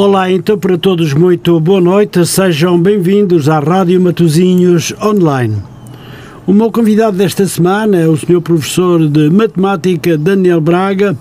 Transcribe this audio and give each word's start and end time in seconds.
Olá, 0.00 0.30
então 0.30 0.56
para 0.56 0.78
todos 0.78 1.12
muito 1.12 1.58
boa 1.58 1.80
noite, 1.80 2.24
sejam 2.24 2.80
bem-vindos 2.80 3.48
à 3.48 3.58
Rádio 3.58 4.00
Matozinhos 4.00 4.94
Online. 5.02 5.56
O 6.46 6.52
meu 6.52 6.70
convidado 6.70 7.16
desta 7.16 7.44
semana 7.48 7.98
é 7.98 8.06
o 8.06 8.16
Sr. 8.16 8.40
Professor 8.40 9.08
de 9.08 9.28
Matemática 9.28 10.16
Daniel 10.16 10.60
Braga, 10.60 11.18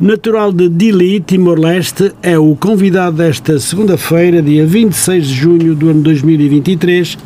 natural 0.00 0.52
de 0.52 0.68
Dili, 0.68 1.20
Timor-Leste, 1.20 2.14
é 2.20 2.36
o 2.36 2.56
convidado 2.56 3.18
desta 3.18 3.60
segunda-feira, 3.60 4.42
dia 4.42 4.66
26 4.66 5.24
de 5.28 5.32
junho 5.32 5.74
do 5.76 5.90
ano 5.90 6.02
2023, 6.02 7.16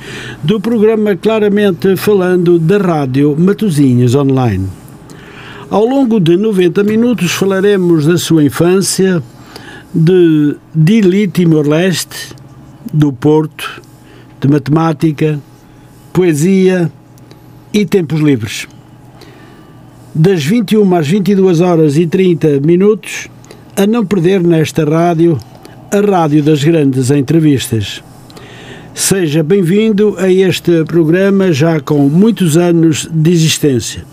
do 0.45 0.61
programa 0.61 1.17
Claramente 1.17 1.97
Falando 1.97 2.59
da 2.59 2.77
Rádio 2.77 3.35
Matozinhos 3.39 4.15
Online. 4.15 4.69
Ao 5.71 5.87
longo 5.87 6.21
de 6.21 6.37
90 6.37 6.85
minutos 6.85 7.33
falaremos 7.33 8.05
da 8.05 8.19
sua 8.19 8.45
infância, 8.45 9.23
de 9.95 10.57
Dili, 10.75 11.27
Timor-Leste, 11.27 12.35
do 12.93 13.13
Porto, 13.13 13.83
de 14.41 14.49
matemática, 14.49 15.39
poesia 16.13 16.91
e 17.73 17.85
tempos 17.85 18.21
livres. 18.21 18.67
Das 20.15 20.45
21 20.45 20.95
às 20.95 21.09
22 21.09 21.61
horas 21.61 21.97
e 21.97 22.07
30 22.07 22.61
minutos, 22.61 23.29
a 23.77 23.87
não 23.87 24.05
perder 24.05 24.43
nesta 24.43 24.85
rádio, 24.85 25.39
a 25.93 26.01
rádio 26.01 26.43
das 26.43 26.63
grandes 26.63 27.11
entrevistas. 27.11 28.03
Seja 28.95 29.43
bem-vindo 29.43 30.17
a 30.19 30.31
este 30.31 30.85
programa 30.85 31.53
já 31.53 31.81
com 31.81 32.09
muitos 32.09 32.57
anos 32.57 33.09
de 33.11 33.31
existência. 33.31 34.05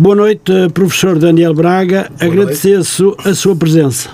Boa 0.00 0.14
noite, 0.14 0.52
professor 0.72 1.18
Daniel 1.18 1.52
Braga. 1.52 2.08
Agradeço 2.20 3.16
a 3.24 3.34
sua 3.34 3.56
presença. 3.56 4.10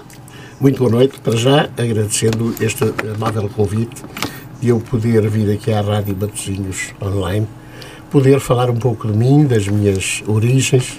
Muito 0.58 0.78
boa 0.78 0.91
noite, 0.91 1.20
para 1.20 1.36
já, 1.36 1.68
agradecendo 1.76 2.54
este 2.58 2.84
amável 3.14 3.50
convite 3.50 4.02
de 4.62 4.70
eu 4.70 4.80
poder 4.80 5.28
vir 5.28 5.52
aqui 5.52 5.70
à 5.74 5.82
Rádio 5.82 6.14
Batozinhos 6.14 6.94
online, 7.02 7.46
poder 8.10 8.41
falar 8.41 8.70
um 8.70 8.76
pouco 8.76 9.12
de 9.12 9.14
mim, 9.14 9.44
das 9.44 9.68
minhas 9.68 10.22
origens, 10.26 10.98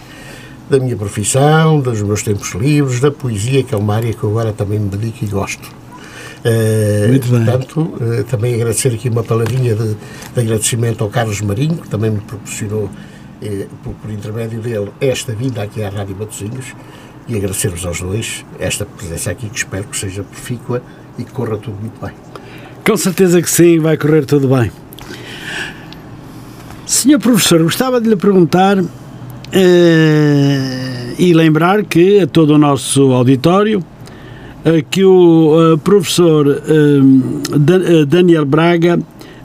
da 0.70 0.78
minha 0.78 0.96
profissão, 0.96 1.80
dos 1.80 2.04
meus 2.04 2.22
tempos 2.22 2.54
livres, 2.54 3.00
da 3.00 3.10
poesia, 3.10 3.64
que 3.64 3.74
é 3.74 3.78
uma 3.80 3.96
área 3.96 4.14
que 4.14 4.24
eu 4.24 4.30
agora 4.30 4.54
também 4.54 4.78
me 4.78 4.90
dedico 4.90 5.26
e 5.26 5.28
gosto. 5.28 5.66
Uh, 5.66 7.08
Muito 7.08 7.28
bem. 7.28 7.44
Portanto, 7.44 7.80
uh, 7.80 8.24
também 8.26 8.54
agradecer 8.54 8.90
aqui 8.90 9.10
uma 9.10 9.24
palavrinha 9.24 9.74
de, 9.74 9.96
de 9.96 10.40
agradecimento 10.40 11.04
ao 11.04 11.10
Carlos 11.10 11.42
Marinho, 11.42 11.78
que 11.78 11.90
também 11.90 12.12
me 12.12 12.20
proporcionou 12.20 12.88
eh, 13.46 13.68
por, 13.84 13.94
por, 13.94 14.12
intermédio 14.12 14.60
dele, 14.60 14.92
esta 15.00 15.34
vinda 15.34 15.64
aqui 15.64 15.84
à 15.84 15.90
Rádio 15.90 16.16
Matosinhos 16.18 16.74
e 17.28 17.36
agradecer-vos 17.36 17.86
aos 17.86 18.02
dois 18.02 18.46
esta 18.60 18.86
presença 18.86 19.32
aqui, 19.32 19.50
que 19.50 19.58
espero 19.58 19.86
que 19.86 19.98
seja 19.98 20.24
profícua 20.24 20.82
e 21.18 21.24
que 21.24 21.32
corra 21.32 21.58
tudo 21.58 21.78
muito 21.80 22.00
bem. 22.02 22.14
Com 22.86 22.98
certeza 22.98 23.42
que 23.42 23.50
sim, 23.50 23.80
vai 23.80 23.98
correr 23.98 24.26
tudo 24.26 24.48
bem. 24.48 24.72
Senhor 26.86 27.20
professor, 27.20 27.64
gostava 27.64 28.00
de 28.00 28.08
lhe 28.08 28.16
perguntar 28.16 28.78
eh, 29.52 31.14
e 31.18 31.34
lembrar 31.34 31.84
que 31.84 32.20
a 32.20 32.28
todo 32.28 32.52
o 32.52 32.58
nosso 32.58 33.12
auditório 33.14 33.84
eh, 34.64 34.84
que 34.90 35.04
o 35.04 35.74
eh, 35.74 35.78
professor 35.78 36.62
Daniel 38.08 38.46
Braga 38.46 39.00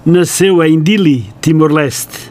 nasceu 0.04 0.62
em 0.62 0.82
Dili, 0.82 1.26
Timor-Leste. 1.40 2.29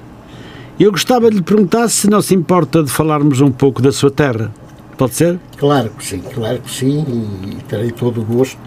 Eu 0.80 0.92
gostava 0.92 1.30
de 1.30 1.36
lhe 1.36 1.44
perguntar 1.44 1.90
se 1.90 2.10
não 2.10 2.22
se 2.22 2.34
importa 2.34 2.82
de 2.82 2.90
falarmos 2.90 3.42
um 3.42 3.52
pouco 3.52 3.82
da 3.82 3.92
sua 3.92 4.10
terra. 4.10 4.50
Pode 4.98 5.14
ser? 5.14 5.38
Claro 5.58 5.90
que 5.90 6.06
sim, 6.06 6.20
claro 6.20 6.60
que 6.60 6.72
sim, 6.72 7.06
e 7.46 7.56
terei 7.64 7.92
todo 7.92 8.22
o 8.22 8.24
gosto. 8.24 8.58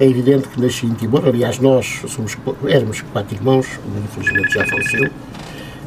É 0.00 0.06
evidente 0.06 0.48
que 0.48 0.58
nasci 0.58 0.86
em 0.86 0.94
Timor, 0.94 1.28
aliás, 1.28 1.58
nós 1.58 2.00
somos, 2.08 2.38
éramos 2.66 3.02
quatro 3.12 3.36
irmãos, 3.36 3.66
infelizmente 4.02 4.54
já 4.54 4.66
faleceu, 4.66 5.10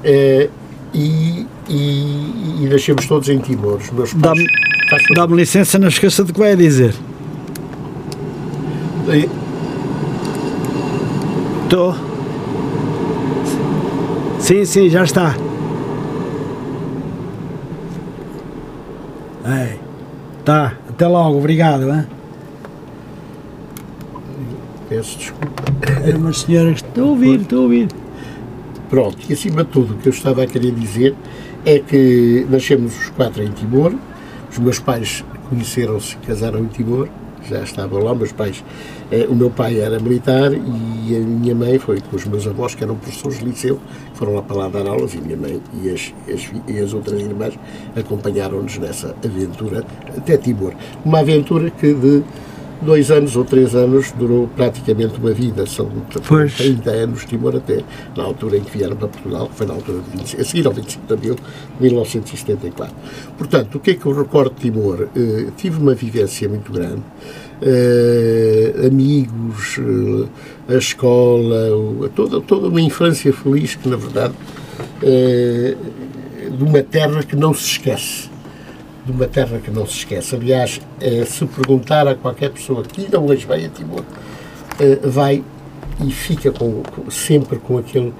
é, 0.04 0.50
e, 0.94 1.48
e, 1.68 2.62
e, 2.62 2.70
nascemos 2.72 3.08
todos 3.08 3.28
em 3.28 3.40
Timor. 3.40 3.78
Os 3.78 3.90
meus 3.90 4.14
pais. 4.14 4.38
Dá-me 4.38 4.48
dá 5.16 5.26
licença, 5.26 5.80
não 5.80 5.88
esqueça 5.88 6.24
de 6.24 6.32
que 6.32 6.40
vai 6.40 6.56
dizer. 6.56 6.94
Estou. 11.64 11.96
Sim, 14.40 14.64
sim, 14.64 14.90
já 14.90 15.04
está. 15.04 15.36
Ei, 19.48 19.80
tá, 20.44 20.76
até 20.90 21.08
logo, 21.08 21.38
obrigado. 21.38 21.94
Hein? 21.94 22.08
Peço 24.90 25.20
desculpa. 25.20 25.64
É 26.04 26.16
uma 26.16 26.34
senhora 26.34 26.74
que 26.74 26.82
estou 26.82 27.04
a 27.04 27.10
ouvir, 27.10 27.42
estou 27.42 27.60
a 27.60 27.62
ouvir. 27.62 27.88
Pronto, 28.90 29.18
e 29.30 29.34
acima 29.34 29.64
de 29.64 29.70
tudo, 29.70 29.94
o 29.94 29.98
que 29.98 30.08
eu 30.08 30.14
estava 30.14 30.44
a 30.44 30.48
querer 30.48 30.72
dizer 30.72 31.16
é 31.64 31.78
que 31.80 32.46
nascemos 32.50 32.98
os 32.98 33.10
quatro 33.10 33.44
em 33.44 33.52
Timor, 33.52 33.94
os 34.52 34.58
meus 34.58 34.80
pais 34.80 35.24
conheceram-se, 35.50 36.18
casaram 36.18 36.60
em 36.60 36.68
Timor, 36.68 37.08
já 37.50 37.62
estavam 37.62 38.04
lá, 38.04 38.14
meus 38.14 38.32
pais, 38.32 38.64
eh, 39.12 39.26
o 39.30 39.36
meu 39.36 39.50
pai 39.50 39.80
era 39.80 40.00
militar 40.00 40.52
e 40.54 41.16
a 41.16 41.20
minha 41.20 41.56
mãe 41.56 41.78
foi 41.80 42.00
com 42.02 42.16
os 42.16 42.26
meus 42.26 42.48
avós, 42.48 42.76
que 42.76 42.84
eram 42.84 42.96
professores 42.96 43.40
de 43.40 43.46
liceu, 43.46 43.80
foram 44.14 44.36
lá 44.36 44.42
para 44.42 44.56
lá 44.56 44.68
dar 44.70 44.88
aulas 44.88 45.14
e 45.14 45.18
minha 45.18 45.38
mãe 45.38 45.62
e 45.82 45.90
as, 45.90 46.14
as, 46.28 46.52
e 46.68 46.80
as 46.80 46.94
outras 46.94 47.20
irmãs 47.22 47.58
acompanharam-nos 47.96 48.78
nessa 48.78 49.16
aventura 49.24 49.86
até 50.16 50.38
Timor. 50.38 50.74
Uma 51.04 51.20
aventura 51.20 51.70
que 51.70 51.94
de 51.94 52.24
dois 52.82 53.12
anos 53.12 53.36
ou 53.36 53.46
três 53.46 53.76
anos 53.76 54.12
durou 54.12 54.48
praticamente 54.56 55.20
uma 55.20 55.32
vida, 55.32 55.66
são 55.66 55.90
pois. 56.28 56.56
30 56.56 56.90
anos 56.92 57.26
Timor 57.26 57.56
até 57.56 57.84
na 58.16 58.24
altura 58.24 58.58
em 58.58 58.62
que 58.62 58.78
vieram 58.78 58.96
para 58.96 59.08
Portugal, 59.08 59.48
que 59.48 59.56
foi 59.56 59.66
na 59.66 59.74
altura 59.74 60.00
de 60.00 60.18
25, 60.18 60.42
a 60.42 60.46
seguir 60.46 60.68
ao 60.68 60.74
25 60.74 61.08
de 61.08 61.14
abril 61.14 61.36
de 61.36 61.84
1974. 61.84 62.96
Portanto, 63.38 63.76
o 63.76 63.80
que 63.80 63.92
é 63.92 63.94
que 63.96 64.06
eu 64.06 64.14
recordo 64.14 64.56
de 64.56 64.62
Timor? 64.62 65.08
Uh, 65.16 65.52
tive 65.58 65.82
uma 65.82 65.94
vivência 65.94 66.48
muito 66.50 66.72
grande, 66.72 67.02
uh, 67.62 68.88
amigos, 68.88 69.78
uh, 69.78 70.28
a 70.68 70.76
escola, 70.76 72.10
toda, 72.16 72.42
toda 72.42 72.68
uma 72.68 72.82
infância 72.82 73.32
feliz 73.32 73.76
que, 73.76 73.88
na 73.88 73.96
verdade, 73.96 74.34
de 75.02 76.64
uma 76.64 76.82
terra 76.82 77.22
que 77.24 77.36
não 77.36 77.54
se 77.54 77.66
esquece 77.72 78.35
de 79.06 79.12
uma 79.12 79.28
terra 79.28 79.60
que 79.60 79.70
não 79.70 79.86
se 79.86 79.98
esquece. 79.98 80.36
Aliás, 80.36 80.82
eh, 81.00 81.26
se 81.26 81.46
perguntar 81.46 82.08
a 82.08 82.16
qualquer 82.16 82.52
pessoa 82.52 82.84
que 82.84 83.02
ainda 83.02 83.20
hoje 83.20 83.46
vai 83.46 83.66
a 83.66 83.70
Timor, 83.70 84.04
eh, 84.80 85.00
vai 85.04 85.44
e 86.04 86.12
fica 86.12 86.52
com, 86.52 86.82
com, 86.82 87.10
sempre 87.10 87.60
com 87.60 87.78
aquele 87.78 88.14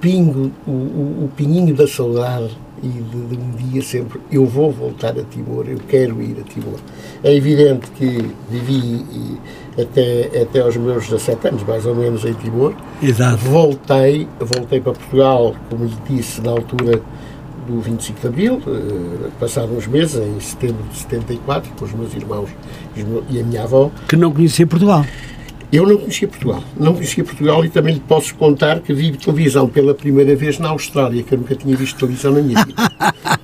pingo, 0.00 0.50
o, 0.66 0.70
o, 0.70 1.24
o 1.24 1.30
pinguinho 1.36 1.74
da 1.74 1.86
saudade 1.86 2.50
e 2.82 2.88
de, 2.88 3.26
de, 3.26 3.38
um 3.38 3.50
dia 3.52 3.80
sempre 3.80 4.20
eu 4.30 4.44
vou 4.44 4.72
voltar 4.72 5.16
a 5.16 5.22
Timor, 5.22 5.66
eu 5.68 5.78
quero 5.88 6.20
ir 6.20 6.36
a 6.40 6.42
Timor. 6.42 6.80
É 7.22 7.32
evidente 7.32 7.88
que 7.92 8.28
vivi 8.50 9.38
até, 9.80 10.42
até 10.42 10.60
aos 10.60 10.76
meus 10.76 11.04
17 11.04 11.48
anos, 11.48 11.62
mais 11.62 11.86
ou 11.86 11.94
menos, 11.94 12.24
em 12.24 12.34
Timor. 12.34 12.74
Exato. 13.00 13.36
Voltei, 13.44 14.26
voltei 14.40 14.80
para 14.80 14.92
Portugal, 14.92 15.54
como 15.70 15.84
lhe 15.84 15.96
disse, 16.08 16.40
na 16.40 16.50
altura 16.50 17.00
do 17.66 17.80
25 17.80 18.20
de 18.20 18.26
Abril, 18.26 18.54
uh, 18.54 19.30
passados 19.38 19.76
uns 19.76 19.86
meses, 19.86 20.16
em 20.16 20.40
setembro 20.40 20.82
de 20.90 20.98
74, 20.98 21.70
com 21.78 21.84
os 21.84 21.92
meus 21.92 22.14
irmãos 22.14 22.50
e 23.30 23.40
a 23.40 23.44
minha 23.44 23.62
avó. 23.62 23.90
Que 24.08 24.16
não 24.16 24.32
conhecia 24.32 24.66
Portugal. 24.66 25.04
Eu 25.72 25.86
não 25.86 25.96
conhecia 25.96 26.28
Portugal. 26.28 26.62
Não 26.78 26.92
conhecia 26.92 27.24
Portugal 27.24 27.64
e 27.64 27.70
também 27.70 27.94
lhe 27.94 28.00
posso 28.00 28.34
contar 28.34 28.80
que 28.80 28.92
vi 28.92 29.12
televisão 29.12 29.66
pela 29.66 29.94
primeira 29.94 30.36
vez 30.36 30.58
na 30.58 30.68
Austrália, 30.68 31.22
que 31.22 31.32
eu 31.32 31.38
nunca 31.38 31.54
tinha 31.54 31.74
visto 31.74 31.98
televisão 31.98 32.32
na 32.32 32.42
minha 32.42 32.62
vida. 32.62 32.74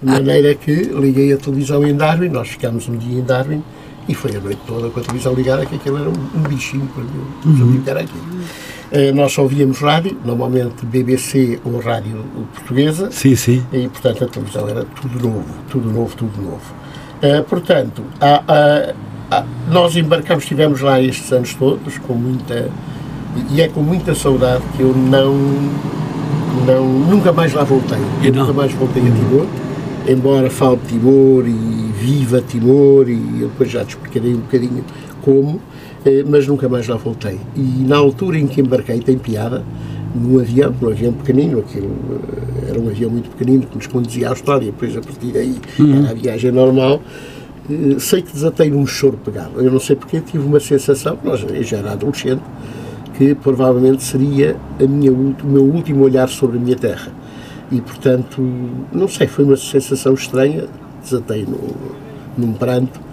De 0.02 0.06
maneira 0.06 0.54
que 0.54 0.72
liguei 0.72 1.32
a 1.32 1.38
televisão 1.38 1.86
em 1.86 1.96
Darwin, 1.96 2.28
nós 2.28 2.48
ficámos 2.48 2.86
um 2.86 2.98
dia 2.98 3.18
em 3.18 3.22
Darwin 3.22 3.62
e 4.06 4.14
foi 4.14 4.36
a 4.36 4.40
noite 4.40 4.60
toda 4.66 4.90
com 4.90 5.00
a 5.00 5.02
televisão 5.02 5.32
ligada, 5.32 5.64
que 5.64 5.76
aquilo 5.76 5.98
era 5.98 6.08
um, 6.08 6.12
um 6.12 6.42
bichinho 6.42 6.86
para 6.88 7.02
mim, 7.02 7.62
uhum. 7.62 7.72
ligar 7.72 7.96
aqui. 7.96 8.12
Uh, 8.12 8.77
nós 9.14 9.32
só 9.32 9.42
ouvíamos 9.42 9.80
rádio, 9.80 10.16
normalmente 10.24 10.86
BBC 10.86 11.60
ou 11.64 11.78
rádio 11.78 12.24
portuguesa. 12.54 13.10
Sim, 13.10 13.36
sim. 13.36 13.62
E, 13.72 13.86
portanto, 13.88 14.24
a 14.24 14.26
televisão 14.26 14.68
era 14.68 14.84
tudo 14.84 15.28
novo, 15.28 15.44
tudo 15.70 15.92
novo, 15.92 16.16
tudo 16.16 16.42
novo. 16.42 16.74
Uh, 17.22 17.42
portanto, 17.44 18.02
há, 18.20 18.42
há, 18.48 18.94
há, 19.30 19.44
nós 19.70 19.96
embarcamos, 19.96 20.44
estivemos 20.44 20.80
lá 20.80 21.00
estes 21.00 21.30
anos 21.32 21.54
todos, 21.54 21.98
com 21.98 22.14
muita. 22.14 22.70
E 23.50 23.60
é 23.60 23.68
com 23.68 23.80
muita 23.80 24.14
saudade 24.14 24.62
que 24.76 24.82
eu 24.82 24.94
não. 24.96 25.34
não 26.66 26.86
nunca 26.86 27.32
mais 27.32 27.52
lá 27.52 27.64
voltei. 27.64 27.98
E 28.22 28.30
nunca 28.30 28.52
mais 28.52 28.72
voltei 28.72 29.02
a 29.02 29.10
Timor, 29.10 29.46
embora 30.08 30.48
fale 30.48 30.78
Timor 30.88 31.46
e 31.46 31.92
viva 31.98 32.40
Timor, 32.40 33.08
e 33.08 33.42
eu 33.42 33.48
depois 33.48 33.70
já 33.70 33.84
te 33.84 33.90
explicarei 33.90 34.34
um 34.34 34.40
bocadinho 34.40 34.84
como 35.20 35.60
mas 36.26 36.46
nunca 36.46 36.68
mais 36.68 36.86
lá 36.88 36.96
voltei. 36.96 37.38
E 37.56 37.84
na 37.86 37.96
altura 37.96 38.38
em 38.38 38.46
que 38.46 38.60
embarquei, 38.60 39.00
tem 39.00 39.18
piada, 39.18 39.64
num 40.14 40.38
avião, 40.38 40.74
num 40.80 40.88
avião 40.88 41.12
pequenino, 41.12 41.60
aquilo 41.60 41.90
era 42.68 42.78
um 42.78 42.88
avião 42.88 43.10
muito 43.10 43.30
pequenino 43.30 43.66
que 43.66 43.76
nos 43.76 43.86
conduzia 43.86 44.28
à 44.28 44.30
Austrália, 44.30 44.66
depois 44.66 44.96
a 44.96 45.00
partir 45.00 45.32
daí 45.32 45.56
uhum. 45.78 46.00
era 46.00 46.10
a 46.10 46.14
viagem 46.14 46.52
normal, 46.52 47.02
eh, 47.70 47.96
sei 47.98 48.22
que 48.22 48.32
desatei 48.32 48.70
num 48.70 48.86
choro 48.86 49.18
pegado. 49.24 49.60
Eu 49.60 49.70
não 49.70 49.80
sei 49.80 49.96
porque 49.96 50.20
tive 50.20 50.44
uma 50.44 50.60
sensação, 50.60 51.18
nós, 51.22 51.42
eu 51.42 51.62
já 51.62 51.78
era 51.78 51.92
adolescente, 51.92 52.42
que 53.16 53.34
provavelmente 53.34 54.02
seria 54.02 54.56
a 54.80 54.86
minha, 54.86 55.12
o 55.12 55.34
meu 55.44 55.64
último 55.64 56.04
olhar 56.04 56.28
sobre 56.28 56.56
a 56.56 56.60
minha 56.60 56.76
terra. 56.76 57.12
E, 57.70 57.80
portanto, 57.80 58.40
não 58.92 59.08
sei, 59.08 59.26
foi 59.26 59.44
uma 59.44 59.56
sensação 59.56 60.14
estranha, 60.14 60.64
desatei 61.02 61.46
num 62.36 62.52
pranto. 62.52 63.07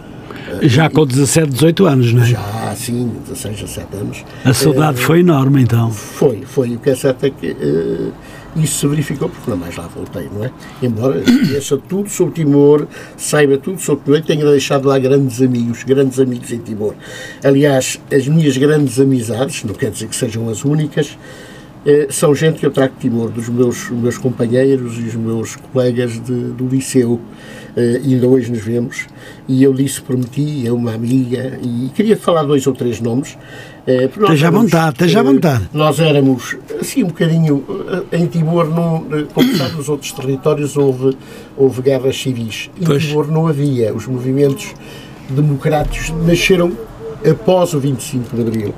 Já 0.64 0.90
com 0.90 1.06
17, 1.06 1.50
18 1.52 1.86
anos, 1.86 2.14
não 2.14 2.24
é? 2.24 2.26
Já, 2.26 2.76
sim, 2.76 3.12
16, 3.28 3.62
17 3.62 3.96
anos. 3.96 4.26
A 4.44 4.54
saudade 4.54 5.00
uh, 5.00 5.02
foi 5.02 5.20
enorme, 5.20 5.62
então. 5.62 5.92
Foi, 5.92 6.44
foi. 6.46 6.76
O 6.76 6.80
que 6.80 6.90
é 6.90 6.96
certo 6.96 7.26
é 7.26 7.30
que 7.30 7.52
uh, 7.52 8.14
isso 8.56 8.80
se 8.80 8.88
verificou, 8.88 9.28
porque 9.28 9.50
não 9.50 9.58
mais 9.58 9.76
lá 9.76 9.88
voltei, 9.88 10.30
não 10.34 10.46
é? 10.46 10.52
Embora 10.82 11.22
conheça 11.22 11.78
tudo 11.78 12.10
sobre 12.10 12.36
Timor, 12.36 12.88
saiba 13.18 13.58
tudo 13.58 13.80
sobre 13.82 14.04
Timor, 14.06 14.22
tenha 14.22 14.46
deixado 14.46 14.88
lá 14.88 14.98
grandes 14.98 15.42
amigos, 15.42 15.84
grandes 15.84 16.20
amigos 16.20 16.52
em 16.52 16.60
Timor. 16.60 16.94
Aliás, 17.44 18.00
as 18.12 18.28
minhas 18.28 18.56
grandes 18.58 19.00
amizades, 19.00 19.64
não 19.64 19.74
quer 19.74 19.92
dizer 19.92 20.08
que 20.08 20.16
sejam 20.16 20.48
as 20.50 20.64
únicas, 20.64 21.18
eh, 21.86 22.08
são 22.10 22.34
gente 22.34 22.60
que 22.60 22.66
eu 22.66 22.72
trago 22.72 22.94
de 22.96 23.02
Timor, 23.02 23.30
dos 23.30 23.50
meus, 23.50 23.90
meus 23.90 24.18
companheiros 24.18 24.98
e 24.98 25.04
os 25.04 25.16
meus 25.16 25.56
colegas 25.56 26.14
de, 26.14 26.34
do 26.52 26.68
liceu. 26.68 27.20
Uh, 27.76 27.98
ainda 28.06 28.28
hoje 28.28 28.50
nos 28.50 28.62
vemos, 28.62 29.06
e 29.48 29.62
eu 29.62 29.74
disse, 29.74 30.02
prometi 30.02 30.66
a 30.66 30.74
uma 30.74 30.94
amiga, 30.94 31.60
e 31.62 31.90
queria 31.94 32.16
falar 32.16 32.44
dois 32.44 32.66
ou 32.66 32.74
três 32.74 33.02
nomes. 33.02 33.38
Uh, 33.86 34.22
esteja 34.22 34.48
à 34.48 34.52
vontade, 34.52 34.94
esteja 34.94 35.20
à 35.20 35.24
vontade. 35.24 35.70
Nós 35.74 36.00
éramos, 36.00 36.56
assim, 36.80 37.04
um 37.04 37.08
bocadinho, 37.08 37.64
em 38.14 38.28
Timor, 38.28 38.70
não, 38.70 39.28
como 39.34 39.56
sabe, 39.58 39.76
nos 39.76 39.90
outros 39.90 40.12
territórios 40.14 40.78
houve, 40.78 41.18
houve 41.58 41.82
guerras 41.82 42.18
civis. 42.18 42.70
Em 42.80 42.86
pois. 42.86 43.04
Timor 43.04 43.30
não 43.30 43.48
havia. 43.48 43.94
Os 43.94 44.08
movimentos 44.08 44.74
democráticos 45.30 46.12
nasceram 46.26 46.72
após 47.30 47.74
o 47.74 47.80
25 47.80 48.36
de 48.36 48.42
Abril. 48.42 48.74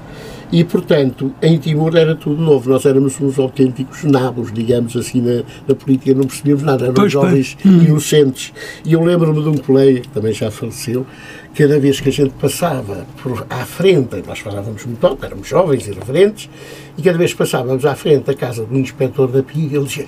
E, 0.51 0.63
portanto, 0.63 1.33
em 1.41 1.57
Timor 1.57 1.95
era 1.95 2.15
tudo 2.15 2.41
novo. 2.41 2.69
Nós 2.69 2.85
éramos 2.85 3.19
uns 3.19 3.37
autênticos 3.37 4.03
nabos, 4.03 4.51
digamos 4.53 4.95
assim, 4.95 5.21
na, 5.21 5.43
na 5.67 5.75
política. 5.75 6.13
Não 6.13 6.23
percebíamos 6.23 6.63
nada. 6.63 6.85
Éramos 6.85 6.99
pois, 6.99 7.11
jovens 7.11 7.57
pois. 7.61 7.75
Hum. 7.75 7.83
inocentes. 7.83 8.53
E 8.85 8.93
eu 8.93 9.03
lembro-me 9.03 9.41
de 9.41 9.49
um 9.49 9.57
colega, 9.57 10.01
que 10.01 10.09
também 10.09 10.31
já 10.31 10.49
faleceu, 10.49 11.05
cada 11.53 11.79
vez 11.79 11.99
que 11.99 12.09
a 12.09 12.11
gente 12.11 12.31
passava 12.35 13.05
por, 13.21 13.45
à 13.49 13.65
frente, 13.65 14.23
nós 14.25 14.39
falávamos 14.39 14.85
muito 14.85 15.05
alto, 15.05 15.25
éramos 15.25 15.47
jovens, 15.47 15.87
irreverentes, 15.87 16.49
e 16.97 17.01
cada 17.01 17.17
vez 17.17 17.31
que 17.31 17.37
passávamos 17.39 17.83
à 17.85 17.95
frente 17.95 18.25
da 18.25 18.33
casa 18.35 18.63
do 18.63 18.77
inspetor 18.77 19.27
da 19.27 19.41
PIG, 19.41 19.75
ele 19.75 19.85
dizia, 19.85 20.05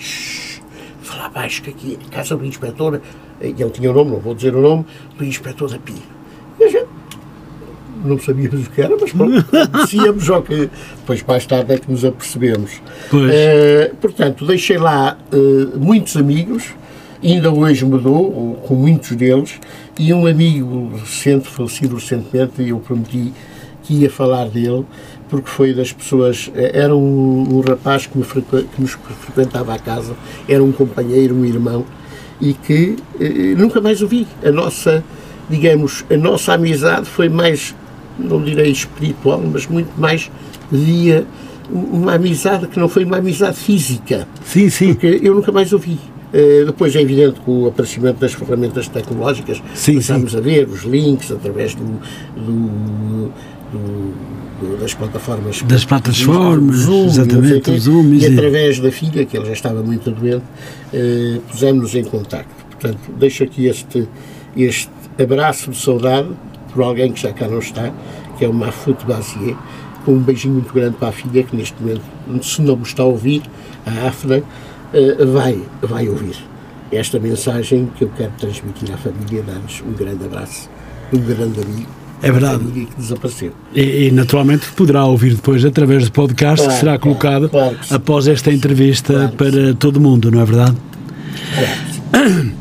fala 1.02 1.28
baixo 1.30 1.64
que 1.64 1.72
aqui, 1.72 1.98
a 2.08 2.10
casa 2.12 2.38
do 2.38 2.46
inspetor, 2.46 3.02
e 3.42 3.48
ele 3.48 3.70
tinha 3.72 3.90
o 3.90 3.94
nome, 3.94 4.12
não 4.12 4.20
vou 4.20 4.36
dizer 4.36 4.56
o 4.56 4.62
nome, 4.62 4.86
do 5.18 5.26
inspetor 5.26 5.70
da 5.70 5.80
PIG. 5.80 6.19
E 8.04 8.08
não 8.08 8.20
sabíamos 8.20 8.68
o 8.68 8.70
que 8.70 8.82
era, 8.82 8.96
mas 9.00 9.12
pronto, 9.12 9.46
decíamos 9.82 10.30
ao 10.30 10.42
que 10.42 10.70
depois 11.00 11.24
mais 11.24 11.46
tarde 11.46 11.74
é 11.74 11.78
que 11.78 11.92
nos 11.92 12.06
apercebemos. 12.06 12.82
Uh, 13.12 13.96
portanto, 13.98 14.46
deixei 14.46 14.78
lá 14.78 15.18
uh, 15.34 15.80
muitos 15.80 16.16
amigos, 16.16 16.66
ainda 17.24 17.52
hoje 17.52 17.86
mudou, 17.86 18.56
com 18.66 18.76
muitos 18.76 19.16
deles, 19.16 19.60
e 19.98 20.14
um 20.14 20.26
amigo 20.26 20.92
recente, 20.98 21.48
falecido 21.48 21.96
recentemente, 21.96 22.68
eu 22.68 22.80
prometi 22.80 23.34
que 23.84 23.94
ia 23.96 24.10
falar 24.10 24.48
dele, 24.48 24.86
porque 25.28 25.50
foi 25.50 25.74
das 25.74 25.92
pessoas, 25.92 26.50
eh, 26.56 26.72
era 26.74 26.96
um, 26.96 27.58
um 27.58 27.60
rapaz 27.60 28.08
que, 28.08 28.18
me 28.18 28.24
que 28.24 28.82
nos 28.82 28.92
frequentava 28.92 29.74
a 29.74 29.80
casa, 29.80 30.16
era 30.48 30.64
um 30.64 30.72
companheiro, 30.72 31.36
um 31.36 31.46
irmão, 31.46 31.86
e 32.42 32.54
que 32.54 32.96
nunca 33.58 33.82
mais 33.82 34.02
o 34.02 34.08
vi. 34.08 34.26
A 34.44 34.52
nossa, 34.52 35.04
digamos, 35.50 36.06
a 36.10 36.18
nossa 36.18 36.54
amizade 36.54 37.06
foi 37.06 37.30
mais 37.30 37.76
não 38.20 38.44
direi 38.44 38.72
espiritual, 38.72 39.42
mas 39.42 39.66
muito 39.68 39.90
mais 40.00 40.30
via 40.72 41.26
uma 41.72 42.16
amizade 42.16 42.68
que 42.68 42.80
não 42.80 42.90
foi 42.90 43.06
uma 43.06 43.18
amizade 43.18 43.58
física. 43.58 44.28
Sim, 44.44 44.70
sim. 44.70 44.94
Porque 44.94 45.20
eu 45.22 45.36
nunca 45.36 45.52
mais 45.52 45.72
ouvi. 45.72 46.00
Uh, 46.32 46.66
depois 46.66 46.96
é 46.96 47.02
evidente 47.02 47.40
que 47.40 47.50
o 47.50 47.68
aparecimento 47.68 48.20
das 48.20 48.34
ferramentas 48.34 48.88
tecnológicas 48.88 49.62
sim, 49.74 49.94
começámos 49.94 50.36
a 50.36 50.40
ver 50.40 50.68
os 50.68 50.84
links 50.84 51.32
através 51.32 51.74
do, 51.74 52.00
do, 52.36 53.32
do, 53.72 54.78
das 54.80 54.94
plataformas 54.94 55.64
das 55.64 55.86
plataformas 55.86 56.76
Zoom, 56.76 57.06
exatamente 57.08 57.62
quê, 57.62 57.80
Zoom, 57.80 58.14
e, 58.14 58.28
através 58.28 58.80
da 58.80 58.92
filha 58.92 59.26
que 59.26 59.36
ele 59.36 59.48
já 59.48 59.54
estava 59.54 59.82
muito 59.82 60.12
doente 60.12 60.44
uh, 60.94 61.42
pusemos-nos 61.50 61.96
em 61.96 62.04
contacto 62.04 62.64
portanto 62.70 63.00
deixo 63.18 63.44
aqui 63.44 63.66
este 63.66 64.08
este 64.56 64.92
abraço 65.20 65.72
de 65.72 65.78
saudade 65.78 66.30
por 66.74 66.84
alguém 66.84 67.12
que 67.12 67.22
já 67.22 67.34
cá 67.34 67.48
não 67.48 67.60
está, 67.60 67.92
que 68.38 68.46
é 68.46 68.48
o 68.48 68.54
Mahfoud 68.54 69.06
Bazier, 69.06 69.56
com 70.06 70.14
um 70.14 70.20
beijinho 70.20 70.56
muito 70.56 70.74
grande 70.74 70.96
para 70.98 71.10
a 71.10 71.12
filha, 71.12 71.44
que 71.44 71.56
neste 71.56 71.76
momento, 71.82 72.04
se 72.42 72.62
não 72.62 72.78
me 72.78 72.84
está 72.84 73.04
a 73.04 73.06
ouvir, 73.06 73.44
a 73.86 74.08
Afra, 74.08 74.40
uh, 74.40 75.28
vai, 75.34 75.62
vai 75.82 76.08
ouvir 76.08 76.36
esta 76.92 77.20
mensagem 77.20 77.90
que 77.96 78.04
eu 78.04 78.12
quero 78.16 78.32
transmitir 78.40 78.92
à 78.94 78.98
família, 78.98 79.44
dar-lhes 79.44 79.84
um 79.86 79.94
grande 79.94 80.26
abraço, 80.26 80.70
um 81.14 81.20
grande 81.20 81.62
amigo. 81.62 81.90
É 82.22 82.32
verdade. 82.32 82.66
Que 82.66 82.88
desapareceu. 82.98 83.54
E, 83.74 84.08
e, 84.08 84.12
naturalmente 84.12 84.70
poderá 84.76 85.06
ouvir 85.06 85.36
depois 85.36 85.64
através 85.64 86.04
do 86.04 86.12
podcast 86.12 86.58
claro, 86.58 86.74
que 86.74 86.80
será 86.80 87.00
colocado 87.00 87.50
claro, 87.50 87.76
claro 87.76 87.96
após 87.96 88.28
esta 88.28 88.52
entrevista 88.52 89.34
para 89.38 89.74
todo 89.76 90.02
mundo, 90.02 90.30
não 90.30 90.42
é 90.42 90.46
verdade? 90.46 90.76
Claro. 91.56 92.52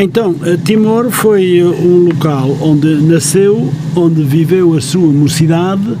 Então, 0.00 0.32
eh, 0.46 0.56
Timor 0.64 1.10
foi 1.10 1.58
eh, 1.58 1.64
um 1.64 2.04
local 2.04 2.56
onde 2.62 2.86
nasceu, 3.02 3.68
onde 3.96 4.22
viveu 4.22 4.76
a 4.76 4.80
sua 4.80 5.08
mocidade 5.08 5.96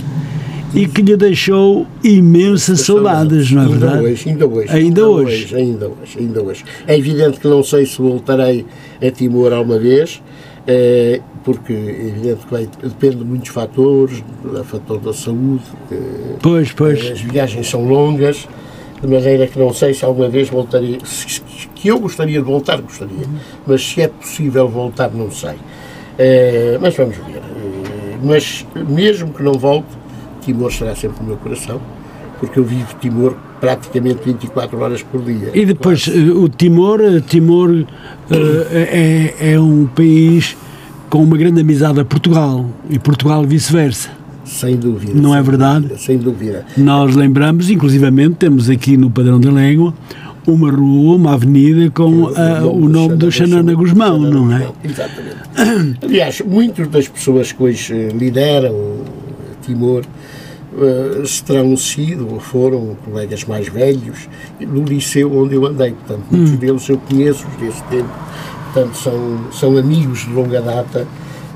e 0.72 0.86
que 0.86 1.02
lhe 1.02 1.16
deixou 1.16 1.84
imensas 2.04 2.82
saudades, 2.82 3.50
não 3.50 3.62
é 3.62 3.64
ainda 3.64 3.76
verdade? 3.76 4.04
Hoje, 4.04 4.28
ainda 4.28 4.46
hoje. 4.46 4.68
Ainda, 4.70 4.76
ainda 4.76 5.08
hoje. 5.08 5.34
hoje. 5.34 5.56
Ainda 5.56 5.86
hoje, 5.88 6.18
ainda 6.20 6.42
hoje. 6.42 6.64
É 6.86 6.96
evidente 6.96 7.40
que 7.40 7.48
não 7.48 7.64
sei 7.64 7.86
se 7.86 7.98
voltarei 8.00 8.64
a 9.02 9.10
Timor 9.10 9.52
alguma 9.52 9.80
vez, 9.80 10.22
eh, 10.64 11.20
porque 11.42 11.72
é 11.72 12.06
evidente 12.06 12.46
que 12.46 12.52
vai, 12.52 12.68
depende 12.80 13.16
de 13.16 13.24
muitos 13.24 13.48
fatores, 13.48 14.22
do 14.44 14.62
fator 14.62 15.00
da 15.00 15.12
saúde. 15.12 15.64
Pois, 16.40 16.70
pois. 16.70 17.04
As 17.10 17.20
viagens 17.20 17.68
são 17.68 17.84
longas, 17.84 18.46
de 19.02 19.08
maneira 19.08 19.48
que 19.48 19.58
não 19.58 19.72
sei 19.72 19.92
se 19.92 20.04
alguma 20.04 20.28
vez 20.28 20.48
voltaria, 20.48 20.98
que 21.80 21.88
eu 21.88 21.98
gostaria 22.00 22.38
de 22.38 22.44
voltar, 22.44 22.80
gostaria, 22.80 23.26
mas 23.66 23.82
se 23.82 24.02
é 24.02 24.08
possível 24.08 24.68
voltar, 24.68 25.10
não 25.12 25.30
sei. 25.30 25.52
Uh, 25.52 26.78
mas 26.80 26.96
vamos 26.96 27.16
ver. 27.16 27.38
Uh, 27.38 28.18
mas 28.22 28.66
mesmo 28.88 29.32
que 29.32 29.42
não 29.42 29.52
volte, 29.52 29.86
Timor 30.42 30.72
será 30.72 30.94
sempre 30.96 31.20
no 31.20 31.28
meu 31.28 31.36
coração, 31.36 31.80
porque 32.40 32.58
eu 32.58 32.64
vivo 32.64 32.94
Timor 33.00 33.36
praticamente 33.60 34.20
24 34.24 34.78
horas 34.80 35.02
por 35.04 35.22
dia. 35.22 35.50
E 35.54 35.64
depois, 35.64 36.04
claro. 36.06 36.42
o 36.42 36.48
Timor, 36.48 37.00
Timor 37.28 37.70
uh, 37.70 37.86
é, 38.72 39.52
é 39.52 39.60
um 39.60 39.86
país 39.86 40.56
com 41.08 41.22
uma 41.22 41.36
grande 41.36 41.60
amizade 41.60 42.00
a 42.00 42.04
Portugal 42.04 42.66
e 42.90 42.98
Portugal 42.98 43.44
vice-versa. 43.44 44.10
Sem 44.44 44.76
dúvida. 44.76 45.12
Não 45.14 45.30
sem 45.30 45.38
é 45.38 45.42
verdade? 45.42 45.80
Dúvida, 45.82 45.98
sem 45.98 46.18
dúvida. 46.18 46.66
Nós 46.76 47.14
lembramos, 47.14 47.70
inclusivamente, 47.70 48.36
temos 48.36 48.68
aqui 48.68 48.96
no 48.96 49.10
Padrão 49.10 49.38
da 49.38 49.50
Língua 49.50 49.94
uma 50.52 50.70
rua, 50.70 51.16
uma 51.16 51.34
avenida 51.34 51.90
com 51.90 52.28
a, 52.28 52.66
o 52.66 52.88
nome 52.88 53.16
do 53.16 53.30
Xanana 53.30 53.74
Guzmão, 53.74 54.18
não 54.18 54.52
é? 54.52 54.68
Exatamente. 54.84 55.38
Aliás, 56.02 56.40
muitas 56.40 56.88
das 56.88 57.08
pessoas 57.08 57.52
que 57.52 57.62
hoje 57.62 57.94
eh, 57.94 58.08
lideram 58.14 58.74
Timor 59.62 60.04
uh, 60.72 61.44
terão 61.44 61.76
sido 61.76 62.32
ou 62.32 62.40
foram 62.40 62.96
colegas 63.04 63.44
mais 63.44 63.68
velhos 63.68 64.28
do 64.60 64.82
liceu 64.84 65.36
onde 65.36 65.54
eu 65.54 65.66
andei. 65.66 65.92
Portanto, 65.92 66.24
muitos 66.30 66.52
hum. 66.52 66.56
deles 66.56 66.88
eu 66.88 66.98
conheço 66.98 67.46
desse 67.60 67.82
tempo. 67.84 68.10
Portanto, 68.72 68.96
são, 68.96 69.38
são 69.52 69.76
amigos 69.76 70.20
de 70.20 70.32
longa 70.32 70.60
data 70.60 71.06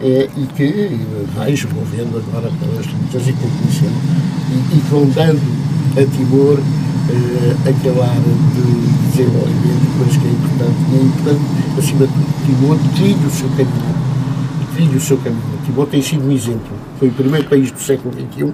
e 0.03 0.47
que 0.57 0.99
vejo, 1.39 1.69
vou 1.69 1.85
vendo 1.85 2.19
agora 2.19 2.51
pelas 2.59 2.87
lutas 2.87 3.29
e 3.29 3.33
conhecendo, 3.33 3.95
e, 4.51 4.77
e 4.77 4.81
vão 4.91 5.09
dando 5.11 5.41
a 5.93 6.17
Timor 6.17 6.59
é, 7.11 7.71
aquele 7.71 8.01
ar 8.01 8.17
de 8.17 9.11
desenvolvimento, 9.11 9.93
mas 9.99 10.17
que 10.17 10.27
é 10.27 10.31
importante. 10.31 10.77
E 10.91 10.97
é 10.97 11.03
importante, 11.03 11.79
acima 11.79 12.07
de 12.07 12.13
tudo, 12.13 12.47
Timor 12.47 12.79
trilha 12.95 13.27
o 13.27 13.31
seu 13.31 13.49
caminho. 13.51 14.13
Trilha 14.75 14.97
o 14.97 15.01
seu 15.01 15.17
caminho. 15.19 15.43
Timor 15.65 15.87
tem 15.87 16.03
sido 16.03 16.27
um 16.27 16.33
exemplo. 16.33 16.77
Foi 16.99 17.09
o 17.09 17.13
primeiro 17.13 17.49
país 17.49 17.71
do 17.71 17.81
século 17.81 18.15
XXI 18.15 18.53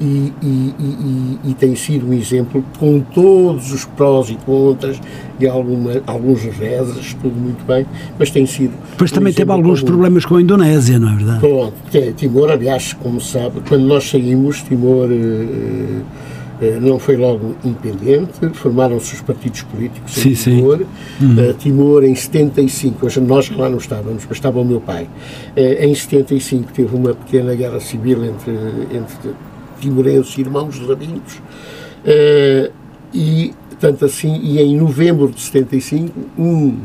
e, 0.00 0.32
e, 0.42 0.74
e, 0.78 1.38
e, 1.44 1.54
tem 1.54 1.76
sido 1.76 2.08
um 2.08 2.12
exemplo 2.12 2.64
com 2.78 2.98
todos 3.00 3.72
os 3.72 3.84
prós 3.84 4.28
e 4.28 4.34
contras 4.34 5.00
e 5.38 5.46
alguma, 5.46 6.02
alguns 6.04 6.42
reveses, 6.42 7.14
tudo 7.22 7.34
muito 7.36 7.64
bem, 7.64 7.86
mas 8.18 8.28
tem 8.30 8.44
sido. 8.44 8.72
Depois 8.90 9.12
um 9.12 9.14
também 9.14 9.32
teve 9.32 9.52
alguns 9.52 9.82
problemas 9.82 10.24
com 10.24 10.36
a 10.36 10.42
Indonésia, 10.42 10.98
não 10.98 11.12
é 11.12 11.16
verdade? 11.16 11.40
Pronto, 11.40 11.74
Timor, 12.16 12.50
aliás, 12.50 12.92
como 12.92 13.20
sabe, 13.20 13.60
quando 13.68 13.84
nós 13.84 14.10
saímos, 14.10 14.62
Timor. 14.62 15.08
Uh, 15.08 15.84
Eh, 15.94 16.33
não 16.80 16.98
foi 16.98 17.16
logo 17.16 17.56
independente, 17.64 18.48
formaram-se 18.54 19.14
os 19.14 19.20
partidos 19.20 19.62
políticos 19.62 20.12
sim, 20.14 20.30
em 20.30 20.34
Timor. 20.34 20.78
Sim. 20.78 20.86
Uhum. 21.26 21.50
Uh, 21.50 21.54
Timor, 21.54 22.04
em 22.04 22.14
75, 22.14 23.06
hoje 23.06 23.20
nós 23.20 23.50
lá 23.50 23.68
não 23.68 23.78
estávamos, 23.78 24.24
mas 24.28 24.36
estava 24.38 24.60
o 24.60 24.64
meu 24.64 24.80
pai. 24.80 25.08
Uh, 25.56 25.84
em 25.84 25.94
75 25.94 26.72
teve 26.72 26.94
uma 26.94 27.14
pequena 27.14 27.54
guerra 27.54 27.80
civil 27.80 28.24
entre, 28.24 28.52
entre 28.92 29.34
timorenses 29.80 30.36
e 30.38 30.40
irmãos. 30.42 30.78
Uh, 30.78 32.72
e, 33.12 33.54
tanto 33.80 34.04
assim, 34.04 34.40
e 34.42 34.60
em 34.60 34.76
novembro 34.76 35.28
de 35.28 35.40
75, 35.40 36.12
um, 36.38 36.78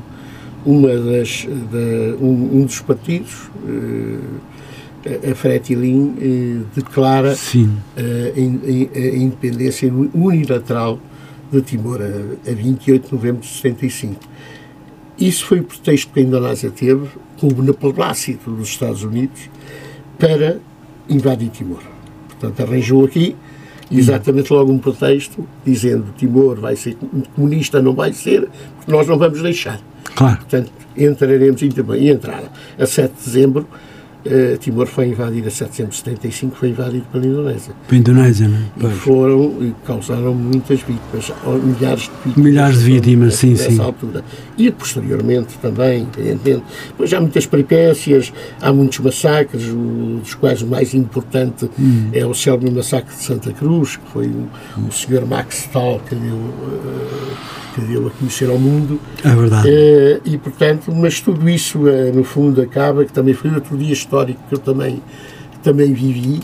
uma 0.66 0.90
das, 0.90 1.48
da, 1.72 2.24
um, 2.24 2.60
um 2.60 2.66
dos 2.66 2.80
partidos 2.82 3.50
a 5.32 5.36
Fretilin 5.36 6.16
eh, 6.20 6.66
declara 6.76 7.34
eh, 7.34 8.34
a, 8.36 9.00
a, 9.00 9.16
independência 9.18 9.92
unilateral 10.14 11.00
de 11.52 11.62
Timor 11.62 12.00
a, 12.02 12.50
a 12.50 12.54
28 12.54 13.08
de 13.08 13.14
novembro 13.14 13.42
de 13.42 13.48
75. 13.48 14.16
Isso 15.20 15.46
foi 15.46 15.60
o 15.60 15.64
pretexto 15.64 16.14
que 16.14 16.20
a 16.20 16.24
Indonésia 16.24 16.70
teve, 16.70 17.08
com 17.40 17.48
o 17.48 17.54
beneplácito 17.54 18.52
dos 18.52 18.70
Estados 18.70 19.04
Unidos, 19.04 19.50
para 20.18 20.60
invadir 21.10 21.50
Timor. 21.50 21.82
Portanto, 22.30 22.62
arranjou 22.62 23.06
aqui 23.06 23.36
exatamente 23.92 24.54
logo 24.54 24.72
um 24.72 24.78
pretexto, 24.78 25.48
dizendo 25.66 26.14
Timor 26.18 26.60
vai 26.60 26.76
ser 26.76 26.96
comunista, 27.36 27.82
não 27.82 27.94
vai 27.94 28.14
ser, 28.14 28.48
porque 28.78 28.92
nós 28.92 29.08
não 29.08 29.18
vamos 29.18 29.42
deixar. 29.42 29.82
Claro. 30.16 30.38
Portanto, 30.38 30.72
entraremos 30.96 31.62
e 31.62 32.10
entraram 32.10 32.50
a 32.78 32.86
7 32.86 33.14
de 33.18 33.26
dezembro 33.26 33.68
Uh, 34.26 34.58
Timor 34.58 34.86
foi 34.86 35.08
invadido 35.08 35.48
em 35.48 35.50
775, 35.50 36.54
foi 36.58 36.70
invadido 36.70 37.06
pela 37.10 37.26
Indonésia. 37.26 37.74
Pela 37.88 38.00
Indonésia, 38.02 38.50
não 38.50 38.58
é? 38.58 38.92
E 38.92 38.96
foram, 38.98 39.56
e 39.62 39.74
causaram 39.86 40.34
muitas 40.34 40.82
vítimas, 40.82 41.32
milhares 41.64 42.02
de 42.04 42.12
vítimas. 42.26 42.38
Milhares 42.38 42.80
de 42.80 42.86
vítimas, 42.86 43.36
sim, 43.36 43.52
nessa 43.52 43.72
sim. 43.72 43.80
altura. 43.80 44.24
E 44.60 44.70
posteriormente 44.72 45.58
também, 45.62 46.06
evidentemente. 46.18 46.66
Pois 46.98 47.14
há 47.14 47.22
muitas 47.22 47.46
peripécias, 47.46 48.34
há 48.62 48.74
muitos 48.74 49.00
massacres, 49.00 49.64
o, 49.70 50.20
dos 50.20 50.36
quais 50.36 50.62
o 50.62 50.68
mais 50.68 50.94
importante 50.94 51.70
hum. 51.80 52.10
é 52.12 52.26
o 52.26 52.34
célebre 52.34 52.70
massacre 52.70 53.16
de 53.16 53.24
Santa 53.24 53.54
Cruz, 53.54 53.96
que 53.96 54.12
foi 54.12 54.28
o, 54.28 54.50
o 54.86 54.92
senhor 54.92 55.26
Max 55.26 55.60
Stahl 55.60 56.02
que 56.08 56.16
deu. 56.16 56.36
Uh, 56.36 57.60
que 57.76 57.82
deu 57.82 58.08
a 58.08 58.10
conhecer 58.10 58.50
ao 58.50 58.58
mundo. 58.58 59.00
É 59.24 59.30
verdade. 59.30 59.70
Uh, 59.70 60.22
e, 60.26 60.38
portanto, 60.40 60.92
mas 60.94 61.22
tudo 61.22 61.48
isso, 61.48 61.78
uh, 61.80 62.12
no 62.14 62.24
fundo, 62.24 62.62
acaba, 62.62 63.06
que 63.06 63.14
também 63.14 63.36
foi 63.36 63.54
outro 63.54 63.78
dia 63.78 63.94
histórico 63.94 64.42
que 64.50 64.56
eu 64.56 64.60
também, 64.60 65.02
também 65.64 65.94
vivi, 65.94 66.40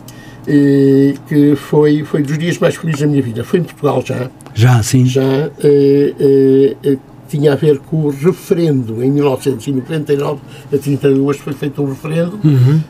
que 1.28 1.56
foi, 1.56 2.04
foi 2.04 2.22
dos 2.22 2.38
dias 2.38 2.60
mais 2.60 2.76
felizes 2.76 3.02
da 3.02 3.08
minha 3.08 3.24
vida. 3.24 3.44
Foi 3.44 3.60
em 3.60 3.64
Portugal 3.64 4.04
já. 4.06 4.30
Já, 4.54 4.84
sim. 4.84 5.04
Já. 5.08 5.50
Tinha 7.36 7.54
a 7.54 7.56
ver 7.56 7.80
com 7.80 8.06
o 8.06 8.10
referendo 8.10 9.04
em 9.04 9.12
1999, 9.12 10.42
a 10.74 10.78
30 10.78 11.14
de 11.14 11.20
agosto, 11.20 11.44
foi 11.44 11.54
feito 11.54 11.82
um 11.82 11.90
referendo 11.90 12.40
uhum. 12.44 12.82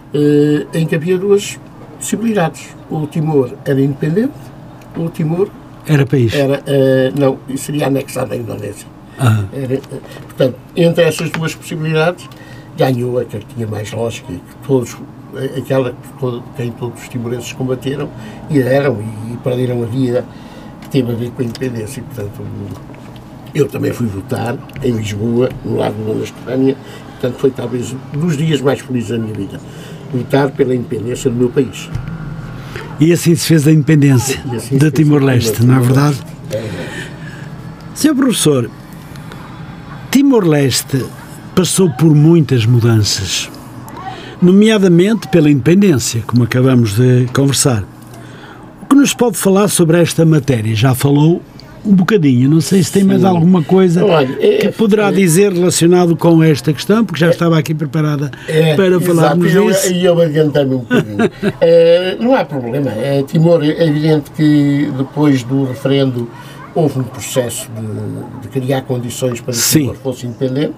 em 0.73 0.85
que 0.85 0.95
havia 0.95 1.17
duas 1.17 1.59
possibilidades. 1.99 2.75
O 2.89 3.07
Timor 3.07 3.51
era 3.65 3.81
independente, 3.81 4.33
o 4.95 5.09
Timor 5.09 5.49
era 5.87 6.05
país? 6.05 6.33
Era, 6.33 6.59
uh, 6.59 7.19
não, 7.19 7.37
seria 7.57 7.87
anexado 7.87 8.33
à 8.33 8.35
Indonésia. 8.35 8.87
Ah. 9.19 9.45
Era, 9.53 9.75
uh, 9.75 10.01
portanto, 10.23 10.55
entre 10.75 11.03
essas 11.03 11.29
duas 11.29 11.53
possibilidades, 11.53 12.27
ganhou 12.75 13.19
a 13.19 13.25
que 13.25 13.39
tinha 13.39 13.67
mais 13.67 13.91
lógica 13.91 14.31
e 14.31 14.37
que 14.37 14.67
todos, 14.67 14.97
aquela 15.57 15.91
que 15.91 16.19
todo, 16.19 16.43
quem 16.57 16.71
todos 16.71 17.01
os 17.01 17.07
timorenses 17.07 17.53
combateram 17.53 18.09
e 18.49 18.59
eram 18.59 18.99
e, 18.99 19.33
e 19.33 19.37
perderam 19.37 19.83
a 19.83 19.85
vida, 19.85 20.25
que 20.81 20.89
teve 20.89 21.11
a 21.11 21.15
ver 21.15 21.29
com 21.31 21.41
a 21.43 21.45
independência. 21.45 21.99
E, 21.99 22.03
portanto, 22.03 22.41
eu 23.55 23.67
também 23.69 23.93
fui 23.93 24.05
votar 24.05 24.57
em 24.83 24.91
Lisboa, 24.91 25.49
no 25.63 25.77
lado 25.77 25.95
da 25.95 26.23
Espanha, 26.23 26.75
portanto, 27.11 27.39
foi 27.39 27.49
talvez 27.51 27.95
um 28.13 28.19
dos 28.19 28.35
dias 28.37 28.59
mais 28.59 28.81
felizes 28.81 29.09
da 29.09 29.17
minha 29.17 29.33
vida. 29.33 29.59
Votar 30.13 30.51
pela 30.51 30.75
independência 30.75 31.31
do 31.31 31.37
meu 31.37 31.49
país. 31.49 31.89
E 32.99 33.13
assim 33.13 33.33
se 33.33 33.47
fez 33.47 33.65
a 33.67 33.71
independência 33.71 34.41
assim 34.53 34.77
de 34.77 34.91
Timor-Leste, 34.91 35.63
não 35.63 35.75
é 35.75 35.79
verdade? 35.79 36.17
Senhor 37.93 38.15
professor, 38.15 38.69
Timor-Leste 40.11 41.05
passou 41.55 41.89
por 41.91 42.13
muitas 42.13 42.65
mudanças, 42.65 43.49
nomeadamente 44.41 45.29
pela 45.29 45.49
independência, 45.49 46.21
como 46.27 46.43
acabamos 46.43 46.95
de 46.95 47.25
conversar. 47.33 47.83
O 48.81 48.85
que 48.85 48.95
nos 48.95 49.13
pode 49.13 49.37
falar 49.37 49.69
sobre 49.69 50.01
esta 50.01 50.25
matéria? 50.25 50.75
Já 50.75 50.93
falou 50.93 51.41
um 51.85 51.93
bocadinho. 51.93 52.49
Não 52.49 52.61
sei 52.61 52.81
se 52.83 52.91
tem 52.91 53.03
mais 53.03 53.23
alguma 53.23 53.63
coisa 53.63 54.03
Olha, 54.03 54.37
é, 54.39 54.57
que 54.57 54.71
poderá 54.71 55.09
é, 55.09 55.11
dizer 55.11 55.51
relacionado 55.51 56.15
com 56.15 56.41
esta 56.41 56.73
questão, 56.73 57.05
porque 57.05 57.19
já 57.19 57.27
é, 57.27 57.29
estava 57.29 57.57
aqui 57.57 57.73
preparada 57.73 58.31
é, 58.47 58.75
para 58.75 58.99
falarmos 58.99 59.51
disso. 59.51 59.91
E 59.93 60.03
eu, 60.03 60.15
eu 60.15 60.21
adiantei-me 60.21 60.75
um 60.75 60.79
bocadinho. 60.79 61.15
É, 61.61 62.17
não 62.19 62.35
há 62.35 62.43
problema. 62.43 62.91
É, 62.91 63.23
Timor, 63.23 63.63
é 63.63 63.85
evidente 63.85 64.31
que 64.31 64.91
depois 64.97 65.43
do 65.43 65.65
referendo 65.65 66.29
houve 66.73 66.99
um 66.99 67.03
processo 67.03 67.69
de, 67.71 68.41
de 68.41 68.47
criar 68.49 68.81
condições 68.81 69.39
para 69.39 69.53
que 69.53 69.59
Timor 69.59 69.95
fosse 69.95 70.25
independente, 70.25 70.73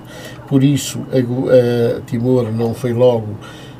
por 0.48 0.64
isso 0.64 1.02
a, 1.12 1.98
a 1.98 2.02
Timor 2.02 2.52
não 2.52 2.74
foi 2.74 2.94
logo 2.94 3.36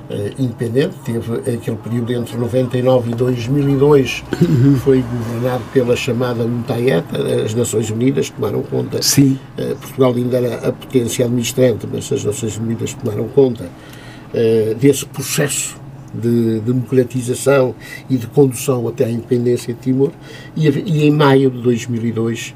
uh, 0.10 0.42
independente, 0.42 0.96
teve 1.04 1.34
aquele 1.56 1.78
período 1.78 2.14
entre 2.14 2.38
99 2.38 3.12
e 3.12 3.16
2002, 3.16 4.24
uhum. 4.42 4.76
foi 4.78 5.02
governado 5.04 5.64
pela 5.74 5.96
chamada 5.96 6.44
UNTAET, 6.44 7.06
as 7.46 7.54
Nações 7.54 7.90
Unidas 7.90 8.30
tomaram 8.30 8.62
conta. 8.64 9.02
Sim. 9.02 9.40
Uh, 9.58 9.76
Portugal 9.76 10.14
ainda 10.16 10.38
era 10.38 10.68
a 10.68 10.72
potência 10.72 11.26
administrante, 11.26 11.88
mas 11.92 12.12
as 12.12 12.24
Nações 12.24 12.58
Unidas 12.58 12.94
tomaram 12.94 13.28
conta 13.30 13.66
uh, 13.66 14.76
desse 14.76 15.06
processo 15.06 15.78
de 16.14 16.62
democratização 16.62 17.76
e 18.10 18.18
de 18.18 18.28
condução 18.28 18.88
até 18.88 19.06
à 19.06 19.10
independência 19.10 19.74
de 19.74 19.80
Timor, 19.80 20.12
e, 20.56 20.68
e 20.68 21.06
em 21.06 21.12
maio 21.12 21.52
de 21.52 21.62
2002 21.62 22.56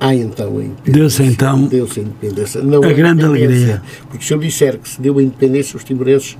há 0.00 0.14
então 0.14 0.58
a 0.58 0.62
independência. 0.62 0.92
Deu-se 0.92 1.22
então 1.22 1.66
deu 1.66 1.84
a 1.84 2.00
independência. 2.00 2.62
Não 2.62 2.82
a, 2.82 2.86
a 2.86 2.92
grande 2.92 3.24
alegria. 3.24 3.82
Porque 4.08 4.24
se 4.24 4.32
eu 4.32 4.38
disser 4.38 4.78
que 4.78 4.88
se 4.88 5.00
deu 5.00 5.18
a 5.18 5.22
independência, 5.22 5.76
os 5.76 5.84
timorenses 5.84 6.36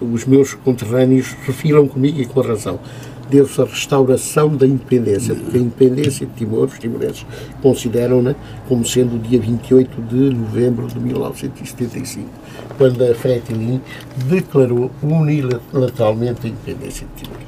os 0.00 0.24
meus 0.24 0.54
conterrâneos 0.54 1.36
refilam 1.44 1.86
comigo 1.86 2.20
e 2.20 2.26
com 2.26 2.40
razão. 2.40 2.80
Deu-se 3.28 3.60
a 3.60 3.64
restauração 3.64 4.56
da 4.56 4.66
independência, 4.66 5.34
porque 5.34 5.56
a 5.56 5.60
independência 5.60 6.26
de 6.26 6.32
Timor, 6.32 6.64
os 6.64 6.78
timorenses 6.78 7.24
consideram-na 7.62 8.34
como 8.68 8.84
sendo 8.84 9.14
o 9.14 9.18
dia 9.20 9.38
28 9.38 10.02
de 10.02 10.34
novembro 10.34 10.88
de 10.88 10.98
1975, 10.98 12.28
quando 12.76 13.04
a 13.04 13.14
Fretilin 13.14 13.80
declarou 14.26 14.90
unilateralmente 15.00 16.46
a 16.46 16.48
independência 16.48 17.06
de 17.14 17.22
Timor. 17.22 17.38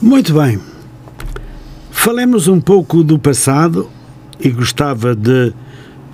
Muito 0.00 0.32
bem. 0.32 0.60
Falemos 1.90 2.46
um 2.46 2.60
pouco 2.60 3.02
do 3.02 3.18
passado 3.18 3.88
e 4.38 4.48
gostava 4.50 5.14
de, 5.14 5.52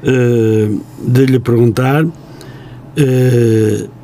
uh, 0.03 0.81
de 1.07 1.27
lhe 1.27 1.39
perguntar. 1.39 2.05
Uh, 2.05 3.98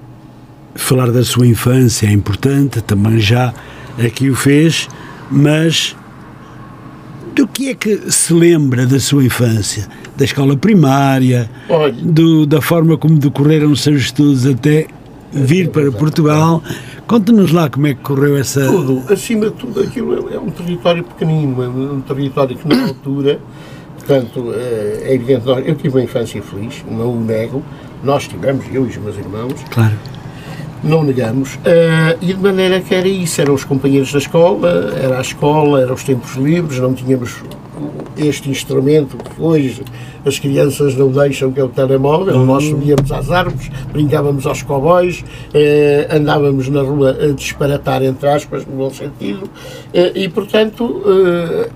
falar 0.74 1.10
da 1.10 1.24
sua 1.24 1.46
infância 1.46 2.06
é 2.06 2.10
importante, 2.10 2.82
também 2.82 3.18
já 3.18 3.52
aqui 3.98 4.28
o 4.28 4.34
fez, 4.34 4.88
mas 5.30 5.96
do 7.34 7.46
que 7.48 7.70
é 7.70 7.74
que 7.74 8.12
se 8.12 8.32
lembra 8.32 8.86
da 8.86 9.00
sua 9.00 9.24
infância? 9.24 9.88
Da 10.16 10.24
escola 10.24 10.56
primária, 10.56 11.50
do, 12.02 12.46
da 12.46 12.60
forma 12.60 12.96
como 12.96 13.18
decorreram 13.18 13.72
os 13.72 13.82
seus 13.82 14.02
estudos 14.02 14.46
até 14.46 14.86
vir 15.32 15.68
para 15.70 15.90
Portugal. 15.90 16.62
Conte-nos 17.06 17.50
lá 17.50 17.68
como 17.68 17.88
é 17.88 17.94
que 17.94 18.00
correu 18.00 18.36
essa. 18.36 18.66
Tudo, 18.66 19.02
acima 19.12 19.46
de 19.46 19.52
tudo, 19.52 19.80
aquilo 19.80 20.32
é 20.32 20.38
um 20.38 20.50
território 20.50 21.02
pequenino, 21.02 21.62
é 21.62 21.68
um 21.68 22.00
território 22.00 22.56
que 22.56 22.68
na 22.68 22.86
altura, 22.86 23.40
portanto, 23.98 24.52
é, 24.54 25.02
é 25.10 25.14
evidente, 25.14 25.42
eu 25.48 25.74
tive 25.74 25.96
uma 25.96 26.04
infância 26.04 26.40
feliz, 26.40 26.84
não 26.88 27.12
o 27.12 27.20
nego, 27.20 27.62
nós 28.02 28.28
tivemos, 28.28 28.64
eu 28.72 28.86
e 28.86 28.90
os 28.90 28.96
meus 28.96 29.16
irmãos. 29.16 29.54
Claro 29.70 30.13
não 30.84 31.02
negamos. 31.02 31.54
Uh, 31.54 32.16
e 32.20 32.26
de 32.26 32.40
maneira 32.40 32.80
que 32.80 32.94
era 32.94 33.08
isso, 33.08 33.40
eram 33.40 33.54
os 33.54 33.64
companheiros 33.64 34.12
da 34.12 34.18
escola, 34.18 34.94
era 35.02 35.18
a 35.18 35.20
escola, 35.20 35.80
eram 35.80 35.94
os 35.94 36.04
tempos 36.04 36.34
livres, 36.36 36.78
não 36.78 36.94
tínhamos 36.94 37.42
este 38.16 38.48
instrumento 38.48 39.16
que 39.16 39.42
hoje 39.42 39.82
as 40.24 40.38
crianças 40.38 40.94
não 40.94 41.10
deixam, 41.10 41.50
que 41.50 41.58
é 41.58 41.64
o 41.64 41.68
telemóvel. 41.68 42.36
Uhum. 42.36 42.46
Nós 42.46 42.64
subíamos 42.64 43.10
às 43.10 43.30
árvores, 43.30 43.70
brincávamos 43.92 44.46
aos 44.46 44.62
cowboys, 44.62 45.20
uh, 45.20 46.16
andávamos 46.16 46.68
na 46.68 46.82
rua 46.82 47.16
a 47.20 47.32
disparatar, 47.32 48.02
entre 48.02 48.28
aspas, 48.28 48.64
no 48.66 48.76
bom 48.76 48.90
sentido, 48.90 49.44
uh, 49.44 50.16
e 50.16 50.28
portanto 50.28 51.02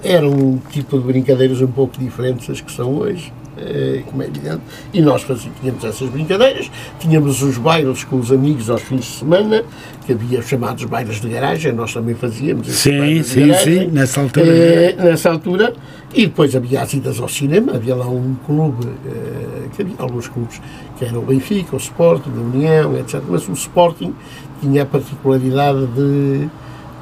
era 0.03 0.27
um 0.29 0.59
tipo 0.71 0.99
de 0.99 1.05
brincadeiras 1.05 1.61
um 1.61 1.67
pouco 1.67 1.99
diferentes 1.99 2.47
das 2.49 2.61
que 2.61 2.71
são 2.71 2.95
hoje. 2.95 3.33
Eh, 3.61 4.03
como 4.07 4.23
é 4.23 4.27
evidente, 4.27 4.63
e 4.93 5.01
nós 5.01 5.23
fazíamos, 5.23 5.59
tínhamos 5.61 5.85
essas 5.85 6.09
brincadeiras, 6.09 6.71
tínhamos 6.99 7.43
os 7.43 7.59
bailes 7.59 8.05
com 8.05 8.17
os 8.17 8.31
amigos 8.31 8.71
aos 8.71 8.83
fins 8.83 9.01
de 9.01 9.19
semana, 9.19 9.65
que 10.07 10.13
havia 10.13 10.41
chamados 10.43 10.85
bailes 10.85 11.21
de 11.21 11.29
garagem, 11.29 11.73
nós 11.73 11.93
também 11.93 12.15
fazíamos. 12.15 12.67
Sim, 12.69 13.23
sim, 13.23 13.49
garagem, 13.49 13.81
sim, 13.81 13.87
nessa 13.89 14.21
altura. 14.21 14.47
Eh, 14.47 14.97
nessa 14.97 15.31
altura, 15.31 15.75
e 16.15 16.27
depois 16.27 16.55
havia 16.57 16.83
as 16.83 16.93
idas 16.95 17.21
ao 17.21 17.29
cinema, 17.29 17.75
havia 17.75 17.95
lá 17.95 18.09
um 18.09 18.35
clube, 18.47 18.87
eh, 19.07 19.69
que 19.75 19.83
havia 19.83 19.97
alguns 19.99 20.29
clubes, 20.29 20.61
que 20.99 21.05
eram 21.05 21.19
o 21.19 21.23
Benfica, 21.27 21.77
o 21.77 21.79
Sporting, 21.79 22.31
a 22.37 22.41
União, 22.41 22.97
etc. 22.97 23.23
Mas 23.29 23.49
o 23.49 23.53
Sporting 23.53 24.15
tinha 24.61 24.83
a 24.83 24.87
particularidade 24.87 25.87
de, 25.89 26.49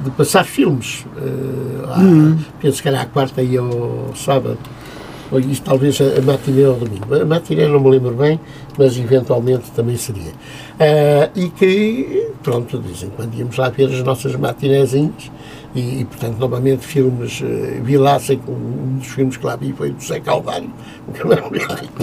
de 0.00 0.10
passar 0.16 0.44
filmes. 0.44 1.06
Uh. 1.16 2.36
Penso 2.60 2.82
que 2.82 2.88
era 2.88 3.02
à 3.02 3.06
quarta 3.06 3.42
e 3.42 3.56
ao 3.56 4.12
sábado 4.14 4.58
isto 5.49 5.64
talvez 5.64 5.99
a, 6.00 6.21
matiné 6.23 6.68
ou 6.68 6.76
domingo. 6.76 7.14
A 7.14 7.25
matiné 7.25 7.66
não 7.66 7.80
me 7.80 7.90
lembro 7.90 8.14
bem, 8.14 8.40
mas 8.78 8.97
eventualmente 8.99 9.71
também 9.73 9.97
seria. 9.97 10.30
Uh, 10.33 11.30
e 11.35 11.49
que, 11.49 12.28
pronto, 12.42 12.78
de 12.78 12.87
vez 12.87 13.02
em 13.02 13.11
quando 13.11 13.35
íamos 13.35 13.56
lá 13.56 13.68
ver 13.68 13.88
as 13.88 14.02
nossas 14.02 14.35
matinézinhas 14.37 15.30
e, 15.75 16.00
e 16.00 16.04
portanto, 16.04 16.38
novamente, 16.38 16.87
filmes, 16.87 17.40
uh, 17.40 17.83
vi 17.83 17.97
lá, 17.97 18.18
sei 18.18 18.37
que 18.37 18.50
um 18.50 18.99
dos 18.99 19.09
filmes 19.09 19.37
que 19.37 19.45
lá 19.45 19.56
vi 19.56 19.73
foi 19.73 19.90
do 19.90 20.02
Zé 20.02 20.21
Calvário. 20.21 20.71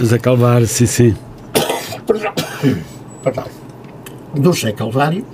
Zé 0.03 0.18
Calvário, 0.18 0.68
sim, 0.68 0.86
sim. 0.86 1.15
Perdão. 2.06 2.34
Perdão. 3.24 3.46
Do 4.36 4.51
Zé 4.53 4.72
Calvário 4.72 5.25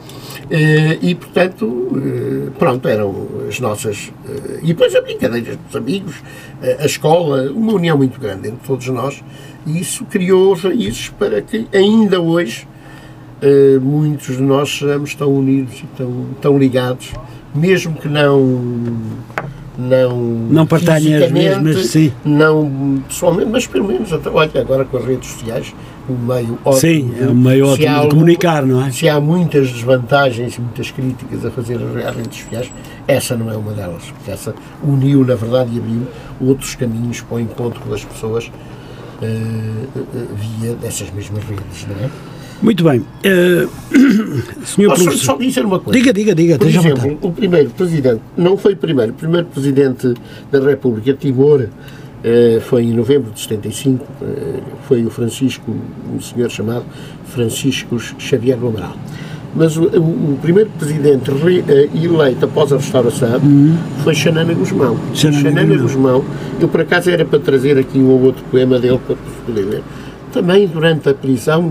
e, 1.01 1.13
portanto, 1.13 1.87
eh, 1.95 2.49
pronto, 2.57 2.87
eram 2.87 3.27
as 3.47 3.59
nossas. 3.59 4.11
Eh, 4.27 4.59
e 4.63 4.67
depois 4.67 4.95
a 4.95 5.01
brincadeira 5.01 5.55
dos 5.55 5.75
amigos, 5.75 6.15
a 6.79 6.85
escola, 6.85 7.51
uma 7.51 7.73
união 7.73 7.97
muito 7.97 8.19
grande 8.19 8.47
entre 8.47 8.65
todos 8.65 8.87
nós, 8.87 9.23
e 9.65 9.79
isso 9.79 10.05
criou 10.05 10.53
raízes 10.55 11.09
para 11.09 11.41
que 11.41 11.67
ainda 11.73 12.19
hoje 12.19 12.67
muitos 13.81 14.35
de 14.35 14.43
nós 14.43 14.69
sejamos 14.69 15.15
tão 15.15 15.33
unidos 15.33 15.79
e 15.79 15.87
tão, 15.95 16.25
tão 16.41 16.57
ligados, 16.57 17.13
mesmo 17.55 17.95
que 17.95 18.09
não 18.09 18.97
não 19.79 20.17
não 20.49 20.67
partilhem 20.67 21.15
as 21.15 21.31
mesmas, 21.31 21.85
sim. 21.87 22.11
não 22.25 23.01
pessoalmente, 23.07 23.49
mas 23.49 23.65
pelo 23.65 23.87
menos 23.87 24.11
até, 24.11 24.29
olha, 24.29 24.51
agora 24.61 24.83
com 24.83 24.97
as 24.97 25.05
redes 25.05 25.29
sociais 25.29 25.73
um 26.09 26.17
meio 26.17 26.57
ótimo. 26.65 26.79
Sim, 26.79 27.13
é 27.19 27.27
um 27.27 27.35
meio 27.35 27.67
ótimo 27.67 28.01
de 28.01 28.09
comunicar, 28.09 28.65
não 28.65 28.83
é? 28.83 28.91
Se 28.91 29.07
há 29.07 29.19
muitas 29.19 29.71
desvantagens 29.71 30.55
e 30.55 30.61
muitas 30.61 30.91
críticas 30.91 31.45
a 31.45 31.51
fazer 31.51 31.79
às 32.05 32.15
redes 32.15 32.39
sociais, 32.41 32.71
essa 33.07 33.35
não 33.35 33.51
é 33.51 33.55
uma 33.55 33.71
delas, 33.73 34.03
porque 34.05 34.31
essa 34.31 34.53
uniu, 34.83 35.23
na 35.23 35.35
verdade, 35.35 35.69
e 35.75 35.79
abriu 35.79 36.07
outros 36.41 36.75
caminhos 36.75 37.21
para 37.21 37.37
o 37.37 37.39
encontro 37.39 37.87
das 37.89 38.03
pessoas 38.03 38.47
uh, 39.21 39.99
uh, 39.99 40.27
via 40.35 40.73
dessas 40.75 41.11
mesmas 41.11 41.43
redes, 41.43 41.85
não 41.87 42.05
é? 42.05 42.09
Muito 42.61 42.83
bem. 42.83 42.99
Uh, 42.99 43.69
senhor 44.65 44.89
Posso 44.89 45.03
professor... 45.05 45.25
só 45.25 45.37
dizer 45.37 45.65
uma 45.65 45.79
coisa? 45.79 45.97
Diga, 45.97 46.13
diga, 46.13 46.35
diga. 46.35 46.57
Por 46.57 46.67
exemplo, 46.67 47.17
o 47.21 47.31
primeiro 47.31 47.69
presidente, 47.69 48.21
não 48.37 48.57
foi 48.57 48.73
o 48.73 48.77
primeiro, 48.77 49.11
o 49.11 49.15
primeiro 49.15 49.47
presidente 49.47 50.13
da 50.51 50.59
República, 50.59 51.13
Timor, 51.13 51.61
uh, 51.61 52.61
foi 52.61 52.83
em 52.83 52.93
novembro 52.93 53.31
de 53.31 53.39
75, 53.39 54.03
uh, 54.03 54.07
eh, 54.21 54.59
foi 54.87 55.05
o 55.05 55.09
Francisco, 55.09 55.73
um 56.13 56.19
senhor 56.19 56.49
chamado 56.49 56.85
Francisco 57.25 57.97
Xavier 58.19 58.57
do 58.57 58.67
Amaral. 58.67 58.95
Mas 59.55 59.77
o, 59.77 59.83
o, 59.85 60.33
o 60.33 60.39
primeiro 60.41 60.69
presidente 60.77 61.31
re, 61.31 61.63
eleito 61.95 62.45
após 62.45 62.71
a 62.71 62.75
restauração 62.75 63.39
uhum. 63.39 63.75
foi 64.03 64.13
Xanana 64.13 64.53
Guzmão. 64.53 64.99
Xanana, 65.13 65.41
Xanana 65.41 65.77
Guzmão, 65.77 66.25
eu 66.59 66.67
por 66.67 66.81
acaso 66.81 67.09
era 67.09 67.25
para 67.25 67.39
trazer 67.39 67.77
aqui 67.77 67.97
um 67.97 68.09
ou 68.09 68.21
outro 68.21 68.43
poema 68.51 68.77
dele 68.77 68.99
para 69.07 69.15
poder 69.45 69.61
ler 69.61 69.83
também 70.31 70.67
durante 70.67 71.09
a 71.09 71.13
prisão, 71.13 71.69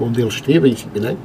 onde 0.00 0.20
ele 0.20 0.28
esteve, 0.28 0.68
em 0.68 0.76
Sipinã, 0.76 1.16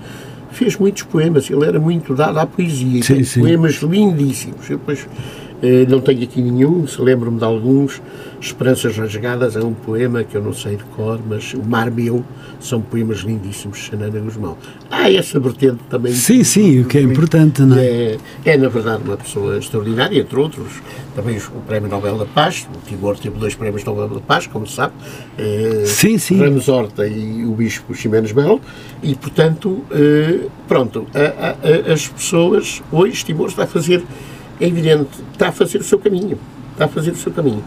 fez 0.51 0.77
muitos 0.77 1.03
poemas. 1.03 1.49
Ele 1.49 1.65
era 1.65 1.79
muito 1.79 2.15
dado 2.15 2.39
à 2.39 2.45
poesia. 2.45 3.03
Sim, 3.03 3.23
sim. 3.23 3.41
Poemas 3.41 3.75
lindíssimos. 3.75 4.69
Eu 4.69 4.77
depois 4.77 5.07
eh, 5.07 5.44
não 5.87 6.01
tenho 6.01 6.23
aqui 6.23 6.41
nenhum, 6.41 6.87
se 6.87 7.01
lembro-me 7.01 7.37
de 7.37 7.43
alguns. 7.43 8.01
Esperanças 8.39 8.95
Rasgadas 8.95 9.55
é 9.55 9.63
um 9.63 9.73
poema 9.73 10.23
que 10.23 10.35
eu 10.35 10.43
não 10.43 10.53
sei 10.53 10.75
de 10.75 10.83
cor, 10.83 11.19
mas 11.27 11.53
O 11.53 11.63
Mar 11.63 11.89
Meu 11.89 12.23
são 12.59 12.79
poemas 12.79 13.19
lindíssimos 13.19 13.77
de 13.77 13.83
Xanana 13.85 14.19
Guzmão. 14.19 14.57
Há 14.91 15.11
essa 15.11 15.39
vertente 15.39 15.79
também. 15.89 16.13
Sim, 16.13 16.43
sim, 16.43 16.81
o 16.81 16.85
que 16.85 16.97
é 16.97 17.01
importante, 17.01 17.61
não 17.63 17.77
é? 17.77 17.85
é? 17.85 18.17
É, 18.45 18.57
na 18.57 18.69
verdade, 18.69 19.01
uma 19.03 19.17
pessoa 19.17 19.57
extraordinária, 19.57 20.19
entre 20.19 20.37
outros, 20.37 20.67
também 21.15 21.37
o 21.37 21.61
Prémio 21.61 21.89
Nobel 21.89 22.17
da 22.17 22.25
Paz. 22.25 22.67
O 22.71 22.87
Timor 22.87 23.17
teve 23.17 23.37
dois 23.39 23.55
Prémios 23.55 23.83
Nobel 23.83 24.09
da 24.09 24.19
Paz, 24.19 24.45
como 24.45 24.67
se 24.67 24.75
sabe. 24.75 24.93
Eh, 25.37 25.83
sim, 25.85 26.17
sim. 26.17 26.37
Ramos 26.39 26.67
Horta 26.69 27.07
e 27.07 27.45
o 27.45 27.53
Bispo 27.53 27.95
Ximenes 27.95 28.31
Melo. 28.31 28.61
E, 29.01 29.15
portanto, 29.15 29.83
eh, 29.91 30.47
pronto, 30.67 31.07
as 31.91 32.07
pessoas, 32.07 32.83
hoje, 32.91 33.25
Timor 33.25 33.47
está 33.47 33.63
a 33.63 33.67
fazer 33.67 34.03
é 34.59 34.67
evidente, 34.67 35.09
está 35.31 35.49
a 35.49 35.51
fazer 35.51 35.79
o 35.79 35.83
seu 35.83 35.99
caminho. 35.99 36.37
Está 36.71 36.85
a 36.85 36.87
fazer 36.87 37.11
o 37.11 37.15
seu 37.15 37.31
caminho. 37.31 37.63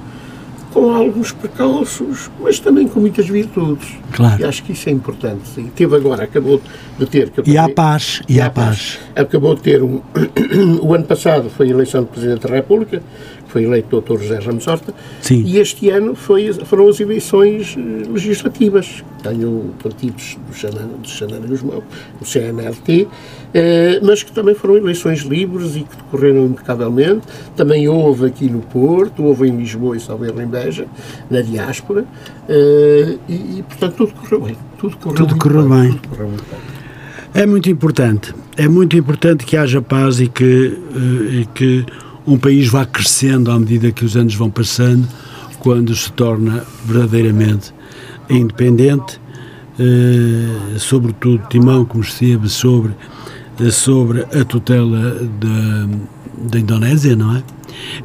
Com 0.73 0.95
alguns 0.95 1.33
precalços, 1.33 2.31
mas 2.39 2.59
também 2.59 2.87
com 2.87 3.01
muitas 3.01 3.27
virtudes. 3.27 3.89
Claro. 4.13 4.43
E 4.43 4.45
acho 4.45 4.63
que 4.63 4.73
isso 4.73 4.89
é 4.89 4.93
importante. 4.93 5.59
E 5.59 5.65
teve 5.65 5.97
agora, 5.97 6.25
acabou 6.25 6.61
de 6.99 7.07
ter. 7.07 7.33
e 7.47 7.57
há 7.57 7.69
paz. 7.69 8.23
E 8.29 8.39
há 8.39 8.51
paz. 8.51 8.97
paz. 8.97 8.99
Acabou 9.17 9.55
de 9.55 9.63
ter 9.63 9.83
um. 9.83 10.03
o 10.83 10.95
ano 10.95 11.05
passado 11.05 11.49
foi 11.49 11.69
a 11.69 11.71
eleição 11.71 12.03
do 12.03 12.09
Presidente 12.09 12.47
da 12.47 12.55
República, 12.55 13.03
foi 13.49 13.65
eleito 13.65 13.97
o 13.97 14.01
Dr. 14.01 14.19
José 14.21 14.39
Ramos 14.39 14.67
Horta, 14.67 14.95
Sim. 15.21 15.43
e 15.45 15.59
este 15.59 15.89
ano 15.91 16.15
foi, 16.15 16.53
foram 16.53 16.89
as 16.89 17.01
eleições 17.01 17.77
eh, 17.77 18.09
legislativas. 18.09 19.03
Tenho 19.23 19.75
partidos 19.83 20.37
do 20.47 20.55
Xanana, 20.55 20.93
do 21.03 21.09
Xanana 21.09 21.47
Guzmão, 21.47 21.83
o 22.21 22.25
CNLT, 22.25 23.09
eh, 23.55 24.01
mas 24.03 24.23
que 24.23 24.31
também 24.31 24.55
foram 24.55 24.77
eleições 24.77 25.21
livres 25.21 25.77
e 25.77 25.81
que 25.81 25.97
decorreram 25.97 26.47
impecavelmente. 26.47 27.27
Também 27.57 27.89
houve 27.89 28.27
aqui 28.27 28.49
no 28.49 28.61
Porto, 28.61 29.25
houve 29.25 29.49
em 29.49 29.57
Lisboa 29.57 29.97
e 29.97 30.01
Salveiro 30.01 30.41
em 30.41 30.47
Beja, 30.47 30.87
na 31.31 31.41
diáspora, 31.41 32.05
eh, 32.49 33.17
e, 33.29 33.59
e, 33.59 33.65
portanto 33.67 33.95
tudo 33.97 34.13
correu 34.13 34.41
bem. 34.43 34.57
Tudo 34.79 34.97
correu, 34.99 35.27
tudo 35.27 35.39
correu 35.39 35.69
bem. 35.69 35.93
Tudo 35.93 36.09
correu 36.09 36.29
muito 36.29 36.45
bem. 36.45 36.79
É 37.35 37.47
muito 37.47 37.71
importante. 37.71 38.35
É 38.57 38.69
muito 38.69 38.97
importante 38.97 39.45
que 39.45 39.57
haja 39.57 39.81
paz 39.81 40.21
e 40.21 40.29
que, 40.29 40.79
e 41.31 41.47
que 41.55 41.87
um 42.29 42.39
país 42.39 42.69
vá 42.69 42.85
crescendo 42.85 43.51
à 43.51 43.59
medida 43.59 43.91
que 43.91 44.05
os 44.05 44.15
anos 44.15 44.35
vão 44.35 44.51
passando, 44.51 45.09
quando 45.59 45.95
se 45.97 46.13
torna 46.13 46.63
verdadeiramente 46.85 47.73
independente, 48.29 49.19
eh, 49.79 50.77
sobretudo 50.79 51.43
Timão, 51.49 51.87
como 51.87 52.05
esteve 52.05 52.49
sobre, 52.49 52.93
sobre 53.73 54.23
a 54.39 54.45
tutela 54.45 55.15
da, 55.41 55.89
da 56.51 56.59
Indonésia, 56.59 57.17
não 57.17 57.37
é? 57.37 57.43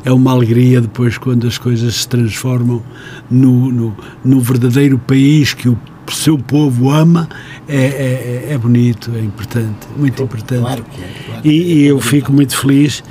É 0.05 0.11
uma 0.11 0.31
alegria 0.31 0.79
depois 0.79 1.17
quando 1.17 1.45
as 1.45 1.57
coisas 1.57 1.95
se 1.95 2.07
transformam 2.07 2.81
no, 3.29 3.71
no, 3.71 3.97
no 4.23 4.39
verdadeiro 4.39 4.97
país 4.99 5.53
que 5.53 5.67
o 5.67 5.77
seu 6.11 6.37
povo 6.37 6.91
ama, 6.91 7.27
é, 7.67 7.77
é, 7.77 8.47
é 8.51 8.57
bonito, 8.57 9.11
é 9.15 9.19
importante, 9.19 9.87
muito 9.97 10.23
importante. 10.23 10.61
Claro 10.61 10.83
que 10.83 11.01
é. 11.01 11.07
Claro 11.25 11.41
e, 11.43 11.73
e 11.73 11.83
eu 11.85 11.99
fico 11.99 12.31
muito 12.31 12.55
feliz 12.55 13.03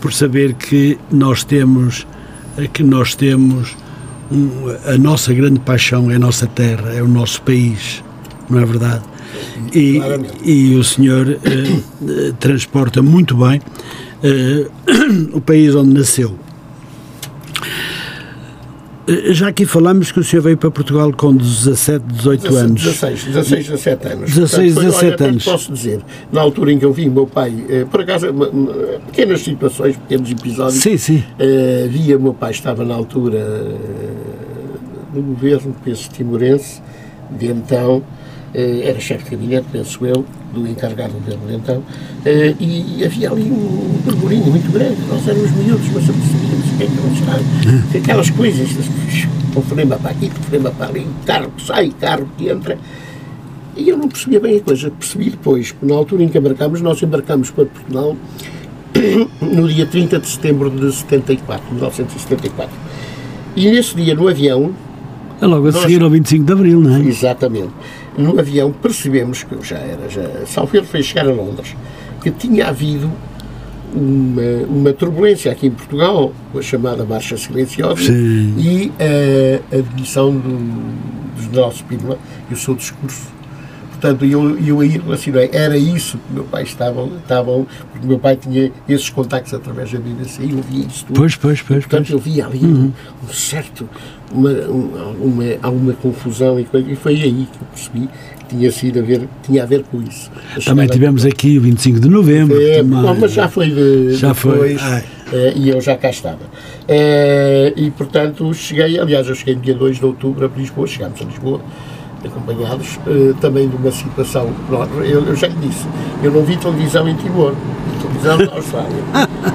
por 0.00 0.12
saber 0.12 0.54
que 0.54 0.98
nós 1.10 1.44
temos 1.44 2.06
que 2.72 2.82
nós 2.82 3.14
temos 3.14 3.76
um, 4.30 4.50
a 4.86 4.98
nossa 4.98 5.32
grande 5.32 5.60
paixão 5.60 6.10
é 6.10 6.16
a 6.16 6.18
nossa 6.18 6.46
terra, 6.46 6.92
é 6.92 7.02
o 7.02 7.08
nosso 7.08 7.42
país, 7.42 8.02
não 8.48 8.60
é 8.60 8.64
verdade? 8.64 9.02
E, 9.74 10.00
e 10.44 10.74
o 10.74 10.84
senhor 10.84 11.28
eh, 11.28 12.32
transporta 12.38 13.02
muito 13.02 13.36
bem 13.36 13.60
eh, 14.22 14.66
o 15.32 15.40
país 15.40 15.74
onde 15.74 15.94
nasceu. 15.94 16.36
Eh, 19.10 19.34
já 19.34 19.48
aqui 19.48 19.66
falamos 19.66 20.12
que 20.12 20.20
o 20.20 20.24
senhor 20.24 20.42
veio 20.42 20.56
para 20.56 20.70
Portugal 20.70 21.12
com 21.12 21.34
17, 21.34 22.04
18 22.04 22.56
anos. 22.56 22.82
16, 22.82 23.24
16, 23.24 23.66
17 23.66 24.06
anos. 24.06 24.34
16, 24.34 24.74
Portanto, 24.74 24.92
17 24.92 25.22
olha, 25.22 25.30
anos. 25.30 25.44
Posso 25.44 25.72
dizer, 25.72 26.00
na 26.30 26.40
altura 26.40 26.72
em 26.72 26.78
que 26.78 26.84
eu 26.84 26.92
vi 26.92 27.10
meu 27.10 27.26
pai, 27.26 27.52
eh, 27.68 27.84
por 27.90 28.02
acaso, 28.02 28.28
pequenas 29.06 29.40
situações, 29.40 29.96
pequenos 29.96 30.30
episódios. 30.30 30.80
Sim, 30.80 30.96
sim. 30.96 31.24
Eh, 31.38 31.88
via 31.90 32.18
meu 32.18 32.32
pai, 32.32 32.52
estava 32.52 32.84
na 32.84 32.94
altura 32.94 33.66
do 35.12 35.20
governo, 35.20 35.74
penso, 35.84 36.08
timorense, 36.10 36.80
de 37.36 37.48
então, 37.48 38.02
era 38.54 38.98
chefe 39.00 39.24
de 39.24 39.30
gabinete, 39.30 39.66
penso 39.72 40.06
eu, 40.06 40.24
do 40.52 40.66
encarregado 40.66 41.12
do 41.12 41.20
governo 41.20 41.46
de 41.46 41.54
então, 41.54 41.82
e 42.58 43.04
havia 43.04 43.30
ali 43.30 43.50
um 43.50 44.00
burburinho 44.04 44.46
muito 44.46 44.70
grande. 44.72 44.96
Nós 45.08 45.26
éramos 45.26 45.50
miúdos, 45.52 45.86
mas 45.94 46.08
apercebíamos 46.08 46.66
o 46.72 46.76
que 46.76 46.82
é 46.82 46.86
que 46.86 46.94
não 46.94 47.12
está. 47.12 47.98
Aquelas 47.98 48.30
coisas, 48.30 48.68
o 49.54 49.62
frema 49.62 49.96
para 49.96 50.10
aqui, 50.10 50.26
o 50.26 50.42
frema 50.44 50.70
para 50.70 50.86
ali, 50.86 51.06
carro 51.26 51.50
que 51.56 51.64
sai, 51.64 51.92
carro 52.00 52.28
que 52.36 52.48
entra. 52.48 52.78
E 53.76 53.88
eu 53.88 53.96
não 53.96 54.08
percebia 54.08 54.40
bem 54.40 54.56
a 54.56 54.60
coisa. 54.60 54.90
Percebi 54.90 55.30
depois, 55.30 55.74
na 55.80 55.94
altura 55.94 56.24
em 56.24 56.28
que 56.28 56.38
embarcámos, 56.38 56.80
nós 56.80 57.02
embarcámos 57.02 57.50
para 57.50 57.66
Portugal 57.66 58.16
no 59.40 59.68
dia 59.68 59.86
30 59.86 60.18
de 60.18 60.28
setembro 60.28 60.70
de 60.70 60.92
74, 60.92 61.72
1974. 61.72 62.76
E 63.56 63.70
nesse 63.70 63.94
dia, 63.96 64.14
no 64.14 64.28
avião, 64.28 64.72
É 65.40 65.46
logo 65.46 65.68
a 65.68 65.72
Nós, 65.72 65.82
seguir 65.82 66.02
ao 66.02 66.10
25 66.10 66.44
de 66.44 66.52
Abril, 66.52 66.80
não 66.80 66.96
é? 66.96 67.00
Exatamente. 67.00 67.70
No 68.20 68.38
avião 68.38 68.72
percebemos 68.72 69.42
que 69.42 69.56
já 69.62 69.78
era, 69.78 70.08
já, 70.08 70.46
Salveiro 70.46 70.86
foi 70.86 71.02
chegar 71.02 71.26
a 71.26 71.32
Londres, 71.32 71.74
que 72.22 72.30
tinha 72.30 72.68
havido 72.68 73.10
uma, 73.94 74.42
uma 74.68 74.92
turbulência 74.92 75.50
aqui 75.50 75.66
em 75.66 75.70
Portugal, 75.70 76.32
com 76.52 76.58
a 76.58 76.62
chamada 76.62 77.04
Marcha 77.04 77.36
Silenciosa, 77.36 78.02
Sim. 78.02 78.54
e 78.58 78.92
a, 79.00 79.76
a 79.76 79.78
admissão 79.78 80.32
do, 80.32 80.58
do 81.36 81.42
general 81.42 81.72
Spínola 81.72 82.18
e 82.50 82.54
o 82.54 82.56
seu 82.56 82.74
discurso 82.74 83.39
Portanto, 84.00 84.24
eu, 84.24 84.58
eu 84.58 84.80
aí 84.80 84.88
relacionei, 84.88 85.50
era 85.52 85.76
isso 85.76 86.16
que 86.16 86.32
meu 86.32 86.44
pai 86.44 86.62
estava, 86.62 87.06
estava 87.22 87.66
porque 87.92 88.06
meu 88.06 88.18
pai 88.18 88.34
tinha 88.34 88.72
esses 88.88 89.10
contactos 89.10 89.52
através 89.52 89.92
da 89.92 89.98
BBC 89.98 90.42
e 90.42 90.52
eu 90.52 90.62
via 90.62 90.86
isso 90.86 91.04
tudo. 91.04 91.16
Pois, 91.16 91.36
pois, 91.36 91.60
pois. 91.60 91.84
Portanto, 91.84 92.08
pois. 92.08 92.10
eu 92.10 92.18
via 92.18 92.46
ali 92.46 92.64
uhum. 92.64 92.92
um, 93.22 93.32
certo, 93.32 93.86
uma, 94.32 94.50
uma, 94.50 95.44
alguma 95.60 95.92
confusão 95.92 96.58
e, 96.58 96.64
coisa, 96.64 96.90
e 96.90 96.96
foi 96.96 97.12
aí 97.12 97.46
que 97.52 97.60
eu 97.60 97.66
percebi 97.74 98.08
que 98.38 98.56
tinha, 98.56 98.72
sido 98.72 99.00
a 99.00 99.02
ver, 99.02 99.28
tinha 99.42 99.62
a 99.62 99.66
ver 99.66 99.82
com 99.82 100.00
isso. 100.00 100.30
Também 100.64 100.86
tivemos 100.86 101.26
aqui 101.26 101.58
o 101.58 101.60
25 101.60 102.00
de 102.00 102.08
novembro. 102.08 102.58
É, 102.58 102.82
não, 102.82 103.14
mas 103.14 103.32
já 103.32 103.50
foi 103.50 103.68
de, 103.68 104.14
já 104.14 104.32
depois, 104.32 104.80
foi. 104.80 105.02
É, 105.32 105.52
e 105.54 105.68
eu 105.68 105.78
já 105.80 105.94
cá 105.94 106.08
estava. 106.08 106.40
É, 106.88 107.74
e, 107.76 107.90
portanto, 107.90 108.52
cheguei, 108.54 108.98
aliás, 108.98 109.28
eu 109.28 109.34
cheguei 109.34 109.56
dia 109.56 109.74
2 109.74 109.98
de 109.98 110.06
outubro 110.06 110.46
a 110.46 110.58
Lisboa, 110.58 110.86
chegámos 110.86 111.20
a 111.20 111.24
Lisboa, 111.24 111.60
acompanhados 112.26 112.98
uh, 113.06 113.34
também 113.40 113.68
de 113.68 113.76
uma 113.76 113.90
situação. 113.90 114.50
Eu, 115.04 115.24
eu, 115.24 115.36
já 115.36 115.48
lhe 115.48 115.56
disse, 115.66 115.86
eu 116.22 116.30
não 116.30 116.42
vi 116.42 116.56
televisão 116.56 117.08
em 117.08 117.14
Timor, 117.16 117.52
vi 117.52 118.02
televisão 118.02 118.38
na 118.38 118.52
Austrália. 118.56 119.04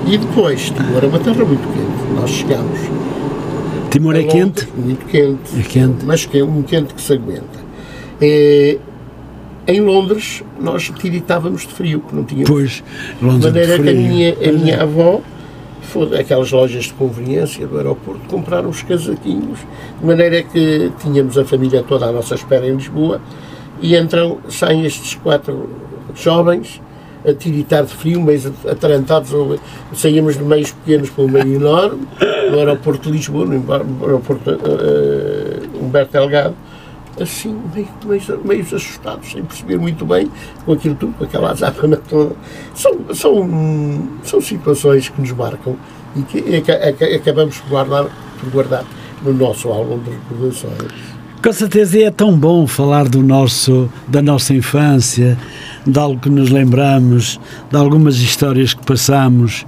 e 0.07 0.17
depois, 0.17 0.69
Timor 0.69 1.03
é 1.03 1.07
uma 1.07 1.19
terra 1.19 1.45
muito 1.45 1.67
quente. 1.73 2.19
Nós 2.19 2.29
chegamos. 2.29 2.79
Timor 3.89 4.15
é 4.15 4.19
Londres, 4.19 4.33
quente? 4.33 4.67
Muito 4.75 5.05
quente. 5.05 5.59
É 5.59 5.63
quente. 5.63 6.05
Mas 6.05 6.25
que 6.25 6.37
é 6.37 6.43
um 6.43 6.61
quente 6.63 6.93
que 6.93 7.01
se 7.01 7.13
aguenta. 7.13 7.65
É, 8.21 8.77
em 9.67 9.81
Londres, 9.81 10.43
nós 10.59 10.91
tiritávamos 10.99 11.61
de 11.61 11.73
frio, 11.73 12.01
que 12.01 12.15
não 12.15 12.23
tínhamos. 12.23 12.49
Pois, 12.49 12.83
Londres 13.21 13.41
de 13.41 13.47
maneira 13.47 13.77
de 13.77 13.83
que 13.83 13.89
a 13.89 13.93
minha, 13.93 14.33
a 14.33 14.51
minha 14.51 14.81
avó 14.83 15.21
aquelas 16.17 16.51
lojas 16.51 16.85
de 16.85 16.93
conveniência 16.93 17.65
do 17.67 17.77
aeroporto, 17.77 18.21
compraram 18.27 18.69
os 18.69 18.81
casaquinhos, 18.83 19.59
de 19.99 20.05
maneira 20.05 20.43
que 20.43 20.91
tínhamos 20.99 21.37
a 21.37 21.45
família 21.45 21.83
toda 21.83 22.05
à 22.05 22.11
nossa 22.11 22.35
espera 22.35 22.67
em 22.67 22.75
Lisboa, 22.75 23.21
e 23.81 23.95
entram, 23.95 24.39
saem 24.49 24.85
estes 24.85 25.15
quatro 25.15 25.69
jovens 26.15 26.81
a 27.27 27.33
tiritar 27.33 27.83
de 27.83 27.93
frio, 27.93 28.21
meio 28.21 28.53
atarantados, 28.69 29.31
saímos 29.93 30.37
de 30.37 30.43
meios 30.43 30.71
pequenos 30.71 31.09
para 31.09 31.23
um 31.23 31.27
meio 31.27 31.55
enorme, 31.55 32.07
no 32.51 32.59
aeroporto 32.59 33.09
de 33.09 33.17
Lisboa, 33.17 33.45
no 33.45 34.05
aeroporto 34.05 34.51
uh, 34.51 35.83
Humberto 35.83 36.11
Delgado, 36.11 36.55
assim, 37.19 37.57
meio, 37.73 37.87
meio, 38.05 38.41
meio 38.43 38.61
assustados, 38.61 39.31
sem 39.31 39.43
perceber 39.43 39.77
muito 39.77 40.05
bem 40.05 40.29
com 40.65 40.73
aquilo 40.73 40.95
tudo, 40.95 41.13
com 41.13 41.23
aquela 41.23 41.51
azáfama 41.51 41.97
toda. 41.97 42.35
São, 42.73 42.97
são, 43.13 44.09
são 44.23 44.41
situações 44.41 45.09
que 45.09 45.21
nos 45.21 45.31
marcam 45.31 45.75
e 46.15 46.21
que, 46.23 46.37
e 46.37 46.61
que 46.61 46.71
acabamos 47.15 47.57
por 47.59 47.69
guardar, 47.69 48.05
por 48.39 48.49
guardar 48.49 48.85
no 49.23 49.33
nosso 49.33 49.69
álbum 49.69 49.99
de 49.99 50.11
recordações. 50.11 51.15
Com 51.41 51.53
certeza 51.53 51.99
é 51.99 52.09
tão 52.09 52.35
bom 52.35 52.65
falar 52.65 53.07
do 53.07 53.21
nosso, 53.21 53.87
da 54.07 54.21
nossa 54.21 54.53
infância, 54.53 55.37
de 55.85 55.99
algo 55.99 56.19
que 56.19 56.29
nos 56.29 56.49
lembramos, 56.49 57.39
de 57.69 57.77
algumas 57.77 58.15
histórias 58.17 58.73
que 58.73 58.83
passamos, 58.83 59.65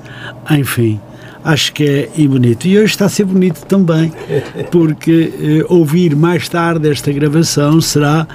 enfim 0.49 0.99
acho 1.47 1.71
que 1.71 1.83
é 1.83 2.09
e 2.17 2.27
bonito. 2.27 2.67
E 2.67 2.77
hoje 2.77 2.91
está 2.91 3.05
a 3.05 3.09
ser 3.09 3.23
bonito 3.23 3.65
também, 3.65 4.11
porque 4.69 5.33
eh, 5.39 5.65
ouvir 5.69 6.13
mais 6.13 6.49
tarde 6.49 6.89
esta 6.89 7.09
gravação 7.11 7.79
será 7.79 8.27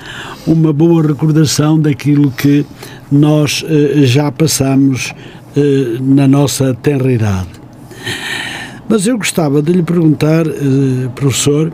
uma 0.46 0.72
boa 0.72 1.06
recordação 1.06 1.78
daquilo 1.78 2.30
que 2.30 2.64
nós 3.10 3.62
eh, 3.68 4.06
já 4.06 4.32
passamos 4.32 5.12
eh, 5.54 5.98
na 6.00 6.26
nossa 6.26 6.72
tenra 6.72 7.12
idade. 7.12 7.48
Mas 8.88 9.06
eu 9.06 9.18
gostava 9.18 9.60
de 9.60 9.72
lhe 9.72 9.82
perguntar, 9.82 10.46
eh, 10.46 11.08
professor, 11.14 11.70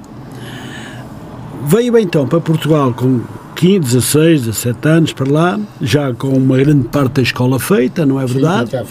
veio 1.66 1.96
então 1.98 2.26
para 2.26 2.40
Portugal 2.40 2.92
com 2.92 3.20
15, 3.58 3.80
16, 3.80 4.42
17 4.42 4.88
anos 4.88 5.12
para 5.12 5.28
lá, 5.28 5.60
já 5.80 6.14
com 6.14 6.28
uma 6.28 6.56
grande 6.58 6.86
parte 6.86 7.14
da 7.14 7.22
escola 7.22 7.58
feita, 7.58 8.06
não 8.06 8.20
é 8.20 8.24
verdade? 8.24 8.70
Sim, 8.70 8.76
já 8.76 8.84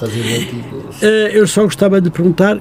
uh, 1.08 1.10
Eu 1.32 1.48
só 1.48 1.64
gostava 1.64 2.02
de 2.02 2.10
perguntar 2.10 2.60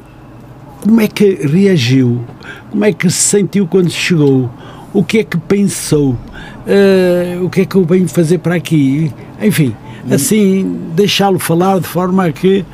como 0.83 1.01
é 1.01 1.09
que 1.09 1.35
reagiu, 1.45 2.25
como 2.71 2.85
é 2.85 2.93
que 2.93 3.11
se 3.11 3.23
sentiu 3.23 3.67
quando 3.67 3.91
chegou, 3.91 4.49
o 4.93 5.03
que 5.03 5.19
é 5.19 5.25
que 5.25 5.37
pensou, 5.37 6.13
uh, 6.13 7.45
o 7.45 7.51
que 7.51 7.63
é 7.63 7.65
que 7.65 7.75
eu 7.75 7.85
venho 7.85 8.07
fazer 8.09 8.39
para 8.39 8.55
aqui, 8.55 9.13
enfim, 9.43 9.75
assim, 10.09 10.79
deixá-lo 10.95 11.41
falar 11.41 11.81
de 11.81 11.89
forma 11.89 12.27
a 12.27 12.31
que, 12.31 12.65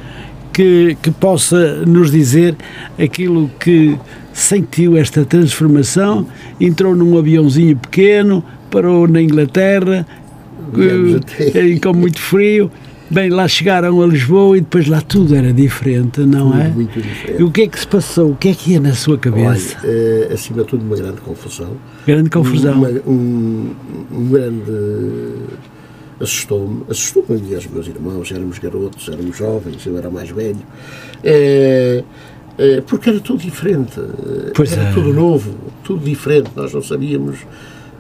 que, 0.53 0.95
que 1.01 1.11
possa 1.11 1.87
nos 1.87 2.11
dizer 2.11 2.55
aquilo 3.03 3.51
que 3.59 3.99
sentiu 4.35 4.95
esta 4.99 5.25
transformação, 5.25 6.27
entrou 6.61 6.95
num 6.95 7.17
aviãozinho 7.17 7.79
pequeno, 7.79 8.45
parou 8.73 9.07
na 9.07 9.21
Inglaterra, 9.21 10.07
e 11.55 11.79
com 11.79 11.93
muito 11.93 12.19
frio. 12.19 12.71
Bem, 13.11 13.29
lá 13.29 13.47
chegaram 13.47 14.01
a 14.01 14.07
Lisboa 14.07 14.57
e 14.57 14.63
depois 14.63 14.89
lá 14.89 15.03
tudo 15.03 15.37
era 15.37 15.53
diferente, 15.53 16.21
não 16.21 16.51
tudo 16.51 16.63
é? 16.63 16.69
Muito 16.69 16.99
diferente. 16.99 17.43
E 17.43 17.45
o 17.45 17.51
que 17.51 17.63
é 17.63 17.69
que 17.69 17.79
se 17.79 17.87
passou? 17.87 18.31
O 18.31 18.37
que 18.37 18.49
é 18.49 18.55
que 18.55 18.73
ia 18.73 18.81
na 18.81 18.95
sua 18.95 19.19
cabeça? 19.19 19.77
Olha, 19.83 19.93
é, 19.93 20.33
acima 20.33 20.63
de 20.63 20.69
tudo, 20.69 20.83
uma 20.83 20.97
grande 20.97 21.21
confusão. 21.21 21.77
Grande 22.07 22.31
confusão. 22.31 22.79
Uma, 22.79 22.89
um, 23.07 23.75
um 24.11 24.29
grande. 24.31 24.73
Assustou-me, 26.19 26.85
assustou-me 26.89 27.55
os 27.55 27.67
meus 27.67 27.87
irmãos, 27.87 28.33
éramos 28.33 28.59
garotos, 28.59 29.09
éramos 29.09 29.37
jovens, 29.37 29.85
eu 29.85 29.99
era 29.99 30.09
mais 30.09 30.31
velho. 30.31 30.63
É, 31.23 32.03
é, 32.57 32.81
porque 32.81 33.11
era 33.11 33.21
tudo 33.21 33.41
diferente. 33.41 34.01
Pois 34.55 34.73
era 34.73 34.89
é. 34.89 34.93
tudo 34.93 35.13
novo, 35.13 35.55
tudo 35.85 36.03
diferente. 36.03 36.51
Nós 36.57 36.73
não 36.73 36.83
sabíamos 36.83 37.41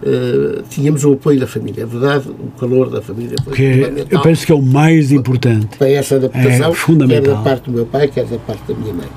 Uh, 0.04 0.62
tínhamos 0.68 1.04
o 1.04 1.12
apoio 1.12 1.38
da 1.38 1.46
família. 1.46 1.84
É 1.84 1.86
verdade, 1.86 2.28
o 2.28 2.58
calor 2.58 2.90
da 2.90 3.00
família 3.00 3.36
foi 3.44 3.54
que 3.54 3.74
fundamental. 3.74 4.06
Eu 4.10 4.20
penso 4.20 4.46
que 4.46 4.52
é 4.52 4.54
o 4.54 4.62
mais 4.62 5.12
importante. 5.12 5.78
Para 5.78 5.90
essa 5.90 6.16
adaptação, 6.16 6.70
é 6.70 6.74
fundamental. 6.74 7.22
quer 7.22 7.30
da 7.30 7.42
parte 7.42 7.70
do 7.70 7.72
meu 7.72 7.86
pai, 7.86 8.08
quer 8.08 8.24
da 8.24 8.38
parte 8.38 8.62
da 8.66 8.74
minha 8.74 8.92
mãe. 8.92 9.08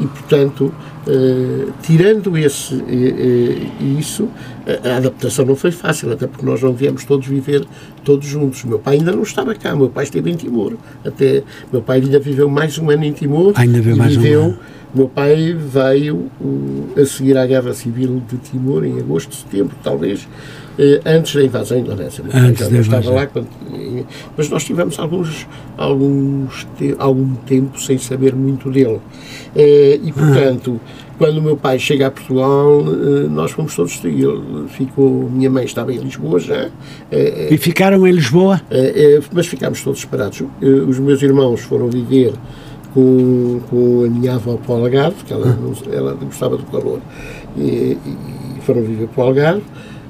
E, 0.00 0.06
portanto, 0.06 0.74
uh, 1.06 1.72
tirando 1.82 2.36
esse, 2.36 2.74
uh, 2.74 3.98
isso, 3.98 4.28
a 4.84 4.96
adaptação 4.96 5.44
não 5.44 5.56
foi 5.56 5.70
fácil, 5.70 6.12
até 6.12 6.26
porque 6.26 6.44
nós 6.44 6.62
não 6.62 6.72
viemos 6.72 7.04
todos 7.04 7.26
viver 7.26 7.66
todos 8.04 8.26
juntos. 8.26 8.64
Meu 8.64 8.78
pai 8.78 8.96
ainda 8.96 9.12
não 9.12 9.22
estava 9.22 9.54
cá, 9.54 9.74
meu 9.74 9.88
pai 9.88 10.04
esteve 10.04 10.30
em 10.30 10.36
Timor. 10.36 10.74
Até, 11.04 11.42
meu 11.72 11.82
pai 11.82 12.00
ainda 12.00 12.18
viveu 12.18 12.48
mais 12.48 12.78
um 12.78 12.90
ano 12.90 13.04
em 13.04 13.12
Timor. 13.12 13.52
Ainda 13.56 13.78
viveu 13.78 13.96
mais 13.96 14.14
viveu, 14.14 14.40
um 14.40 14.44
ano 14.44 14.58
meu 14.94 15.08
pai 15.08 15.54
veio 15.54 16.30
a 17.00 17.06
seguir 17.06 17.36
à 17.38 17.46
Guerra 17.46 17.72
Civil 17.72 18.22
de 18.28 18.36
Timor 18.36 18.84
em 18.84 18.98
agosto, 18.98 19.34
setembro, 19.34 19.74
talvez, 19.82 20.28
eh, 20.28 20.61
antes 21.04 21.34
da 21.34 21.42
invasão 21.42 21.78
indonésia. 21.78 22.24
Antes 22.32 22.68
da 22.68 22.78
estava 22.78 23.10
lá 23.10 23.26
quando, 23.26 23.48
mas 24.36 24.48
nós 24.48 24.64
tivemos 24.64 24.98
alguns, 24.98 25.46
alguns 25.76 26.66
algum 26.98 27.34
tempo 27.34 27.80
sem 27.80 27.98
saber 27.98 28.34
muito 28.34 28.70
dele. 28.70 29.00
Eh, 29.54 30.00
e, 30.02 30.12
portanto, 30.12 30.80
quando 31.18 31.38
o 31.38 31.42
meu 31.42 31.56
pai 31.56 31.78
chega 31.78 32.06
a 32.06 32.10
Portugal, 32.10 32.84
eh, 32.86 33.28
nós 33.28 33.50
fomos 33.50 33.74
todos. 33.76 34.02
Ele 34.04 34.68
ficou, 34.68 35.30
minha 35.30 35.50
mãe 35.50 35.64
estava 35.64 35.92
em 35.92 35.98
Lisboa 35.98 36.38
já. 36.38 36.68
E 37.50 37.56
ficaram 37.58 38.06
em 38.06 38.12
Lisboa? 38.12 38.60
Mas 39.32 39.46
ficámos 39.46 39.82
todos 39.82 40.00
separados. 40.00 40.42
Os 40.60 40.98
meus 40.98 41.22
irmãos 41.22 41.60
foram 41.60 41.88
viver 41.88 42.32
com, 42.94 43.60
com 43.70 44.04
a 44.04 44.08
minha 44.08 44.34
avó 44.34 44.56
para 44.56 44.74
o 44.74 44.84
Algarve, 44.84 45.16
porque 45.16 45.32
ela, 45.32 45.58
ela 45.90 46.14
gostava 46.14 46.56
do 46.56 46.64
calor, 46.64 47.00
e, 47.56 47.96
e 48.04 48.60
foram 48.62 48.82
viver 48.82 49.08
para 49.08 49.24
o 49.24 49.26
Algarve. 49.28 49.62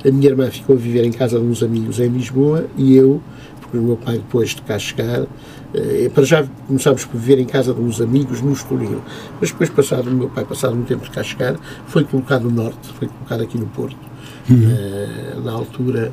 A 0.05 0.11
minha 0.11 0.29
irmã 0.29 0.51
ficou 0.51 0.77
a 0.77 0.79
viver 0.79 1.05
em 1.05 1.13
casa 1.13 1.39
de 1.39 1.45
uns 1.45 1.63
amigos 1.63 2.01
em 2.01 2.09
Lisboa 2.09 2.67
e 2.77 2.97
eu, 2.97 3.23
porque 3.61 3.79
o 3.79 3.83
meu 3.83 3.97
pai, 3.97 4.17
depois 4.17 4.51
de 4.51 4.63
cá 4.63 4.79
chegar, 4.79 5.27
eh, 5.75 6.11
para 6.13 6.25
já 6.25 6.45
começámos 6.67 7.05
por 7.05 7.19
viver 7.19 7.41
em 7.41 7.47
casa 7.47 7.73
de 7.73 7.81
uns 7.81 8.01
amigos 8.01 8.43
no 8.43 8.53
Estoril. 8.53 9.01
Mas 9.41 9.51
depois, 9.51 9.71
passado, 9.71 10.11
o 10.11 10.15
meu 10.15 10.29
pai, 10.29 10.45
passado 10.45 10.75
um 10.75 10.83
tempo 10.83 11.05
de 11.05 11.11
cá 11.11 11.23
chegar, 11.23 11.57
foi 11.87 12.05
colocado 12.05 12.43
no 12.43 12.51
Norte, 12.51 12.89
foi 12.99 13.09
colocado 13.09 13.43
aqui 13.43 13.59
no 13.59 13.67
Porto. 13.67 13.97
Uhum. 14.51 14.71
Eh, 14.71 15.37
na 15.43 15.53
altura, 15.53 16.13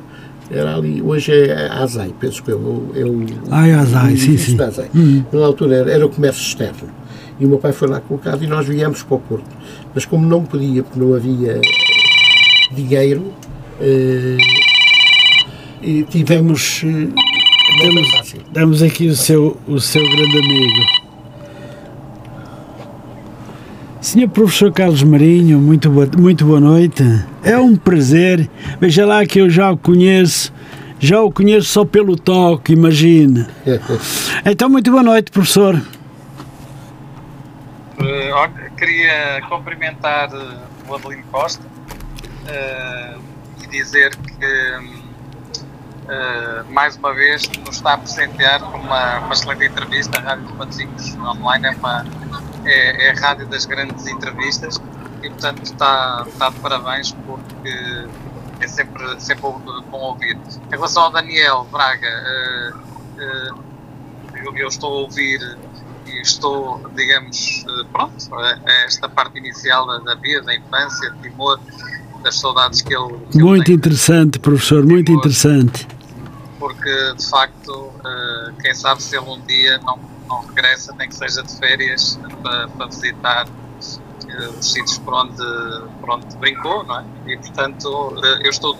era 0.50 0.76
ali, 0.76 1.02
hoje 1.02 1.32
é 1.32 1.68
a 1.68 1.82
ASAI, 1.82 2.14
penso 2.18 2.42
que 2.42 2.50
é 2.50 2.54
o. 2.54 2.90
É 2.94 3.04
o 3.04 3.24
ah, 3.50 3.68
é 3.68 3.74
a 3.74 3.80
ASAI, 3.80 4.16
sim, 4.16 4.36
sim. 4.36 4.56
Uhum. 4.94 5.24
Na 5.32 5.46
altura 5.46 5.76
era, 5.76 5.90
era, 5.92 6.06
o 6.06 6.08
comércio 6.08 6.42
externo. 6.42 6.88
E 7.38 7.46
o 7.46 7.48
meu 7.48 7.58
pai 7.58 7.72
foi 7.72 7.88
lá 7.88 8.00
colocado 8.00 8.42
e 8.42 8.46
nós 8.46 8.66
viemos 8.66 9.02
para 9.02 9.16
o 9.16 9.20
Porto. 9.20 9.48
Mas 9.94 10.04
como 10.04 10.26
não 10.26 10.44
podia, 10.44 10.82
porque 10.82 10.98
não 10.98 11.14
havia 11.14 11.60
dinheiro, 12.72 13.32
e 15.82 16.02
tivemos. 16.04 16.84
Damos, 17.78 18.34
damos 18.50 18.82
aqui 18.82 19.06
o 19.06 19.14
seu, 19.14 19.56
o 19.66 19.80
seu 19.80 20.02
grande 20.02 20.38
amigo. 20.38 21.00
Senhor 24.00 24.28
Professor 24.28 24.72
Carlos 24.72 25.02
Marinho, 25.02 25.58
muito 25.58 25.90
boa, 25.90 26.08
muito 26.18 26.44
boa 26.44 26.58
noite. 26.58 27.02
É 27.44 27.56
um 27.58 27.76
prazer. 27.76 28.48
Veja 28.80 29.06
lá 29.06 29.24
que 29.24 29.38
eu 29.38 29.48
já 29.48 29.70
o 29.70 29.76
conheço, 29.76 30.52
já 30.98 31.20
o 31.20 31.30
conheço 31.30 31.68
só 31.68 31.84
pelo 31.84 32.16
toque, 32.16 32.72
imagina. 32.72 33.48
Então, 34.44 34.70
muito 34.70 34.90
boa 34.90 35.02
noite, 35.02 35.30
professor. 35.30 35.76
Uh, 37.98 38.74
queria 38.78 39.42
cumprimentar 39.48 40.30
o 40.88 40.94
Adelino 40.94 41.22
Costa 41.30 41.62
uh, 41.62 43.29
dizer 43.70 44.14
que 44.16 45.00
mais 46.68 46.96
uma 46.96 47.14
vez 47.14 47.48
nos 47.48 47.76
está 47.76 47.94
a 47.94 47.98
presentear 47.98 48.60
com 48.60 48.78
uma, 48.78 49.20
uma 49.20 49.32
excelente 49.32 49.64
entrevista. 49.64 50.18
A 50.18 50.22
Rádio 50.22 50.54
Matosinhos 50.56 51.14
Online 51.14 51.66
é 51.66 51.70
uma 51.70 52.04
é, 52.64 53.06
é 53.06 53.10
a 53.10 53.14
rádio 53.14 53.46
das 53.46 53.64
grandes 53.64 54.06
entrevistas 54.06 54.80
e, 55.22 55.28
portanto, 55.28 55.62
está, 55.62 56.24
está 56.26 56.50
de 56.50 56.58
parabéns 56.60 57.12
porque 57.26 58.08
é 58.60 58.68
sempre, 58.68 59.20
sempre 59.20 59.42
bom 59.42 59.98
ouvir. 59.98 60.36
Em 60.36 60.70
relação 60.70 61.04
ao 61.04 61.10
Daniel 61.10 61.66
Braga, 61.70 62.08
uh, 62.08 62.78
uh, 62.78 63.64
eu, 64.44 64.56
eu, 64.56 64.68
estou 64.68 64.90
a 64.90 65.00
ouvir 65.02 65.40
e 66.06 66.20
estou, 66.20 66.80
digamos, 66.94 67.64
uh, 67.68 67.86
pronto, 67.86 68.34
a, 68.34 68.58
esta 68.84 69.08
parte 69.08 69.38
inicial 69.38 69.86
da 70.02 70.14
vida, 70.14 70.42
da 70.42 70.54
infância, 70.54 71.10
de 71.10 71.18
Timor, 71.22 71.58
das 72.22 72.38
saudades 72.38 72.82
que 72.82 72.94
ele. 72.94 73.18
Que 73.30 73.38
muito 73.38 73.70
ele 73.70 73.76
interessante, 73.76 74.38
professor, 74.38 74.84
muito 74.84 75.06
Timor, 75.06 75.20
interessante. 75.20 75.86
Porque, 76.58 77.14
de 77.14 77.30
facto, 77.30 77.92
quem 78.60 78.74
sabe 78.74 79.02
se 79.02 79.16
ele 79.16 79.26
um 79.26 79.40
dia 79.46 79.78
não 79.78 79.98
não 80.30 80.46
regressa, 80.46 80.94
nem 80.96 81.08
que 81.08 81.14
seja 81.14 81.42
de 81.42 81.58
férias, 81.58 82.18
para, 82.42 82.68
para 82.68 82.86
visitar 82.86 83.48
uh, 83.48 84.58
os 84.58 84.72
sítios 84.72 84.98
por 84.98 85.14
onde, 85.14 85.36
por 86.00 86.10
onde 86.10 86.36
brincou, 86.36 86.84
não 86.84 87.00
é? 87.00 87.04
E, 87.26 87.36
portanto, 87.36 87.86
uh, 87.86 88.24
eu 88.42 88.50
estou, 88.50 88.76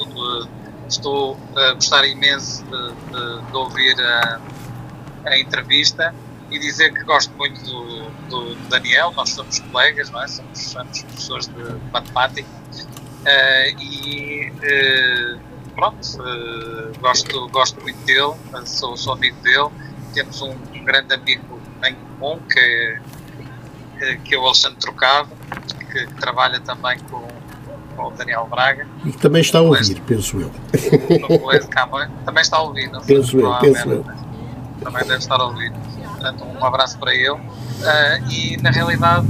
estou 0.88 1.36
a 1.56 1.72
gostar 1.74 2.06
imenso 2.06 2.64
de, 2.64 2.92
de, 2.92 3.50
de 3.50 3.56
ouvir 3.56 4.00
a, 4.00 4.40
a, 5.26 5.38
entrevista 5.38 6.14
e 6.50 6.58
dizer 6.58 6.92
que 6.94 7.02
gosto 7.02 7.32
muito 7.36 7.60
do, 7.64 8.10
do, 8.28 8.54
Daniel, 8.68 9.12
nós 9.16 9.30
somos 9.30 9.58
colegas, 9.58 10.08
não 10.10 10.22
é? 10.22 10.28
Somos, 10.28 10.58
somos 10.58 11.02
professores 11.02 11.46
de 11.48 11.92
matemática 11.92 12.48
e 13.26 14.52
pronto, 15.74 15.98
gosto, 17.00 17.48
gosto 17.48 17.80
muito 17.80 18.04
dele, 18.04 18.34
sou, 18.66 18.96
sou 18.96 19.14
amigo 19.14 19.36
dele 19.42 19.70
temos 20.12 20.42
um, 20.42 20.50
um 20.74 20.84
grande 20.84 21.14
amigo 21.14 21.58
em 21.84 21.94
comum 21.94 22.38
que, 22.48 22.98
que, 23.98 24.16
que 24.18 24.34
é 24.34 24.38
o 24.38 24.44
Alexandre 24.44 24.78
Trocado, 24.78 25.30
que, 25.90 26.06
que 26.06 26.14
trabalha 26.14 26.60
também 26.60 26.98
com, 27.10 27.26
com, 27.96 28.08
o 28.08 28.10
Daniel 28.10 28.46
Braga. 28.50 28.86
E 29.04 29.12
que 29.12 29.18
também 29.18 29.40
está 29.40 29.58
a 29.58 29.62
ouvir, 29.62 30.00
penso 30.02 30.40
eu. 30.40 30.50
Colégio 31.40 31.68
também 32.24 32.42
está 32.42 32.56
a 32.56 32.62
ouvir, 32.62 32.90
não 32.90 33.00
sei 33.02 33.16
penso 33.16 33.38
eu, 33.38 33.54
penso 33.58 33.88
eu. 33.90 34.04
Também 34.82 35.02
deve 35.02 35.18
estar 35.18 35.40
a 35.40 35.44
ouvir. 35.44 35.72
Portanto, 35.72 36.44
um 36.44 36.64
abraço 36.64 36.98
para 36.98 37.14
ele. 37.14 37.30
Uh, 37.30 38.30
e 38.30 38.56
na 38.62 38.70
realidade, 38.70 39.26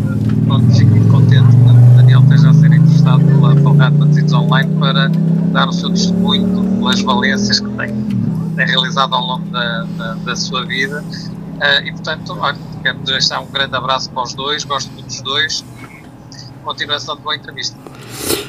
pronto, 0.47 0.73
fico 0.75 0.91
muito 0.91 1.11
contente 1.11 1.57
que 1.57 1.93
o 1.93 1.97
Daniel 1.97 2.21
esteja 2.21 2.51
a 2.51 2.55
ser 2.55 2.67
entrevistado 2.67 3.25
pela, 3.25 3.55
pela 3.55 3.75
Rádio 3.77 3.99
Matosinhos 3.99 4.33
Online 4.51 4.75
para 4.81 5.09
dar 5.53 5.69
o 5.69 5.73
seu 5.73 5.91
testemunho 5.91 6.79
pelas 6.79 7.01
valências 7.03 7.61
que 7.61 7.69
tem 7.71 7.95
tem 8.57 8.67
realizado 8.67 9.15
ao 9.15 9.25
longo 9.25 9.47
da, 9.51 9.87
da, 9.97 10.15
da 10.15 10.37
sua 10.37 10.65
vida. 10.67 11.03
Uh, 11.03 11.87
e 11.87 11.93
portanto, 11.93 12.37
olha, 12.39 12.57
quero 12.83 12.99
deixar 12.99 13.41
um 13.41 13.47
grande 13.47 13.77
abraço 13.77 14.11
para 14.11 14.23
os 14.23 14.35
dois, 14.35 14.65
gosto 14.65 14.93
muito 14.93 15.07
dos 15.07 15.23
dois 15.23 15.65
e 16.33 16.65
continuação 16.65 17.17
de 17.17 17.23
boa 17.23 17.37
entrevista. 17.37 17.77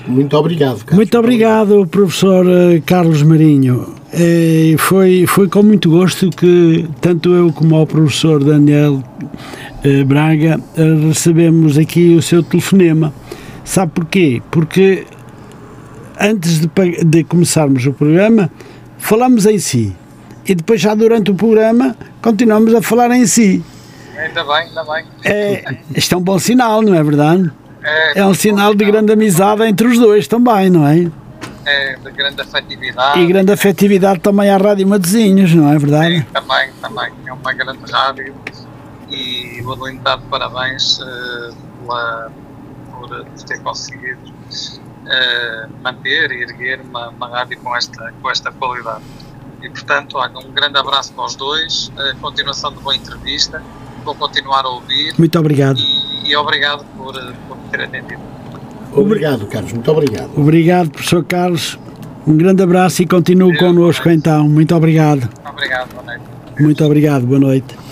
Muito 0.07 0.35
obrigado, 0.35 0.79
Carlos. 0.79 0.95
Muito 0.95 1.17
obrigado, 1.17 1.87
professor 1.87 2.45
eh, 2.47 2.81
Carlos 2.85 3.21
Marinho. 3.21 3.93
É, 4.11 4.75
foi, 4.77 5.25
foi 5.27 5.47
com 5.47 5.61
muito 5.61 5.91
gosto 5.91 6.29
que 6.31 6.89
tanto 6.99 7.31
eu 7.33 7.53
como 7.53 7.79
o 7.79 7.85
professor 7.85 8.43
Daniel 8.43 9.03
eh, 9.83 10.03
Braga 10.03 10.59
recebemos 11.07 11.77
aqui 11.77 12.15
o 12.15 12.21
seu 12.21 12.41
telefonema. 12.41 13.13
Sabe 13.63 13.91
porquê? 13.93 14.41
Porque 14.49 15.05
antes 16.21 16.59
de, 16.59 16.69
de 17.03 17.23
começarmos 17.23 17.85
o 17.85 17.93
programa, 17.93 18.51
falamos 18.97 19.45
em 19.45 19.57
si 19.57 19.95
e 20.45 20.55
depois 20.55 20.79
já 20.81 20.93
durante 20.93 21.31
o 21.31 21.35
programa 21.35 21.95
continuamos 22.21 22.73
a 22.73 22.81
falar 22.81 23.11
em 23.11 23.25
si. 23.25 23.63
Ainda 24.17 24.43
bem, 24.43 24.67
ainda 24.67 24.83
bem. 24.83 25.05
É, 25.23 25.77
isto 25.95 26.13
é 26.13 26.17
um 26.17 26.21
bom 26.21 26.37
sinal, 26.37 26.81
não 26.81 26.93
é 26.93 27.03
verdade? 27.03 27.51
É, 27.83 28.19
é 28.19 28.25
um 28.25 28.33
sinal 28.33 28.75
de 28.75 28.85
grande 28.85 29.11
amizade 29.11 29.63
entre 29.63 29.87
os 29.87 29.97
dois 29.97 30.27
também, 30.27 30.69
não 30.69 30.87
é? 30.87 31.09
É, 31.65 31.95
de 31.95 32.11
grande 32.11 32.41
afetividade. 32.41 33.19
E 33.19 33.27
grande 33.27 33.51
afetividade 33.51 34.19
também 34.19 34.49
à 34.49 34.57
Rádio 34.57 34.87
Matosinhos, 34.87 35.53
não 35.53 35.71
é 35.71 35.77
verdade? 35.77 36.17
Sim, 36.17 36.25
também, 36.33 36.69
também. 36.81 37.11
É 37.25 37.33
uma 37.33 37.53
grande 37.53 37.91
rádio 37.91 38.35
e 39.09 39.61
vou 39.61 39.87
lhe 39.87 39.97
dar 39.99 40.19
parabéns 40.29 40.99
uh, 40.99 41.55
pela, 41.81 42.31
por 42.91 43.25
ter 43.45 43.59
conseguido 43.59 44.19
uh, 45.11 45.69
manter 45.83 46.31
e 46.31 46.43
erguer 46.43 46.81
uma, 46.81 47.09
uma 47.09 47.27
rádio 47.27 47.59
com 47.59 47.75
esta, 47.75 48.13
com 48.21 48.29
esta 48.29 48.51
qualidade. 48.51 49.03
E, 49.61 49.69
portanto, 49.69 50.17
olha, 50.17 50.37
um 50.39 50.51
grande 50.51 50.77
abraço 50.77 51.13
para 51.13 51.25
os 51.25 51.35
dois, 51.35 51.91
a 51.97 52.15
continuação 52.15 52.73
de 52.73 52.79
boa 52.79 52.95
entrevista, 52.95 53.61
vou 54.03 54.15
continuar 54.15 54.65
a 54.65 54.69
ouvir. 54.69 55.13
Muito 55.17 55.37
obrigado. 55.37 55.77
E, 55.77 56.29
e 56.29 56.35
obrigado 56.35 56.83
por, 56.97 57.13
por 57.13 57.57
me 57.57 57.69
ter 57.69 57.81
atendido. 57.81 58.21
Obrigado, 58.93 59.45
Carlos, 59.47 59.71
muito 59.71 59.91
obrigado. 59.91 60.31
Obrigado, 60.35 60.89
professor 60.89 61.23
Carlos. 61.23 61.79
Um 62.25 62.37
grande 62.37 62.61
abraço 62.61 63.01
e 63.01 63.07
continue 63.07 63.57
connosco 63.57 64.09
então. 64.09 64.47
Muito 64.47 64.75
obrigado. 64.75 65.29
Obrigado, 65.47 65.93
boa 65.93 66.03
noite. 66.03 66.23
Muito 66.59 66.85
obrigado, 66.85 67.25
boa 67.25 67.39
noite. 67.39 67.90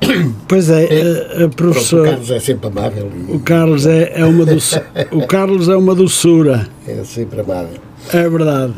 Pois 0.48 0.70
é, 0.70 0.84
é 0.84 1.42
a, 1.42 1.44
a 1.44 1.48
professor. 1.48 2.02
Pronto, 2.02 2.22
o 2.22 2.26
Carlos 2.26 2.30
é 2.30 2.40
sempre 2.40 2.68
amável. 2.68 3.10
O 3.28 3.38
Carlos 3.40 3.86
é, 3.86 4.12
é 4.14 4.24
uma 4.24 4.46
doçura. 4.46 4.86
o 5.10 5.26
Carlos 5.26 5.68
é 5.68 5.76
uma 5.76 5.94
doçura. 5.94 6.68
É 6.86 7.02
sempre 7.04 7.40
amável. 7.40 7.80
É 8.12 8.28
verdade 8.28 8.74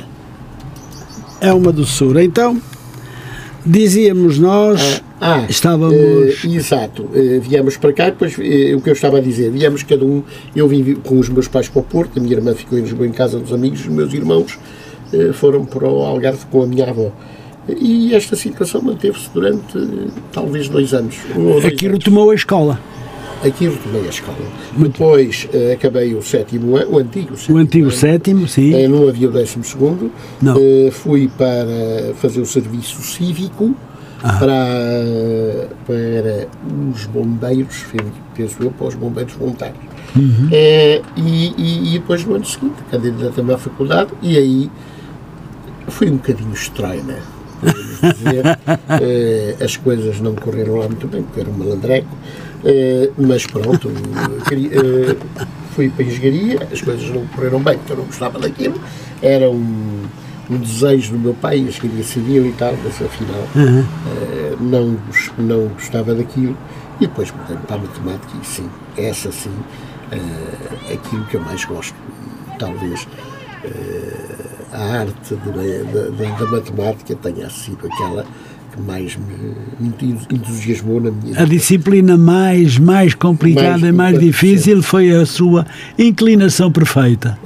é 1.40 1.52
uma 1.52 1.72
doçura. 1.72 2.22
Então, 2.22 2.60
dizíamos 3.64 4.38
nós, 4.38 5.02
ah, 5.20 5.42
ah, 5.42 5.46
estávamos. 5.48 5.94
Uh, 6.44 6.54
exato, 6.54 7.02
uh, 7.04 7.40
viemos 7.40 7.76
para 7.76 7.92
cá, 7.92 8.06
depois 8.06 8.34
o 8.34 8.36
que 8.36 8.88
eu 8.88 8.92
estava 8.92 9.18
a 9.18 9.20
dizer, 9.20 9.50
viemos 9.50 9.82
cada 9.82 10.04
um, 10.04 10.22
eu 10.54 10.66
vim 10.68 10.94
com 10.94 11.18
os 11.18 11.28
meus 11.28 11.48
pais 11.48 11.68
para 11.68 11.80
o 11.80 11.82
Porto, 11.82 12.18
a 12.18 12.22
minha 12.22 12.34
irmã 12.34 12.54
ficou 12.54 12.78
em 12.78 12.82
Lisboa 12.82 13.06
em 13.06 13.12
casa 13.12 13.38
dos 13.38 13.52
amigos, 13.52 13.80
os 13.80 13.88
meus 13.88 14.12
irmãos 14.12 14.58
foram 15.34 15.64
para 15.64 15.88
o 15.88 16.02
Algarve 16.02 16.44
com 16.50 16.62
a 16.62 16.66
minha 16.66 16.88
avó. 16.88 17.10
E 17.76 18.14
esta 18.14 18.34
situação 18.34 18.80
manteve-se 18.80 19.28
durante 19.32 19.78
talvez 20.32 20.68
dois 20.68 20.94
anos. 20.94 21.16
Um 21.36 21.58
Aqui 21.58 21.88
retomou 21.88 22.30
a 22.30 22.34
escola. 22.34 22.80
Aqui 23.44 23.68
retomei 23.68 24.02
a 24.06 24.10
escola. 24.10 24.38
Muito 24.76 24.92
Depois 24.92 25.48
uh, 25.52 25.72
acabei 25.72 26.14
o 26.14 26.22
sétimo 26.22 26.76
ano, 26.76 26.92
o 26.92 26.98
antigo 26.98 27.36
sétimo. 27.36 27.56
O 27.56 27.60
antigo 27.60 27.86
ano, 27.88 27.96
sétimo, 27.96 28.48
sim. 28.48 28.74
Uh, 28.74 28.88
não 28.88 29.08
havia 29.08 29.28
o 29.28 29.32
décimo 29.32 29.64
segundo. 29.64 30.10
Não. 30.42 30.56
Uh, 30.56 30.90
fui 30.90 31.30
para 31.36 32.14
fazer 32.16 32.40
o 32.40 32.46
serviço 32.46 33.00
cívico 33.02 33.76
ah. 34.22 34.32
para, 34.38 35.68
para 35.86 36.48
os 36.92 37.04
bombeiros, 37.06 37.84
penso 38.34 38.56
eu, 38.60 38.70
para 38.72 38.88
os 38.88 38.94
bombeiros 38.94 39.34
voluntários. 39.34 39.78
Uhum. 40.16 40.48
e, 40.50 41.02
e, 41.16 41.94
e, 41.94 41.98
depois 41.98 42.24
no 42.24 42.34
ano 42.34 42.44
seguinte, 42.44 42.76
candidatei-me 42.90 43.52
à 43.52 43.58
faculdade 43.58 44.10
e 44.22 44.38
aí 44.38 44.70
foi 45.86 46.10
um 46.10 46.16
bocadinho 46.16 46.54
estranho, 46.54 47.14
né? 47.62 47.72
Dizer, 48.12 49.64
as 49.64 49.76
coisas 49.76 50.20
não 50.20 50.34
correram 50.34 50.76
lá 50.76 50.86
muito 50.86 51.06
bem, 51.08 51.22
porque 51.22 51.40
era 51.40 51.50
um 51.50 51.54
malandreco. 51.54 52.16
Uh, 52.58 53.12
mas 53.16 53.46
pronto, 53.46 53.88
uh, 53.88 55.46
fui 55.74 55.88
para 55.90 56.04
a 56.04 56.08
engenharia, 56.08 56.68
as 56.72 56.80
coisas 56.80 57.08
não 57.10 57.24
correram 57.28 57.60
bem, 57.60 57.78
porque 57.78 57.92
eu 57.92 57.96
não 57.98 58.04
gostava 58.04 58.38
daquilo. 58.38 58.80
Era 59.22 59.48
um, 59.48 60.02
um 60.50 60.58
desejo 60.58 61.12
do 61.12 61.18
meu 61.18 61.34
pai, 61.34 61.56
a 61.56 61.58
engenharia 61.58 62.02
civil 62.02 62.46
e 62.46 62.52
tal, 62.52 62.74
mas 62.82 63.00
afinal 63.00 63.48
uhum. 63.54 63.80
uh, 63.80 64.56
não, 64.60 64.98
não 65.38 65.68
gostava 65.68 66.14
daquilo. 66.14 66.56
E 67.00 67.06
depois 67.06 67.30
mudei 67.30 67.56
para 67.58 67.76
a 67.76 67.78
matemática 67.78 68.32
e 68.42 68.44
sim, 68.44 68.68
essa 68.96 69.30
sim, 69.30 69.52
aquilo 70.92 71.24
que 71.26 71.36
eu 71.36 71.40
mais 71.40 71.64
gosto. 71.64 71.94
Talvez 72.58 73.06
a 74.72 75.00
arte 75.00 75.34
da 75.34 76.46
matemática 76.46 77.14
tenha 77.16 77.48
sido 77.50 77.86
aquela 77.86 78.24
que 78.74 78.82
mais 78.82 79.16
me, 79.16 79.92
entusiasmou 80.30 81.00
na 81.00 81.10
minha 81.10 81.32
vida. 81.32 81.42
A 81.42 81.46
disciplina 81.46 82.16
mais, 82.16 82.78
mais 82.78 83.14
complicada 83.14 83.78
mais 83.78 83.84
e 83.84 83.92
mais 83.92 84.18
difícil 84.18 84.82
foi 84.82 85.10
a 85.10 85.26
sua 85.26 85.66
inclinação 85.98 86.70
perfeita. 86.70 87.38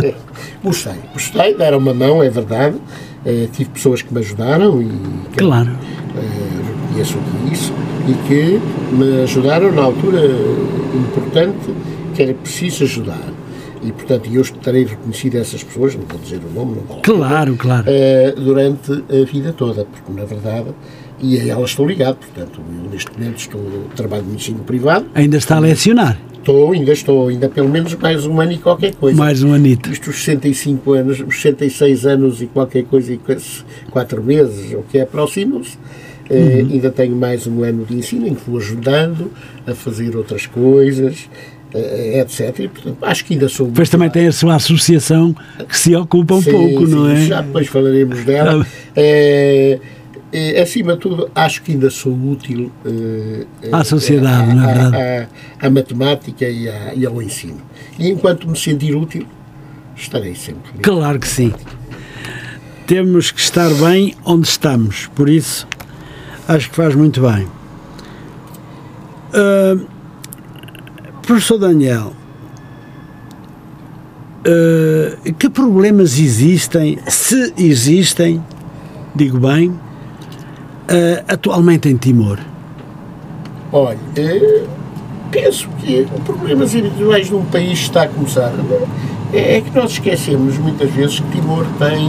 gostei, 0.62 0.94
gostei, 1.12 1.54
deram 1.54 1.78
uma 1.78 1.94
mão, 1.94 2.22
é 2.22 2.30
verdade. 2.30 2.76
Uh, 3.24 3.48
tive 3.52 3.70
pessoas 3.70 4.02
que 4.02 4.12
me 4.12 4.20
ajudaram 4.20 4.82
e 4.82 4.90
claro. 5.36 5.70
uh, 5.70 6.88
reconheço 6.88 7.18
isso 7.50 7.72
e 8.06 8.14
que 8.28 8.60
me 8.94 9.22
ajudaram 9.22 9.72
na 9.72 9.82
altura 9.82 10.20
importante 10.94 11.74
que 12.14 12.22
era 12.22 12.34
preciso 12.34 12.84
ajudar. 12.84 13.33
E, 13.84 13.92
portanto, 13.92 14.30
eu 14.32 14.40
estarei 14.40 14.84
reconhecido 14.84 15.36
a 15.36 15.40
essas 15.40 15.62
pessoas, 15.62 15.94
não 15.94 16.04
vou 16.06 16.18
dizer 16.18 16.38
o 16.38 16.52
nome, 16.52 16.76
não 16.76 16.82
vou 16.82 17.02
Claro, 17.02 17.54
claro. 17.56 17.86
Uh, 17.86 18.40
durante 18.40 18.92
a 18.92 19.24
vida 19.30 19.52
toda, 19.52 19.84
porque, 19.84 20.12
na 20.12 20.24
verdade, 20.24 20.70
e 21.20 21.38
a 21.38 21.52
elas 21.52 21.70
estou 21.70 21.86
ligado, 21.86 22.16
portanto, 22.16 22.60
eu 22.60 22.90
neste 22.90 23.12
momento 23.12 23.38
estou, 23.38 23.60
trabalho 23.94 24.24
no 24.24 24.34
ensino 24.34 24.60
privado. 24.60 25.06
Ainda 25.14 25.36
está 25.36 25.56
a 25.56 25.60
lecionar? 25.60 26.18
Estou, 26.38 26.72
ainda 26.72 26.92
estou, 26.92 27.28
ainda 27.28 27.48
pelo 27.48 27.68
menos 27.68 27.94
mais 27.94 28.26
um 28.26 28.40
ano 28.40 28.52
e 28.52 28.58
qualquer 28.58 28.94
coisa. 28.94 29.16
Mais 29.16 29.42
um 29.42 29.54
anito. 29.54 29.90
Isto 29.90 30.10
os 30.10 30.22
65 30.22 30.92
anos, 30.92 31.20
os 31.20 31.40
66 31.40 32.06
anos 32.06 32.42
e 32.42 32.46
qualquer 32.46 32.84
coisa 32.84 33.12
e 33.12 33.20
4 33.90 34.22
meses, 34.22 34.74
o 34.74 34.82
que 34.82 34.98
é, 34.98 35.02
aproximam-se. 35.02 35.78
Eh, 36.28 36.34
uhum. 36.34 36.68
Uh, 36.68 36.72
ainda 36.72 36.90
tenho 36.90 37.16
mais 37.16 37.46
um 37.46 37.62
ano 37.62 37.84
de 37.84 37.94
ensino 37.96 38.26
em 38.26 38.34
que 38.34 38.48
vou 38.48 38.58
ajudando 38.58 39.30
a 39.66 39.74
fazer 39.74 40.16
outras 40.16 40.46
coisas, 40.46 41.28
etc. 41.74 42.58
E, 42.60 42.68
portanto, 42.68 42.98
acho 43.02 43.24
que 43.24 43.34
ainda 43.34 43.48
sou. 43.48 43.66
Depois 43.66 43.88
também 43.88 44.10
tem 44.10 44.26
a 44.26 44.32
sua 44.32 44.54
associação 44.56 45.34
que 45.68 45.76
se 45.76 45.94
ocupa 45.94 46.34
um 46.34 46.42
sim, 46.42 46.50
pouco, 46.50 46.86
sim, 46.86 46.92
não 46.92 47.10
é? 47.10 47.26
Já 47.26 47.40
depois 47.40 47.66
falaremos 47.66 48.24
dela. 48.24 48.60
Uh, 48.64 49.80
acima 50.60 50.94
de 50.94 51.00
tudo, 51.00 51.30
acho 51.34 51.62
que 51.62 51.72
ainda 51.72 51.88
sou 51.90 52.12
útil 52.12 52.72
à 53.70 53.84
sociedade, 53.84 54.50
à, 54.50 54.54
na 54.54 54.66
verdade. 54.66 54.96
À, 54.96 55.66
à 55.66 55.70
matemática 55.70 56.48
e, 56.48 56.68
à, 56.68 56.94
e, 56.94 57.06
ao 57.06 57.22
ensino. 57.22 57.60
E 57.98 58.08
enquanto 58.08 58.48
me 58.48 58.56
sentir 58.56 58.96
útil, 58.96 59.26
estarei 59.96 60.34
sempre. 60.34 60.72
Claro 60.82 61.20
que 61.20 61.28
sim. 61.28 61.52
Temos 62.86 63.30
que 63.30 63.40
estar 63.40 63.72
bem 63.74 64.14
onde 64.24 64.46
estamos, 64.48 65.06
por 65.14 65.28
isso 65.28 65.66
acho 66.48 66.70
que 66.70 66.76
faz 66.76 66.94
muito 66.94 67.20
bem. 67.20 67.46
Uh, 69.32 69.93
professor 71.24 71.58
Daniel, 71.58 72.12
uh, 74.46 75.32
que 75.34 75.48
problemas 75.48 76.18
existem, 76.18 76.98
se 77.06 77.52
existem, 77.56 78.42
digo 79.14 79.38
bem, 79.38 79.70
uh, 79.70 81.24
atualmente 81.28 81.88
em 81.88 81.96
Timor? 81.96 82.38
Olha, 83.72 83.98
penso 85.30 85.68
que 85.80 86.06
problemas 86.24 86.74
individuais 86.74 87.26
de 87.26 87.34
um 87.34 87.44
país 87.44 87.80
está 87.80 88.04
a 88.04 88.08
começar. 88.08 88.52
É, 89.32 89.56
é 89.56 89.60
que 89.60 89.74
nós 89.74 89.92
esquecemos 89.92 90.58
muitas 90.58 90.90
vezes 90.90 91.18
que 91.18 91.28
Timor 91.32 91.66
tem 91.78 92.08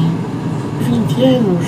20 0.81 1.23
anos 1.23 1.65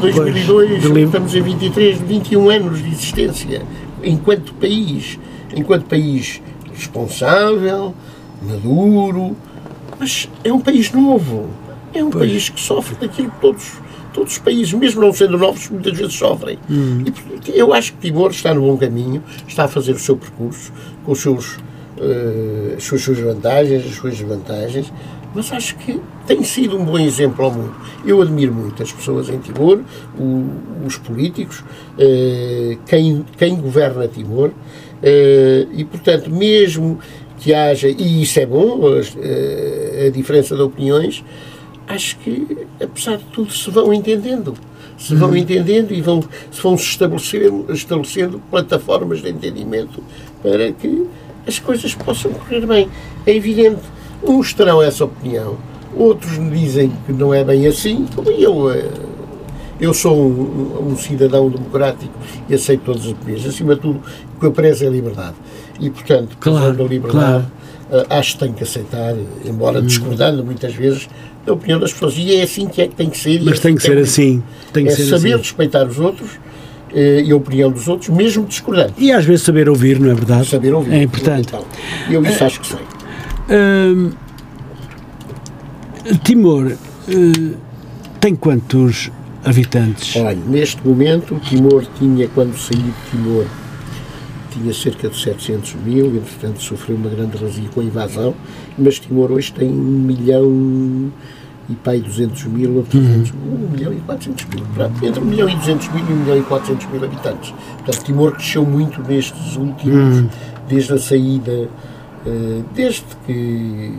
2002, 0.00 0.86
pois, 0.86 1.04
estamos 1.04 1.34
em 1.34 1.42
23, 1.42 2.00
21 2.00 2.50
anos 2.50 2.82
de 2.82 2.90
existência, 2.90 3.62
enquanto 4.02 4.52
país, 4.54 5.18
enquanto 5.54 5.84
país 5.86 6.40
responsável, 6.74 7.94
maduro, 8.42 9.36
mas 9.98 10.28
é 10.42 10.52
um 10.52 10.60
país 10.60 10.90
novo, 10.92 11.48
é 11.94 12.02
um 12.02 12.10
pois. 12.10 12.28
país 12.28 12.48
que 12.48 12.60
sofre 12.60 12.96
daquilo 12.96 13.30
que 13.30 13.40
todos, 13.40 13.72
todos 14.12 14.32
os 14.32 14.38
países, 14.38 14.72
mesmo 14.72 15.00
não 15.00 15.12
sendo 15.12 15.38
novos, 15.38 15.68
muitas 15.70 15.96
vezes 15.96 16.14
sofrem. 16.14 16.58
Hum. 16.70 17.04
E 17.46 17.58
eu 17.58 17.72
acho 17.72 17.92
que 17.94 17.98
Timor 18.10 18.30
está 18.30 18.52
no 18.52 18.62
bom 18.62 18.76
caminho, 18.76 19.22
está 19.46 19.64
a 19.64 19.68
fazer 19.68 19.92
o 19.92 19.98
seu 19.98 20.16
percurso 20.16 20.72
com 21.04 21.12
os 21.12 21.20
seus, 21.20 21.56
uh, 21.56 22.76
as 22.76 22.84
suas 22.84 23.18
vantagens, 23.18 23.84
as 23.84 23.94
suas 23.94 24.16
desvantagens, 24.16 24.92
mas 25.34 25.50
acho 25.52 25.76
que 25.76 26.00
tem 26.26 26.42
sido 26.44 26.76
um 26.76 26.84
bom 26.84 26.98
exemplo 26.98 27.44
ao 27.44 27.50
mundo. 27.50 27.74
Eu 28.04 28.20
admiro 28.20 28.52
muito 28.52 28.82
as 28.82 28.92
pessoas 28.92 29.28
em 29.28 29.38
Timor, 29.38 29.80
o, 30.18 30.44
os 30.86 30.98
políticos, 30.98 31.64
eh, 31.98 32.76
quem, 32.86 33.24
quem 33.38 33.56
governa 33.56 34.06
Timor, 34.06 34.50
e 35.02 35.84
portanto, 35.84 36.30
mesmo 36.30 36.98
que 37.38 37.52
haja, 37.52 37.88
e 37.88 38.22
isso 38.22 38.38
é 38.38 38.46
bom, 38.46 38.80
eh, 39.20 40.06
a 40.06 40.10
diferença 40.10 40.54
de 40.54 40.62
opiniões, 40.62 41.24
acho 41.88 42.16
que, 42.18 42.66
apesar 42.80 43.16
de 43.16 43.24
tudo, 43.24 43.52
se 43.52 43.70
vão 43.70 43.92
entendendo. 43.92 44.54
Se 44.96 45.16
vão 45.16 45.30
uhum. 45.30 45.36
entendendo 45.36 45.92
e 45.92 46.00
vão, 46.00 46.22
se 46.52 46.62
vão 46.62 46.78
se 46.78 46.84
estabelecendo, 46.84 47.66
estabelecendo 47.72 48.40
plataformas 48.48 49.20
de 49.20 49.30
entendimento 49.30 50.00
para 50.40 50.70
que 50.70 51.08
as 51.44 51.58
coisas 51.58 51.92
possam 51.92 52.32
correr 52.32 52.64
bem. 52.64 52.88
É 53.26 53.34
evidente 53.34 53.80
Uns 54.24 54.54
terão 54.54 54.80
essa 54.80 55.04
opinião, 55.04 55.58
outros 55.96 56.38
me 56.38 56.56
dizem 56.56 56.92
que 57.04 57.12
não 57.12 57.34
é 57.34 57.42
bem 57.42 57.66
assim, 57.66 58.06
como 58.14 58.30
eu. 58.30 58.70
Eh, 59.80 59.84
eu 59.84 59.94
sou 59.94 60.16
um, 60.16 60.92
um, 60.92 60.96
cidadão 60.96 61.48
democrático 61.48 62.12
e 62.48 62.54
aceito 62.54 62.82
todas 62.84 63.02
as 63.02 63.12
opiniões. 63.12 63.46
Acima 63.46 63.74
de 63.74 63.80
tudo, 63.80 64.00
o 64.36 64.40
que 64.40 64.46
eu 64.46 64.52
prezo 64.52 64.84
é 64.84 64.88
a 64.88 64.90
liberdade. 64.90 65.34
E, 65.80 65.90
portanto, 65.90 66.36
claro, 66.38 66.84
a 66.84 66.88
liberdade, 66.88 67.10
claro. 67.10 67.46
Eh, 67.90 68.06
acho 68.10 68.34
que 68.34 68.38
tenho 68.40 68.54
que 68.54 68.62
aceitar, 68.62 69.14
embora 69.44 69.80
hum. 69.80 69.86
discordando 69.86 70.44
muitas 70.44 70.74
vezes 70.74 71.08
da 71.44 71.52
opinião 71.52 71.78
das 71.78 71.92
pessoas. 71.92 72.14
E 72.16 72.36
é 72.36 72.42
assim 72.42 72.66
que 72.68 72.80
é 72.80 72.88
que 72.88 72.94
tem 72.94 73.10
que 73.10 73.18
ser. 73.18 73.42
Mas 73.42 73.58
é 73.58 73.62
tem 73.62 73.74
que, 73.74 73.82
ser 73.82 73.98
é 73.98 74.00
assim. 74.00 74.42
Tem 74.72 74.84
que 74.84 74.92
é 74.92 74.94
ser 74.94 75.04
saber 75.04 75.34
assim. 75.34 75.42
respeitar 75.42 75.86
os 75.86 75.98
outros 75.98 76.30
eh, 76.94 77.22
e 77.24 77.32
a 77.32 77.36
opinião 77.36 77.70
dos 77.70 77.88
outros, 77.88 78.08
mesmo 78.10 78.44
discordando. 78.46 78.94
E 78.98 79.10
às 79.10 79.24
vezes 79.24 79.42
saber 79.42 79.68
ouvir, 79.68 79.98
não 79.98 80.10
é 80.10 80.14
verdade? 80.14 80.46
Saber 80.48 80.72
ouvir. 80.72 80.94
É 80.94 81.02
importante. 81.02 81.48
Então, 81.48 81.64
eu 82.10 82.22
isso 82.24 82.44
acho 82.44 82.60
que 82.60 82.66
sei. 82.66 82.78
Hum, 83.50 84.12
Timor 86.24 86.72
uh, 86.72 87.56
tem 88.20 88.34
quantos 88.34 89.10
habitantes? 89.44 90.16
Olha, 90.16 90.38
neste 90.46 90.86
momento, 90.86 91.38
Timor 91.40 91.84
tinha, 91.98 92.28
quando 92.28 92.56
saí 92.56 92.78
de 92.78 93.10
Timor, 93.10 93.46
tinha 94.50 94.72
cerca 94.72 95.08
de 95.08 95.18
700 95.18 95.74
mil, 95.76 96.06
entretanto 96.16 96.62
sofreu 96.62 96.96
uma 96.96 97.08
grande 97.08 97.36
razia 97.36 97.68
com 97.70 97.80
a 97.80 97.84
invasão, 97.84 98.34
mas 98.78 98.98
Timor 98.98 99.32
hoje 99.32 99.52
tem 99.52 99.68
1 99.68 99.72
milhão 99.72 101.12
e 101.68 101.74
pai 101.74 102.00
200 102.00 102.44
mil 102.44 102.76
ou 102.76 102.82
300 102.82 103.30
uhum. 103.30 103.68
1 103.68 103.70
milhão 103.70 103.92
e 103.92 104.00
400 104.00 104.44
mil, 104.46 104.64
pronto, 104.74 105.06
entre 105.06 105.20
1 105.20 105.24
milhão 105.24 105.48
e 105.48 105.56
200 105.56 105.88
mil 105.88 106.04
e 106.04 106.12
1 106.12 106.16
milhão 106.16 106.38
e 106.38 106.42
400 106.42 106.86
mil 106.86 107.04
habitantes. 107.04 107.54
Portanto, 107.78 108.04
Timor 108.04 108.32
cresceu 108.32 108.64
muito 108.64 109.02
nestes 109.02 109.56
últimos, 109.56 110.18
uhum. 110.18 110.28
desde 110.68 110.92
a 110.92 110.98
saída, 110.98 111.68
uh, 112.26 112.64
desde 112.74 113.04
que 113.26 113.92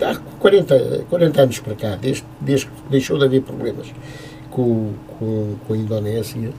há 0.00 0.16
40, 0.38 1.06
40 1.08 1.42
anos 1.42 1.58
para 1.58 1.74
cá, 1.74 1.98
desde, 2.00 2.24
desde 2.40 2.66
que 2.66 2.72
deixou 2.90 3.18
de 3.18 3.24
haver 3.24 3.42
problemas 3.42 3.86
com, 4.52 4.92
com, 5.18 5.54
com 5.66 5.74
a 5.74 5.76
Indonésia, 5.76 6.50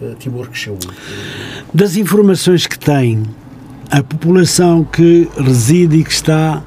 uh, 0.00 0.14
Timor 0.18 0.48
cresceu 0.48 0.74
muito. 0.74 0.94
Das 1.74 1.96
informações 1.96 2.66
que 2.66 2.78
tem, 2.78 3.22
a 3.90 4.02
população 4.02 4.84
que 4.84 5.28
reside 5.36 5.96
e 5.96 6.04
que 6.04 6.12
está 6.12 6.62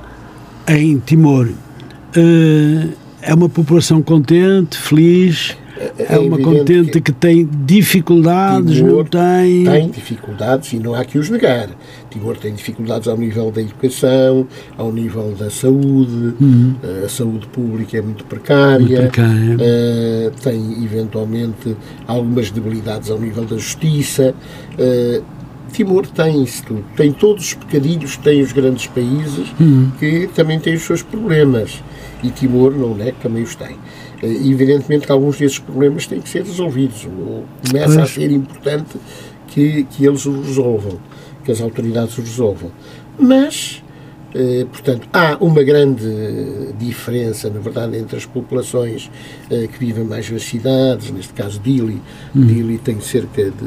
em 0.67 1.00
Timor 1.00 1.48
uh, 1.48 2.94
é 3.22 3.34
uma 3.34 3.48
população 3.48 4.02
contente, 4.02 4.78
feliz? 4.78 5.56
É, 5.98 6.15
é 6.15 6.20
uma 6.20 6.38
contente 6.38 6.91
que, 6.91 7.02
que, 7.02 7.12
tem 7.12 7.48
dificuldades, 7.65 8.76
Timor 8.76 8.98
não 8.98 9.04
tem? 9.06 9.63
Tem 9.65 9.89
dificuldades 9.89 10.74
e 10.74 10.80
não 10.80 10.94
há 10.94 11.04
que 11.04 11.17
os 11.17 11.30
negar. 11.30 11.70
Timor 12.10 12.38
tem 12.38 12.54
dificuldades 12.54 13.08
ao 13.08 13.17
nível 13.17 13.52
da 13.52 13.62
educação, 13.62 14.48
ao 14.78 14.91
nível 14.91 15.34
da 15.38 15.50
saúde, 15.50 16.36
uhum. 16.39 16.76
a 17.04 17.10
saúde 17.10 17.48
pública 17.48 17.98
é 17.98 18.02
muito 18.02 18.26
precária, 18.26 18.80
muito 18.80 18.96
precária. 18.96 19.56
Uh, 19.56 20.32
tem 20.41 20.84
eventualmente 20.84 21.76
algumas 22.06 22.52
debilidades 22.52 23.10
ao 23.10 23.20
nível 23.20 23.46
da 23.46 23.56
justiça. 23.56 24.36
Uh, 24.74 25.24
Timor 25.72 26.06
tem 26.08 26.44
isso 26.44 26.63
tudo. 26.65 26.84
Tem 26.96 27.12
todos 27.12 27.46
os 27.46 27.54
pecadilhos 27.54 28.17
que 28.17 28.24
têm 28.24 28.41
os 28.41 28.52
grandes 28.52 28.88
países, 28.88 29.54
uhum. 29.60 29.91
que 29.98 30.30
também 30.36 30.60
têm 30.60 30.76
os 30.76 30.82
seus 30.84 31.02
problemas. 31.02 31.82
E 32.24 32.30
Timor 32.30 32.72
não 32.74 32.96
é 33.02 33.12
que 33.12 33.22
também 33.22 33.44
os 33.44 33.56
tem. 33.56 33.78
Eh, 34.22 34.28
evidentemente 34.28 35.06
que 35.06 35.12
alguns 35.12 35.38
desses 35.38 35.60
problemas 35.60 36.08
têm 36.08 36.22
que 36.22 36.30
ser 36.30 36.44
resolvidos. 36.44 37.08
Começa 37.68 37.96
pois. 37.96 37.98
a 37.98 38.06
ser 38.06 38.32
importante 38.32 38.98
que, 39.48 39.84
que 39.84 40.06
eles 40.06 40.26
os 40.26 40.48
resolvam, 40.48 41.00
que 41.44 41.52
as 41.52 41.62
autoridades 41.62 42.18
os 42.18 42.26
resolvam. 42.26 42.72
Mas, 43.20 43.84
eh, 44.34 44.66
portanto, 44.72 45.08
há 45.12 45.38
uma 45.42 45.62
grande 45.64 46.74
diferença, 46.80 47.50
na 47.50 47.60
verdade, 47.60 47.98
entre 47.98 48.16
as 48.18 48.26
populações 48.26 49.12
eh, 49.50 49.68
que 49.68 49.78
vivem 49.78 50.06
mais 50.06 50.30
nas 50.30 50.44
cidades, 50.44 51.12
neste 51.12 51.34
caso 51.34 51.60
Dili. 51.60 52.02
Hum. 52.36 52.46
Dili 52.46 52.78
tem 52.78 53.00
cerca 53.02 53.44
de, 53.44 53.66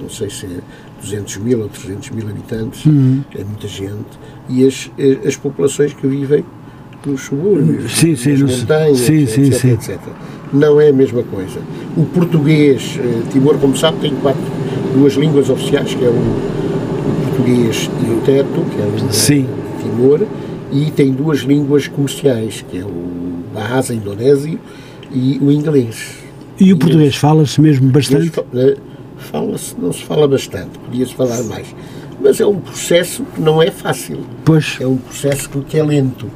não 0.00 0.08
sei 0.08 0.30
se 0.30 0.46
é 0.46 0.60
200 1.00 1.36
mil 1.38 1.60
ou 1.60 1.68
300 1.68 2.10
mil 2.10 2.28
habitantes, 2.28 2.86
hum. 2.86 3.22
é 3.34 3.44
muita 3.44 3.68
gente, 3.68 4.18
e 4.48 4.66
as, 4.66 4.90
eh, 4.98 5.18
as 5.26 5.36
populações 5.36 5.92
que 5.92 6.06
vivem 6.06 6.44
nos 7.08 7.22
subúrbios, 7.22 7.92
sim, 7.92 8.16
sim, 8.16 8.36
montanhas, 8.36 8.98
sim, 8.98 9.22
etc, 9.22 9.54
sim, 9.54 9.70
etc. 9.72 9.98
Não 10.52 10.80
é 10.80 10.88
a 10.88 10.92
mesma 10.92 11.22
coisa. 11.22 11.60
O 11.96 12.04
português, 12.04 12.98
eh, 12.98 13.22
Timor, 13.32 13.58
como 13.58 13.76
sabe, 13.76 13.98
tem 14.00 14.14
quatro, 14.16 14.42
duas 14.94 15.14
línguas 15.14 15.50
oficiais, 15.50 15.94
que 15.94 16.04
é 16.04 16.08
o, 16.08 16.12
o 16.12 17.26
português 17.28 17.90
e 18.06 18.10
o 18.10 18.20
teto, 18.24 18.64
que 18.70 18.80
é 18.80 18.84
a 18.84 18.86
língua 18.86 19.12
sim. 19.12 19.46
Timor, 19.82 20.26
e 20.72 20.90
tem 20.90 21.12
duas 21.12 21.40
línguas 21.40 21.88
comerciais, 21.88 22.64
que 22.70 22.78
é 22.78 22.84
o 22.84 23.44
Bahasa 23.52 23.94
indonésio 23.94 24.58
e 25.12 25.38
o 25.40 25.50
inglês. 25.50 26.18
E 26.60 26.72
o 26.72 26.76
português 26.76 27.16
fala-se 27.16 27.60
mesmo 27.60 27.90
bastante? 27.90 28.38
Eh, 28.54 28.76
fala-se, 29.18 29.74
não 29.80 29.92
se 29.92 30.04
fala 30.04 30.28
bastante, 30.28 30.78
podia-se 30.78 31.14
falar 31.14 31.42
mais 31.44 31.66
mas 32.20 32.40
é 32.40 32.46
um 32.46 32.58
processo 32.58 33.24
que 33.34 33.40
não 33.40 33.62
é 33.62 33.70
fácil. 33.70 34.20
Pois. 34.44 34.78
É 34.80 34.86
um 34.86 34.96
processo 34.96 35.48
que 35.68 35.78
é 35.78 35.82
lento. 35.82 36.30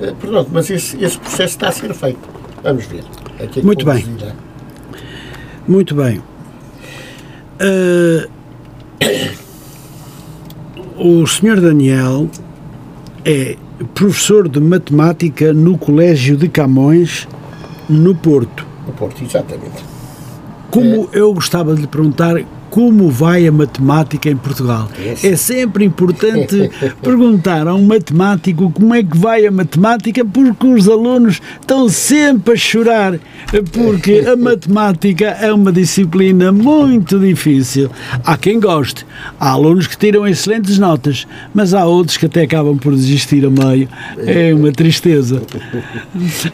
Uh, 0.00 0.14
pronto, 0.16 0.50
mas 0.52 0.70
esse, 0.70 1.02
esse 1.02 1.18
processo 1.18 1.54
está 1.54 1.68
a 1.68 1.72
ser 1.72 1.94
feito. 1.94 2.20
Vamos 2.62 2.86
ver. 2.86 3.04
É 3.38 3.46
que 3.46 3.62
Muito 3.62 3.84
bem. 3.84 4.04
Muito 5.66 5.94
bem. 5.94 6.22
Uh, 7.60 8.28
o 11.22 11.26
senhor 11.26 11.60
Daniel 11.60 12.28
é 13.24 13.56
professor 13.94 14.48
de 14.48 14.60
matemática 14.60 15.52
no 15.52 15.76
Colégio 15.76 16.36
de 16.36 16.48
Camões, 16.48 17.26
no 17.88 18.14
Porto. 18.14 18.66
No 18.86 18.92
Porto, 18.92 19.22
exatamente. 19.22 19.84
Como 20.70 21.08
é. 21.12 21.18
eu 21.18 21.32
gostava 21.32 21.74
de 21.74 21.82
lhe 21.82 21.86
perguntar 21.86 22.36
como 22.74 23.08
vai 23.08 23.46
a 23.46 23.52
matemática 23.52 24.28
em 24.28 24.36
Portugal. 24.36 24.88
É 25.22 25.36
sempre 25.36 25.84
importante 25.84 26.68
perguntar 27.00 27.68
a 27.68 27.74
um 27.76 27.84
matemático 27.84 28.68
como 28.72 28.92
é 28.92 29.00
que 29.00 29.16
vai 29.16 29.46
a 29.46 29.50
matemática, 29.52 30.24
porque 30.24 30.66
os 30.66 30.88
alunos 30.88 31.40
estão 31.60 31.88
sempre 31.88 32.54
a 32.54 32.56
chorar, 32.56 33.20
porque 33.70 34.24
a 34.26 34.34
matemática 34.34 35.26
é 35.26 35.52
uma 35.52 35.70
disciplina 35.70 36.50
muito 36.50 37.16
difícil. 37.20 37.88
Há 38.24 38.36
quem 38.36 38.58
goste, 38.58 39.06
há 39.38 39.50
alunos 39.50 39.86
que 39.86 39.96
tiram 39.96 40.26
excelentes 40.26 40.76
notas, 40.76 41.28
mas 41.54 41.74
há 41.74 41.86
outros 41.86 42.16
que 42.16 42.26
até 42.26 42.42
acabam 42.42 42.76
por 42.76 42.92
desistir 42.92 43.46
a 43.46 43.50
meio. 43.50 43.88
É 44.18 44.52
uma 44.52 44.72
tristeza. 44.72 45.40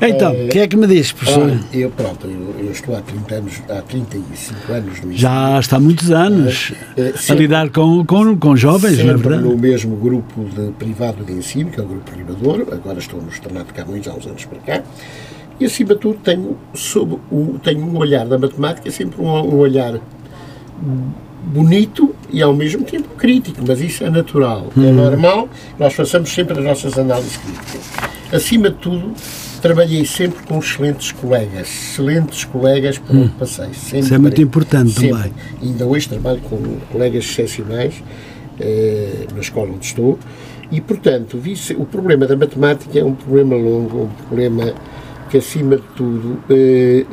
Então, 0.03 0.33
o 0.33 0.49
que 0.49 0.59
é 0.59 0.67
que 0.67 0.77
me 0.77 0.87
diz, 0.87 1.13
professor? 1.13 1.59
eu, 1.73 1.91
pronto, 1.91 2.27
eu, 2.27 2.55
eu, 2.59 2.73
estou 2.73 2.97
há 2.97 3.01
30 3.01 3.35
anos, 3.35 3.53
há 3.69 3.83
35 3.83 4.73
anos 4.73 5.01
no 5.03 5.13
Já 5.13 5.61
está 5.61 5.79
muitos 5.79 6.10
anos 6.11 6.73
é, 6.97 7.13
a 7.29 7.35
lidar 7.35 7.71
com, 7.71 8.05
com, 8.05 8.37
com 8.37 8.57
jovens, 8.57 8.99
não 8.99 9.11
é 9.11 9.17
verdade? 9.17 9.43
no 9.43 9.57
mesmo 9.57 9.97
grupo 9.97 10.45
de 10.45 10.73
privado 10.73 11.25
de 11.25 11.33
ensino, 11.33 11.71
que 11.71 11.81
é 11.81 11.83
o 11.83 11.87
Grupo 11.87 12.11
Ribadouro, 12.15 12.67
agora 12.73 12.99
estou 12.99 13.21
no 13.21 13.29
Esternado 13.29 13.67
de 13.67 13.75
Camões 13.75 14.07
há 14.07 14.13
uns 14.13 14.27
anos 14.27 14.45
para 14.45 14.59
cá, 14.59 14.83
e 15.59 15.65
acima 15.65 15.95
de 15.95 16.01
tudo 16.01 16.19
tenho, 16.23 16.57
sob 16.75 17.19
o, 17.31 17.59
tenho 17.63 17.85
um 17.85 17.97
olhar 17.99 18.27
da 18.27 18.39
matemática, 18.39 18.91
sempre 18.91 19.21
um, 19.21 19.29
um 19.29 19.59
olhar 19.59 20.01
bonito 21.45 22.15
e 22.31 22.43
ao 22.43 22.55
mesmo 22.55 22.85
tempo 22.85 23.09
crítico, 23.17 23.63
mas 23.67 23.81
isso 23.81 24.05
é 24.05 24.11
natural, 24.11 24.69
é 24.77 24.81
uhum. 24.81 24.89
é 24.89 24.93
normal, 24.93 25.49
nós 25.79 25.95
façamos 25.95 26.33
sempre 26.33 26.59
as 26.59 26.65
nossas 26.65 26.99
análises 26.99 27.37
críticas. 27.37 27.91
Acima 28.33 28.71
de 28.71 28.77
tudo, 28.77 29.13
trabalhei 29.61 30.05
sempre 30.05 30.43
com 30.47 30.59
excelentes 30.59 31.13
colegas, 31.13 31.69
excelentes 31.69 32.45
colegas 32.45 32.99
por 32.99 33.15
onde 33.15 33.27
hum. 33.27 33.33
passei. 33.39 33.73
Sempre, 33.75 34.01
Isso 34.01 34.15
é 34.15 34.19
muito 34.19 34.43
importante 34.43 34.91
sempre. 34.91 35.11
também. 35.11 35.33
Ainda 35.63 35.87
hoje 35.87 36.09
trabalho 36.09 36.41
com 36.41 36.57
colegas 36.91 37.25
excepcionais 37.25 38.03
eh, 38.59 39.27
na 39.35 39.41
escola 39.41 39.71
onde 39.73 39.87
estou 39.87 40.19
e, 40.71 40.81
portanto, 40.81 41.41
o 41.77 41.85
problema 41.85 42.27
da 42.27 42.37
matemática 42.37 42.99
é 42.99 43.05
um 43.05 43.15
problema 43.15 43.57
longo, 43.57 44.05
um 44.05 44.27
problema 44.29 44.73
que, 45.29 45.39
acima 45.39 45.77
de 45.77 45.83
tudo, 45.97 46.43
eh, 46.49 47.05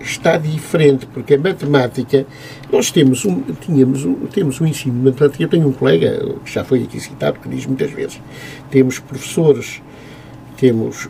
está 0.00 0.36
diferente, 0.36 1.06
porque 1.06 1.34
a 1.34 1.38
matemática, 1.38 2.26
nós 2.70 2.90
temos 2.90 3.24
um, 3.24 3.40
tínhamos 3.40 4.04
um, 4.04 4.14
temos 4.26 4.60
um 4.60 4.66
ensino 4.66 4.98
de 4.98 5.04
matemática, 5.10 5.42
eu 5.42 5.48
tenho 5.48 5.68
um 5.68 5.72
colega, 5.72 6.34
que 6.44 6.52
já 6.52 6.62
foi 6.62 6.82
aqui 6.82 7.00
citado, 7.00 7.38
que 7.40 7.48
diz 7.48 7.64
muitas 7.64 7.90
vezes, 7.90 8.20
temos 8.70 8.98
professores, 8.98 9.80
temos 10.56 11.08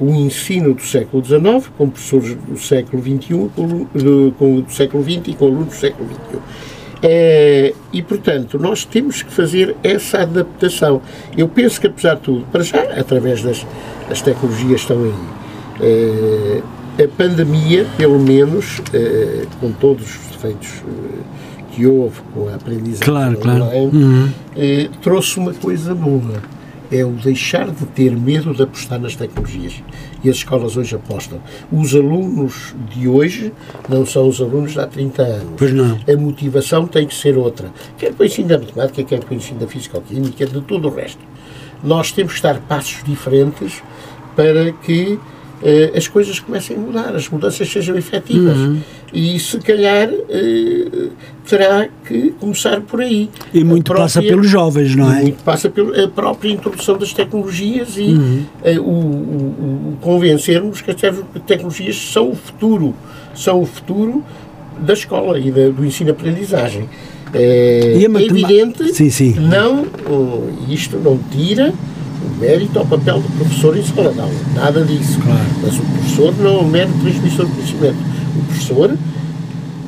o 0.00 0.10
ensino 0.10 0.74
do 0.74 0.82
século 0.82 1.24
XIX, 1.24 1.70
com 1.76 1.88
professores 1.88 2.34
do 2.34 2.58
século 2.58 3.02
XXI, 3.02 3.50
com, 3.54 3.86
com 4.38 4.60
do 4.60 4.72
século 4.72 5.02
XX 5.02 5.28
e 5.28 5.34
com 5.34 5.46
alunos 5.46 5.68
do 5.68 5.74
século 5.74 6.08
XXI. 6.08 6.38
É, 7.02 7.74
e, 7.92 8.02
portanto, 8.02 8.58
nós 8.58 8.84
temos 8.84 9.22
que 9.22 9.32
fazer 9.32 9.76
essa 9.82 10.22
adaptação. 10.22 11.00
Eu 11.36 11.48
penso 11.48 11.80
que, 11.80 11.86
apesar 11.86 12.14
de 12.14 12.22
tudo, 12.22 12.44
para 12.50 12.62
já, 12.62 12.80
através 12.98 13.42
das, 13.42 13.64
das 14.08 14.20
tecnologias 14.20 14.80
estão 14.80 15.04
aí, 15.04 15.14
é, 15.80 17.04
a 17.04 17.08
pandemia, 17.08 17.86
pelo 17.96 18.18
menos, 18.18 18.82
é, 18.92 19.44
com 19.60 19.70
todos 19.72 20.04
os 20.06 20.26
defeitos 20.32 20.68
é, 20.68 21.74
que 21.74 21.86
houve 21.86 22.20
com 22.34 22.48
a 22.48 22.56
aprendizagem 22.56 23.04
claro, 23.04 23.38
online, 23.38 23.60
claro. 23.60 23.90
Uhum. 23.92 24.28
Trouxe 25.00 25.38
uma 25.38 25.54
coisa 25.54 25.94
boa 25.94 26.42
é 26.90 27.04
o 27.04 27.10
deixar 27.10 27.70
de 27.70 27.84
ter 27.86 28.16
medo 28.16 28.54
de 28.54 28.62
apostar 28.62 28.98
nas 28.98 29.14
tecnologias. 29.14 29.82
E 30.22 30.30
as 30.30 30.36
escolas 30.36 30.76
hoje 30.76 30.96
apostam. 30.96 31.40
Os 31.70 31.94
alunos 31.94 32.74
de 32.94 33.06
hoje 33.06 33.52
não 33.88 34.04
são 34.04 34.28
os 34.28 34.40
alunos 34.40 34.72
de 34.72 34.80
há 34.80 34.86
30 34.86 35.22
anos. 35.22 35.54
Pois 35.56 35.72
não. 35.72 35.98
A 36.08 36.16
motivação 36.16 36.86
tem 36.86 37.06
que 37.06 37.14
ser 37.14 37.36
outra. 37.36 37.70
Quer 37.96 38.12
para 38.12 38.24
o 38.24 38.26
ensino 38.26 38.48
da 38.48 38.58
matemática, 38.58 39.04
quer 39.04 39.20
para 39.20 39.34
o 39.34 39.36
ensino 39.36 39.60
da 39.60 39.66
física-química, 39.66 40.46
de 40.46 40.60
todo 40.62 40.88
o 40.88 40.94
resto. 40.94 41.20
Nós 41.82 42.10
temos 42.10 42.32
que 42.32 42.38
estar 42.38 42.58
passos 42.62 43.02
diferentes 43.04 43.82
para 44.34 44.72
que 44.72 45.18
as 45.94 46.06
coisas 46.06 46.38
comecem 46.38 46.76
a 46.76 46.80
mudar, 46.80 47.14
as 47.14 47.28
mudanças 47.28 47.68
sejam 47.68 47.96
efetivas. 47.96 48.56
Uhum. 48.56 48.80
E 49.12 49.38
se 49.40 49.58
calhar 49.58 50.08
uh, 50.10 51.10
terá 51.48 51.88
que 52.06 52.30
começar 52.38 52.80
por 52.82 53.00
aí. 53.00 53.30
E 53.52 53.64
muito 53.64 53.86
própria, 53.86 54.04
passa 54.04 54.22
pelos 54.22 54.48
jovens, 54.48 54.94
não 54.94 55.10
é? 55.10 55.22
Muito 55.22 55.42
passa 55.42 55.68
pela 55.68 56.06
própria 56.08 56.50
introdução 56.50 56.96
das 56.96 57.12
tecnologias 57.12 57.96
e 57.96 58.02
uhum. 58.02 58.44
uh, 58.64 58.80
o, 58.80 58.90
o, 58.90 59.92
o, 59.92 59.98
convencermos 60.00 60.80
que 60.80 60.90
as 60.90 60.96
tecnologias 61.46 61.96
são 61.96 62.30
o 62.30 62.36
futuro, 62.36 62.94
são 63.34 63.62
o 63.62 63.66
futuro 63.66 64.22
da 64.78 64.92
escola 64.92 65.38
e 65.38 65.50
da, 65.50 65.70
do 65.70 65.84
ensino-aprendizagem. 65.84 66.88
É, 67.34 67.98
é 68.00 68.24
evidente, 68.24 68.94
sim, 68.94 69.10
sim. 69.10 69.34
não, 69.38 69.86
isto 70.70 70.96
não 70.96 71.18
tira 71.30 71.74
o 72.24 72.40
mérito 72.40 72.78
ao 72.78 72.86
papel 72.86 73.20
do 73.20 73.28
professor 73.36 73.76
em 73.76 73.82
de 73.82 74.00
aula. 74.00 74.32
Nada 74.54 74.84
disso. 74.84 75.20
Claro. 75.20 75.40
Mas 75.62 75.78
o 75.78 75.82
professor 75.82 76.34
não 76.38 76.58
é 76.58 76.58
um 76.62 76.68
mero 76.68 76.90
transmissor 77.00 77.46
de 77.46 77.52
conhecimento. 77.52 77.98
O 78.36 78.44
professor 78.44 78.96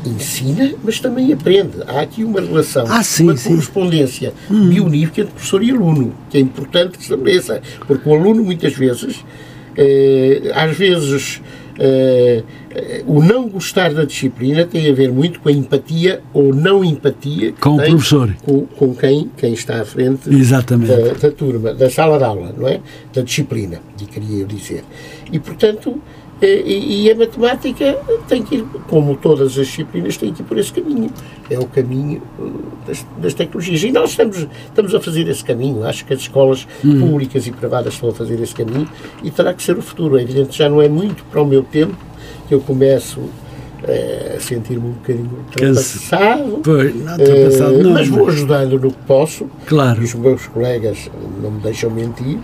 ensina, 0.07 0.73
mas 0.83 1.01
também 1.01 1.33
aprende. 1.33 1.83
Há 1.87 2.01
aqui 2.01 2.25
uma 2.25 2.41
relação, 2.41 2.87
ah, 2.89 3.03
sim, 3.03 3.25
uma 3.25 3.37
sim. 3.37 3.51
correspondência 3.51 4.33
hum. 4.51 4.69
bionífica 4.69 5.23
entre 5.23 5.33
professor 5.33 5.63
e 5.63 5.71
aluno, 5.71 6.15
que 6.31 6.39
é 6.39 6.41
importante 6.41 6.93
que 6.93 7.05
se 7.05 7.13
estabeleça. 7.13 7.61
Porque 7.87 8.09
o 8.09 8.15
aluno, 8.15 8.45
muitas 8.45 8.75
vezes, 8.75 9.25
eh, 9.77 10.51
às 10.55 10.77
vezes, 10.77 11.41
eh, 11.81 12.45
o 13.07 13.23
não 13.23 13.49
gostar 13.49 13.95
da 13.95 14.05
disciplina 14.05 14.67
tem 14.67 14.91
a 14.91 14.93
ver 14.93 15.11
muito 15.11 15.41
com 15.41 15.49
a 15.49 15.53
empatia 15.53 16.21
ou 16.33 16.55
não 16.55 16.85
empatia 16.85 17.55
com 17.59 17.77
o 17.77 17.77
professor, 17.77 18.37
com, 18.45 18.67
com, 18.67 18.95
quem, 18.95 19.31
quem 19.37 19.55
está 19.55 19.81
à 19.81 19.85
frente. 19.85 20.29
Da, 20.87 21.15
da 21.15 21.31
turma, 21.31 21.73
da 21.73 21.89
sala 21.89 22.19
de 22.19 22.25
aula, 22.25 22.55
não 22.57 22.69
é? 22.69 22.81
Da 23.15 23.23
disciplina, 23.23 23.81
queria 24.07 24.43
eu 24.43 24.47
dizer. 24.47 24.85
E, 25.33 25.39
portanto, 25.39 26.01
e, 26.47 27.05
e, 27.05 27.11
a 27.11 27.15
matemática 27.15 27.99
tem 28.27 28.43
que 28.43 28.57
ir, 28.57 28.65
como 28.89 29.17
todas 29.17 29.59
as 29.59 29.67
disciplinas, 29.67 30.17
tem 30.17 30.33
que 30.33 30.41
ir 30.41 30.45
por 30.45 30.57
esse 30.57 30.73
caminho. 30.73 31.11
É 31.51 31.59
o 31.59 31.67
caminho 31.67 32.23
uh, 32.39 32.63
das, 32.87 33.07
das 33.19 33.35
tecnologias. 33.35 33.83
E 33.83 33.93
nós 33.93 34.11
estamos, 34.11 34.47
estamos 34.67 34.95
a 34.95 35.01
fazer 35.01 35.29
esse 35.29 35.45
caminho. 35.45 35.85
Acho 35.85 36.05
que 36.07 36.15
as 36.15 36.21
escolas 36.21 36.67
hum. 36.85 37.01
públicas 37.01 37.47
e 37.47 37.53
privadas 37.53 37.95
estão 37.95 38.09
a 38.09 38.15
fazer 38.15 38.41
esse 38.41 38.55
caminho 38.55 38.89
e 39.23 39.31
terá 39.31 39.53
que 39.53 39.63
ser 39.63 39.77
o 39.77 39.83
futuro. 39.83 40.19
É 40.19 40.23
evidente, 40.23 40.57
já 40.57 40.69
não 40.69 40.81
é 40.81 40.89
muito 40.89 41.25
para 41.25 41.43
o 41.43 41.47
meu 41.47 41.63
tempo 41.63 41.95
que 42.49 42.55
eu 42.55 42.61
começo 42.61 43.21
é, 43.85 44.35
a 44.37 44.41
sentir-me 44.41 44.89
um 44.89 44.93
bocadinho 44.93 45.31
ultrapassado. 45.45 46.61
Pois, 46.63 46.95
não, 46.95 47.13
ultrapassado 47.13 47.75
é, 47.75 47.83
não, 47.83 47.91
mas 47.93 48.09
vou 48.09 48.29
ajudando 48.29 48.79
no 48.79 48.91
que 48.91 49.03
posso. 49.07 49.47
Claro. 49.67 50.03
Os 50.03 50.15
meus 50.15 50.47
colegas 50.47 51.11
não 51.43 51.51
me 51.51 51.61
deixam 51.61 51.91
mentir. 51.91 52.39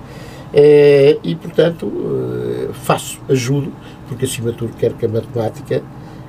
É, 0.52 1.18
e, 1.22 1.34
portanto, 1.34 1.90
faço, 2.72 3.20
ajudo, 3.28 3.72
porque 4.08 4.24
acima 4.24 4.52
de 4.52 4.58
tudo 4.58 4.74
quero 4.78 4.94
que 4.94 5.06
a 5.06 5.08
matemática 5.08 5.82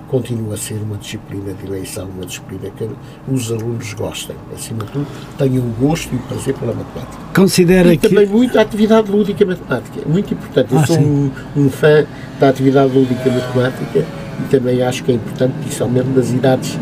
continue 0.07 0.53
a 0.53 0.57
ser 0.57 0.75
uma 0.75 0.97
disciplina 0.97 1.53
de 1.53 1.67
eleição, 1.67 2.07
uma 2.07 2.25
disciplina 2.25 2.69
que 2.75 2.89
os 3.31 3.51
alunos 3.51 3.93
gostem. 3.93 4.35
Acima 4.53 4.83
de 4.85 4.91
tudo, 4.91 5.07
tenham 5.37 5.63
o 5.63 5.73
gosto 5.79 6.13
e 6.13 6.15
o 6.15 6.19
prazer 6.19 6.53
pela 6.55 6.73
matemática. 6.73 7.17
Considera 7.35 7.93
e 7.93 7.97
que... 7.97 8.07
também 8.09 8.25
muito 8.25 8.57
a 8.57 8.61
atividade 8.61 9.11
lúdica 9.11 9.45
matemática. 9.45 10.01
Muito 10.07 10.33
importante. 10.33 10.73
Eu 10.73 10.79
ah, 10.79 10.87
sou 10.87 10.99
um, 10.99 11.31
um, 11.55 11.69
fã 11.69 12.05
da 12.39 12.49
atividade 12.49 12.93
lúdica 12.93 13.29
matemática 13.29 13.99
e 13.99 14.43
também 14.49 14.81
acho 14.81 15.03
que 15.03 15.11
é 15.11 15.15
importante, 15.15 15.53
principalmente 15.61 16.07
nas 16.07 16.31
idades 16.31 16.79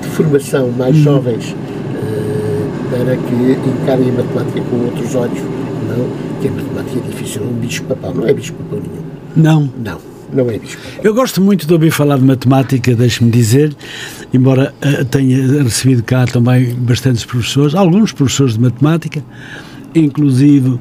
de 0.00 0.08
formação 0.08 0.70
mais 0.70 0.96
hum. 0.96 1.02
jovens, 1.02 1.50
uh, 1.50 2.90
para 2.90 3.16
que 3.16 3.68
encarem 3.68 4.10
a 4.10 4.12
matemática 4.12 4.60
com 4.62 4.76
outros 4.84 5.14
olhos. 5.14 5.63
Não, 5.96 6.40
que 6.40 6.48
a 6.48 6.50
matemática 6.50 6.98
é 6.98 7.10
difícil, 7.10 7.42
é 7.42 7.46
um 7.46 7.52
bicho-papão. 7.54 8.14
Não 8.14 8.26
é 8.26 8.32
bicho-papão 8.32 8.80
nenhum. 8.80 9.04
Não. 9.36 9.72
Não 9.78 10.14
não 10.32 10.50
é 10.50 10.58
bicho. 10.58 10.76
Eu 11.02 11.14
gosto 11.14 11.40
muito 11.40 11.66
de 11.66 11.72
ouvir 11.72 11.92
falar 11.92 12.18
de 12.18 12.24
matemática, 12.24 12.94
deixe-me 12.94 13.30
dizer, 13.30 13.74
embora 14.32 14.74
uh, 14.82 15.04
tenha 15.04 15.62
recebido 15.62 16.02
cá 16.02 16.26
também 16.26 16.74
bastantes 16.74 17.24
professores, 17.24 17.74
alguns 17.74 18.10
professores 18.10 18.54
de 18.54 18.60
matemática, 18.60 19.22
inclusive 19.94 20.76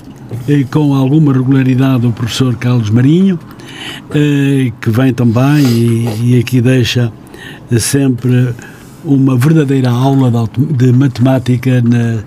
eh, 0.47 0.65
com 0.71 0.95
alguma 0.95 1.33
regularidade 1.33 2.07
o 2.07 2.11
professor 2.11 2.55
Carlos 2.55 2.89
Marinho, 2.89 3.39
eh, 4.09 4.71
que 4.81 4.89
vem 4.89 5.13
também 5.13 5.63
e, 5.65 6.33
e 6.35 6.39
aqui 6.39 6.59
deixa 6.59 7.11
sempre 7.77 8.53
uma 9.05 9.37
verdadeira 9.37 9.89
aula 9.89 10.31
de, 10.57 10.91
matemática 10.91 11.81
na, 11.81 12.23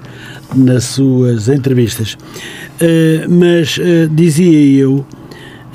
nas 0.54 0.84
suas 0.84 1.48
entrevistas. 1.48 2.16
Uh, 2.76 3.26
mas 3.30 3.78
uh, 3.78 4.06
dizia 4.10 4.82
eu, 4.82 5.06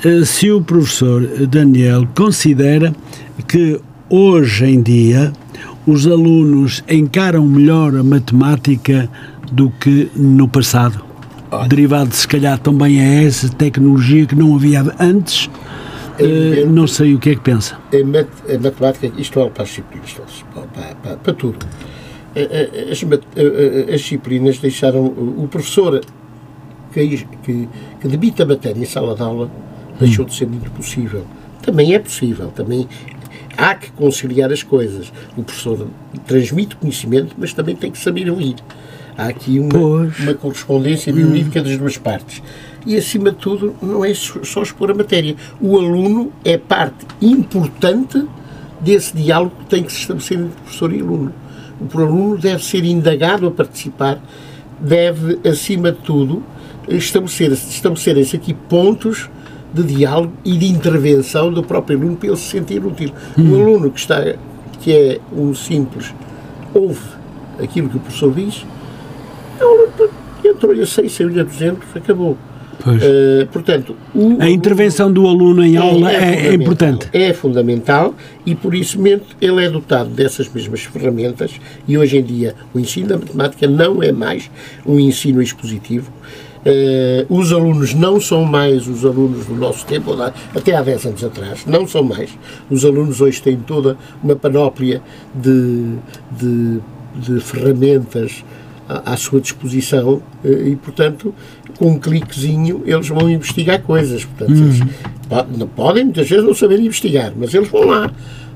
uh, 0.04 0.24
se 0.24 0.52
o 0.52 0.62
professor 0.62 1.20
Daniel 1.48 2.06
considera 2.14 2.94
que 3.48 3.80
hoje 4.08 4.66
em 4.66 4.80
dia 4.80 5.32
os 5.84 6.06
alunos 6.06 6.84
encaram 6.88 7.44
melhor 7.44 7.96
a 7.96 8.04
matemática 8.04 9.10
do 9.50 9.68
que 9.68 10.12
no 10.14 10.46
passado, 10.46 11.04
Olha. 11.50 11.68
derivado 11.68 12.14
se 12.14 12.28
calhar 12.28 12.56
também 12.60 13.00
a 13.00 13.24
essa 13.24 13.48
tecnologia 13.48 14.24
que 14.24 14.36
não 14.36 14.54
havia 14.54 14.84
antes. 15.00 15.46
Uh, 16.20 16.70
não 16.70 16.86
sei 16.86 17.14
o 17.14 17.18
que 17.18 17.30
é 17.30 17.34
que 17.34 17.40
pensa. 17.40 17.76
A, 17.92 18.06
mat 18.06 18.28
a 18.48 18.58
matemática, 18.60 19.10
isto 19.18 19.40
vale 19.40 19.50
para 19.50 19.64
as 19.64 19.70
disciplinas 19.70 20.44
para, 20.54 20.94
para, 20.94 21.16
para, 21.16 21.34
tudo. 21.34 21.66
As, 22.36 23.02
as, 23.92 24.00
disciplinas 24.00 24.58
deixaram 24.58 25.04
o 25.04 25.48
professor 25.50 26.00
que, 26.92 27.26
que, 27.42 27.68
que 28.00 28.08
debita 28.08 28.42
a 28.42 28.46
matéria 28.46 28.80
em 28.80 28.84
sala 28.84 29.14
de 29.14 29.22
aula 29.22 29.50
deixou 29.98 30.24
de 30.24 30.34
ser 30.34 30.46
muito 30.46 30.70
possível. 30.70 31.24
Também 31.62 31.94
é 31.94 31.98
possível, 31.98 32.48
também 32.48 32.88
há 33.56 33.74
que 33.74 33.90
conciliar 33.92 34.52
as 34.52 34.62
coisas. 34.62 35.12
O 35.36 35.42
professor 35.42 35.88
transmite 36.26 36.76
conhecimento, 36.76 37.34
mas 37.38 37.52
também 37.52 37.76
tem 37.76 37.90
que 37.90 37.98
saber 37.98 38.28
ouvir. 38.30 38.56
Há 39.16 39.26
aqui 39.26 39.58
uma, 39.58 40.10
uma 40.18 40.34
correspondência 40.34 41.12
bionífica 41.12 41.60
hum. 41.60 41.64
das 41.64 41.76
duas 41.76 41.98
partes. 41.98 42.42
E, 42.84 42.96
acima 42.96 43.30
de 43.30 43.36
tudo, 43.36 43.76
não 43.80 44.04
é 44.04 44.12
só 44.14 44.62
expor 44.62 44.90
a 44.90 44.94
matéria. 44.94 45.36
O 45.60 45.78
aluno 45.78 46.32
é 46.44 46.58
parte 46.58 47.06
importante 47.20 48.26
desse 48.80 49.16
diálogo 49.16 49.54
que 49.60 49.66
tem 49.66 49.84
que 49.84 49.92
se 49.92 50.00
estabelecer 50.00 50.38
entre 50.38 50.60
professor 50.62 50.92
e 50.92 51.00
aluno. 51.00 51.32
O 51.80 51.98
aluno 51.98 52.38
deve 52.38 52.64
ser 52.64 52.84
indagado 52.84 53.46
a 53.46 53.50
participar, 53.50 54.20
deve, 54.82 55.38
acima 55.48 55.92
de 55.92 55.98
tudo, 55.98 56.42
estabelecer, 56.88 57.52
estabelecerem-se 57.52 58.36
aqui 58.36 58.52
pontos 58.52 59.30
de 59.72 59.82
diálogo 59.82 60.32
e 60.44 60.56
de 60.56 60.66
intervenção 60.66 61.52
do 61.52 61.62
próprio 61.62 61.98
aluno 61.98 62.16
para 62.16 62.28
ele 62.28 62.36
se 62.36 62.50
sentir 62.50 62.84
útil. 62.84 63.12
Hum. 63.38 63.52
Um 63.52 63.62
aluno 63.62 63.90
que 63.90 64.00
está, 64.00 64.34
que 64.80 64.92
é 64.92 65.20
um 65.32 65.54
simples, 65.54 66.12
ouve 66.74 67.00
aquilo 67.58 67.88
que 67.88 67.96
o 67.96 68.00
professor 68.00 68.32
diz, 68.34 68.66
é 70.44 70.48
entrou-lhe 70.48 70.82
a 70.82 70.86
6, 70.86 71.12
saiu-lhe 71.12 71.40
a 71.40 71.44
200, 71.44 71.96
acabou. 71.96 72.36
Uh, 72.90 73.46
portanto, 73.52 73.96
o, 74.14 74.40
a 74.40 74.50
intervenção 74.50 75.12
do 75.12 75.26
aluno 75.26 75.64
em 75.64 75.76
é, 75.76 75.78
aula 75.78 76.12
é, 76.12 76.16
é, 76.16 76.46
é, 76.48 76.54
importante. 76.54 77.08
É 77.12 77.32
fundamental 77.32 78.14
e 78.44 78.54
por 78.54 78.74
isso 78.74 79.00
mesmo 79.00 79.24
ele 79.40 79.64
é 79.64 79.70
dotado 79.70 80.10
dessas 80.10 80.48
mesmas 80.48 80.82
ferramentas 80.82 81.52
e 81.86 81.96
hoje 81.96 82.18
em 82.18 82.22
dia 82.22 82.54
o 82.74 82.78
ensino 82.78 83.08
da 83.08 83.18
matemática 83.18 83.66
não 83.66 84.02
é 84.02 84.10
mais 84.10 84.50
um 84.84 84.98
ensino 84.98 85.40
expositivo, 85.40 86.10
Uh, 86.62 87.26
os 87.28 87.52
alunos 87.52 87.92
não 87.92 88.20
são 88.20 88.44
mais 88.44 88.86
os 88.86 89.04
alunos 89.04 89.46
do 89.46 89.54
nosso 89.56 89.84
tempo, 89.84 90.12
até 90.54 90.76
há 90.76 90.80
10 90.80 91.06
anos 91.06 91.24
atrás, 91.24 91.66
não 91.66 91.88
são 91.88 92.04
mais. 92.04 92.30
Os 92.70 92.84
alunos 92.84 93.20
hoje 93.20 93.42
têm 93.42 93.56
toda 93.56 93.96
uma 94.22 94.36
panóplia 94.36 95.02
de, 95.34 95.96
de, 96.30 96.78
de 97.16 97.40
ferramentas 97.40 98.44
à, 99.04 99.12
à, 99.12 99.16
sua 99.16 99.40
disposição 99.40 100.22
uh, 100.44 100.48
e, 100.48 100.76
portanto, 100.76 101.34
com 101.78 101.92
um 101.92 101.98
cliquezinho 101.98 102.82
eles 102.84 103.08
vão 103.08 103.30
investigar 103.30 103.80
coisas. 103.82 104.24
Portanto, 104.24 104.58
uhum. 104.58 104.68
eles 104.68 105.68
podem 105.74 106.04
muitas 106.04 106.28
vezes 106.28 106.44
não 106.44 106.54
saber 106.54 106.80
investigar, 106.80 107.32
mas 107.36 107.54
eles 107.54 107.68
vão 107.68 107.86
lá 107.86 108.10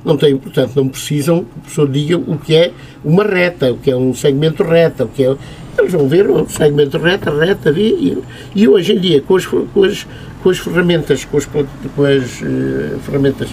não 0.07 0.17
têm, 0.17 0.37
portanto, 0.37 0.71
não 0.77 0.89
precisam 0.89 1.43
que 1.43 1.59
o 1.59 1.61
professor 1.63 1.89
diga 1.89 2.17
o 2.17 2.39
que 2.39 2.55
é 2.55 2.71
uma 3.05 3.25
reta, 3.25 3.73
o 3.73 3.77
que 3.77 3.91
é 3.91 3.97
um 3.97 4.15
segmento 4.15 4.63
reta, 4.63 5.05
o 5.05 5.09
que 5.09 5.25
é. 5.25 5.37
Eles 5.77 5.93
vão 5.93 6.09
ver 6.09 6.31
um 6.31 6.49
segmento 6.49 6.97
reta, 6.97 7.31
reta, 7.37 7.71
e, 7.77 8.17
e 8.55 8.69
hoje 8.69 8.95
em 8.95 9.01
dia, 9.01 9.21
com 9.21 9.35
as, 9.35 9.45
com 9.45 9.85
as, 9.85 10.07
com 10.43 10.49
as 10.49 10.59
ferramentas, 10.59 11.25
com 11.25 11.37
as, 11.37 11.45
com 11.45 12.05
as 12.05 12.41
uh, 12.41 12.99
ferramentas 13.01 13.51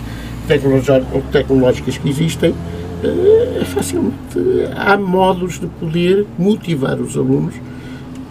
tecnológicas 1.31 1.97
que 1.97 2.07
existem, 2.07 2.53
uh, 3.03 3.65
facilmente 3.65 4.39
há 4.75 4.97
modos 4.97 5.59
de 5.59 5.67
poder 5.67 6.25
motivar 6.37 6.99
os 6.99 7.15
alunos 7.15 7.55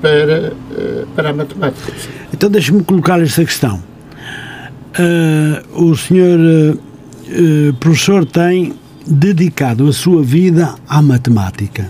para, 0.01 0.53
uh, 0.53 1.07
para 1.15 1.31
a 1.31 1.33
matemática. 1.33 1.93
Então, 2.33 2.51
deixe-me 2.51 2.83
colocar 2.83 3.21
esta 3.21 3.45
questão. 3.45 3.83
o 5.75 5.97
senhor 5.97 6.39
eh, 7.35 7.73
professor 7.81 8.27
tem 8.27 8.75
dedicado 9.07 9.89
a 9.89 9.93
sua 9.93 10.23
vida 10.23 10.75
à 10.87 11.01
matemática. 11.01 11.89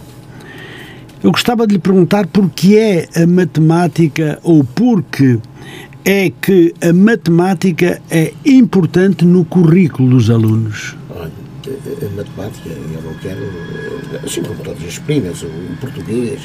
Eu 1.23 1.33
gostava 1.33 1.67
de 1.67 1.75
lhe 1.75 1.81
perguntar 1.81 2.29
por 2.29 2.49
que 2.51 2.79
é 2.79 3.09
a 3.17 3.27
matemática 3.27 4.39
ou 4.45 4.63
porque 4.63 5.39
é 6.05 6.31
que 6.31 6.73
a 6.81 6.93
matemática 6.93 8.01
é 8.09 8.33
importante 8.45 9.25
no 9.25 9.45
currículo 9.45 10.11
dos 10.11 10.31
alunos. 10.31 10.97
Olha, 11.73 12.07
a 12.07 12.11
matemática, 12.11 12.69
eu 12.69 13.03
não 13.03 13.15
quero, 13.15 13.41
assim 14.25 14.43
como 14.43 14.57
todas 14.59 14.79
as 14.79 14.85
disciplinas, 14.85 15.43
o 15.43 15.77
português, 15.81 16.41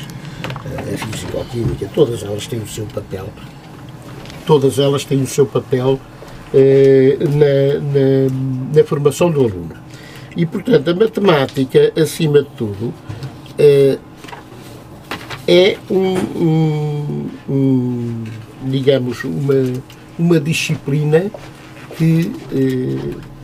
a 0.50 0.98
física-química, 0.98 1.90
todas 1.94 2.24
elas 2.24 2.48
têm 2.48 2.60
o 2.60 2.68
seu 2.68 2.86
papel. 2.86 3.28
Todas 4.46 4.80
elas 4.80 5.04
têm 5.04 5.22
o 5.22 5.28
seu 5.28 5.46
papel 5.46 6.00
eh, 6.54 7.18
na, 7.20 7.80
na, 7.82 8.76
na, 8.76 8.84
formação 8.86 9.30
do 9.30 9.42
aluno. 9.42 9.72
E, 10.36 10.46
portanto, 10.46 10.90
a 10.90 10.94
matemática, 10.96 11.92
acima 12.02 12.44
de 12.44 12.50
tudo, 12.52 12.94
eh, 13.58 13.98
é 15.48 15.78
um, 15.90 16.16
um, 16.36 17.30
um, 17.50 18.24
digamos, 18.64 19.24
uma, 19.26 19.74
uma 20.18 20.40
disciplina 20.40 21.30
que, 21.98 22.32
eh, 22.54 23.37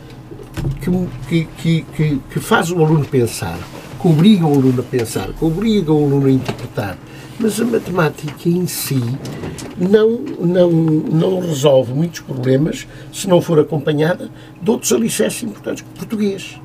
que, 1.28 1.44
que, 1.58 1.82
que, 1.96 2.20
que 2.30 2.40
faz 2.40 2.70
o 2.70 2.84
aluno 2.84 3.04
pensar, 3.04 3.58
que 4.00 4.08
obriga 4.08 4.46
o 4.46 4.54
aluno 4.54 4.80
a 4.80 4.84
pensar, 4.84 5.32
que 5.32 5.44
obriga 5.44 5.92
o 5.92 6.04
aluno 6.04 6.26
a 6.26 6.30
interpretar, 6.30 6.98
mas 7.38 7.60
a 7.60 7.64
matemática 7.64 8.48
em 8.48 8.66
si 8.66 9.00
não, 9.76 10.20
não, 10.38 10.70
não 10.70 11.40
resolve 11.40 11.92
muitos 11.92 12.20
problemas 12.20 12.86
se 13.12 13.28
não 13.28 13.40
for 13.40 13.58
acompanhada 13.58 14.30
de 14.60 14.70
outros 14.70 14.92
alicerces 14.92 15.42
importantes, 15.42 15.82
como 15.82 15.96
português. 15.96 16.60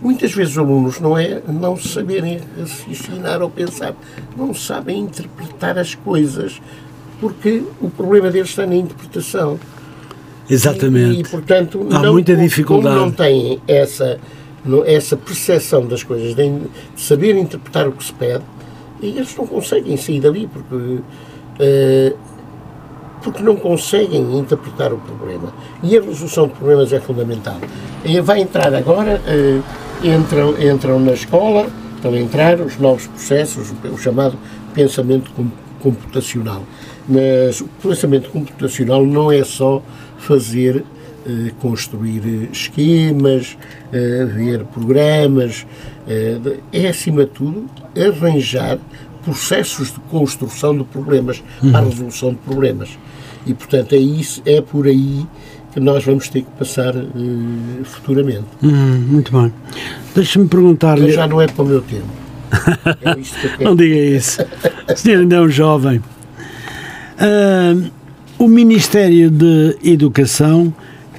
Muitas 0.00 0.32
vezes 0.32 0.52
os 0.52 0.58
alunos 0.58 1.00
não 1.00 1.18
é 1.18 1.42
não 1.48 1.76
saberem 1.76 2.40
raciocinar 2.58 3.42
ou 3.42 3.50
pensar, 3.50 3.94
não 4.36 4.54
sabem 4.54 5.00
interpretar 5.00 5.76
as 5.76 5.94
coisas, 5.94 6.60
porque 7.20 7.62
o 7.80 7.90
problema 7.90 8.30
deles 8.30 8.50
está 8.50 8.64
na 8.64 8.76
interpretação. 8.76 9.58
Exatamente. 10.48 11.18
E, 11.18 11.20
e 11.20 11.24
portanto, 11.24 11.86
há 11.90 11.98
não, 12.00 12.12
muita 12.12 12.34
dificuldade. 12.36 12.96
Como 12.96 13.06
não 13.06 13.12
têm 13.12 13.60
essa, 13.66 14.18
essa 14.86 15.16
percepção 15.16 15.86
das 15.86 16.02
coisas, 16.02 16.34
de 16.34 16.60
saber 16.96 17.36
interpretar 17.36 17.86
o 17.88 17.92
que 17.92 18.04
se 18.04 18.12
pede, 18.12 18.44
e 19.00 19.08
eles 19.08 19.34
não 19.36 19.46
conseguem 19.46 19.96
sair 19.96 20.20
dali 20.20 20.48
porque, 20.52 20.74
uh, 20.74 22.18
porque 23.22 23.42
não 23.42 23.56
conseguem 23.56 24.38
interpretar 24.38 24.92
o 24.92 24.98
problema. 24.98 25.52
E 25.82 25.96
a 25.96 26.00
resolução 26.00 26.48
de 26.48 26.54
problemas 26.54 26.92
é 26.92 27.00
fundamental. 27.00 27.56
E 28.04 28.20
vai 28.20 28.40
entrar 28.40 28.74
agora, 28.74 29.20
uh, 29.20 30.06
entram, 30.06 30.54
entram 30.60 30.98
na 30.98 31.12
escola, 31.12 31.68
estão 31.94 32.12
a 32.12 32.18
entrar 32.18 32.60
os 32.60 32.78
novos 32.78 33.06
processos, 33.06 33.72
o 33.84 33.98
chamado 33.98 34.36
pensamento 34.74 35.30
computacional. 35.80 36.62
Mas 37.08 37.60
o 37.60 37.68
pensamento 37.82 38.30
computacional 38.30 39.04
não 39.06 39.32
é 39.32 39.42
só 39.42 39.82
fazer 40.18 40.84
eh, 41.26 41.52
construir 41.60 42.48
esquemas, 42.52 43.56
ver 44.34 44.64
programas, 44.66 45.66
é 46.72 46.88
acima 46.88 47.24
de 47.24 47.30
tudo 47.30 47.70
arranjar 47.96 48.78
processos 49.24 49.92
de 49.92 50.00
construção 50.10 50.76
de 50.76 50.84
problemas 50.84 51.42
uhum. 51.62 51.70
para 51.70 51.80
a 51.80 51.84
resolução 51.84 52.30
de 52.30 52.36
problemas. 52.36 52.98
E, 53.46 53.54
portanto, 53.54 53.94
é, 53.94 53.98
isso, 53.98 54.42
é 54.46 54.60
por 54.60 54.86
aí 54.86 55.26
que 55.72 55.80
nós 55.80 56.04
vamos 56.04 56.28
ter 56.28 56.42
que 56.42 56.50
passar 56.58 56.96
uh, 56.96 57.84
futuramente. 57.84 58.46
Uhum, 58.62 58.98
muito 59.08 59.32
bem. 59.32 59.52
Deixa-me 60.14 60.48
perguntar-lhe. 60.48 61.12
Já 61.12 61.26
não 61.26 61.40
é 61.40 61.46
para 61.46 61.62
o 61.62 61.66
meu 61.66 61.82
tempo. 61.82 62.08
É 63.02 63.64
não 63.64 63.76
diga 63.76 63.94
isso. 63.94 64.42
O 64.90 64.96
senhor 64.96 65.20
ainda 65.20 65.36
é 65.36 65.40
um 65.40 65.48
jovem. 65.48 65.98
Uh, 67.18 67.90
o 68.38 68.46
Ministério 68.46 69.30
de 69.30 69.76
Educação 69.82 70.72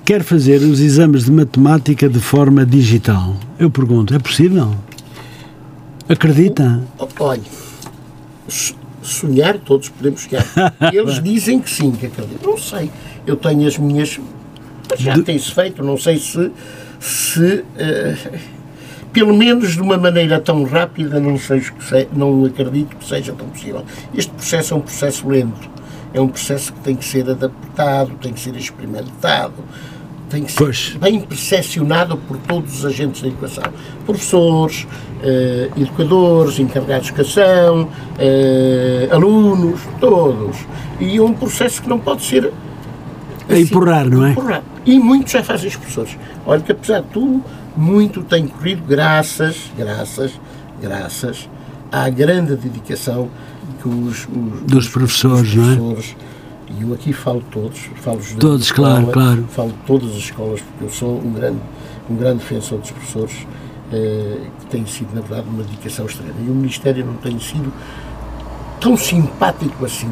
quer 0.05 0.23
fazer 0.23 0.61
os 0.61 0.79
exames 0.79 1.25
de 1.25 1.31
matemática 1.31 2.07
de 2.07 2.19
forma 2.19 2.65
digital. 2.65 3.35
Eu 3.59 3.69
pergunto, 3.69 4.15
é 4.15 4.19
possível? 4.19 4.73
Acredita? 6.07 6.81
Olha, 7.19 7.41
sonhar 9.03 9.57
todos 9.57 9.89
podemos 9.89 10.21
sonhar. 10.21 10.45
Eles 10.93 11.21
dizem 11.21 11.59
que 11.59 11.69
sim, 11.69 11.91
que 11.91 12.05
acreditam. 12.05 12.51
Não 12.51 12.57
sei. 12.57 12.89
Eu 13.27 13.35
tenho 13.35 13.67
as 13.67 13.77
minhas. 13.77 14.19
Já 14.97 15.13
De... 15.13 15.23
tem-se 15.23 15.51
feito, 15.51 15.83
não 15.83 15.97
sei 15.97 16.17
se. 16.17 16.51
se 16.99 17.63
uh, 17.63 18.39
pelo 19.11 19.35
menos 19.35 19.73
de 19.73 19.81
uma 19.81 19.97
maneira 19.97 20.39
tão 20.39 20.63
rápida, 20.63 21.19
não, 21.19 21.37
sei, 21.37 21.61
não 22.13 22.45
acredito 22.45 22.95
que 22.95 23.05
seja 23.05 23.33
tão 23.33 23.49
possível. 23.49 23.83
Este 24.15 24.31
processo 24.31 24.73
é 24.73 24.77
um 24.77 24.81
processo 24.81 25.27
lento, 25.27 25.69
é 26.13 26.19
um 26.21 26.27
processo 26.27 26.73
que 26.73 26.79
tem 26.79 26.95
que 26.95 27.05
ser 27.05 27.29
adaptado, 27.29 28.11
tem 28.21 28.33
que 28.33 28.39
ser 28.39 28.55
experimentado, 28.55 29.53
tem 30.29 30.43
que 30.43 30.51
ser 30.51 30.57
pois. 30.57 30.97
bem 30.99 31.19
percepcionado 31.19 32.17
por 32.17 32.37
todos 32.37 32.79
os 32.79 32.85
agentes 32.85 33.21
da 33.21 33.27
educação. 33.27 33.63
Professores, 34.05 34.87
eh, 35.23 35.69
educadores, 35.77 36.59
encarregados 36.59 37.07
de 37.07 37.13
educação, 37.13 37.89
eh, 38.17 39.09
alunos, 39.11 39.79
todos. 39.99 40.57
E 40.99 41.17
é 41.17 41.21
um 41.21 41.33
processo 41.33 41.81
que 41.81 41.89
não 41.89 41.99
pode 41.99 42.23
ser... 42.23 42.51
Assim, 43.47 43.55
a 43.55 43.59
empurrar, 43.59 44.07
não 44.07 44.25
é? 44.25 44.31
Empurrar. 44.31 44.63
E 44.85 44.99
muitos 44.99 45.31
já 45.31 45.43
fazem 45.43 45.67
os 45.67 45.75
professores. 45.75 46.17
Olha 46.45 46.61
que 46.61 46.71
apesar 46.71 47.01
de 47.01 47.07
tudo, 47.07 47.43
muito 47.75 48.21
tem 48.23 48.47
corrido 48.47 48.83
graças, 48.87 49.71
graças, 49.77 50.31
graças 50.81 51.49
à 51.91 52.09
grande 52.09 52.55
dedicação 52.55 53.29
que 53.81 53.87
os, 53.87 54.27
os 54.27 54.61
dos 54.63 54.89
professores, 54.89 55.49
os 55.49 55.55
professores 55.55 55.77
não 55.79 55.91
é? 55.91 56.79
e 56.79 56.83
eu 56.83 56.93
aqui 56.93 57.13
falo 57.13 57.43
todos, 57.51 57.79
falo 57.95 58.19
todos, 58.39 58.65
escola, 58.65 58.89
claro, 58.95 59.11
claro. 59.11 59.45
falo 59.49 59.73
todas 59.87 60.11
as 60.11 60.17
escolas, 60.17 60.61
porque 60.61 60.85
eu 60.85 60.89
sou 60.89 61.19
um 61.19 61.31
grande, 61.31 61.59
um 62.09 62.15
grande 62.15 62.39
defensor 62.39 62.79
dos 62.79 62.91
professores, 62.91 63.47
eh, 63.91 64.37
que 64.59 64.65
tem 64.67 64.85
sido, 64.85 65.15
na 65.15 65.21
verdade, 65.21 65.49
uma 65.49 65.63
dedicação 65.63 66.05
extrema. 66.05 66.33
E 66.45 66.49
o 66.49 66.53
Ministério 66.53 67.05
não 67.05 67.15
tem 67.15 67.39
sido 67.39 67.73
tão 68.79 68.95
simpático 68.95 69.83
assim 69.83 70.09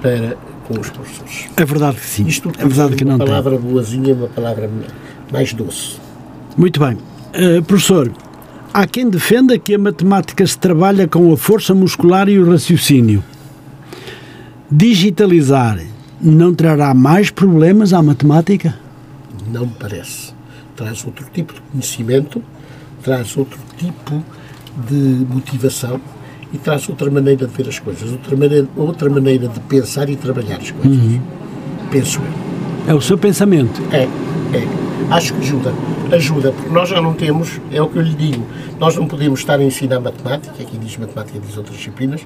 para 0.00 0.36
com 0.66 0.80
os 0.80 0.90
professores. 0.90 1.46
É 1.56 1.64
verdade 1.64 1.96
que 1.96 2.06
sim. 2.06 2.26
Isto 2.26 2.50
é 2.58 2.62
verdade 2.62 2.96
que 2.96 3.04
não 3.04 3.16
uma 3.16 3.24
palavra 3.24 3.58
boazinha, 3.58 4.14
uma 4.14 4.28
palavra 4.28 4.70
mais 5.30 5.52
doce. 5.52 5.98
Muito 6.56 6.80
bem. 6.80 6.96
Uh, 7.34 7.62
professor, 7.64 8.10
há 8.74 8.88
quem 8.88 9.08
defenda 9.08 9.56
que 9.56 9.72
a 9.72 9.78
matemática 9.78 10.44
se 10.44 10.58
trabalha 10.58 11.06
com 11.06 11.32
a 11.32 11.36
força 11.36 11.72
muscular 11.72 12.28
e 12.28 12.40
o 12.40 12.50
raciocínio. 12.50 13.22
Digitalizar 14.68 15.78
não 16.20 16.52
trará 16.52 16.92
mais 16.92 17.30
problemas 17.30 17.92
à 17.92 18.02
matemática? 18.02 18.76
Não 19.52 19.66
me 19.66 19.74
parece. 19.78 20.34
Traz 20.74 21.04
outro 21.06 21.24
tipo 21.32 21.54
de 21.54 21.60
conhecimento, 21.60 22.42
traz 23.00 23.36
outro 23.36 23.60
tipo 23.78 24.24
de 24.88 25.24
motivação 25.32 26.00
e 26.52 26.58
traz 26.58 26.88
outra 26.88 27.08
maneira 27.08 27.46
de 27.46 27.54
ver 27.54 27.68
as 27.68 27.78
coisas, 27.78 28.10
outra 28.10 28.36
maneira, 28.36 28.66
outra 28.76 29.08
maneira 29.08 29.46
de 29.46 29.60
pensar 29.60 30.08
e 30.08 30.16
trabalhar 30.16 30.56
as 30.56 30.72
coisas. 30.72 30.98
Uhum. 30.98 31.20
Penso 31.92 32.18
eu. 32.18 32.53
É 32.86 32.92
o 32.92 33.00
seu 33.00 33.16
pensamento? 33.16 33.82
É, 33.92 34.02
é. 34.02 34.84
Acho 35.10 35.32
que 35.34 35.40
ajuda. 35.40 35.72
Ajuda, 36.12 36.52
porque 36.52 36.70
nós 36.70 36.88
já 36.88 37.00
não 37.00 37.14
temos, 37.14 37.60
é 37.72 37.80
o 37.80 37.88
que 37.88 37.96
eu 37.96 38.02
lhe 38.02 38.14
digo, 38.14 38.46
nós 38.78 38.94
não 38.96 39.06
podemos 39.06 39.40
estar 39.40 39.58
a 39.58 39.64
ensinar 39.64 40.00
matemática, 40.00 40.54
aqui 40.60 40.76
diz 40.76 40.96
matemática, 40.96 41.38
diz 41.38 41.56
outras 41.56 41.76
disciplinas, 41.76 42.20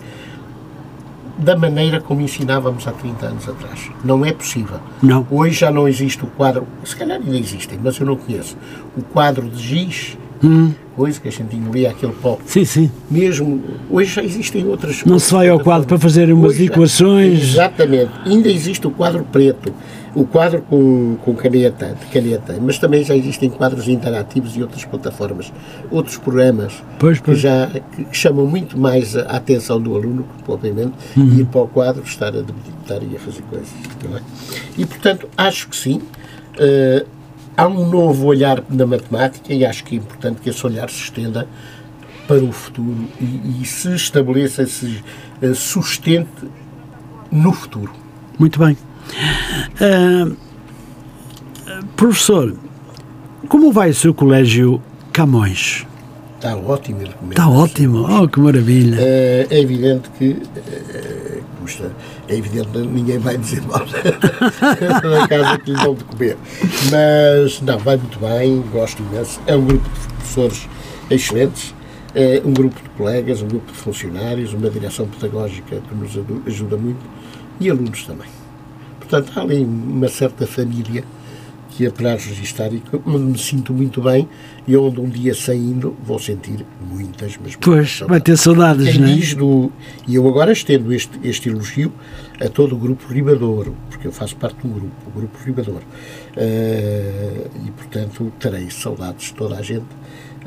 da 1.39 1.57
maneira 1.57 2.01
como 2.01 2.21
ensinávamos 2.21 2.87
há 2.89 2.93
30 2.93 3.27
anos 3.27 3.49
atrás. 3.49 3.89
Não 4.05 4.25
é 4.25 4.33
possível. 4.33 4.81
Não. 5.01 5.27
Hoje 5.31 5.61
já 5.61 5.71
não 5.71 5.87
existe 5.87 6.25
o 6.25 6.27
quadro, 6.27 6.67
se 6.85 6.97
calhar 6.97 7.21
ainda 7.21 7.39
existem, 7.39 7.79
mas 7.83 7.99
eu 7.99 8.07
não 8.07 8.17
conheço, 8.17 8.57
o 8.97 9.03
quadro 9.03 9.49
de 9.49 9.63
giz, 9.63 10.19
hum. 10.43 10.73
coisa 10.97 11.21
que 11.21 11.29
a 11.29 11.33
gente 11.33 11.55
engolia 11.55 11.91
aquele 11.91 12.13
pó. 12.13 12.37
Sim, 12.45 12.65
sim. 12.65 12.91
Mesmo, 13.09 13.63
hoje 13.89 14.15
já 14.15 14.25
existem 14.25 14.67
outras 14.67 15.05
Não 15.05 15.21
se 15.21 15.33
vai 15.33 15.49
ao 15.49 15.61
quadro 15.61 15.87
para 15.87 15.99
fazer 15.99 16.33
umas 16.33 16.53
hoje, 16.53 16.67
equações. 16.67 17.43
Exatamente. 17.43 18.11
Ainda 18.25 18.49
existe 18.49 18.87
o 18.89 18.91
quadro 18.91 19.25
preto 19.31 19.73
o 20.19 20.27
quadro 20.27 20.61
com, 20.63 21.17
com 21.25 21.33
caneta, 21.35 21.95
de 21.95 22.07
caneta, 22.07 22.59
mas 22.61 22.77
também 22.77 23.05
já 23.05 23.15
existem 23.15 23.49
quadros 23.49 23.87
interativos 23.87 24.57
e 24.57 24.63
outras 24.63 24.85
plataformas, 24.85 25.53
outros 25.93 26.17
programas 26.17 26.83
pois, 26.99 27.21
pois. 27.21 27.21
que 27.21 27.43
já 27.43 27.69
que 27.69 28.07
chamam 28.11 28.45
muito 28.45 28.77
mais 28.77 29.17
a 29.17 29.37
atenção 29.37 29.81
do 29.81 29.95
aluno, 29.95 30.27
propriamente, 30.45 30.95
uhum. 31.17 31.39
ir 31.39 31.47
para 31.47 31.61
o 31.61 31.69
quadro, 31.69 32.03
estar 32.03 32.29
a 32.29 32.43
debilitar 32.43 33.01
e 33.09 33.15
a 33.15 33.21
fazer 33.21 33.43
coisas. 33.43 33.69
É? 34.13 34.21
E, 34.77 34.85
portanto, 34.85 35.29
acho 35.37 35.69
que 35.69 35.77
sim. 35.77 35.99
Uh, 35.99 37.07
há 37.57 37.69
um 37.69 37.89
novo 37.89 38.27
olhar 38.27 38.65
na 38.69 38.87
matemática 38.87 39.55
e 39.55 39.65
acho 39.65 39.85
que 39.85 39.95
é 39.95 39.99
importante 39.99 40.41
que 40.41 40.51
esse 40.51 40.67
olhar 40.67 40.91
se 40.91 41.03
estenda 41.03 41.47
para 42.27 42.43
o 42.43 42.51
futuro 42.51 43.07
e, 43.21 43.63
e 43.63 43.65
se 43.65 43.95
estabeleça, 43.95 44.67
se 44.67 45.01
uh, 45.41 45.55
sustente 45.55 46.49
no 47.31 47.53
futuro. 47.53 47.93
Muito 48.37 48.59
bem. 48.59 48.77
Uh, 49.81 50.37
professor, 51.97 52.55
como 53.49 53.73
vai 53.73 53.91
o 53.91 53.95
seu 53.95 54.13
colégio 54.15 54.83
Camões? 55.13 55.87
Está 56.37 56.57
ótimo, 56.57 57.03
Está 57.31 57.49
ótimo, 57.49 58.07
oh 58.09 58.29
que 58.29 58.39
maravilha. 58.39 58.97
É, 59.01 59.47
é 59.51 59.61
evidente 59.61 60.09
que 60.17 60.41
é, 60.57 61.41
custa, 61.61 61.91
é 62.29 62.37
evidente 62.37 62.69
que 62.69 62.79
ninguém 62.79 63.19
vai 63.19 63.37
dizer 63.37 63.61
mal 63.63 63.85
na 65.03 65.27
casa 65.27 65.59
que 65.59 65.73
lhe 65.73 65.77
dão 65.77 65.95
de 65.95 66.05
comer. 66.05 66.37
Mas 66.93 67.61
não, 67.61 67.77
vai 67.79 67.97
muito 67.97 68.21
bem, 68.21 68.63
gosto 68.71 69.03
imenso. 69.03 69.41
É 69.49 69.57
um 69.57 69.67
grupo 69.67 69.89
de 69.89 70.15
professores 70.15 70.69
excelentes, 71.11 71.75
é 72.15 72.41
um 72.45 72.53
grupo 72.53 72.81
de 72.81 72.89
colegas, 72.91 73.43
um 73.43 73.49
grupo 73.49 73.73
de 73.73 73.79
funcionários, 73.79 74.55
uma 74.55 74.71
direção 74.71 75.09
pedagógica 75.09 75.81
que 75.89 75.95
nos 75.95 76.17
ajuda 76.47 76.77
muito 76.77 77.05
e 77.59 77.69
alunos 77.69 78.05
também. 78.05 78.38
Portanto, 79.09 79.33
há 79.39 79.43
ali 79.43 79.65
uma 79.65 80.09
certa 80.09 80.47
família 80.47 81.03
que 81.71 81.87
é 81.87 81.91
para 81.91 82.11
registrar 82.11 82.73
e 82.73 82.83
onde 83.07 83.25
me 83.25 83.39
sinto 83.39 83.73
muito 83.73 84.03
bem 84.03 84.29
e 84.67 84.77
onde 84.77 85.01
um 85.01 85.09
dia 85.09 85.33
saindo 85.33 85.97
vou 86.03 86.19
sentir 86.19 86.67
muitas, 86.91 87.39
mas 87.43 87.55
Pois, 87.57 88.01
vai 88.01 88.21
ter 88.21 88.37
saudades, 88.37 88.99
não 88.99 89.07
é? 89.07 89.35
Do, 89.37 89.73
e 90.07 90.17
eu 90.17 90.29
agora 90.29 90.51
estendo 90.51 90.93
este, 90.93 91.19
este 91.23 91.49
elogio 91.49 91.93
a 92.41 92.49
todo 92.49 92.75
o 92.75 92.79
grupo 92.79 93.07
Ribadouro, 93.13 93.77
porque 93.89 94.09
eu 94.09 94.13
faço 94.13 94.35
parte 94.37 94.61
de 94.61 94.67
um 94.67 94.73
grupo, 94.73 94.95
o 95.07 95.11
grupo 95.11 95.39
Ribadouro, 95.45 95.85
uh, 96.37 97.51
e 97.65 97.71
portanto 97.71 98.33
terei 98.41 98.69
saudades 98.71 99.27
de 99.27 99.35
toda 99.35 99.57
a 99.57 99.63
gente. 99.63 99.87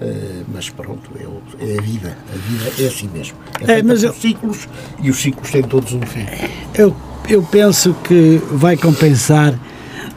Uh, 0.02 0.44
mas 0.54 0.70
pronto, 0.70 1.12
é, 1.16 1.24
é, 1.64 1.78
a 1.78 1.82
vida, 1.82 2.18
a 2.28 2.38
vida 2.38 2.84
é 2.84 2.88
assim 2.88 3.08
mesmo. 3.08 3.38
É, 3.68 3.80
é 3.80 3.84
mas 3.84 4.04
eu... 4.04 4.12
ciclos 4.12 4.68
e 5.02 5.10
os 5.10 5.18
ciclos 5.18 5.50
têm 5.52 5.64
todos 5.64 5.94
um 5.94 6.02
fim. 6.02 6.26
Eu 6.74 6.96
eu 7.30 7.42
penso 7.44 7.94
que 8.04 8.42
vai 8.52 8.76
compensar 8.76 9.54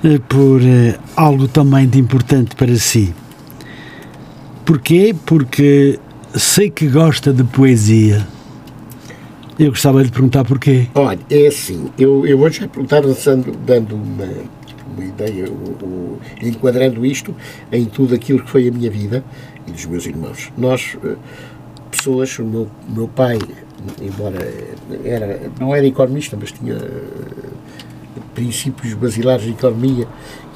eh, 0.03 0.19
por 0.29 0.61
eh, 0.63 0.99
algo 1.17 1.47
também 1.49 1.87
de 1.89 1.99
importante 1.99 2.55
para 2.57 2.75
si. 2.77 3.15
Porquê? 4.65 5.15
Porque 5.25 5.99
sei 6.35 6.71
que 6.71 6.89
gosta 6.89 7.33
de 7.33 7.45
poesia. 7.45 8.27
Eu 9.59 9.71
gostava 9.71 10.03
de 10.03 10.11
perguntar 10.11 10.45
porquê. 10.45 10.89
Olha, 10.95 11.21
é 11.31 11.47
assim, 11.47 11.91
eu, 11.97 12.27
eu 12.27 12.37
vou 12.37 12.51
já 12.51 12.67
perguntar 12.67 13.03
dando, 13.03 13.53
dando 13.65 13.95
uma, 13.95 14.29
uma 14.95 15.05
ideia, 15.05 15.49
o, 15.49 15.85
o, 15.85 16.21
enquadrando 16.43 17.07
isto 17.07 17.35
em 17.71 17.85
tudo 17.85 18.15
aquilo 18.15 18.43
que 18.43 18.51
foi 18.51 18.67
a 18.67 18.73
minha 18.73 18.91
vida 18.91 19.25
e 19.67 19.71
dos 19.71 19.87
meus 19.87 20.07
irmãos. 20.07 20.53
Nós, 20.59 20.97
eh, 21.05 21.15
pessoas, 21.97 22.38
o 22.38 22.45
meu, 22.45 22.68
meu 22.88 23.09
pai 23.09 23.38
embora 24.01 24.38
era, 25.05 25.51
não 25.61 25.74
era 25.74 25.86
economista, 25.86 26.36
mas 26.40 26.53
tinha 26.53 26.74
eh, 26.74 28.20
princípios 28.34 28.95
basilares 28.95 29.45
de 29.45 29.51
economia 29.51 30.07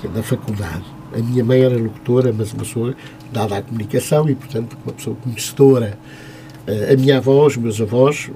é 0.05 0.09
da 0.09 0.23
faculdade. 0.23 0.85
A 1.13 1.19
minha 1.19 1.45
mãe 1.45 1.61
era 1.61 1.77
locutora, 1.77 2.33
mas 2.33 2.53
uma 2.53 2.63
pessoa 2.63 2.95
dada 3.33 3.59
à 3.59 3.63
comunicação 3.63 4.29
e, 4.29 4.35
portanto, 4.35 4.77
uma 4.85 4.93
pessoa 4.93 5.17
conhecedora. 5.17 5.99
Eh, 6.67 6.93
a 6.93 6.97
minha 6.97 7.19
avó, 7.19 7.47
os 7.47 7.57
meus 7.57 7.81
avós, 7.81 8.31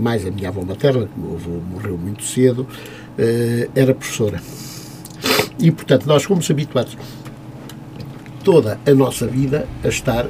mais 0.00 0.26
a 0.26 0.30
minha 0.30 0.48
avó 0.48 0.62
materna, 0.62 1.06
que 1.06 1.20
meu 1.20 1.34
avô 1.34 1.60
morreu 1.72 1.96
muito 1.96 2.24
cedo, 2.24 2.66
eh, 3.16 3.68
era 3.74 3.94
professora. 3.94 4.40
E, 5.58 5.70
portanto, 5.70 6.06
nós 6.06 6.24
fomos 6.24 6.48
habituados 6.50 6.96
toda 8.44 8.78
a 8.86 8.94
nossa 8.94 9.26
vida 9.26 9.66
a 9.84 9.88
estar 9.88 10.26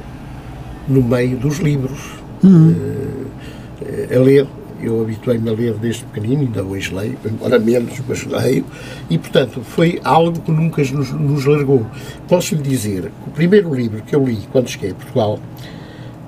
no 0.89 1.01
meio 1.03 1.37
dos 1.37 1.59
livros. 1.59 1.99
Uhum 2.43 2.99
a 4.15 4.19
ler. 4.19 4.47
Eu 4.81 5.01
habituei-me 5.01 5.49
a 5.49 5.51
ler 5.51 5.73
desde 5.73 6.05
pequenino, 6.05 6.43
ainda 6.43 6.63
hoje 6.63 6.95
leio, 6.95 7.17
embora 7.25 7.59
menos, 7.59 8.01
mas 8.07 8.23
leio, 8.25 8.63
e 9.09 9.17
portanto 9.17 9.59
foi 9.61 9.99
algo 10.05 10.39
que 10.39 10.51
nunca 10.53 10.81
nos, 10.81 11.11
nos 11.11 11.43
largou. 11.43 11.85
Posso 12.29 12.55
lhe 12.55 12.61
dizer 12.61 13.01
que 13.01 13.29
o 13.29 13.31
primeiro 13.33 13.75
livro 13.75 14.01
que 14.01 14.15
eu 14.15 14.23
li 14.23 14.37
quando 14.53 14.69
cheguei 14.69 14.91
a 14.91 14.95
Portugal, 14.95 15.37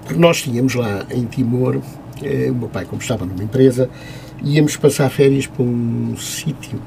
porque 0.04 0.20
nós 0.20 0.42
tínhamos 0.42 0.76
lá 0.76 1.06
em 1.12 1.24
Timor, 1.28 1.80
eh, 2.22 2.52
o 2.52 2.56
meu 2.56 2.68
pai, 2.68 2.84
como 2.84 3.02
estava 3.02 3.26
numa 3.26 3.42
empresa, 3.42 3.90
íamos 4.44 4.76
passar 4.76 5.10
férias 5.10 5.48
para 5.48 5.64
um 5.64 6.18
sítio 6.18 6.78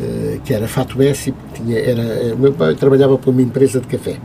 eh, 0.00 0.38
que 0.44 0.54
era 0.54 0.68
Fato 0.68 1.02
S, 1.02 1.34
tinha, 1.54 1.76
era, 1.76 2.36
meu 2.36 2.52
pai 2.52 2.76
trabalhava 2.76 3.18
para 3.18 3.30
uma 3.30 3.42
empresa 3.42 3.80
de 3.80 3.88
café, 3.88 4.16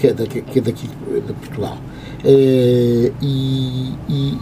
que 0.00 0.08
é 0.08 0.12
daqui, 0.12 0.42
que 0.42 0.58
é 0.58 0.62
daqui 0.62 0.88
de 0.88 1.32
Portugal. 1.34 1.78
Uh, 2.24 3.12
e, 3.20 3.92
e, 4.08 4.38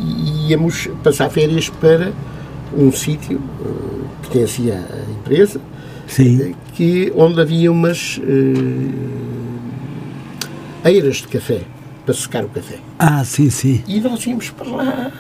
e, 0.47 0.51
íamos 0.51 0.89
passar 1.03 1.29
férias 1.31 1.69
para 1.69 2.13
um 2.77 2.93
sítio 2.93 3.41
que 4.23 4.29
pertencia 4.29 4.75
à 4.75 5.11
empresa, 5.11 5.61
Sim. 6.07 6.55
que, 6.75 7.13
onde 7.17 7.41
havia 7.41 7.73
umas 7.73 8.19
uh, 8.19 8.23
eiras 10.85 11.17
de 11.17 11.29
café. 11.29 11.63
para 12.05 12.15
secar 12.15 12.45
o 12.45 12.49
café. 12.49 12.79
Ah, 12.99 13.25
sim, 13.25 13.51
sim. 13.51 13.83
E 13.87 14.01
nós 14.01 14.25
íamos 14.27 14.51
para 14.51 14.69
lá, 14.69 15.13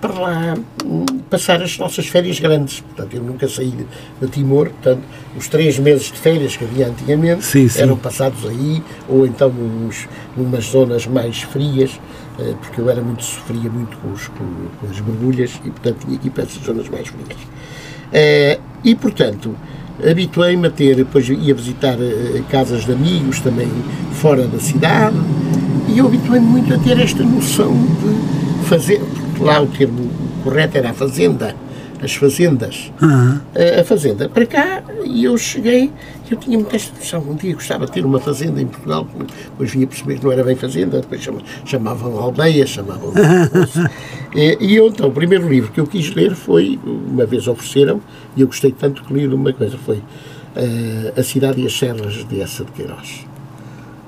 para 0.00 0.14
lá 0.14 0.54
hum, 0.84 1.04
passar 1.30 1.62
as 1.62 1.78
nossas 1.78 2.06
férias 2.06 2.40
grandes. 2.40 2.80
Portanto, 2.80 3.14
eu 3.14 3.22
nunca 3.22 3.48
saí 3.48 3.70
de, 3.70 3.86
de 4.20 4.32
Timor, 4.32 4.68
portanto, 4.70 5.02
os 5.36 5.48
três 5.48 5.78
meses 5.78 6.06
de 6.06 6.18
férias 6.18 6.56
que 6.56 6.64
havia 6.64 6.88
antigamente 6.88 7.44
Sim, 7.44 7.68
sim. 7.68 7.80
eram 7.80 7.96
passados 7.96 8.44
aí, 8.44 8.82
ou 9.08 9.24
então 9.24 9.48
nos, 9.48 10.08
numas 10.36 10.64
zonas 10.64 11.06
mais 11.06 11.42
frias, 11.42 11.98
eh, 12.38 12.54
porque 12.60 12.80
eu 12.80 12.90
era 12.90 13.00
muito, 13.00 13.22
sofria 13.22 13.70
muito 13.70 13.96
com, 13.98 14.12
os, 14.12 14.26
com, 14.28 14.44
com 14.80 14.90
as 14.90 15.00
borbulhas 15.00 15.52
e, 15.64 15.70
portanto, 15.70 16.04
tinha 16.04 16.18
que 16.18 16.26
ir 16.26 16.30
para 16.30 16.42
essas 16.42 16.62
zonas 16.62 16.88
mais 16.88 17.06
frias. 17.06 17.38
Eh, 18.12 18.58
e, 18.82 18.94
portanto, 18.94 19.54
habituei-me 20.04 20.66
a 20.66 20.70
ter, 20.70 20.96
depois 20.96 21.28
ia 21.28 21.54
visitar 21.54 21.96
eh, 22.00 22.42
casas 22.50 22.84
de 22.84 22.92
amigos 22.92 23.40
também 23.40 23.68
fora 24.14 24.46
da 24.46 24.58
cidade, 24.58 25.16
e 25.88 25.98
eu 25.98 26.06
habituei-me 26.06 26.46
muito 26.46 26.74
a 26.74 26.78
ter 26.78 26.98
esta 26.98 27.22
noção 27.22 27.72
de 27.72 28.66
fazer, 28.66 29.00
lá 29.40 29.60
o 29.60 29.66
termo 29.66 30.10
correto 30.44 30.76
era 30.78 30.90
a 30.90 30.94
fazenda, 30.94 31.54
as 32.02 32.14
fazendas. 32.14 32.90
Ah, 33.00 33.38
A- 33.54 33.80
a 33.80 33.84
fazenda 33.84 34.28
para 34.28 34.46
cá 34.46 34.82
e 35.04 35.24
eu 35.24 35.36
cheguei, 35.36 35.90
eu 36.30 36.36
tinha 36.36 36.56
muita 36.58 36.76
noção, 36.98 37.20
um 37.28 37.34
dia 37.34 37.52
gostava 37.54 37.86
de 37.86 37.92
ter 37.92 38.04
uma 38.04 38.20
fazenda 38.20 38.60
em 38.60 38.66
Portugal, 38.66 39.06
depois 39.50 39.70
vinha 39.70 39.86
perceber 39.86 40.18
que 40.18 40.24
não 40.24 40.32
era 40.32 40.44
bem 40.44 40.54
fazenda, 40.56 41.00
depois 41.00 41.20
chama- 41.22 41.42
chamavam 41.64 42.18
aldeia, 42.18 42.66
chamavam. 42.66 43.12
e, 44.34 44.56
e 44.60 44.76
eu 44.76 44.88
então, 44.88 45.08
o 45.08 45.12
primeiro 45.12 45.48
livro 45.48 45.70
que 45.72 45.80
eu 45.80 45.86
quis 45.86 46.14
ler 46.14 46.34
foi, 46.34 46.78
uma 46.84 47.26
vez 47.26 47.46
ofereceram, 47.48 48.00
e 48.36 48.40
eu 48.42 48.46
gostei 48.46 48.72
tanto 48.72 49.02
que 49.04 49.12
li 49.12 49.26
uma 49.26 49.52
coisa, 49.52 49.76
foi 49.78 50.00
eh, 50.56 51.12
A 51.16 51.22
Cidade 51.22 51.60
e 51.60 51.66
as 51.66 51.76
Serras 51.76 52.24
de 52.28 52.40
Essa 52.40 52.64
de 52.64 52.72
Queiroz. 52.72 53.26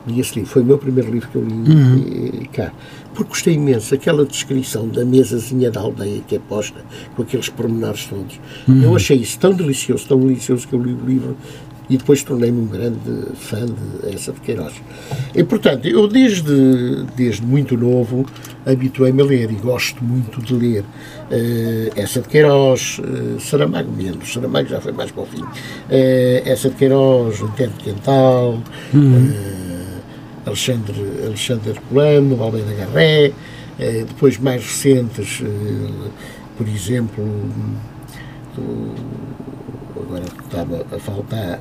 Li 0.07 0.19
esse 0.19 0.35
livro, 0.37 0.51
foi 0.51 0.63
o 0.63 0.65
meu 0.65 0.79
primeiro 0.79 1.11
livro 1.13 1.29
que 1.29 1.37
eu 1.37 1.45
li 1.45 2.43
eh, 2.45 2.47
cá. 2.53 2.73
Porque 3.15 3.29
gostei 3.31 3.55
imenso, 3.55 3.95
aquela 3.95 4.25
descrição 4.25 4.89
da 4.89 5.05
mesazinha 5.05 5.71
da 5.71 5.81
aldeia 5.81 6.23
que 6.27 6.37
é 6.37 6.39
posta, 6.39 6.81
com 7.15 7.23
aqueles 7.23 7.49
pormenores 7.49 8.07
todos. 8.07 8.41
Eu 8.83 8.97
achei 8.97 9.19
isso 9.19 9.39
tão 9.39 9.53
delicioso, 9.53 10.07
tão 10.07 10.19
delicioso 10.19 10.67
que 10.67 10.75
eu 10.75 10.83
li 10.83 10.93
o 10.93 11.05
livro 11.05 11.37
e 11.91 11.97
depois 11.97 12.23
tornei-me 12.23 12.61
um 12.61 12.67
grande 12.67 12.99
fã 13.35 13.67
de 13.67 14.15
essa 14.15 14.33
de 14.33 14.41
Queiroz. 14.41 14.73
E, 15.35 15.45
portanto, 15.45 15.87
eu 15.87 16.09
desde, 16.09 17.05
desde 17.17 17.45
muito 17.45 17.77
novo 17.77 18.25
habituei-me 18.65 19.21
a 19.21 19.25
ler 19.25 19.51
e 19.51 19.57
gosto 19.57 20.03
muito 20.03 20.41
de 20.41 20.55
ler 20.55 20.85
eh, 21.31 21.91
essa 21.97 22.21
de 22.21 22.29
Queiroz, 22.29 23.01
eh, 23.03 23.41
Saramago 23.41 23.91
menos, 23.93 24.33
Saramago 24.33 24.69
já 24.69 24.81
foi 24.81 24.93
mais 24.93 25.11
para 25.11 25.23
o 25.23 25.27
fim, 25.27 25.45
Eh, 25.91 26.43
essa 26.47 26.71
de 26.71 26.77
Queiroz, 26.77 27.41
o 27.43 27.49
Terno 27.49 27.75
Quental, 27.77 28.59
eh, 28.95 29.82
Alexandre, 30.47 30.95
Alexandre 31.25 31.71
Herculano, 31.71 32.43
Almeida 32.43 32.73
Garré, 32.75 33.33
eh, 33.79 34.05
depois 34.07 34.39
mais 34.39 34.63
recentes, 34.63 35.41
eh, 35.43 36.09
por 36.59 36.67
exemplo, 36.69 37.25
do- 38.57 38.93
agora 40.01 40.25
estava 40.45 40.85
a 40.95 40.99
faltar. 40.99 41.59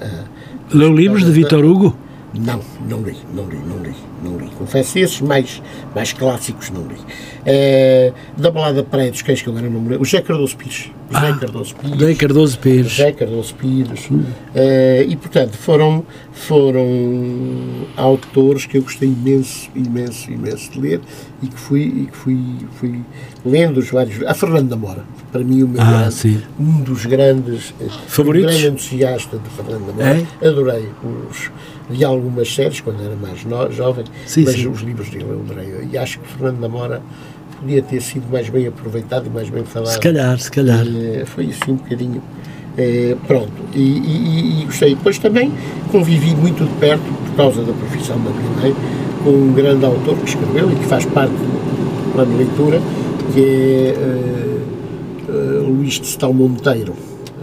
leu 0.73 0.93
livros 0.95 1.23
de 1.25 1.31
Vitor 1.31 1.63
Hugo? 1.65 1.95
Não, 2.33 2.61
não 2.87 3.01
li, 3.01 3.17
não 3.33 3.45
li, 3.45 3.57
não 3.57 3.77
li, 3.83 3.95
não 4.23 4.37
li. 4.37 4.49
Confesso, 4.57 4.97
esses 4.97 5.19
mais, 5.21 5.61
mais 5.93 6.13
clássicos 6.13 6.69
não 6.69 6.83
li. 6.83 6.95
Eh, 7.45 8.13
da 8.37 8.49
Balada 8.49 8.83
Praia 8.83 9.11
dos 9.11 9.21
Cães, 9.21 9.41
que 9.41 9.49
agora 9.49 9.69
não 9.69 9.81
me 9.81 9.89
lembro, 9.89 10.01
o 10.01 10.05
José 10.05 10.21
Cardoso 10.21 10.55
Pires. 10.55 10.91
José 11.09 11.27
Ah, 11.27 11.37
Cardoso 11.37 11.75
Pires. 11.75 11.97
Dei 11.97 12.15
Cardoso 12.15 12.59
Pires. 12.59 12.91
José 12.91 13.11
Cardoso 13.11 13.55
Pires. 13.55 14.09
Eh, 14.55 15.05
e, 15.09 15.15
portanto, 15.17 15.57
foram, 15.57 16.05
foram 16.31 16.85
autores 17.97 18.65
que 18.65 18.77
eu 18.77 18.83
gostei 18.83 19.09
imenso, 19.09 19.69
imenso, 19.75 20.31
imenso 20.31 20.71
de 20.71 20.79
ler 20.79 21.01
e 21.43 21.47
que 21.47 21.59
fui, 21.59 21.81
e 21.81 22.05
que 22.11 22.17
fui, 22.17 22.39
fui 22.79 23.01
lendo 23.45 23.77
os 23.79 23.89
vários. 23.89 24.23
A 24.25 24.33
Fernando 24.33 24.69
da 24.69 24.77
Mora, 24.77 25.03
para 25.31 25.43
mim, 25.43 25.69
Ah, 25.77 26.09
grande- 26.09 26.43
um 26.59 26.81
dos 26.81 27.05
grandes. 27.05 27.73
eh, 27.79 27.85
Favoritos? 28.07 28.53
Um 28.55 28.59
grande 28.59 28.67
entusiasta 28.73 29.37
de 29.37 29.49
Fernando 29.49 29.87
da 29.87 29.93
Mora. 29.93 30.25
É? 30.41 30.47
Adorei 30.47 30.89
os. 31.29 31.49
Vi 31.89 32.03
algumas 32.03 32.53
séries 32.53 32.81
quando 32.81 33.01
era 33.03 33.15
mais 33.15 33.43
no- 33.45 33.71
jovem, 33.71 34.05
Sim, 34.25 34.43
mas 34.45 34.55
sim. 34.55 34.67
os 34.67 34.81
livros 34.81 35.09
dele 35.09 35.25
eu 35.29 35.39
adorei. 35.41 35.87
E 35.91 35.97
acho 35.97 36.19
que 36.19 36.27
Fernando 36.27 36.59
da 36.59 36.69
Mora 36.69 37.01
podia 37.59 37.81
ter 37.81 38.01
sido 38.01 38.29
mais 38.31 38.49
bem 38.49 38.67
aproveitado 38.67 39.27
e 39.27 39.29
mais 39.29 39.49
bem 39.49 39.63
falado. 39.63 39.91
Se 39.93 39.99
calhar, 39.99 40.37
se 40.39 40.51
calhar. 40.51 40.85
Eh, 40.85 41.23
foi 41.25 41.45
assim 41.47 41.71
um 41.71 41.75
bocadinho. 41.75 42.21
eh, 42.77 43.17
pronto, 43.27 43.51
e, 43.75 43.79
e- 43.79 44.59
e- 44.59 44.61
e 44.61 44.65
gostei. 44.65 44.95
Depois 44.95 45.17
também 45.19 45.51
convivi 45.91 46.33
muito 46.33 46.63
de 46.63 46.71
perto, 46.79 47.03
por 47.03 47.35
causa 47.35 47.61
da 47.63 47.73
profissão 47.73 48.17
da 48.23 48.29
minha 48.31 48.49
mãe, 48.61 48.75
com 49.25 49.29
um 49.31 49.53
grande 49.53 49.83
autor 49.85 50.15
que 50.17 50.29
escreveu 50.29 50.71
e 50.71 50.75
que 50.77 50.85
faz 50.85 51.03
parte 51.05 51.33
do 51.33 52.13
plano 52.13 52.31
de 52.31 52.37
leitura, 52.37 52.81
que 53.33 53.41
é 53.41 54.50
Luís 55.71 55.93
de 55.99 56.07
Setão 56.07 56.33
Monteiro, 56.33 56.93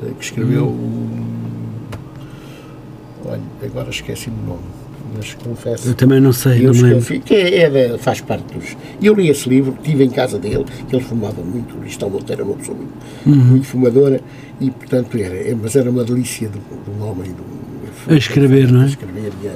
eh, 0.03 0.11
que 0.19 0.25
escreveu. 0.25 0.67
Hum. 0.69 1.25
Olha, 3.25 3.41
agora 3.65 3.91
esqueci-me 3.91 4.37
o 4.43 4.47
nome, 4.47 4.63
mas 5.17 5.35
confesso. 5.35 5.89
Eu 5.89 5.95
também 5.95 6.21
não 6.21 6.33
sei, 6.33 6.67
Eu 6.67 6.73
não 6.73 7.01
que 7.01 7.35
é, 7.35 7.63
é 7.95 7.99
faz 7.99 8.21
parte 8.21 8.55
dos. 8.55 8.77
Eu 9.03 9.15
li 9.15 9.29
esse 9.29 9.49
livro, 9.49 9.75
estive 9.83 10.05
em 10.05 10.11
casa 10.11 10.39
dele, 10.39 10.65
que 10.89 10.97
ele 10.97 11.05
fumava 11.05 11.43
muito, 11.43 11.77
o 11.77 11.83
Listão 11.83 12.09
Monteiro 12.09 12.43
era 12.43 12.51
uma 12.51 12.57
pessoa 12.59 12.77
muito, 12.79 12.93
Uhum. 13.27 13.45
muito 13.45 13.67
fumadora, 13.67 14.21
e 14.61 14.71
portanto 14.71 15.17
era, 15.19 15.35
é- 15.35 15.55
mas 15.61 15.77
era 15.77 15.91
uma 15.91 16.05
delícia 16.05 16.49
de, 16.49 16.59
de 16.59 16.91
um 16.99 17.05
homem. 17.07 17.25
De 17.33 17.41
um, 17.41 17.68
A 18.09 18.15
escrever, 18.15 18.71
não 18.71 18.83
é? 18.83 18.85
A 18.85 18.89
escrever 18.89 19.33
e 19.43 19.49
a, 19.49 19.53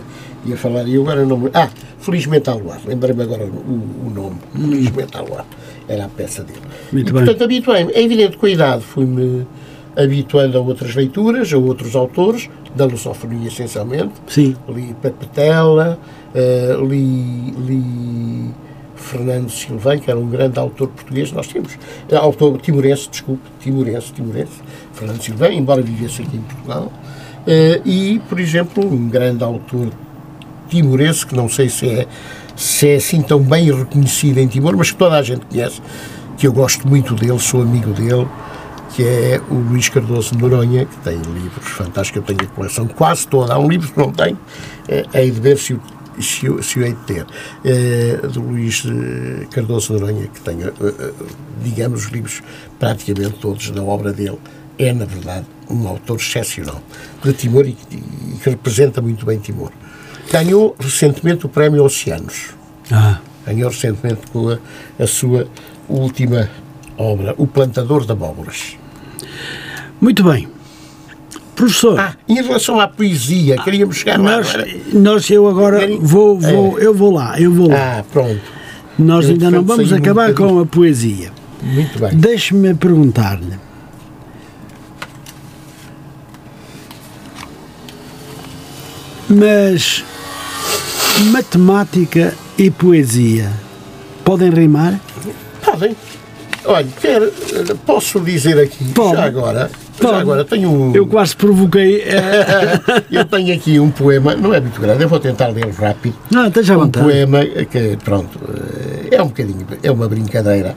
e 0.47 0.53
a 0.53 0.57
falar. 0.57 0.87
E 0.87 0.97
agora 0.97 1.25
não. 1.25 1.51
Ah, 1.55 1.69
Felizmente 2.03 2.51
ao 2.51 2.59
Luar, 2.59 2.81
lembrei-me 2.85 3.23
agora 3.23 3.45
o, 3.45 4.07
o 4.07 4.11
nome, 4.13 4.37
Felizmente 4.53 5.17
ao 5.17 5.25
Luar, 5.25 5.47
era 5.87 6.07
a 6.07 6.09
peça 6.09 6.43
dele. 6.43 6.59
Muito 6.93 7.11
e 7.11 7.13
bem. 7.13 7.25
portanto 7.25 7.45
habituei-me, 7.45 7.93
é 7.93 8.03
evidente 8.03 8.33
que 8.33 8.39
com 8.39 8.47
a 8.47 8.51
idade 8.51 8.83
fui-me 8.83 9.47
habituando 9.97 10.59
a 10.59 10.61
outras 10.61 10.97
leituras, 10.97 11.53
a 11.53 11.59
outros 11.59 11.95
autores, 11.95 12.51
da 12.75 12.87
lusofonia 12.87 13.47
essencialmente, 13.47 14.15
Sim. 14.27 14.57
li 14.69 14.95
Papetela, 15.01 15.97
eh, 16.35 16.77
li, 16.89 17.53
li 17.53 18.51
Fernando 18.97 19.51
Silvém, 19.51 20.01
que 20.01 20.11
era 20.11 20.19
um 20.19 20.29
grande 20.29 20.59
autor 20.59 20.89
português, 20.89 21.31
nós 21.31 21.47
temos, 21.47 21.79
eh, 22.11 22.17
autor 22.17 22.59
timorense, 22.61 23.11
desculpe, 23.11 23.43
timorense, 23.61 24.13
timorense, 24.13 24.61
Fernando 24.93 25.23
Silvém, 25.23 25.59
embora 25.59 25.83
vivesse 25.83 26.23
aqui 26.23 26.37
em 26.37 26.41
Portugal, 26.41 26.91
e, 27.85 28.21
por 28.29 28.39
exemplo, 28.39 28.85
um 28.85 29.09
grande 29.09 29.43
autor 29.43 29.89
timorense, 30.69 31.27
que 31.27 31.35
não 31.35 31.49
sei 31.49 31.69
se 31.69 31.89
é, 31.89 32.07
se 32.57 32.89
é 32.89 32.97
assim 32.97 33.23
tão 33.23 33.41
bem 33.41 33.71
reconhecido 33.73 34.39
em 34.39 34.47
Timor, 34.47 34.77
mas 34.77 34.91
que 34.91 34.97
toda 34.97 35.17
a 35.17 35.23
gente 35.23 35.45
conhece, 35.47 35.81
que 36.39 36.47
eu 36.47 36.53
gosto 36.53 36.89
muito 36.89 37.15
dele, 37.15 37.39
sou 37.39 37.63
amigo 37.63 37.93
dele, 37.93 38.27
que 38.95 39.05
é 39.05 39.41
o 39.51 39.55
Luís 39.55 39.89
Cardoso 39.89 40.35
de 40.35 40.43
Noronha, 40.43 40.85
que 40.85 40.97
tem 40.99 41.17
livros 41.17 41.69
fantásticos, 41.69 42.29
eu 42.29 42.37
tenho 42.37 42.51
a 42.51 42.55
coleção 42.55 42.87
quase 42.87 43.27
toda, 43.27 43.55
há 43.55 43.59
um 43.59 43.69
livro 43.69 43.91
que 43.91 43.99
não 43.99 44.13
tenho, 44.13 44.39
é, 44.89 45.07
hei 45.15 45.31
de 45.31 45.41
ver 45.41 45.59
se 45.59 45.75
o, 45.75 45.81
se 46.21 46.49
o, 46.49 46.63
se 46.63 46.79
o 46.79 46.85
hei 46.85 46.93
de 46.93 47.01
ter, 47.05 47.27
é, 47.65 48.17
do 48.27 48.41
Luís 48.41 48.85
eh, 48.87 49.47
Cardoso 49.51 49.95
de 49.95 50.01
Noronha, 50.01 50.27
que 50.27 50.41
tem, 50.41 50.63
eh, 50.63 50.73
eh, 50.79 51.13
digamos, 51.63 52.05
os 52.05 52.11
livros 52.11 52.43
praticamente 52.79 53.39
todos 53.41 53.71
da 53.71 53.83
obra 53.83 54.13
dele, 54.13 54.39
é, 54.79 54.93
na 54.93 55.07
verdade, 55.07 55.47
um 55.71 55.87
autor 55.89 56.17
excepcional 56.19 56.83
de 57.25 57.33
Timor 57.33 57.67
e, 57.67 57.77
e 57.91 57.97
que 58.43 58.51
representa 58.51 59.01
muito 59.01 59.25
bem 59.27 59.39
Timor. 59.39 59.71
Ganhou 60.33 60.75
recentemente 60.79 61.47
o 61.47 61.49
Prémio 61.49 61.85
Oceanos, 61.85 62.51
Ah, 62.91 63.19
ganhou 63.47 63.71
recentemente 63.71 64.21
com 64.33 64.51
a, 64.51 64.59
a 64.99 65.07
sua 65.07 65.47
última 65.89 66.49
obra, 66.97 67.35
O 67.39 67.47
Plantador 67.47 68.05
de 68.07 68.13
Abóboras. 68.13 68.77
muito 70.01 70.23
bem. 70.25 70.49
Professor, 71.55 71.99
Ah, 72.01 72.17
em 72.29 72.35
relação 72.43 72.81
à 72.81 72.89
poesia, 72.89 73.57
queríamos 73.63 73.97
chegar 73.97 74.19
lá. 74.19 74.37
nós, 74.37 74.55
era? 74.55 74.67
nós 74.93 75.31
eu 75.31 75.47
agora 75.49 75.87
vou, 76.01 76.39
vou, 76.39 76.79
eu 76.79 76.95
vou 76.95 77.13
lá, 77.13 77.39
eu 77.41 77.53
vou 77.53 77.69
lá. 77.69 77.99
Ah, 77.99 78.05
pronto. 78.11 78.41
Nós 78.99 79.25
eu 79.27 79.33
ainda 79.33 79.51
não 79.51 79.63
vamos 79.63 79.93
um 79.93 79.97
acabar 79.97 80.33
com 80.35 80.59
a 80.61 80.67
poesia. 80.67 81.31
Muito 81.63 81.99
bem. 81.99 82.11
Deixe-me 82.17 82.75
perguntar-lhe. 82.75 83.59
Mas 89.35 90.05
matemática 91.31 92.35
e 92.59 92.71
poesia 92.71 93.51
podem 94.23 94.51
rimar? 94.51 95.01
Podem. 95.65 95.97
Olha, 96.67 96.87
quero, 97.01 97.33
posso 97.87 98.21
dizer 98.21 98.59
aqui, 98.61 98.85
Pode. 98.93 99.17
já 99.17 99.25
agora, 99.25 99.71
Já 100.01 100.19
agora 100.21 100.45
tenho 100.45 100.71
um. 100.71 100.95
Eu 100.95 101.07
quase 101.07 101.37
provoquei. 101.37 102.03
eh, 102.03 102.81
eu 103.11 103.25
tenho 103.25 103.55
aqui 103.55 103.79
um 103.79 103.91
poema, 103.91 104.35
não 104.35 104.53
é 104.55 104.61
muito 104.61 104.81
grande, 104.81 105.03
eu 105.03 105.09
vou 105.09 105.21
tentar 105.21 105.49
ler 105.49 105.69
rápido. 105.71 106.15
Não, 106.31 106.47
esteja 106.47 106.75
à 106.75 106.77
um 106.77 106.81
vontade. 106.81 107.05
poema 107.05 107.45
que, 107.45 107.99
pronto, 108.03 108.39
eh, 109.11 109.17
é 109.17 109.23
um 109.23 109.29
bocadinho, 109.29 109.67
é 109.83 109.91
uma 109.91 110.09
brincadeira. 110.09 110.75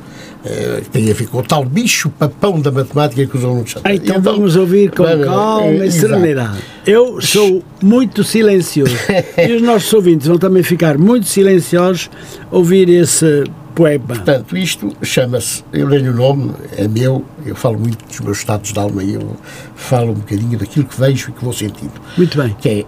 Tem 0.92 1.10
a 1.10 1.14
ver 1.16 1.28
com 1.28 1.40
o 1.40 1.44
tal 1.44 1.66
bicho 1.66 2.08
papão 2.08 2.62
da 2.62 2.72
matemática 2.72 3.26
que 3.26 3.36
usam 3.36 3.56
no 3.56 3.66
chat. 3.66 3.80
Então, 3.80 4.18
então 4.18 4.22
vamos 4.22 4.56
ouvir 4.56 4.92
com 4.92 5.02
vamos, 5.04 5.26
calma 5.26 5.86
e 5.86 5.92
serenidade. 5.92 6.60
Eu 6.86 7.20
sou 7.20 7.64
muito 7.82 8.24
silencioso 8.24 8.96
e 9.38 9.54
os 9.54 9.62
nossos 9.64 9.92
ouvintes 9.92 10.28
vão 10.28 10.38
também 10.38 10.62
ficar 10.62 11.00
muito 11.00 11.26
silenciosos 11.28 12.12
ouvir 12.52 12.88
esse 12.90 13.44
poema. 13.76 14.06
Portanto, 14.08 14.58
isto 14.58 14.96
chama-se, 15.04 15.64
eu 15.74 15.88
leio 15.88 16.12
o 16.12 16.16
nome, 16.16 16.54
é 16.78 16.88
meu, 16.88 17.24
eu 17.46 17.56
falo 17.56 17.78
muito 17.78 18.04
dos 18.06 18.20
meus 18.22 18.38
estados 18.40 18.72
de 18.72 18.80
alma 18.80 19.04
e 19.04 19.14
eu 19.14 19.38
falo 19.76 20.12
um 20.12 20.16
bocadinho 20.16 20.58
daquilo 20.58 20.86
que 20.86 21.00
vejo 21.00 21.30
e 21.30 21.34
que 21.34 21.44
vou 21.44 21.54
sentindo. 21.54 21.94
Muito 22.18 22.38
bem. 22.42 22.56
Que 22.60 22.70
é, 22.70 22.86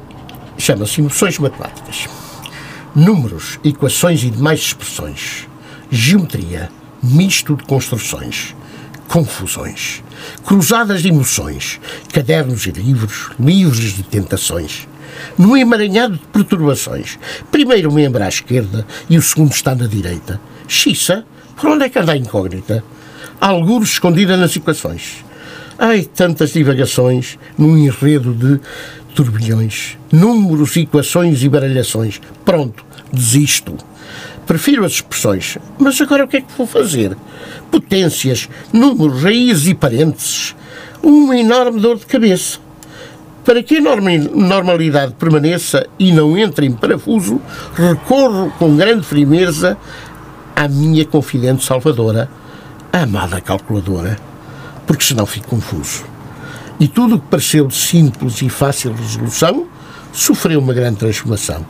chama-se 0.57 1.01
Emoções 1.01 1.37
Matemáticas. 1.37 2.07
Números, 2.95 3.59
equações 3.63 4.23
e 4.23 4.29
demais 4.29 4.61
expressões. 4.61 5.47
Geometria, 5.91 6.69
misto 7.03 7.55
de 7.55 7.63
construções. 7.65 8.55
Confusões. 9.07 10.03
Cruzadas 10.43 11.01
de 11.01 11.09
emoções. 11.09 11.79
Cadernos 12.11 12.65
e 12.65 12.71
livros, 12.71 13.29
livros 13.39 13.93
de 13.93 14.03
tentações 14.03 14.87
num 15.37 15.57
emaranhado 15.57 16.13
de 16.13 16.25
perturbações. 16.27 17.17
Primeiro 17.51 17.91
membro 17.91 18.23
à 18.23 18.27
esquerda 18.27 18.85
e 19.09 19.17
o 19.17 19.21
segundo 19.21 19.51
está 19.51 19.73
na 19.73 19.87
direita. 19.87 20.39
Xissa, 20.67 21.25
por 21.55 21.69
onde 21.69 21.85
é 21.85 21.89
que 21.89 21.99
anda 21.99 22.11
a 22.11 22.17
incógnita? 22.17 22.83
Algures 23.39 23.89
escondida 23.93 24.35
nas 24.35 24.55
equações. 24.55 25.23
Ai, 25.79 26.03
tantas 26.03 26.53
divagações 26.53 27.37
num 27.57 27.77
enredo 27.77 28.33
de 28.33 28.59
turbilhões, 29.13 29.97
números, 30.11 30.75
equações 30.77 31.43
e 31.43 31.49
baralhações. 31.49 32.19
Pronto, 32.43 32.85
desisto. 33.11 33.75
Prefiro 34.45 34.85
as 34.85 34.93
expressões, 34.93 35.57
mas 35.77 35.99
agora 35.99 36.23
o 36.23 36.27
que 36.27 36.37
é 36.37 36.41
que 36.41 36.57
vou 36.57 36.65
fazer? 36.65 37.17
Potências, 37.69 38.47
números, 38.71 39.21
raízes 39.21 39.67
e 39.67 39.73
parênteses. 39.73 40.55
Uma 41.03 41.37
enorme 41.37 41.79
dor 41.79 41.97
de 41.97 42.05
cabeça. 42.05 42.59
Para 43.43 43.63
que 43.63 43.77
a 43.77 43.81
normalidade 43.81 45.13
permaneça 45.13 45.87
e 45.97 46.11
não 46.11 46.37
entre 46.37 46.65
em 46.65 46.71
parafuso, 46.71 47.41
recorro 47.73 48.51
com 48.59 48.75
grande 48.75 49.05
firmeza 49.05 49.77
à 50.57 50.67
minha 50.67 51.05
confidente 51.05 51.63
salvadora, 51.63 52.27
a 52.91 53.03
amada 53.03 53.39
calculadora, 53.39 54.17
porque 54.87 55.03
senão 55.03 55.27
fico 55.27 55.49
confuso. 55.49 56.03
E 56.79 56.87
tudo 56.87 57.15
o 57.15 57.19
que 57.19 57.27
pareceu 57.27 57.67
de 57.67 57.75
simples 57.75 58.41
e 58.41 58.49
fácil 58.49 58.91
resolução 58.91 59.67
sofreu 60.11 60.59
uma 60.59 60.73
grande 60.73 60.97
transformação. 60.97 61.63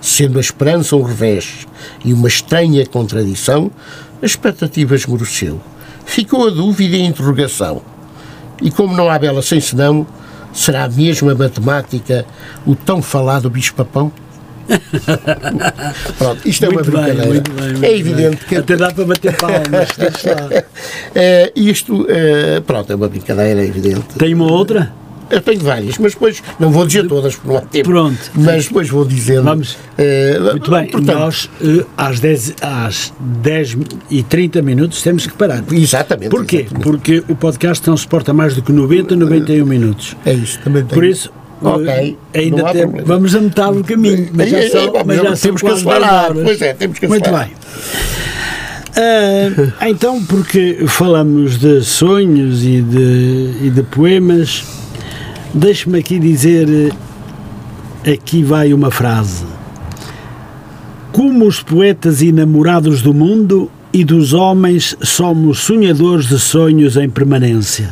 Sendo 0.00 0.38
a 0.38 0.40
esperança 0.40 0.96
um 0.96 1.02
revés 1.02 1.68
e 2.04 2.12
uma 2.12 2.26
estranha 2.26 2.84
contradição, 2.84 3.70
a 4.20 4.26
expectativa 4.26 4.96
esmoreceu. 4.96 5.60
Ficou 6.04 6.48
a 6.48 6.50
dúvida 6.50 6.96
e 6.96 7.02
a 7.02 7.06
interrogação. 7.06 7.80
E 8.60 8.72
como 8.72 8.96
não 8.96 9.08
há 9.08 9.20
bela 9.20 9.40
sem 9.40 9.60
senão, 9.60 10.04
será 10.52 10.88
mesmo 10.88 11.30
a 11.30 11.34
matemática 11.36 12.26
o 12.66 12.74
tão 12.74 13.00
falado 13.00 13.48
bicho-papão? 13.48 14.10
Pronto, 16.18 16.48
isto 16.48 16.64
é 16.64 16.68
muito 16.70 16.90
uma 16.90 17.02
brincadeira. 17.02 17.22
Bem, 17.22 17.32
muito 17.32 17.52
bem, 17.52 17.68
muito 17.70 17.84
é 17.84 17.98
evidente 17.98 18.36
bem. 18.36 18.48
que. 18.48 18.56
Até 18.56 18.76
dá 18.76 18.92
para 18.92 19.04
bater 19.04 19.36
palmas, 19.36 19.88
é, 21.14 21.52
isto, 21.56 22.06
é, 22.08 22.60
pronto, 22.60 22.92
é 22.92 22.96
uma 22.96 23.08
brincadeira, 23.08 23.60
é 23.60 23.66
evidente. 23.66 24.02
Tem 24.18 24.34
uma 24.34 24.50
outra? 24.50 24.92
Eu 25.32 25.40
tenho 25.40 25.60
várias, 25.60 25.96
mas 25.96 26.12
depois 26.12 26.42
não 26.60 26.70
vou 26.70 26.86
dizer 26.86 27.08
todas 27.08 27.34
por 27.36 27.56
há 27.56 27.62
tempo. 27.62 27.88
Pronto. 27.88 28.18
Mas 28.34 28.66
depois 28.66 28.90
vou 28.90 29.02
dizendo. 29.02 29.44
Vamos. 29.44 29.72
Uh, 29.72 30.50
Muito 30.50 30.70
bem, 30.70 30.88
portanto, 30.88 31.18
nós 31.18 31.50
uh, 31.62 31.86
às, 31.96 32.20
10, 32.20 32.54
às 32.60 33.14
10 33.18 33.78
e 34.10 34.22
30 34.22 34.60
minutos 34.60 35.00
temos 35.00 35.26
que 35.26 35.32
parar. 35.32 35.64
Exatamente. 35.72 36.28
Porquê? 36.28 36.56
Exatamente. 36.56 36.84
Porque 36.84 37.24
o 37.30 37.34
podcast 37.34 37.88
não 37.88 37.96
suporta 37.96 38.34
mais 38.34 38.54
do 38.54 38.60
que 38.60 38.72
90, 38.72 39.16
91 39.16 39.64
minutos. 39.64 40.14
É 40.26 40.34
isso, 40.34 40.58
também 40.62 40.84
tem. 40.84 40.94
Por 40.94 41.02
isso, 41.02 41.32
Ok. 41.62 42.18
Ainda 42.34 42.72
tem, 42.72 42.86
vamos 43.04 43.34
a 43.34 43.40
metade 43.40 43.76
do 43.76 43.84
caminho, 43.84 44.28
mas 44.32 44.50
já, 44.50 44.68
são, 44.70 44.96
é, 44.96 45.04
mas 45.04 45.16
já 45.16 45.36
temos 45.36 45.60
que 45.60 45.68
acelerar. 45.68 46.32
Pois 46.34 46.62
é, 46.62 46.74
temos 46.74 46.98
que 46.98 47.06
Muito 47.06 47.30
bem. 47.30 47.50
Uh, 48.92 49.72
então, 49.88 50.22
porque 50.24 50.84
falamos 50.86 51.58
de 51.58 51.82
sonhos 51.82 52.62
e 52.62 52.82
de, 52.82 53.54
e 53.62 53.70
de 53.70 53.82
poemas, 53.84 54.64
deixe-me 55.54 55.98
aqui 55.98 56.18
dizer: 56.18 56.92
aqui 58.06 58.42
vai 58.42 58.74
uma 58.74 58.90
frase. 58.90 59.44
Como 61.10 61.46
os 61.46 61.62
poetas 61.62 62.22
enamorados 62.22 63.02
do 63.02 63.14
mundo 63.14 63.70
e 63.92 64.04
dos 64.04 64.32
homens 64.32 64.96
somos 65.02 65.60
sonhadores 65.60 66.26
de 66.26 66.38
sonhos 66.38 66.96
em 66.96 67.08
permanência. 67.08 67.90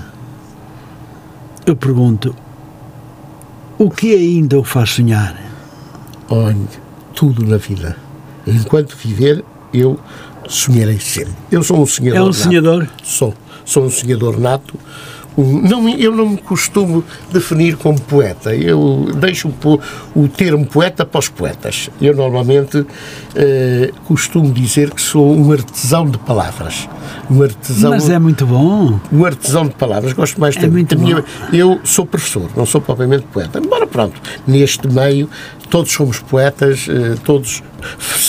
Eu 1.65 1.77
pergunto: 1.77 2.35
o 3.81 3.89
que 3.89 4.15
ainda 4.15 4.59
o 4.59 4.63
faz 4.63 4.91
sonhar? 4.91 5.35
Olha, 6.29 6.55
tudo 7.15 7.47
na 7.47 7.57
vida. 7.57 7.97
Enquanto 8.47 8.95
viver, 8.95 9.43
eu 9.73 9.99
sonharei 10.47 10.99
sempre. 10.99 11.33
Eu 11.51 11.63
sou 11.63 11.81
um 11.81 11.87
sonhador. 11.87 12.21
É 12.21 12.23
um 12.23 12.33
sonhador? 12.33 12.87
Sou. 13.03 13.35
Sou 13.65 13.85
um 13.85 13.91
sonhador 13.91 14.39
nato. 14.39 14.79
Um, 15.35 15.63
não, 15.63 15.89
eu 15.89 16.15
não 16.15 16.29
me 16.29 16.37
costumo 16.37 17.03
definir 17.33 17.77
como 17.77 17.99
poeta. 17.99 18.55
Eu 18.55 19.13
deixo 19.17 19.49
o, 19.49 19.81
o 20.15 20.29
termo 20.29 20.67
poeta 20.67 21.07
para 21.07 21.19
os 21.19 21.31
poetas. 21.31 21.89
Eu 22.03 22.15
normalmente 22.15 22.85
eh, 23.35 23.93
costumo 24.07 24.53
dizer 24.53 24.91
que 24.91 25.01
sou 25.01 25.35
um 25.35 25.53
artesão 25.53 26.07
de 26.07 26.19
palavras 26.19 26.89
um 27.31 27.43
artesão. 27.43 27.91
Mas 27.91 28.09
é 28.11 28.19
muito 28.19 28.45
bom. 28.45 28.99
Um 29.13 29.25
artesão 29.25 29.67
de 29.67 29.75
palavras. 29.75 30.13
Gosto 30.13 30.41
mais 30.41 30.57
é 30.57 30.69
muito. 30.69 30.99
Minha, 30.99 31.25
eu 31.53 31.81
sou 31.85 32.05
professor, 32.05 32.51
não 32.57 32.67
sou 32.67 32.81
propriamente 32.81 33.25
poeta. 33.33 33.59
Embora, 33.59 33.87
pronto, 33.87 34.21
neste 34.47 34.89
meio 34.89 35.29
todos 35.69 35.93
somos 35.93 36.19
poetas, 36.19 36.89
eh, 36.89 37.15
todos 37.23 37.63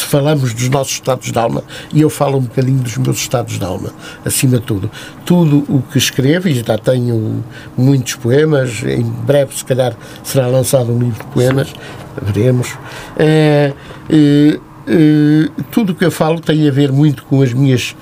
falamos 0.08 0.54
dos 0.54 0.70
nossos 0.70 0.94
estados 0.94 1.32
de 1.32 1.40
alma 1.40 1.64
e 1.92 2.02
eu 2.02 2.10
falo 2.10 2.38
um 2.38 2.42
bocadinho 2.42 2.78
dos 2.78 2.96
meus 2.98 3.18
estados 3.18 3.58
de 3.58 3.66
alma, 3.66 3.90
acima 4.24 4.60
de 4.60 4.66
tudo. 4.66 4.92
Tudo 5.26 5.66
o 5.68 5.82
que 5.82 5.98
escrevo, 5.98 6.48
e 6.48 6.54
já 6.54 6.78
tenho 6.78 7.44
muitos 7.76 8.14
poemas, 8.14 8.84
em 8.84 9.02
breve, 9.02 9.58
se 9.58 9.66
calhar, 9.66 9.96
será 10.24 10.46
lançado 10.46 10.94
um 10.94 11.00
livro 11.00 11.18
de 11.18 11.32
poemas, 11.32 11.74
veremos. 12.22 12.78
É, 13.18 13.74
tudo 15.72 15.92
o 15.92 15.96
que 15.96 16.06
eu 16.06 16.12
falo 16.12 16.40
tem 16.40 16.68
a 16.68 16.72
ver 16.72 16.92
muito 16.92 17.24
com 17.26 17.42
as 17.42 17.54
minhas 17.54 17.96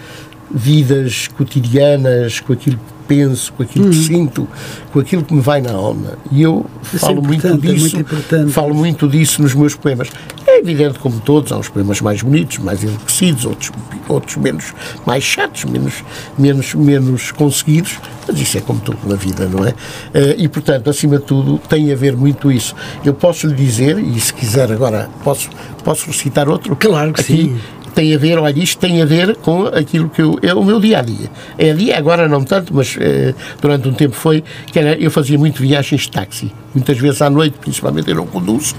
vidas 0.51 1.27
cotidianas, 1.27 2.39
com 2.39 2.53
aquilo 2.53 2.77
que 2.77 2.98
penso, 3.09 3.51
com 3.53 3.63
aquilo 3.63 3.89
que 3.89 3.97
uhum. 3.97 4.03
sinto, 4.03 4.47
com 4.93 4.99
aquilo 4.99 5.23
que 5.23 5.33
me 5.33 5.41
vai 5.41 5.59
na 5.59 5.71
alma. 5.71 6.13
E 6.31 6.43
eu 6.43 6.63
Isso 6.83 6.97
é 6.97 6.99
falo 6.99 7.17
é 7.17 7.27
muito 7.27 7.57
disso, 7.57 7.95
muito 7.95 8.51
falo 8.51 8.75
muito 8.75 9.07
disso 9.07 9.41
nos 9.41 9.55
meus 9.55 9.75
poemas. 9.75 10.09
É 10.45 10.59
evidente, 10.59 10.99
como 10.99 11.19
todos, 11.19 11.51
há 11.51 11.57
uns 11.57 11.67
poemas 11.67 11.99
mais 11.99 12.21
bonitos, 12.21 12.59
mais 12.59 12.83
enriquecidos, 12.83 13.45
outros, 13.45 13.71
outros 14.07 14.37
menos, 14.37 14.73
mais 15.05 15.23
chatos, 15.23 15.65
menos, 15.65 16.03
menos, 16.37 16.75
menos 16.75 17.31
conseguidos, 17.31 17.97
mas 18.27 18.39
isso 18.39 18.59
é 18.59 18.61
como 18.61 18.79
tudo 18.79 18.99
na 19.07 19.15
vida, 19.15 19.47
não 19.47 19.65
é? 19.65 19.73
Eh, 20.13 20.35
e, 20.37 20.47
portanto, 20.47 20.89
acima 20.89 21.17
de 21.17 21.23
tudo, 21.23 21.57
tem 21.67 21.91
a 21.91 21.95
ver 21.95 22.15
muito 22.15 22.51
isso. 22.51 22.75
Eu 23.03 23.15
posso 23.15 23.47
lhe 23.47 23.55
dizer, 23.55 23.97
e 23.97 24.19
se 24.19 24.31
quiser 24.31 24.71
agora, 24.71 25.09
posso, 25.23 25.49
posso 25.83 26.05
recitar 26.07 26.47
outro? 26.47 26.75
Claro 26.75 27.11
que 27.11 27.21
aqui, 27.21 27.33
sim 27.33 27.59
tem 27.99 28.15
a 28.15 28.17
ver, 28.17 28.39
olha, 28.39 28.57
isto 28.57 28.79
tem 28.79 29.01
a 29.01 29.05
ver 29.05 29.35
com 29.35 29.65
aquilo 29.65 30.09
que 30.09 30.21
eu, 30.21 30.39
é 30.41 30.53
o 30.53 30.63
meu 30.63 30.79
dia 30.79 30.99
a 30.99 31.01
dia. 31.01 31.29
É 31.57 31.73
dia, 31.73 31.97
agora 31.97 32.29
não 32.29 32.45
tanto, 32.45 32.73
mas 32.73 32.95
eh, 32.97 33.35
durante 33.61 33.89
um 33.89 33.93
tempo 33.93 34.15
foi, 34.15 34.41
que 34.67 34.79
era, 34.79 34.97
eu 34.97 35.11
fazia 35.11 35.37
muito 35.37 35.61
viagens 35.61 36.03
de 36.03 36.11
táxi, 36.11 36.49
muitas 36.73 36.97
vezes 36.97 37.21
à 37.21 37.29
noite, 37.29 37.57
principalmente 37.59 38.09
eu 38.09 38.15
não 38.15 38.25
conduzo, 38.25 38.73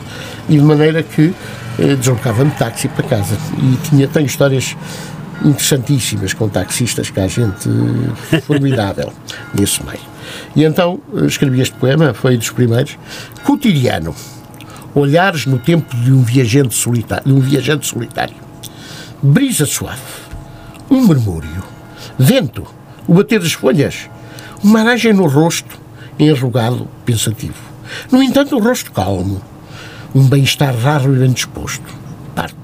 e 0.48 0.56
de 0.56 0.62
maneira 0.62 1.02
que 1.02 1.34
eh, 1.78 1.96
deslocava-me 1.96 2.50
de 2.50 2.56
táxi 2.56 2.88
para 2.88 3.06
casa. 3.06 3.36
E 3.58 3.88
tinha, 3.90 4.08
tenho 4.08 4.24
histórias 4.24 4.74
interessantíssimas 5.44 6.32
com 6.32 6.48
taxistas, 6.48 7.10
que 7.10 7.20
há 7.20 7.28
gente 7.28 7.68
formidável 8.46 9.12
nesse 9.52 9.84
meio. 9.84 10.00
E 10.56 10.64
então 10.64 10.98
eh, 11.14 11.26
escrevi 11.26 11.60
este 11.60 11.76
poema, 11.76 12.14
foi 12.14 12.38
dos 12.38 12.48
primeiros, 12.48 12.96
cotidiano. 13.44 14.16
Olhares 14.94 15.44
no 15.44 15.58
tempo 15.58 15.94
de 15.94 16.10
um 16.10 16.22
viajante 16.22 16.74
solitário, 16.74 17.26
de 17.26 17.32
um 17.34 17.40
viajante 17.40 17.86
solitário 17.86 18.49
brisa 19.22 19.66
suave, 19.66 20.00
um 20.90 21.04
murmúrio, 21.04 21.62
vento, 22.18 22.66
o 23.06 23.14
bater 23.14 23.38
das 23.40 23.52
folhas, 23.52 24.08
uma 24.64 24.80
aragem 24.80 25.12
no 25.12 25.26
rosto, 25.26 25.78
enrugado, 26.18 26.88
pensativo. 27.04 27.70
No 28.10 28.22
entanto, 28.22 28.56
o 28.56 28.60
rosto 28.60 28.90
calmo, 28.92 29.42
um 30.14 30.26
bem-estar 30.26 30.74
raro 30.74 31.14
e 31.14 31.18
bem 31.18 31.32
disposto. 31.32 31.84
Parto. 32.34 32.56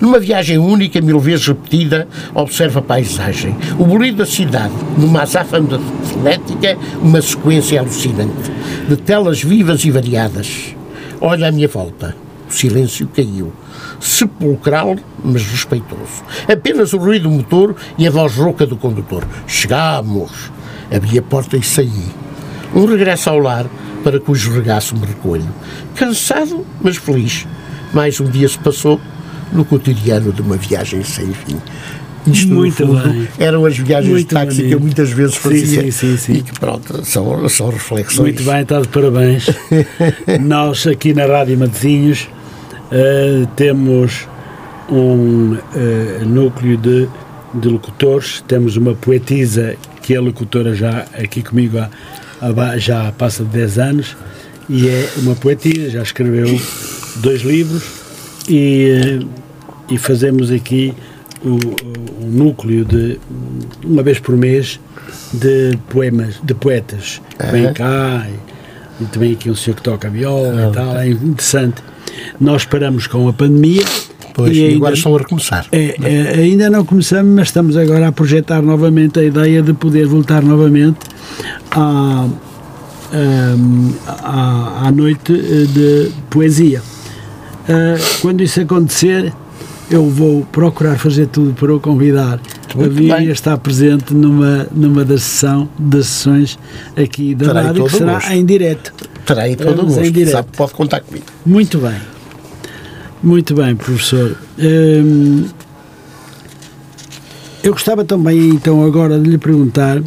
Numa 0.00 0.20
viagem 0.20 0.58
única, 0.58 1.00
mil 1.00 1.18
vezes 1.18 1.48
repetida, 1.48 2.06
observa 2.34 2.78
a 2.78 2.82
paisagem, 2.82 3.56
o 3.78 3.84
bolido 3.84 4.18
da 4.18 4.26
cidade, 4.26 4.74
numa 4.96 5.22
azáfama 5.22 5.80
frenética, 6.04 6.78
uma 7.02 7.20
sequência 7.20 7.80
alucinante, 7.80 8.50
de 8.88 8.96
telas 8.96 9.42
vivas 9.42 9.84
e 9.84 9.90
variadas. 9.90 10.74
Olha 11.20 11.48
à 11.48 11.52
minha 11.52 11.68
volta, 11.68 12.14
O 12.48 12.52
silêncio 12.52 13.08
caiu. 13.14 13.52
Sepulcral, 14.00 14.96
mas 15.22 15.42
respeitoso. 15.46 16.24
Apenas 16.50 16.92
o 16.92 16.98
ruído 16.98 17.24
do 17.28 17.30
motor 17.30 17.76
e 17.98 18.06
a 18.06 18.10
voz 18.10 18.34
rouca 18.34 18.66
do 18.66 18.76
condutor. 18.76 19.24
Chegamos. 19.46 20.50
Abri 20.92 21.18
a 21.18 21.22
porta 21.22 21.56
e 21.56 21.62
saí. 21.62 22.06
Um 22.74 22.86
regresso 22.86 23.30
ao 23.30 23.38
lar 23.38 23.66
para 24.02 24.18
cujo 24.18 24.52
regaço 24.52 24.96
me 24.96 25.04
recolho. 25.06 25.46
Cansado, 25.94 26.64
mas 26.80 26.96
feliz. 26.96 27.46
Mais 27.92 28.18
um 28.20 28.24
dia 28.24 28.48
se 28.48 28.58
passou 28.58 29.00
no 29.52 29.64
cotidiano 29.64 30.32
de 30.32 30.40
uma 30.40 30.56
viagem 30.56 31.02
sem 31.04 31.32
fim. 31.32 31.56
Isto, 32.26 32.52
Muito 32.52 32.86
fundo, 32.86 33.08
bem. 33.08 33.28
eram 33.38 33.64
as 33.64 33.76
viagens 33.78 34.12
Muito 34.12 34.28
de 34.28 34.34
táxi 34.34 34.56
que 34.56 34.62
bonito. 34.62 34.72
eu 34.74 34.80
muitas 34.80 35.10
vezes 35.10 35.36
fazia. 35.36 35.82
sim, 35.82 35.90
sim, 35.90 36.16
sim. 36.16 36.32
E 36.34 36.42
que, 36.42 36.52
pronto, 36.58 37.04
são, 37.04 37.48
são 37.48 37.70
reflexões. 37.70 38.18
Muito 38.18 38.42
bem, 38.44 38.60
está 38.60 38.80
de 38.80 38.88
parabéns. 38.88 39.46
Nós 40.40 40.86
aqui 40.86 41.14
na 41.14 41.24
Rádio 41.26 41.58
Matosinhos 41.58 42.28
eh, 42.92 43.46
temos 43.56 44.26
um 44.90 45.56
eh, 45.74 46.22
núcleo 46.26 46.76
de, 46.76 47.08
de 47.54 47.68
locutores, 47.68 48.42
temos 48.46 48.76
uma 48.76 48.94
poetisa 48.94 49.76
que 50.02 50.14
é 50.14 50.20
locutora 50.20 50.74
já 50.74 51.06
aqui 51.14 51.42
comigo 51.42 51.78
há, 51.78 51.88
há 52.40 52.78
já 52.78 53.12
passa 53.12 53.44
de 53.44 53.50
10 53.50 53.78
anos 53.78 54.16
e 54.68 54.88
é 54.88 55.08
uma 55.18 55.34
poetisa, 55.34 55.90
já 55.90 56.02
escreveu 56.02 56.60
dois 57.16 57.42
livros 57.42 57.84
e, 58.48 59.20
eh, 59.20 59.26
e 59.94 59.98
fazemos 59.98 60.50
aqui 60.50 60.92
o, 61.44 61.48
o- 61.56 62.26
núcleo 62.26 62.84
de 62.84 63.18
uma 63.84 64.02
vez 64.02 64.18
por 64.18 64.36
mês 64.36 64.78
de 65.32 65.76
poemas, 65.88 66.40
de 66.42 66.54
poetas. 66.54 67.20
Vem 67.50 67.64
Aham. 67.66 67.74
cá 67.74 68.26
e, 68.28 69.02
e 69.02 69.06
também 69.06 69.32
aqui 69.32 69.50
um 69.50 69.54
senhor 69.54 69.76
que 69.76 69.82
toca 69.82 70.08
viola 70.10 70.68
e 70.70 70.74
tal, 70.74 70.96
é 70.96 71.08
interessante. 71.08 71.82
Nós 72.40 72.64
paramos 72.64 73.06
com 73.06 73.28
a 73.28 73.32
pandemia 73.32 73.84
Pois, 74.34 74.56
e 74.56 74.60
e 74.60 74.64
ainda, 74.64 74.76
agora 74.76 74.94
estão 74.94 75.14
a 75.14 75.18
recomeçar. 75.18 75.66
é, 75.72 75.96
é, 76.02 76.34
ainda 76.40 76.70
não 76.70 76.84
começamos, 76.84 77.34
mas 77.34 77.48
estamos 77.48 77.76
agora 77.76 78.08
a 78.08 78.12
projetar 78.12 78.62
novamente 78.62 79.18
a 79.18 79.24
ideia 79.24 79.62
de 79.62 79.72
poder 79.72 80.06
voltar 80.06 80.42
novamente 80.42 80.98
à, 81.70 82.26
hum, 83.12 83.92
à, 84.06 84.86
à 84.86 84.92
noite 84.92 85.32
eh, 85.32 85.66
de 85.66 86.10
poesia. 86.28 86.82
Ah, 87.68 87.96
quando 88.20 88.42
isso 88.42 88.60
acontecer, 88.60 89.32
eu 89.90 90.08
vou 90.08 90.44
procurar 90.52 90.98
fazer 90.98 91.26
tudo 91.26 91.52
para 91.54 91.74
o 91.74 91.80
convidar 91.80 92.40
a 92.72 92.76
Muito 92.78 92.94
vir 92.94 93.12
bem. 93.12 93.26
e 93.26 93.28
a 93.30 93.32
estar 93.32 93.56
presente 93.58 94.14
numa, 94.14 94.66
numa 94.72 95.04
da 95.04 95.18
sessão, 95.18 95.68
das 95.78 96.06
sessões 96.06 96.58
aqui 96.96 97.34
da 97.34 97.46
Terei 97.46 97.62
rádio, 97.62 97.84
que 97.86 97.92
será 97.92 98.14
gosto. 98.14 98.32
em 98.32 98.44
direto. 98.44 98.92
Terei 99.34 99.56
todo 99.56 99.82
o 99.82 99.86
gosto. 99.86 100.26
Sabe, 100.30 100.48
pode 100.56 100.72
contar 100.72 101.00
comigo. 101.00 101.26
Muito 101.46 101.78
bem. 101.78 102.00
Muito 103.22 103.54
bem, 103.54 103.76
professor. 103.76 104.36
Hum, 104.58 105.46
eu 107.62 107.72
gostava 107.72 108.04
também, 108.04 108.48
então, 108.48 108.82
agora 108.84 109.18
de 109.18 109.28
lhe 109.28 109.38
perguntar: 109.38 110.02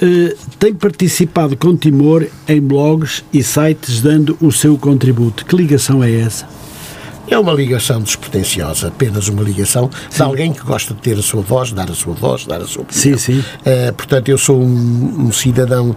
eh, 0.00 0.34
tem 0.58 0.74
participado 0.74 1.56
com 1.56 1.76
timor 1.76 2.26
em 2.48 2.60
blogs 2.60 3.22
e 3.32 3.42
sites 3.42 4.00
dando 4.00 4.36
o 4.40 4.50
seu 4.50 4.78
contributo? 4.78 5.44
Que 5.44 5.54
ligação 5.54 6.02
é 6.02 6.10
essa? 6.20 6.48
É 7.28 7.38
uma 7.38 7.52
ligação 7.52 8.00
despretensiosa, 8.00 8.88
apenas 8.88 9.28
uma 9.28 9.42
ligação 9.42 9.88
de 10.14 10.22
alguém 10.22 10.52
que 10.52 10.60
gosta 10.60 10.92
de 10.92 11.00
ter 11.00 11.18
a 11.18 11.22
sua 11.22 11.40
voz, 11.40 11.72
dar 11.72 11.90
a 11.90 11.94
sua 11.94 12.14
voz, 12.14 12.46
dar 12.46 12.60
a 12.60 12.66
sua 12.66 12.82
opinião. 12.82 13.18
Sim, 13.18 13.34
sim. 13.34 13.44
Eh, 13.64 13.92
portanto, 13.92 14.28
eu 14.28 14.38
sou 14.38 14.60
um, 14.60 15.26
um 15.26 15.32
cidadão 15.32 15.94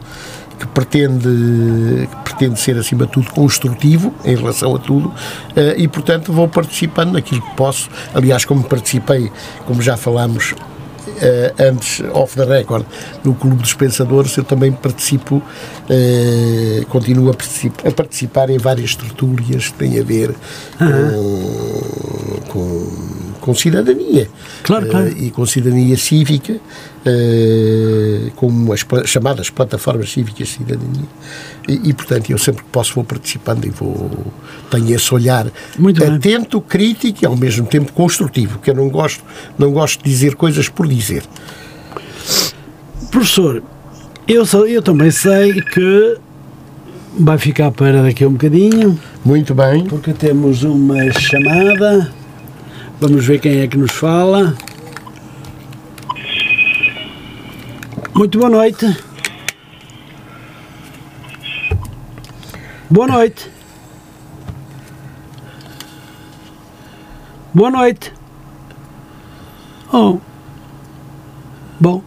que 0.60 0.68
pretende, 0.68 2.08
que 2.10 2.24
pretende 2.24 2.60
ser, 2.60 2.78
acima 2.78 3.06
de 3.06 3.12
tudo, 3.12 3.32
construtivo 3.32 4.14
em 4.24 4.36
relação 4.36 4.76
a 4.76 4.80
tudo 4.80 5.14
eh, 5.56 5.76
e, 5.78 5.88
portanto, 5.88 6.32
vou 6.32 6.48
participando 6.48 7.14
naquilo 7.14 7.42
que 7.42 7.56
posso. 7.56 7.90
Aliás, 8.14 8.46
como 8.46 8.64
participei, 8.64 9.32
como 9.66 9.82
já 9.82 9.98
falámos 9.98 10.54
eh, 11.18 11.54
antes, 11.60 12.02
off 12.14 12.36
the 12.36 12.44
record, 12.44 12.86
no 13.24 13.34
Clube 13.36 13.58
dos 13.58 13.74
Pensadores, 13.74 14.36
eu 14.38 14.44
também 14.44 14.72
participo, 14.72 15.42
eh, 15.90 16.84
continuo 16.90 17.30
a, 17.30 17.34
particip- 17.34 17.88
a 17.88 17.92
participar 17.92 18.50
em 18.50 18.58
várias 18.58 18.96
tertúlias 18.96 19.68
que 19.70 19.74
têm 19.76 20.00
a 20.00 20.04
ver 20.04 20.36
com, 20.78 22.42
com, 22.50 23.15
com 23.46 23.54
cidadania. 23.54 24.28
Claro, 24.64 24.88
Eh, 24.88 24.90
claro. 24.90 25.18
e 25.18 25.30
com 25.30 25.46
cidadania 25.46 25.96
cívica, 25.98 26.58
eh, 27.06 28.32
como 28.36 28.74
as 28.74 28.84
chamadas 29.06 29.52
plataformas 29.52 30.12
cívicas 30.12 30.48
de 30.48 30.54
cidadania. 30.56 31.06
E, 31.68 31.90
e, 31.90 31.94
portanto, 31.94 32.32
eu 32.32 32.38
sempre 32.40 32.64
que 32.64 32.70
posso 32.72 32.96
vou 32.96 33.04
participando 33.04 33.66
e 33.66 33.70
vou 33.70 34.10
tenho 34.72 34.96
esse 34.96 35.14
olhar 35.14 35.46
Muito 35.78 36.00
bem. 36.02 36.16
atento, 36.16 36.60
crítico 36.60 37.20
e 37.24 37.26
ao 37.28 37.38
mesmo 37.38 37.68
tempo 37.68 37.94
construtivo, 37.94 38.58
que 38.60 38.72
eu 38.72 38.76
não 38.76 38.90
gosto, 38.90 39.24
não 39.60 39.72
gosto 39.72 40.04
de 40.04 40.10
dizer 40.10 40.34
coisas 40.36 40.68
por 40.68 40.88
dizer. 40.88 41.24
Professor, 43.12 43.62
eu, 44.28 44.46
só- 44.46 44.66
eu 44.66 44.82
também 44.82 45.12
sei 45.12 45.62
que 45.62 46.18
vai 47.18 47.38
ficar 47.38 47.72
para 47.72 48.02
daqui 48.02 48.24
a 48.24 48.28
um 48.28 48.32
bocadinho. 48.34 49.00
Muito 49.24 49.54
bem. 49.56 49.86
porque 49.86 50.14
temos 50.14 50.64
uma 50.64 51.12
chamada. 51.14 52.12
Vamos 53.00 53.26
ver 53.26 53.40
quem 53.40 53.60
é 53.60 53.68
que 53.68 53.78
nos 53.78 53.92
fala. 53.92 54.56
Muito 58.14 58.40
boa 58.40 58.50
noite. 58.50 58.98
Boa 62.90 63.08
noite. 63.08 63.52
Boa 67.54 67.70
noite. 67.70 68.14
Oh. 69.92 70.20
Bom. 71.80 72.02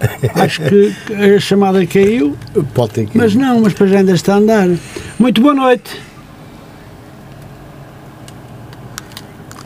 Acho 0.34 0.62
que 0.62 0.94
a 1.14 1.38
chamada 1.38 1.86
caiu. 1.86 2.36
Pode 2.74 2.92
ter 2.92 3.06
que. 3.06 3.18
Mas 3.18 3.34
não, 3.34 3.60
mas 3.60 3.74
para 3.74 3.86
já 3.86 3.98
ainda 3.98 4.12
está 4.12 4.34
a 4.34 4.38
andar. 4.38 4.68
Muito 5.18 5.42
boa 5.42 5.54
noite. 5.54 6.00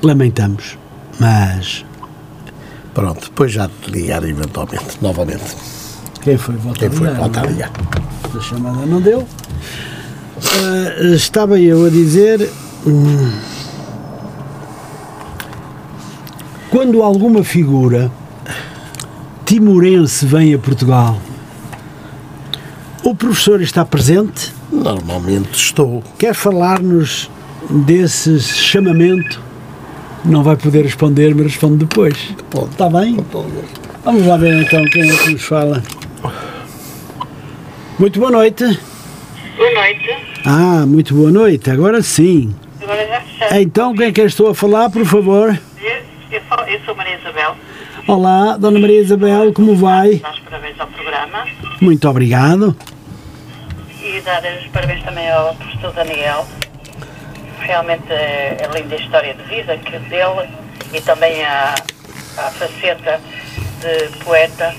Lamentamos, 0.02 0.78
mas 1.18 1.84
Pronto, 2.94 3.26
depois 3.28 3.52
já 3.52 3.68
te 3.68 3.90
ligar 3.90 4.24
eventualmente, 4.24 4.98
novamente. 5.00 5.56
quem 6.22 6.36
foi 6.36 6.56
voltar 6.56 6.80
Quem 6.80 6.90
foi 6.90 7.06
a 7.06 7.10
ligar, 7.12 7.22
voltar 7.22 7.42
a 7.44 7.46
é? 7.46 7.50
ligar? 7.52 7.70
A 8.36 8.40
chamada 8.40 8.86
não 8.86 9.00
deu. 9.00 9.26
Ah, 10.42 11.02
estava 11.14 11.58
eu 11.60 11.84
a 11.86 11.90
dizer. 11.90 12.50
hum, 12.86 13.30
quando 16.70 17.02
alguma 17.02 17.44
figura 17.44 18.10
timorense 19.44 20.24
vem 20.26 20.54
a 20.54 20.58
Portugal, 20.58 21.20
o 23.04 23.14
professor 23.14 23.60
está 23.60 23.84
presente? 23.84 24.52
Normalmente 24.72 25.54
estou. 25.54 26.02
Quer 26.18 26.34
falar-nos 26.34 27.30
desse 27.68 28.40
chamamento? 28.40 29.40
Não 30.24 30.42
vai 30.42 30.56
poder 30.56 30.82
responder, 30.82 31.34
mas 31.34 31.46
responde 31.46 31.84
depois. 31.84 32.34
Pode. 32.50 32.70
Está 32.70 32.88
bem? 32.90 33.16
Gosto. 33.16 33.80
Vamos 34.04 34.26
lá 34.26 34.36
ver 34.36 34.62
então 34.62 34.84
quem 34.86 35.08
é 35.10 35.16
que 35.16 35.30
nos 35.32 35.42
fala. 35.44 35.82
Muito 37.98 38.18
boa 38.18 38.30
noite. 38.30 38.64
Boa 39.56 39.72
noite. 39.74 40.16
Ah, 40.44 40.84
muito 40.86 41.14
boa 41.14 41.30
noite. 41.30 41.70
Agora 41.70 42.02
sim. 42.02 42.54
Agora 42.82 43.06
já 43.06 43.20
fechamos. 43.20 43.54
Então, 43.62 43.94
quem 43.94 44.06
é 44.06 44.12
que 44.12 44.20
eu 44.20 44.26
estou 44.26 44.48
a 44.50 44.54
falar, 44.54 44.88
por 44.90 45.04
favor? 45.04 45.58
Eu, 45.82 46.02
eu, 46.32 46.40
falo- 46.48 46.66
eu 46.68 46.80
sou 46.84 46.94
Maria 46.94 47.18
Isabel. 47.18 47.56
Olá, 48.08 48.56
Dona 48.56 48.78
Maria 48.78 49.00
Isabel, 49.00 49.52
como 49.52 49.76
vai? 49.76 50.16
Dá 50.16 50.32
os 50.32 50.38
parabéns 50.40 50.80
ao 50.80 50.86
programa 50.86 51.44
Muito 51.80 52.08
obrigado. 52.08 52.74
e 54.02 54.20
dar 54.22 54.42
os 54.58 54.66
parabéns 54.68 55.02
também 55.04 55.30
ao 55.30 55.54
professor 55.54 55.92
Daniel. 55.92 56.46
Realmente 57.60 58.10
é, 58.12 58.56
é 58.60 58.78
linda 58.80 58.94
a 58.94 58.98
história 58.98 59.34
de 59.34 59.42
vida 59.44 59.76
que 59.78 59.98
dele 59.98 60.48
e 60.92 61.00
também 61.02 61.44
a, 61.44 61.74
a 62.38 62.42
faceta 62.50 63.20
de 63.80 64.18
poeta, 64.24 64.74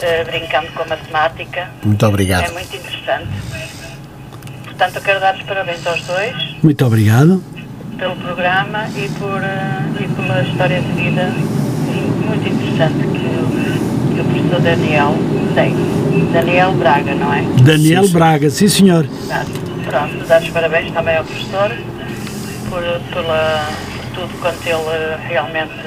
eh, 0.00 0.24
brincando 0.24 0.68
com 0.72 0.82
a 0.82 0.86
matemática. 0.86 1.68
Muito 1.84 2.04
É 2.04 2.08
obrigado. 2.08 2.52
muito 2.52 2.74
interessante. 2.74 3.28
Portanto, 4.64 4.96
eu 4.96 5.02
quero 5.02 5.20
dar 5.20 5.34
os 5.34 5.42
parabéns 5.42 5.86
aos 5.86 6.02
dois 6.02 6.34
Muito 6.62 6.84
obrigado. 6.86 7.42
pelo 7.98 8.16
programa 8.16 8.88
e, 8.96 9.08
por, 9.18 9.42
eh, 9.42 9.82
e 10.00 10.08
pela 10.08 10.42
história 10.42 10.80
de 10.80 10.92
vida 10.92 11.24
muito 11.26 12.48
interessante 12.48 12.98
que, 12.98 13.26
o- 13.26 14.14
que 14.14 14.20
o 14.20 14.24
professor 14.24 14.60
Daniel 14.62 15.14
tem. 15.54 15.74
Daniel 16.32 16.72
Braga, 16.72 17.14
não 17.14 17.32
é? 17.32 17.42
Daniel 17.62 18.02
Sim, 18.02 18.08
sim. 18.08 18.12
Braga, 18.14 18.50
sim 18.50 18.68
senhor. 18.68 19.06
Portanto, 19.06 19.65
Pronto, 19.86 20.26
dar 20.26 20.42
os 20.42 20.48
parabéns 20.50 20.92
também 20.92 21.16
ao 21.16 21.24
professor 21.24 21.70
por, 22.68 22.82
pela, 23.12 23.68
por 23.92 24.20
tudo 24.20 24.40
quanto 24.40 24.66
ele 24.66 25.16
realmente 25.28 25.86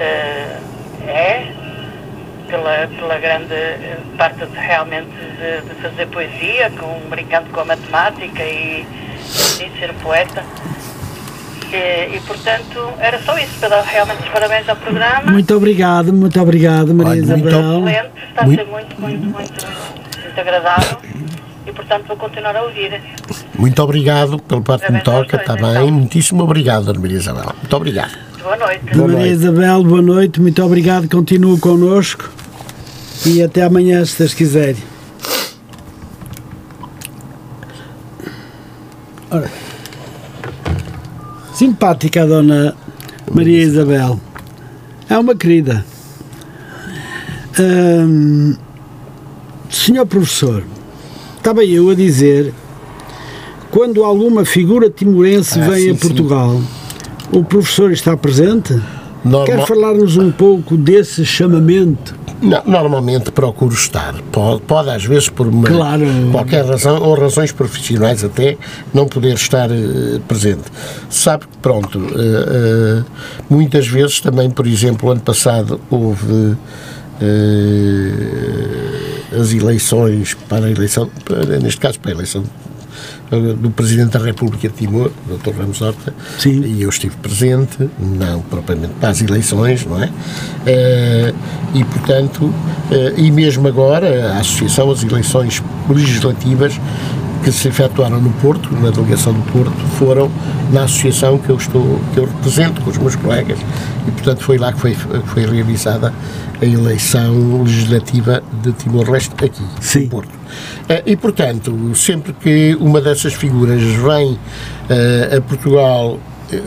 eh, 0.00 0.56
é, 1.06 1.46
pela, 2.48 2.88
pela 2.88 3.18
grande 3.18 3.54
parte 4.16 4.44
de, 4.44 4.58
realmente 4.58 5.10
de, 5.10 5.68
de 5.68 5.74
fazer 5.80 6.06
poesia, 6.06 6.70
com, 6.78 7.08
brincando 7.08 7.50
com 7.50 7.60
a 7.60 7.64
matemática 7.64 8.42
e, 8.42 8.84
e 8.84 9.78
ser 9.78 9.94
poeta. 10.02 10.42
E, 11.70 12.16
e, 12.16 12.20
portanto, 12.26 12.92
era 12.98 13.20
só 13.22 13.38
isso, 13.38 13.60
para 13.60 13.68
dar 13.68 13.82
realmente 13.82 14.22
os 14.22 14.28
parabéns 14.30 14.68
ao 14.68 14.76
programa. 14.76 15.30
Muito 15.30 15.54
obrigado, 15.54 16.12
muito 16.12 16.40
obrigado, 16.40 16.94
Maria 16.94 17.22
Olha, 17.22 17.36
muito 17.36 17.48
Isabel. 17.48 17.88
Excelente, 17.88 18.10
está 18.30 18.42
a 18.42 18.46
ser 18.46 18.66
muito, 18.66 19.00
muito, 19.00 19.26
muito, 19.26 19.66
muito 20.24 20.40
agradável 20.40 20.98
e, 21.68 21.72
portanto, 21.72 22.06
vou 22.06 22.16
continuar 22.16 22.56
a 22.56 22.62
ouvir. 22.62 23.00
Muito 23.58 23.82
obrigado 23.82 24.38
pelo 24.40 24.62
parte 24.62 24.86
que 24.86 24.92
me 24.92 25.02
toca, 25.02 25.36
está 25.36 25.54
bem? 25.54 25.90
Muitíssimo 25.90 26.42
obrigado, 26.42 26.86
Dona 26.86 27.00
Maria 27.00 27.18
Isabel. 27.18 27.52
Muito 27.58 27.76
obrigado. 27.76 28.18
Boa 28.42 28.56
noite. 28.56 28.84
Boa 28.84 29.08
Maria 29.08 29.16
noite. 29.18 29.32
Isabel, 29.32 29.84
boa 29.84 30.02
noite, 30.02 30.40
muito 30.40 30.64
obrigado, 30.64 31.08
continua 31.08 31.58
connosco 31.58 32.30
e 33.26 33.42
até 33.42 33.62
amanhã, 33.62 34.04
se 34.04 34.18
Deus 34.18 34.32
quiser. 34.32 34.76
Ora, 39.30 39.50
simpática 41.52 42.22
a 42.22 42.26
Dona 42.26 42.74
Maria 43.30 43.62
Isabel, 43.62 44.18
é 45.10 45.18
uma 45.18 45.36
querida. 45.36 45.84
Hum, 47.60 48.56
senhor 49.68 50.06
professor, 50.06 50.64
estava 51.48 51.64
eu 51.64 51.88
a 51.88 51.94
dizer, 51.94 52.52
quando 53.70 54.04
alguma 54.04 54.44
figura 54.44 54.90
timorense 54.90 55.58
Ah, 55.58 55.70
vem 55.70 55.84
sim, 55.84 55.90
a 55.90 55.94
sim. 55.94 55.98
Portugal, 55.98 56.60
o 57.32 57.42
professor 57.42 57.90
está 57.90 58.14
presente? 58.18 58.78
Normal- 59.24 59.46
Quer 59.46 59.66
falar-nos 59.66 60.18
um 60.18 60.30
pouco 60.30 60.76
desse 60.76 61.24
chamamento? 61.24 62.14
Não, 62.42 62.62
normalmente 62.66 63.32
procuro 63.32 63.72
estar. 63.72 64.14
Pode, 64.30 64.60
pode 64.60 64.90
às 64.90 65.02
vezes 65.06 65.30
por 65.30 65.46
uma, 65.46 65.66
Claro. 65.66 66.04
qualquer 66.30 66.66
razão, 66.66 67.02
ou 67.02 67.18
razões 67.18 67.50
profissionais 67.50 68.22
até, 68.22 68.58
não 68.92 69.06
poder 69.06 69.32
estar 69.34 69.70
eh, 69.70 70.20
presente. 70.28 70.64
Sabe 71.08 71.46
que, 71.46 71.56
pronto, 71.62 71.98
eh, 71.98 73.00
eh, 73.00 73.02
muitas 73.48 73.88
vezes 73.88 74.20
também, 74.20 74.50
por 74.50 74.66
exemplo, 74.66 75.10
ano 75.10 75.20
passado 75.22 75.80
houve 75.90 76.54
as 79.32 79.52
eleições 79.52 80.34
para 80.48 80.66
a 80.66 80.70
eleição, 80.70 81.10
para- 81.24 81.58
neste 81.58 81.80
caso 81.80 81.98
para 82.00 82.10
a 82.12 82.14
eleição 82.14 82.44
do 83.30 83.70
Presidente 83.70 84.16
da 84.18 84.24
República 84.24 84.68
de 84.68 84.74
Timor, 84.74 85.10
Dr. 85.26 85.50
Ramos 85.58 85.82
Horta, 85.82 86.14
Sim. 86.38 86.62
e 86.64 86.82
eu 86.82 86.88
estive 86.88 87.14
presente, 87.16 87.88
não 87.98 88.40
propriamente 88.40 88.94
para 88.98 89.10
as 89.10 89.20
eleições, 89.20 89.84
não 89.84 90.02
é? 90.02 90.08
Eh, 90.66 91.34
e, 91.74 91.84
portanto, 91.84 92.52
eh, 92.90 93.12
e 93.18 93.30
mesmo 93.30 93.68
agora, 93.68 94.32
a 94.32 94.38
Associação, 94.38 94.90
as 94.90 95.02
eleições 95.02 95.62
legislativas 95.90 96.80
que 97.44 97.52
se 97.52 97.68
efetuaram 97.68 98.20
no 98.20 98.30
Porto, 98.30 98.68
na 98.74 98.90
delegação 98.90 99.32
do 99.34 99.42
Porto, 99.52 99.76
foram 99.98 100.30
na 100.72 100.84
associação 100.84 101.38
que 101.38 101.50
eu 101.50 101.56
estou, 101.56 102.00
que 102.14 102.20
eu 102.20 102.24
represento 102.24 102.80
com 102.80 102.90
os 102.90 102.96
meus 102.98 103.14
colegas, 103.14 103.58
e, 104.06 104.10
portanto, 104.10 104.42
foi 104.42 104.56
lá 104.58 104.72
que 104.72 104.80
foi, 104.80 104.94
que 104.94 105.28
foi 105.28 105.44
realizada 105.46 106.12
a 106.60 106.64
eleição 106.64 107.62
legislativa 107.62 108.42
de 108.62 108.72
Timor-Leste, 108.72 109.32
aqui, 109.44 109.62
Sim. 109.80 110.04
no 110.04 110.08
Porto. 110.08 110.30
Eh, 110.88 111.02
E, 111.06 111.16
portanto, 111.16 111.94
sempre 111.94 112.32
que 112.32 112.76
uma 112.80 113.00
dessas 113.00 113.34
figuras 113.34 113.82
vem 113.82 114.38
eh, 114.88 115.36
a 115.36 115.40
Portugal 115.40 116.18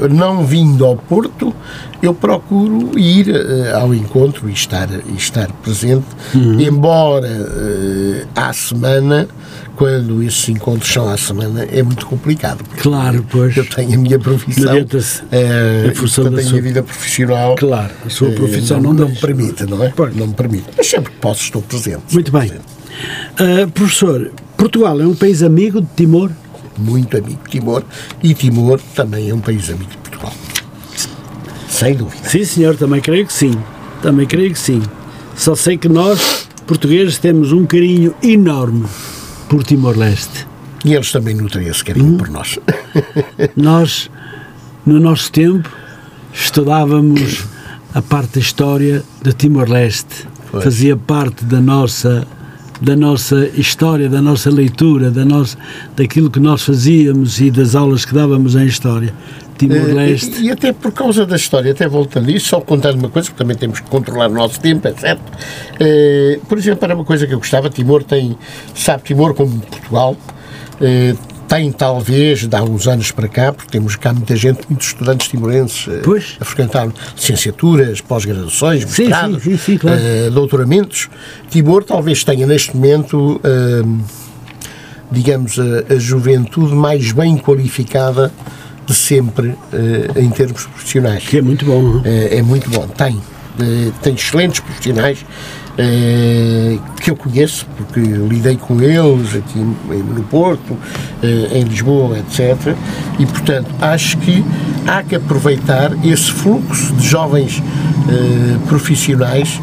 não 0.09 0.45
vindo 0.45 0.85
ao 0.85 0.95
Porto, 0.95 1.53
eu 2.01 2.13
procuro 2.13 2.97
ir 2.97 3.29
eh, 3.29 3.71
ao 3.73 3.93
encontro 3.93 4.49
e 4.49 4.53
estar, 4.53 4.89
e 4.89 5.15
estar 5.17 5.51
presente, 5.63 6.05
embora 6.59 7.27
eh, 7.27 8.25
à 8.35 8.51
semana, 8.53 9.27
quando 9.75 10.21
esses 10.23 10.47
encontros 10.49 10.91
são 10.91 11.09
à 11.09 11.17
semana, 11.17 11.63
é 11.71 11.81
muito 11.81 12.05
complicado. 12.05 12.63
Claro, 12.77 13.25
pois. 13.29 13.55
Eu 13.57 13.65
tenho 13.65 13.93
a 13.95 13.97
minha 13.97 14.19
profissão, 14.19 14.71
Adianta-se 14.71 15.23
eh, 15.31 15.87
em 15.91 15.95
função 15.95 16.25
da 16.25 16.29
portanto, 16.31 16.45
a 16.45 16.49
sua- 16.49 16.51
minha 16.59 16.61
vida 16.63 16.83
profissional 16.83 17.55
Claro, 17.55 17.91
a 18.05 18.09
sua 18.09 18.29
eh, 18.29 18.31
profissão 18.35 18.79
não, 18.81 18.93
não 18.93 19.05
me 19.05 19.11
deixa. 19.11 19.25
permite, 19.27 19.65
não 19.65 19.83
é? 19.83 19.89
Pois. 19.95 20.15
Não 20.15 20.27
me 20.27 20.33
permite. 20.33 20.65
Mas 20.77 20.87
sempre 20.87 21.11
que 21.11 21.17
posso 21.17 21.41
estou 21.43 21.61
presente. 21.61 22.01
Muito 22.11 22.31
bem. 22.31 22.47
presente. 22.49 22.65
Ah, 23.39 23.67
professor, 23.73 24.31
Portugal 24.57 24.99
é 25.01 25.05
um 25.07 25.15
país 25.15 25.41
amigo 25.41 25.81
de 25.81 25.87
Timor? 25.95 26.29
Muito 26.77 27.17
amigo 27.17 27.39
de 27.43 27.49
Timor 27.51 27.83
e 28.23 28.33
Timor 28.33 28.79
também 28.95 29.29
é 29.29 29.33
um 29.33 29.39
país 29.39 29.69
amigo 29.69 29.89
de 29.89 29.97
Portugal. 29.97 30.33
Sem 31.69 31.95
dúvida. 31.95 32.27
Sim, 32.29 32.45
senhor, 32.45 32.75
também 32.75 33.01
creio 33.01 33.25
que 33.25 33.33
sim. 33.33 33.57
Também 34.01 34.25
creio 34.27 34.51
que 34.51 34.59
sim. 34.59 34.81
Só 35.35 35.55
sei 35.55 35.77
que 35.77 35.87
nós, 35.89 36.47
portugueses, 36.67 37.17
temos 37.17 37.51
um 37.51 37.65
carinho 37.65 38.13
enorme 38.21 38.85
por 39.49 39.63
Timor-Leste. 39.63 40.47
E 40.83 40.93
eles 40.93 41.11
também 41.11 41.35
nutrem 41.35 41.67
esse 41.67 41.81
Hum. 41.81 41.85
carinho 41.85 42.17
por 42.17 42.29
nós. 42.29 42.57
Nós, 43.55 44.09
no 44.85 44.99
nosso 44.99 45.31
tempo, 45.31 45.69
estudávamos 46.33 47.45
a 47.93 48.01
parte 48.01 48.33
da 48.35 48.39
história 48.39 49.03
de 49.21 49.33
Timor-Leste. 49.33 50.27
Fazia 50.61 50.97
parte 50.97 51.45
da 51.45 51.61
nossa 51.61 52.27
da 52.81 52.95
nossa 52.95 53.47
história, 53.55 54.09
da 54.09 54.21
nossa 54.21 54.49
leitura, 54.49 55.11
da 55.11 55.23
nossa, 55.23 55.55
daquilo 55.95 56.31
que 56.31 56.39
nós 56.39 56.63
fazíamos 56.63 57.39
e 57.39 57.51
das 57.51 57.75
aulas 57.75 58.03
que 58.03 58.13
dávamos 58.13 58.55
em 58.55 58.65
história. 58.65 59.13
Timor-Leste. 59.57 60.37
Eh, 60.37 60.41
E, 60.41 60.45
e 60.47 60.51
até 60.51 60.73
por 60.73 60.91
causa 60.91 61.25
da 61.25 61.35
história, 61.35 61.71
até 61.71 61.87
voltando 61.87 62.29
a 62.29 62.31
isso, 62.31 62.47
só 62.47 62.59
contando 62.59 62.97
uma 62.97 63.09
coisa, 63.09 63.29
porque 63.29 63.43
também 63.43 63.55
temos 63.55 63.79
que 63.79 63.89
controlar 63.89 64.29
o 64.29 64.33
nosso 64.33 64.59
tempo, 64.59 64.87
é 64.87 64.93
certo? 64.93 65.21
Eh, 65.79 66.39
por 66.49 66.57
exemplo, 66.57 66.83
era 66.83 66.95
uma 66.95 67.05
coisa 67.05 67.27
que 67.27 67.33
eu 67.33 67.37
gostava, 67.37 67.69
Timor 67.69 68.03
tem, 68.03 68.35
sabe, 68.73 69.03
Timor 69.03 69.35
como 69.35 69.59
Portugal, 69.59 70.17
eh, 70.81 71.15
tem 71.51 71.69
talvez, 71.69 72.47
de 72.47 72.55
há 72.55 72.63
uns 72.63 72.87
anos 72.87 73.11
para 73.11 73.27
cá, 73.27 73.51
porque 73.51 73.69
temos 73.69 73.97
cá 73.97 74.13
muita 74.13 74.37
gente, 74.37 74.61
muitos 74.69 74.87
estudantes 74.87 75.27
timorenses 75.27 75.85
eh, 75.85 75.99
Pois. 76.01 76.37
a 76.39 76.45
frequentar 76.45 76.87
licenciaturas, 77.13 77.99
pós-graduações, 77.99 78.85
mestrados, 78.85 79.43
sim, 79.43 79.51
sim, 79.51 79.57
sim, 79.57 79.77
claro. 79.77 79.99
eh, 80.01 80.29
doutoramentos. 80.29 81.09
Timor 81.49 81.83
talvez 81.83 82.23
tenha 82.23 82.47
neste 82.47 82.73
momento, 82.73 83.41
eh, 83.43 83.83
digamos, 85.11 85.59
a, 85.59 85.93
a 85.93 85.99
juventude 85.99 86.73
mais 86.73 87.11
bem 87.11 87.35
qualificada 87.37 88.31
de 88.87 88.93
sempre 88.95 89.53
eh, 89.73 90.21
em 90.21 90.29
termos 90.29 90.65
profissionais. 90.67 91.25
Que 91.27 91.39
é 91.39 91.41
muito 91.41 91.65
bom. 91.65 91.81
não 91.81 92.01
é? 92.05 92.37
É, 92.37 92.41
muito 92.41 92.69
bom, 92.69 92.87
tem. 92.87 93.19
Tem 94.01 94.13
excelentes 94.13 94.61
profissionais 94.61 95.25
eh, 95.83 96.77
que 97.01 97.09
eu 97.09 97.15
conheço, 97.15 97.65
porque 97.75 97.99
lidei 97.99 98.55
com 98.55 98.79
eles 98.79 99.35
aqui 99.35 99.57
no 99.57 100.21
Porto, 100.29 100.77
eh, 101.23 101.57
em 101.57 101.63
Lisboa, 101.63 102.19
etc. 102.19 102.75
E, 103.17 103.25
portanto, 103.25 103.67
acho 103.81 104.15
que 104.19 104.45
há 104.85 105.01
que 105.01 105.15
aproveitar 105.15 105.91
esse 106.05 106.31
fluxo 106.31 106.93
de 106.93 107.07
jovens 107.07 107.63
eh, 108.07 108.57
profissionais 108.67 109.59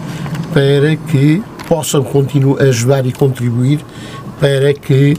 para 0.53 0.97
que 0.97 1.41
possam 1.69 2.05
ajudar 2.69 3.07
e 3.07 3.13
contribuir 3.13 3.79
para 4.41 4.75
que 4.75 5.17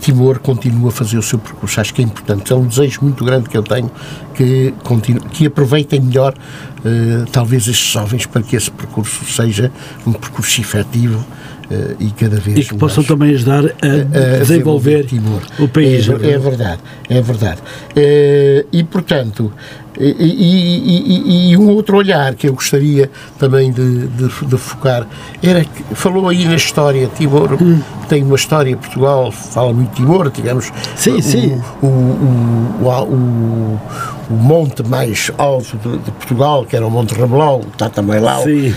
Timor 0.00 0.40
continue 0.40 0.88
a 0.88 0.90
fazer 0.90 1.18
o 1.18 1.22
seu 1.22 1.38
percurso. 1.38 1.80
Acho 1.80 1.94
que 1.94 2.02
é 2.02 2.04
importante. 2.04 2.52
É 2.52 2.56
um 2.56 2.66
desejo 2.66 3.00
muito 3.02 3.24
grande 3.24 3.48
que 3.48 3.56
eu 3.56 3.62
tenho 3.62 3.90
que, 4.34 4.74
continue, 4.82 5.20
que 5.20 5.46
aproveitem 5.46 6.00
melhor, 6.00 6.34
eh, 6.84 7.24
talvez, 7.32 7.66
estes 7.68 7.92
jovens 7.92 8.26
para 8.26 8.42
que 8.42 8.56
esse 8.56 8.70
percurso 8.70 9.24
seja 9.24 9.70
um 10.06 10.12
percurso 10.12 10.60
efetivo 10.60 11.24
eh, 11.70 11.96
e 12.00 12.10
cada 12.10 12.36
vez 12.40 12.58
E 12.58 12.64
que 12.64 12.74
possam 12.76 12.98
mais 13.02 13.08
também 13.08 13.34
ajudar 13.34 13.64
a, 13.64 14.36
a 14.36 14.38
desenvolver 14.38 15.04
Timor. 15.06 15.42
o 15.58 15.68
país. 15.68 16.08
É, 16.08 16.30
é 16.32 16.38
verdade, 16.38 16.80
é 17.08 17.20
verdade. 17.20 17.60
Eh, 17.96 18.64
e, 18.72 18.82
portanto, 18.84 19.52
e, 19.98 20.06
e- 20.08 21.50
e- 21.50 21.56
um 21.58 21.68
outro 21.70 21.96
olhar 21.98 22.34
que 22.34 22.48
eu 22.48 22.54
gostaria 22.54 23.10
também 23.38 23.70
de, 23.70 24.06
de- 24.06 24.46
de 24.46 24.56
focar 24.56 25.06
era 25.42 25.62
que 25.62 25.82
falou 25.94 26.28
aí 26.28 26.44
na 26.46 26.54
história, 26.54 27.06
Timor 27.18 27.58
Hum. 27.60 27.80
tem 28.08 28.22
uma 28.22 28.36
história, 28.36 28.74
Portugal 28.76 29.30
fala 29.30 29.72
muito 29.74 29.90
de 29.90 29.96
Timor, 29.96 30.30
tivemos 30.30 30.72
Sim, 30.96 31.16
o, 31.18 31.22
sim. 31.22 31.60
O, 31.82 31.86
o, 31.86 32.80
o, 33.04 33.80
o- 34.30 34.34
monte 34.34 34.82
mais 34.82 35.30
alto 35.36 35.76
de, 35.78 35.98
de 35.98 36.10
Portugal, 36.12 36.64
que 36.64 36.76
era 36.76 36.86
o 36.86 36.90
Monte 36.90 37.14
Ramelau, 37.14 37.62
está 37.72 37.88
também 37.88 38.20
lá. 38.20 38.38
Sim. 38.42 38.72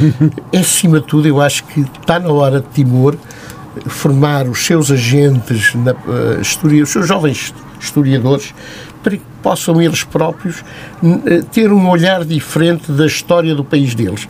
Acima 0.58 1.00
de 1.00 1.06
tudo, 1.08 1.28
eu 1.28 1.40
acho 1.42 1.64
que 1.66 1.82
está 1.82 2.20
na 2.20 2.30
hora 2.30 2.60
de 2.60 2.68
Timor 2.74 3.16
formar 3.88 4.48
os 4.48 4.66
seus 4.66 4.92
agentes, 4.92 5.74
na, 5.76 5.92
eh, 5.92 6.40
historia, 6.42 6.84
os 6.84 6.90
seus 6.90 7.08
jovens 7.08 7.54
historiadores, 7.80 8.54
para 9.02 9.18
que 9.18 9.24
possam 9.42 9.82
eles 9.82 10.04
próprios 10.04 10.64
eh, 11.26 11.42
ter 11.52 11.72
um 11.72 11.90
olhar 11.90 12.24
diferente 12.24 12.92
da 12.92 13.06
história 13.06 13.54
do 13.56 13.64
país 13.64 13.96
deles. 13.96 14.28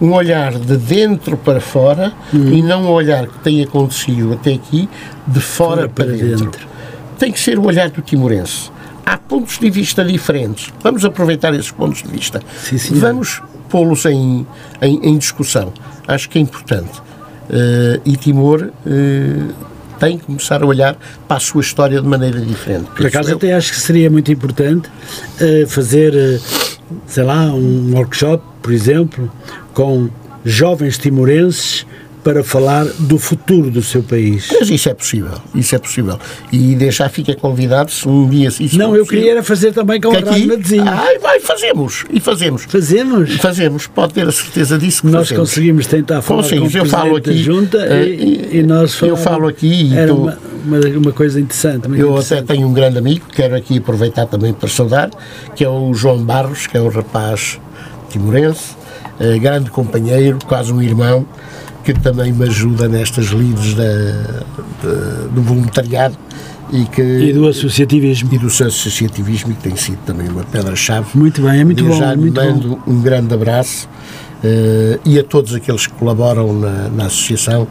Um 0.00 0.12
olhar 0.12 0.52
de 0.58 0.76
dentro 0.76 1.36
para 1.38 1.58
fora 1.60 2.12
e 2.32 2.62
não 2.62 2.82
um 2.84 2.88
olhar 2.90 3.26
que 3.26 3.38
tem 3.38 3.62
acontecido 3.62 4.34
até 4.34 4.52
aqui 4.52 4.88
de 5.26 5.40
fora, 5.40 5.76
Fora 5.82 5.88
para, 5.88 6.04
para 6.06 6.14
dentro. 6.16 6.44
dentro. 6.46 6.66
Tem 7.18 7.32
que 7.32 7.40
ser 7.40 7.58
o 7.58 7.64
olhar 7.64 7.88
do 7.88 8.02
timorense. 8.02 8.70
Há 9.06 9.16
pontos 9.16 9.58
de 9.58 9.70
vista 9.70 10.04
diferentes. 10.04 10.72
Vamos 10.82 11.04
aproveitar 11.04 11.54
esses 11.54 11.70
pontos 11.70 12.02
de 12.02 12.08
vista. 12.08 12.42
Sim, 12.60 12.76
senhor. 12.76 13.00
Vamos 13.00 13.40
pô-los 13.68 14.04
em, 14.04 14.44
em, 14.82 15.00
em 15.08 15.16
discussão. 15.16 15.72
Acho 16.08 16.28
que 16.28 16.38
é 16.38 16.42
importante. 16.42 17.00
Eh, 17.48 18.00
e 18.04 18.16
Timor 18.16 18.70
eh, 18.84 19.52
tem 19.98 20.18
que 20.18 20.24
começar 20.24 20.62
a 20.62 20.66
olhar 20.66 20.96
para 21.26 21.36
a 21.36 21.40
sua 21.40 21.60
história 21.60 22.00
de 22.00 22.06
maneira 22.06 22.40
diferente. 22.40 22.90
Por 22.90 23.06
acaso, 23.06 23.30
eu. 23.30 23.36
até 23.36 23.54
acho 23.54 23.72
que 23.72 23.80
seria 23.80 24.10
muito 24.10 24.30
importante 24.30 24.88
uh, 25.40 25.66
fazer, 25.66 26.12
uh, 26.14 26.40
sei 27.06 27.24
lá, 27.24 27.46
um 27.46 27.92
workshop, 27.94 28.44
por 28.62 28.72
exemplo, 28.72 29.30
com 29.72 30.08
jovens 30.44 30.98
timorenses 30.98 31.86
para 32.26 32.42
falar 32.42 32.84
do 32.98 33.20
futuro 33.20 33.70
do 33.70 33.80
seu 33.80 34.02
país. 34.02 34.48
Mas 34.50 34.68
isso 34.68 34.88
é 34.88 34.94
possível, 34.94 35.34
isso 35.54 35.76
é 35.76 35.78
possível. 35.78 36.18
E 36.50 36.74
deixar 36.74 37.08
fica 37.08 37.36
convidado 37.36 37.92
se 37.92 38.08
um 38.08 38.28
dia 38.28 38.50
se 38.50 38.64
isso 38.64 38.76
Não, 38.76 38.96
eu 38.96 39.06
queria 39.06 39.30
era 39.30 39.44
fazer 39.44 39.72
também 39.72 40.00
com 40.00 40.08
o 40.08 40.12
Rádio 40.12 40.48
Matosinhos. 40.48 40.88
Ai, 40.88 41.20
vai, 41.20 41.38
fazemos, 41.38 42.04
e 42.10 42.18
fazemos. 42.18 42.64
Fazemos? 42.64 43.36
Fazemos, 43.36 43.86
pode 43.86 44.14
ter 44.14 44.26
a 44.26 44.32
certeza 44.32 44.76
disso 44.76 45.02
que 45.02 45.06
Nós 45.06 45.28
fazemos. 45.28 45.48
conseguimos 45.50 45.86
tentar 45.86 46.20
falar 46.20 46.42
conseguimos. 46.42 46.72
com 46.72 46.78
o 46.78 46.82
eu 46.82 46.86
falo 46.86 47.14
aqui, 47.14 47.38
Junta 47.38 47.78
uh, 47.78 48.02
e, 48.02 48.58
e, 48.58 48.62
nós 48.64 49.00
Eu 49.00 49.16
falo 49.16 49.46
aqui 49.46 49.92
e 49.92 49.96
era 49.96 50.08
tô, 50.08 50.16
uma, 50.16 50.38
uma, 50.96 51.12
coisa 51.12 51.38
interessante. 51.38 51.86
Eu 51.86 51.92
interessante. 51.92 52.42
até 52.42 52.54
tenho 52.54 52.66
um 52.66 52.72
grande 52.72 52.98
amigo, 52.98 53.24
quero 53.32 53.54
aqui 53.54 53.78
aproveitar 53.78 54.26
também 54.26 54.52
para 54.52 54.68
saudar, 54.68 55.10
que 55.54 55.62
é 55.62 55.68
o 55.68 55.94
João 55.94 56.18
Barros, 56.24 56.66
que 56.66 56.76
é 56.76 56.80
um 56.80 56.88
rapaz 56.88 57.60
timorense, 58.10 58.72
uh, 59.20 59.38
grande 59.40 59.70
companheiro, 59.70 60.40
quase 60.44 60.72
um 60.72 60.82
irmão, 60.82 61.24
que 61.92 62.00
também 62.00 62.32
me 62.32 62.44
ajuda 62.44 62.88
nestas 62.88 63.26
lides 63.26 63.74
da, 63.74 63.84
de, 63.84 65.28
do 65.32 65.40
voluntariado 65.40 66.16
e, 66.72 66.84
que, 66.84 67.00
e 67.00 67.32
do 67.32 67.46
associativismo. 67.46 68.28
E 68.32 68.38
do 68.38 68.46
associativismo, 68.48 69.54
que 69.54 69.62
tem 69.62 69.76
sido 69.76 69.98
também 70.04 70.28
uma 70.28 70.42
pedra-chave. 70.42 71.06
Muito 71.14 71.42
bem, 71.42 71.60
é 71.60 71.64
muito 71.64 71.84
bom. 71.84 71.96
Já 71.96 72.16
muito 72.16 72.34
mando 72.34 72.68
bom. 72.70 72.78
um 72.88 73.00
grande 73.00 73.32
abraço 73.32 73.88
uh, 74.42 75.00
e 75.04 75.16
a 75.16 75.22
todos 75.22 75.54
aqueles 75.54 75.86
que 75.86 75.92
colaboram 75.92 76.52
na, 76.52 76.88
na 76.88 77.06
associação, 77.06 77.68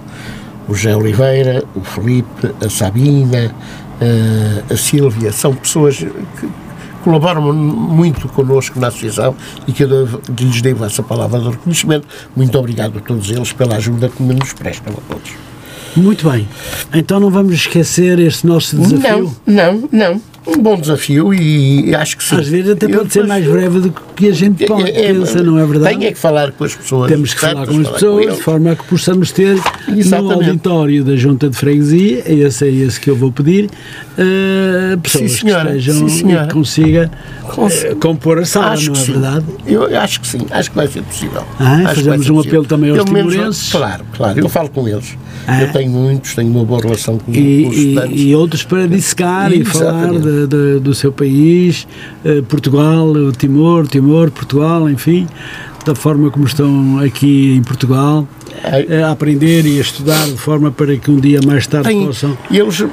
o 0.70 0.74
José 0.74 0.96
Oliveira, 0.96 1.62
o 1.76 1.82
Felipe, 1.82 2.52
a 2.66 2.70
Sabina, 2.70 3.54
uh, 4.00 4.74
a 4.74 4.78
Sílvia, 4.78 5.34
são 5.34 5.54
pessoas 5.54 5.98
que 5.98 6.48
colaboram 7.06 7.54
muito 7.54 8.28
connosco 8.30 8.80
na 8.80 8.88
associação 8.88 9.36
e 9.68 9.72
que 9.72 9.84
eu 9.84 9.88
devo, 9.88 10.22
lhes 10.40 10.60
devo 10.60 10.84
essa 10.84 11.04
palavra 11.04 11.40
de 11.40 11.50
reconhecimento. 11.52 12.08
Muito 12.36 12.58
obrigado 12.58 12.98
a 12.98 13.02
todos 13.02 13.30
eles 13.30 13.54
pela 13.54 13.76
ajuda 13.76 14.10
que 14.10 14.24
nos 14.24 14.54
prestam 14.54 14.92
a 14.92 15.14
todos. 15.14 15.32
Muito 15.96 16.30
bem. 16.30 16.48
Então 16.92 17.20
não 17.20 17.30
vamos 17.30 17.54
esquecer 17.54 18.18
este 18.18 18.48
nosso 18.48 18.76
desafio? 18.76 19.32
Não, 19.46 19.82
não, 19.82 19.90
não 19.92 20.35
um 20.48 20.58
bom 20.62 20.80
desafio 20.80 21.34
e 21.34 21.94
acho 21.96 22.18
que 22.18 22.24
sim. 22.24 22.36
Às 22.36 22.48
vezes 22.48 22.72
até 22.72 22.88
pode 22.88 23.12
ser 23.12 23.26
mais 23.26 23.46
breve 23.46 23.80
do 23.80 23.92
que 24.16 24.30
a 24.30 24.32
gente 24.32 24.64
é, 24.64 24.68
pode, 24.68 24.90
é, 24.90 25.06
é, 25.10 25.14
pensa, 25.14 25.44
não 25.44 25.60
é 25.60 25.66
verdade? 25.66 25.98
Tem 25.98 26.08
é 26.08 26.12
que 26.12 26.18
falar 26.18 26.52
com 26.52 26.64
as 26.64 26.76
pessoas. 26.76 27.10
Temos 27.10 27.34
que 27.34 27.40
falar 27.40 27.68
com 27.68 27.80
as 27.80 27.90
pessoas, 27.90 28.26
com 28.26 28.34
de 28.34 28.42
forma 28.42 28.72
a 28.72 28.76
que 28.76 28.84
possamos 28.86 29.32
ter 29.32 29.60
Exatamente. 29.88 30.22
no 30.22 30.32
auditório 30.32 31.04
da 31.04 31.16
Junta 31.16 31.50
de 31.50 31.58
Freguesia, 31.58 32.24
esse 32.26 32.66
é 32.66 32.72
esse 32.72 33.00
que 33.00 33.10
eu 33.10 33.16
vou 33.16 33.32
pedir, 33.32 33.66
uh, 33.66 34.98
pessoas 35.02 35.32
sim, 35.32 35.38
senhora, 35.40 35.72
que 35.72 35.78
estejam 35.78 36.10
sim, 36.10 36.32
e 36.32 36.48
que 36.48 36.54
consiga 36.54 37.12
uh, 37.44 37.96
compor 37.98 38.40
a 38.40 38.46
sala, 38.46 38.72
acho 38.72 38.92
não 38.92 39.02
é 39.02 39.04
verdade? 39.04 39.46
Eu 39.66 40.00
acho 40.00 40.22
que 40.22 40.28
sim, 40.28 40.46
acho 40.52 40.70
que 40.70 40.76
vai 40.76 40.88
ser 40.88 41.02
possível. 41.02 41.44
Ah, 41.60 41.94
fazemos 41.94 42.30
um 42.30 42.40
apelo 42.40 42.66
também 42.66 42.92
aos 42.92 43.04
timorenses. 43.04 43.72
Claro, 43.72 44.06
claro, 44.16 44.40
eu 44.40 44.50
falo 44.50 44.70
com 44.70 44.88
eles. 44.88 45.18
Ah. 45.48 45.62
Eu 45.62 45.72
tenho 45.72 45.92
muitos, 45.92 46.34
tenho 46.34 46.50
uma 46.50 46.66
boa 46.66 46.82
relação 46.82 47.20
com, 47.20 47.32
e, 47.32 47.64
com 47.64 47.70
os 47.70 47.78
estudantes. 47.78 48.20
E, 48.20 48.28
e 48.30 48.36
outros 48.36 48.64
para 48.64 48.88
dissecar 48.88 49.52
e, 49.52 49.62
e 49.62 49.66
falar 49.66 50.12
de, 50.12 50.20
de, 50.48 50.80
do 50.80 50.94
seu 50.94 51.12
país, 51.12 51.88
eh, 52.24 52.42
Portugal, 52.48 53.14
Timor, 53.38 53.88
Timor, 53.88 54.32
Portugal, 54.32 54.90
enfim, 54.90 55.28
da 55.86 55.96
forma 55.96 56.30
como 56.30 56.46
estão 56.46 57.00
aqui 57.00 57.56
em 57.56 57.64
Portugal. 57.64 58.28
Eh, 58.64 59.04
a 59.04 59.12
aprender 59.12 59.66
e 59.66 59.78
a 59.78 59.82
estudar 59.82 60.26
de 60.26 60.38
forma 60.38 60.72
para 60.72 60.96
que 60.98 61.12
um 61.12 61.20
dia 61.20 61.40
mais 61.46 61.68
tarde 61.68 61.90
tem, 61.90 62.06
possam. 62.06 62.38
Eles 62.50 62.84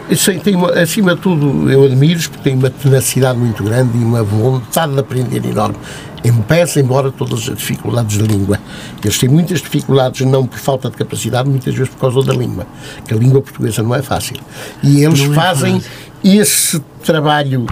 têm, 0.43 0.55
uma, 0.55 0.71
acima 0.71 1.15
de 1.15 1.21
tudo, 1.21 1.71
eu 1.71 1.85
admiro-os 1.85 2.27
porque 2.27 2.43
têm 2.43 2.55
uma 2.55 2.71
tenacidade 2.71 3.39
muito 3.39 3.63
grande 3.63 3.97
e 3.97 4.05
uma 4.05 4.23
vontade 4.23 4.93
de 4.93 5.01
aprender 5.01 5.45
enorme 5.45 5.77
empece, 6.25 6.81
embora 6.81 7.11
todas 7.11 7.49
as 7.49 7.57
dificuldades 7.57 8.17
da 8.19 8.27
língua. 8.27 8.59
Eles 9.03 9.19
têm 9.19 9.29
muitas 9.29 9.61
dificuldades, 9.61 10.27
não 10.27 10.47
por 10.47 10.59
falta 10.59 10.91
de 10.91 10.97
capacidade, 10.97 11.49
muitas 11.49 11.75
vezes 11.75 11.93
por 11.93 12.01
causa 12.01 12.23
da 12.23 12.33
língua, 12.33 12.67
que 13.07 13.15
a 13.15 13.17
língua 13.17 13.43
portuguesa 13.43 13.83
não 13.83 13.95
é 13.95 14.03
fácil. 14.03 14.37
E 14.83 15.03
eles 15.03 15.21
não 15.21 15.33
é 15.33 15.35
fazem 15.35 15.83
é 16.25 16.29
esse 16.29 16.81
trabalho 17.05 17.67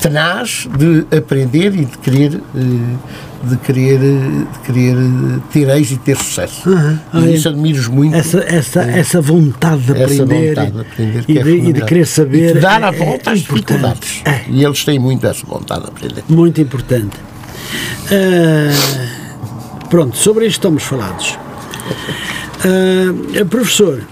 tenaz 0.00 0.68
de 0.76 1.06
aprender 1.16 1.74
e 1.74 1.84
de 1.84 1.98
querer. 1.98 2.34
Uh, 2.54 2.98
de 3.42 3.56
querer, 3.56 3.98
de 3.98 4.58
querer 4.64 4.96
ter 5.52 5.68
êxito 5.70 6.00
e 6.02 6.04
ter 6.04 6.16
sucesso. 6.16 6.68
Uhum. 6.68 6.98
E 7.14 7.34
isso 7.34 7.48
admiro 7.48 7.92
muito. 7.92 8.14
Essa, 8.14 8.38
essa, 8.40 8.82
é. 8.84 9.00
essa 9.00 9.20
vontade 9.20 9.82
de 9.82 9.90
aprender, 9.90 10.54
vontade 10.54 10.70
de 10.70 10.80
aprender 10.80 11.24
e, 11.28 11.38
é 11.38 11.42
de, 11.42 11.50
e, 11.50 11.72
de, 11.72 11.84
querer 11.84 12.06
saber. 12.06 12.50
E 12.50 12.52
de 12.54 12.60
dar 12.60 12.82
a 12.82 12.88
é, 12.88 12.92
volta 12.92 13.30
é, 13.30 13.32
às 13.32 13.40
dificuldades. 13.40 14.22
É. 14.24 14.42
E 14.48 14.64
eles 14.64 14.84
têm 14.84 14.98
muito 14.98 15.26
essa 15.26 15.44
vontade 15.44 15.82
de 15.82 15.88
aprender. 15.88 16.24
Muito 16.28 16.60
importante. 16.60 17.16
Uh, 18.06 19.88
pronto, 19.88 20.16
sobre 20.16 20.46
isto 20.46 20.58
estamos 20.58 20.84
falados. 20.84 21.36
Uh, 22.64 23.44
professor, 23.46 24.02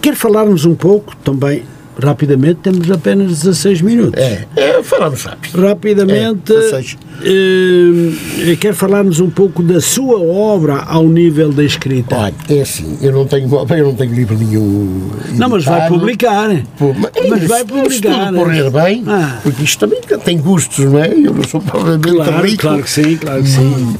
quer 0.00 0.14
falarmos 0.14 0.64
um 0.64 0.76
pouco 0.76 1.16
também 1.16 1.64
rapidamente, 2.02 2.60
temos 2.62 2.90
apenas 2.90 3.42
16 3.42 3.80
minutos. 3.82 4.20
É, 4.20 4.46
é 4.56 4.82
falamos 4.82 5.22
rápido. 5.22 5.60
Rapidamente, 5.60 6.52
é, 6.52 8.50
eh, 8.50 8.56
quer 8.56 8.74
falarmos 8.74 9.20
um 9.20 9.30
pouco 9.30 9.62
da 9.62 9.80
sua 9.80 10.20
obra 10.20 10.82
ao 10.86 11.04
nível 11.08 11.52
da 11.52 11.64
escrita? 11.64 12.16
Olha, 12.16 12.34
é 12.48 12.60
assim, 12.60 12.98
eu 13.00 13.12
não 13.12 13.26
tenho, 13.26 13.48
eu 13.48 13.84
não 13.84 13.94
tenho 13.94 14.14
livro 14.14 14.36
nenhum. 14.36 15.10
Não, 15.32 15.48
mas 15.48 15.64
vai 15.64 15.88
publicar. 15.88 16.50
Pô, 16.78 16.92
mas, 16.92 17.10
mas 17.28 17.38
isso, 17.40 17.48
vai 17.48 17.64
publicar. 17.64 18.28
Se 18.28 18.34
correr 18.34 18.70
bem, 18.70 19.04
ah. 19.06 19.38
porque 19.42 19.64
isto 19.64 19.78
também 19.78 20.00
tem 20.24 20.38
gustos, 20.38 20.84
não 20.84 21.02
é? 21.02 21.08
Eu 21.08 21.34
não 21.34 21.44
sou 21.44 21.60
provavelmente 21.60 22.14
claro, 22.14 22.46
rico. 22.46 22.62
Claro 22.62 22.82
que 22.82 22.90
sim, 22.90 23.16
claro 23.16 23.42
que 23.42 23.48
sim. 23.48 23.62
Hum. 23.62 23.94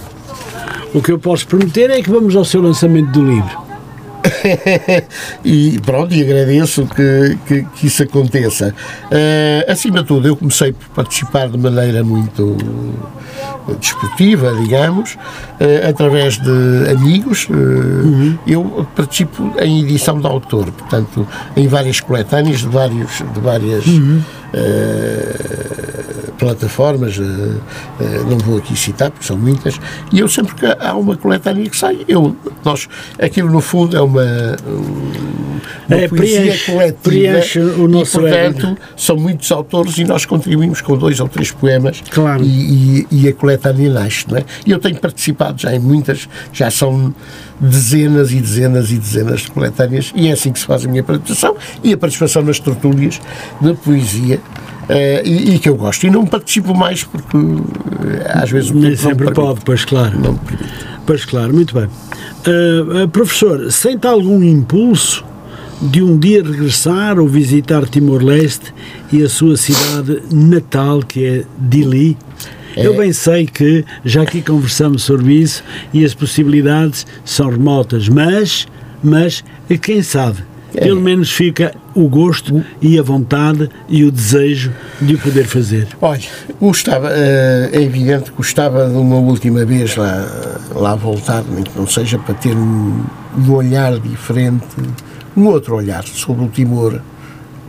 O 0.94 1.02
que 1.02 1.10
eu 1.10 1.18
posso 1.18 1.46
prometer 1.48 1.90
é 1.90 2.00
que 2.00 2.08
vamos 2.08 2.36
ao 2.36 2.44
seu 2.44 2.62
lançamento 2.62 3.10
do 3.10 3.24
livro. 3.24 3.63
e 5.44 5.78
pronto, 5.84 6.14
e 6.14 6.22
agradeço 6.22 6.86
que, 6.86 7.38
que, 7.46 7.62
que 7.62 7.86
isso 7.86 8.02
aconteça. 8.02 8.74
Uh, 9.06 9.70
acima 9.70 10.01
de 10.01 10.06
tudo, 10.06 10.28
eu 10.28 10.36
comecei 10.36 10.72
por 10.72 10.88
participar 10.90 11.48
de 11.48 11.59
maneira 11.59 12.02
muito 12.02 12.56
desportiva, 13.78 14.55
digamos, 14.55 15.14
uh, 15.14 15.88
através 15.88 16.38
de 16.38 16.90
amigos. 16.90 17.46
Uh, 17.48 17.52
uhum. 17.52 18.38
Eu 18.46 18.86
participo 18.94 19.52
em 19.60 19.82
edição 19.82 20.20
de 20.20 20.26
autor, 20.26 20.70
portanto, 20.72 21.26
em 21.56 21.66
várias 21.68 22.01
coletâneas 22.01 22.60
de, 22.60 22.68
vários, 22.68 23.18
de 23.18 23.40
várias. 23.40 23.86
Uhum 23.86 24.22
uh, 24.55 26.13
plataformas, 26.44 27.16
uh, 27.18 27.22
uh, 27.22 27.60
não 28.28 28.38
vou 28.38 28.58
aqui 28.58 28.76
citar 28.76 29.10
porque 29.10 29.26
são 29.26 29.36
muitas, 29.36 29.80
e 30.12 30.20
eu 30.20 30.28
sempre 30.28 30.54
que 30.54 30.66
há 30.66 30.94
uma 30.94 31.16
coletânea 31.16 31.68
que 31.68 31.76
sai, 31.76 32.04
eu, 32.06 32.36
nós, 32.64 32.88
aquilo 33.18 33.50
no 33.50 33.60
fundo 33.60 33.96
é 33.96 34.00
uma, 34.00 34.56
uma 35.88 35.96
é, 35.96 36.08
poesia 36.08 36.40
preenche, 36.40 36.72
coletiva 36.72 37.00
preenche 37.02 37.60
o 37.60 37.88
nosso 37.88 38.18
e 38.18 38.20
portanto 38.20 38.78
são 38.96 39.16
muitos 39.16 39.50
autores 39.50 39.96
e 39.98 40.04
nós 40.04 40.26
contribuímos 40.26 40.80
com 40.80 40.96
dois 40.96 41.18
ou 41.20 41.28
três 41.28 41.50
poemas 41.50 42.02
claro. 42.10 42.44
e, 42.44 43.06
e, 43.10 43.22
e 43.22 43.28
a 43.28 43.32
coletânea 43.32 43.90
nasce, 43.90 44.26
não 44.28 44.36
é? 44.36 44.44
E 44.66 44.70
eu 44.70 44.78
tenho 44.78 44.98
participado 44.98 45.60
já 45.60 45.74
em 45.74 45.78
muitas, 45.78 46.28
já 46.52 46.70
são 46.70 47.14
dezenas 47.60 48.32
e 48.32 48.40
dezenas 48.40 48.90
e 48.90 48.98
dezenas 48.98 49.40
de 49.42 49.50
coletâneas 49.50 50.12
e 50.14 50.28
é 50.28 50.32
assim 50.32 50.52
que 50.52 50.58
se 50.58 50.66
faz 50.66 50.84
a 50.84 50.88
minha 50.88 51.02
participação 51.02 51.56
e 51.82 51.92
a 51.92 51.96
participação 51.96 52.42
nas 52.42 52.58
tertúlias 52.58 53.20
da 53.60 53.74
poesia 53.74 54.40
Uh, 54.85 55.27
e, 55.27 55.55
e, 55.55 55.59
que 55.59 55.69
eu 55.69 55.77
gosto. 55.77 56.06
E 56.06 56.11
não 56.11 56.27
participo 56.27 56.74
mais 56.74 57.05
porque 57.05 57.36
uh, 57.36 57.65
às 58.28 58.51
vezes 58.51 58.70
o 58.70 58.81
tempo 58.81 58.97
sempre 58.97 59.32
pode, 59.32 59.61
pois 59.65 59.85
claro. 59.85 60.19
Não. 60.19 60.39
Pois 61.06 61.24
claro, 61.24 61.52
muito 61.52 61.74
bem. 61.74 61.85
Uh, 61.85 63.09
professor, 63.09 63.70
sente 63.70 64.06
algum 64.06 64.43
impulso 64.43 65.24
de 65.81 66.02
um 66.02 66.19
dia 66.19 66.43
regressar 66.43 67.19
ou 67.19 67.27
visitar 67.27 67.86
Timor-Leste 67.89 68.73
e 69.12 69.23
a 69.23 69.28
sua 69.28 69.56
cidade 69.56 70.23
natal, 70.31 71.01
que 71.01 71.24
é 71.24 71.44
Dili? 71.59 72.16
É. 72.77 72.86
Eu 72.86 72.97
bem 72.97 73.12
sei 73.12 73.47
que 73.47 73.85
já 74.05 74.23
aqui 74.23 74.43
conversamos 74.43 75.02
sobre 75.02 75.35
isso 75.35 75.62
e 75.93 76.05
as 76.05 76.15
possibilidades 76.15 77.06
são 77.24 77.48
remotas, 77.48 78.09
mas, 78.09 78.66
mas 79.02 79.44
quem 79.81 80.02
sabe, 80.02 80.39
é. 80.74 80.81
pelo 80.81 81.01
menos 81.01 81.31
fica 81.31 81.74
o 81.94 82.08
gosto 82.08 82.64
e 82.80 82.98
a 82.98 83.02
vontade 83.02 83.68
e 83.88 84.04
o 84.04 84.10
desejo 84.10 84.72
de 85.00 85.14
o 85.14 85.18
poder 85.18 85.46
fazer. 85.46 85.88
Olha, 86.00 86.22
gostava, 86.60 87.10
eh, 87.10 87.70
é 87.72 87.82
evidente 87.82 88.30
que 88.30 88.36
gostava 88.36 88.88
de 88.88 88.96
uma 88.96 89.16
última 89.16 89.64
vez 89.64 89.96
lá, 89.96 90.26
lá 90.74 90.94
voltar, 90.94 91.44
nem 91.48 91.62
que 91.62 91.78
não 91.78 91.86
seja 91.86 92.18
para 92.18 92.34
ter 92.34 92.56
um, 92.56 93.04
um 93.38 93.52
olhar 93.52 93.98
diferente, 93.98 94.66
um 95.36 95.46
outro 95.46 95.76
olhar 95.76 96.04
sobre 96.04 96.44
o 96.44 96.48
Timor, 96.48 97.00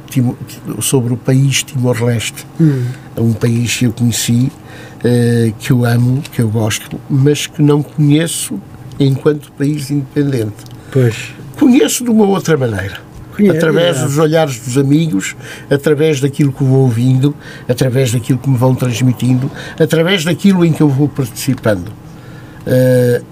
Timor 0.09 0.35
sobre 0.79 1.13
o 1.13 1.17
país 1.17 1.63
Timor-Leste. 1.63 2.45
Hum. 2.59 2.85
É 3.15 3.21
um 3.21 3.33
país 3.33 3.77
que 3.77 3.85
eu 3.85 3.93
conheci 3.93 4.51
uh, 4.51 5.53
que 5.59 5.71
eu 5.71 5.85
amo, 5.85 6.21
que 6.31 6.41
eu 6.41 6.49
gosto, 6.49 6.99
mas 7.09 7.47
que 7.47 7.61
não 7.61 7.81
conheço 7.81 8.59
enquanto 8.99 9.51
país 9.53 9.91
independente. 9.91 10.55
Pois. 10.91 11.33
Conheço 11.59 12.03
de 12.03 12.09
uma 12.09 12.25
outra 12.25 12.57
maneira. 12.57 13.04
Através 13.49 14.01
dos 14.01 14.17
olhares 14.17 14.59
dos 14.59 14.77
amigos, 14.77 15.35
através 15.69 16.19
daquilo 16.19 16.51
que 16.51 16.63
vou 16.63 16.83
ouvindo, 16.83 17.35
através 17.67 18.11
daquilo 18.11 18.39
que 18.39 18.49
me 18.49 18.57
vão 18.57 18.73
transmitindo, 18.73 19.51
através 19.79 20.23
daquilo 20.23 20.63
em 20.63 20.71
que 20.71 20.81
eu 20.81 20.89
vou 20.89 21.09
participando. 21.09 21.89
Uh, 21.89 23.23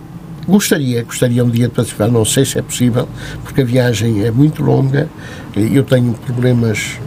gostaria, 0.48 1.04
gostaria 1.04 1.44
um 1.44 1.50
dia 1.50 1.68
de 1.68 1.74
participar, 1.74 2.10
não 2.10 2.26
sei 2.26 2.46
se 2.46 2.60
é 2.60 2.62
possível, 2.62 3.08
porque 3.44 3.62
a 3.62 3.66
viagem 3.66 4.24
é 4.24 4.32
muito 4.32 4.62
longa, 4.62 5.10
eu 5.56 5.84
tenho 5.84 6.14
problemas 6.14 7.00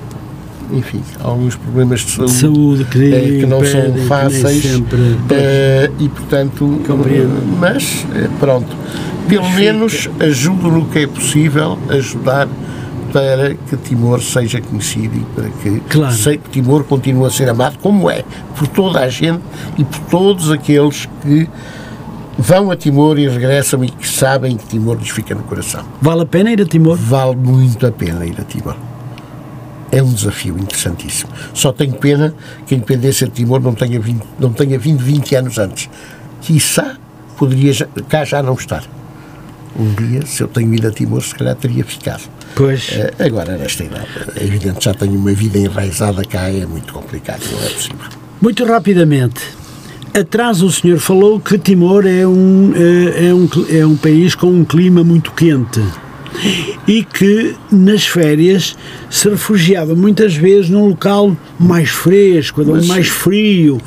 enfim, 0.72 1.00
alguns 1.20 1.54
problemas 1.54 2.00
de 2.00 2.10
saúde, 2.10 2.32
de 2.32 2.40
saúde 2.40 2.84
que, 2.86 3.14
é, 3.14 3.20
que, 3.40 3.46
não 3.46 3.64
são 3.64 3.94
fáceis 4.08 4.62
sempre, 4.62 5.16
é, 5.30 5.88
e 6.00 6.08
portanto 6.08 6.80
compreendo. 6.84 7.56
mas 7.60 8.04
pronto 8.40 8.76
pelo 9.28 9.48
menos 9.50 10.08
ajudo 10.20 10.70
no 10.70 10.86
que 10.86 11.00
é 11.00 11.06
possível 11.06 11.78
ajudar 11.88 12.48
para 13.16 13.54
que 13.54 13.78
Timor 13.78 14.20
seja 14.20 14.60
conhecido 14.60 15.16
e 15.16 15.24
para 15.34 15.48
que, 15.48 15.80
claro. 15.88 16.14
que 16.14 16.50
Timor 16.50 16.84
continue 16.84 17.26
a 17.26 17.30
ser 17.30 17.48
amado 17.48 17.78
como 17.78 18.10
é, 18.10 18.22
por 18.54 18.68
toda 18.68 19.00
a 19.00 19.08
gente 19.08 19.40
e 19.78 19.84
por 19.84 20.00
todos 20.00 20.50
aqueles 20.50 21.08
que 21.22 21.48
vão 22.36 22.70
a 22.70 22.76
Timor 22.76 23.18
e 23.18 23.26
regressam 23.26 23.82
e 23.82 23.88
que 23.88 24.06
sabem 24.06 24.58
que 24.58 24.66
Timor 24.66 24.98
lhes 24.98 25.08
fica 25.08 25.34
no 25.34 25.44
coração. 25.44 25.82
Vale 26.02 26.24
a 26.24 26.26
pena 26.26 26.52
ir 26.52 26.60
a 26.60 26.66
Timor? 26.66 26.98
Vale 26.98 27.36
muito 27.36 27.86
a 27.86 27.90
pena 27.90 28.26
ir 28.26 28.38
a 28.38 28.44
Timor. 28.44 28.76
É 29.90 30.02
um 30.02 30.12
desafio 30.12 30.58
interessantíssimo. 30.58 31.30
Só 31.54 31.72
tenho 31.72 31.94
pena 31.94 32.34
que 32.66 32.74
a 32.74 32.76
independência 32.76 33.26
de 33.26 33.32
Timor 33.32 33.62
não 33.62 33.72
tenha 33.72 33.98
vindo, 33.98 34.26
não 34.38 34.52
tenha 34.52 34.78
vindo 34.78 35.02
20 35.02 35.36
anos 35.36 35.56
antes. 35.56 35.88
Quiçá 36.42 36.96
poderia 37.38 37.72
cá 38.10 38.26
já 38.26 38.42
não 38.42 38.52
estar 38.52 38.84
um 39.78 39.94
dia, 39.94 40.24
se 40.24 40.42
eu 40.42 40.48
tenho 40.48 40.74
ido 40.74 40.88
a 40.88 40.90
Timor, 40.90 41.22
se 41.22 41.34
calhar 41.34 41.54
teria 41.54 41.84
ficado. 41.84 42.22
Pois. 42.54 42.88
Uh, 42.90 43.24
agora, 43.24 43.56
nesta 43.56 43.84
idade, 43.84 44.06
é 44.36 44.44
evidente, 44.44 44.84
já 44.84 44.94
tenho 44.94 45.14
uma 45.14 45.32
vida 45.32 45.58
enraizada 45.58 46.24
cá, 46.24 46.50
é 46.50 46.64
muito 46.66 46.92
complicado, 46.92 47.42
não 47.52 47.62
é 47.62 47.68
possível. 47.68 47.98
Muito 48.40 48.64
rapidamente, 48.64 49.42
atrás 50.14 50.62
o 50.62 50.70
senhor 50.70 50.98
falou 50.98 51.40
que 51.40 51.58
Timor 51.58 52.06
é 52.06 52.26
um, 52.26 52.72
é, 52.74 53.28
é 53.28 53.34
um, 53.34 53.48
é 53.70 53.86
um 53.86 53.96
país 53.96 54.34
com 54.34 54.48
um 54.48 54.64
clima 54.64 55.04
muito 55.04 55.32
quente 55.32 55.82
e 56.86 57.02
que 57.02 57.54
nas 57.70 58.06
férias 58.06 58.76
se 59.10 59.28
refugiava 59.28 59.94
muitas 59.94 60.34
vezes 60.34 60.70
num 60.70 60.88
local 60.88 61.36
mais 61.58 61.88
fresco, 61.88 62.64
mais 62.86 63.08
frio, 63.08 63.80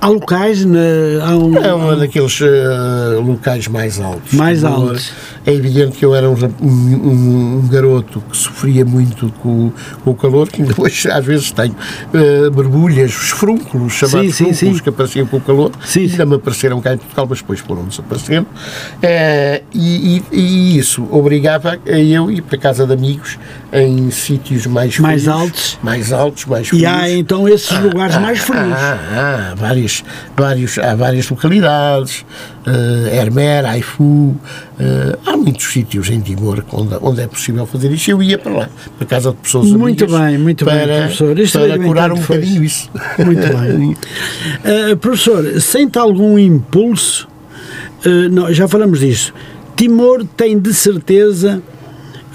Há 0.00 0.08
locais 0.08 0.64
na. 0.64 0.78
Há 1.22 1.36
um, 1.36 1.56
é 1.56 1.74
um 1.74 1.98
daqueles 1.98 2.40
uh, 2.40 3.20
locais 3.20 3.66
mais 3.66 3.98
altos. 3.98 4.32
Mais 4.32 4.62
altos. 4.62 5.12
É 5.44 5.52
evidente 5.52 5.96
que 5.96 6.04
eu 6.04 6.14
era 6.14 6.28
um, 6.28 6.36
um, 6.60 7.58
um 7.58 7.68
garoto 7.68 8.22
que 8.30 8.36
sofria 8.36 8.84
muito 8.84 9.32
com, 9.40 9.72
com, 10.04 10.10
o 10.10 10.14
calor, 10.14 10.48
que 10.48 10.62
hoje 10.78 11.10
às 11.10 11.24
vezes 11.24 11.50
tenho 11.50 11.74
uh, 11.74 12.50
borbulhas, 12.50 13.10
os 13.10 13.30
frúnculos, 13.30 13.94
chamados 13.94 14.34
sim, 14.34 14.52
frúnculos, 14.52 14.76
sim. 14.76 14.82
que 14.82 14.88
apareciam 14.88 15.26
com 15.26 15.38
o 15.38 15.40
calor, 15.40 15.72
sim, 15.84 16.02
ainda 16.02 16.26
me 16.26 16.34
apareceram 16.36 16.80
cá 16.80 16.94
em 16.94 16.98
Portugal, 16.98 17.26
mas 17.30 17.38
depois 17.38 17.60
foram 17.60 17.84
desaparecendo. 17.84 18.46
Uh, 18.46 19.64
e, 19.72 20.22
e, 20.32 20.36
e, 20.36 20.78
isso 20.78 21.08
obrigava 21.10 21.78
a 21.86 21.98
eu 21.98 22.30
ir 22.30 22.42
para 22.42 22.58
casa 22.58 22.86
de 22.86 22.92
amigos 22.92 23.38
em 23.72 24.10
sítios 24.10 24.66
mais 24.66 24.98
Mais 24.98 25.28
altos. 25.28 25.78
Mais 25.82 26.12
altos, 26.12 26.44
mais 26.44 26.68
frios. 26.68 26.82
E 26.82 26.86
há 26.86 27.10
então 27.10 27.48
esses 27.48 27.78
lugares 27.80 28.16
ah, 28.16 28.20
mais 28.20 28.38
frios. 28.38 28.72
Ah, 28.72 28.98
ah, 29.12 29.54
vários, 29.88 30.04
vários, 30.36 30.78
há 30.78 30.94
várias 30.94 31.28
localidades, 31.28 32.24
uh, 32.66 33.14
Hermer, 33.14 33.64
Haifu, 33.64 34.04
uh, 34.04 34.38
há 35.24 35.36
muitos 35.36 35.72
sítios 35.72 36.10
em 36.10 36.20
Timor 36.20 36.64
onde, 36.72 36.96
onde 37.00 37.22
é 37.22 37.26
possível 37.26 37.66
fazer 37.66 37.90
isso. 37.92 38.10
Eu 38.10 38.22
ia 38.22 38.38
para 38.38 38.52
lá, 38.52 38.68
para 38.96 39.06
casa 39.06 39.30
de 39.30 39.36
pessoas 39.36 39.70
Muito 39.70 40.06
bem, 40.06 40.38
muito 40.38 40.64
para, 40.64 40.86
bem, 40.86 40.98
professor. 41.02 41.38
Isto 41.38 41.58
para 41.58 41.78
curar 41.78 42.12
um 42.12 42.20
bocadinho 42.20 42.64
isso. 42.64 42.90
Muito 43.24 43.40
bem. 43.40 43.96
Uh, 44.92 44.96
professor, 44.98 45.60
sente 45.60 45.98
algum 45.98 46.38
impulso? 46.38 47.28
Uh, 48.04 48.28
não, 48.30 48.52
já 48.52 48.68
falamos 48.68 49.00
disso. 49.00 49.32
Timor 49.76 50.24
tem 50.36 50.58
de 50.58 50.74
certeza 50.74 51.62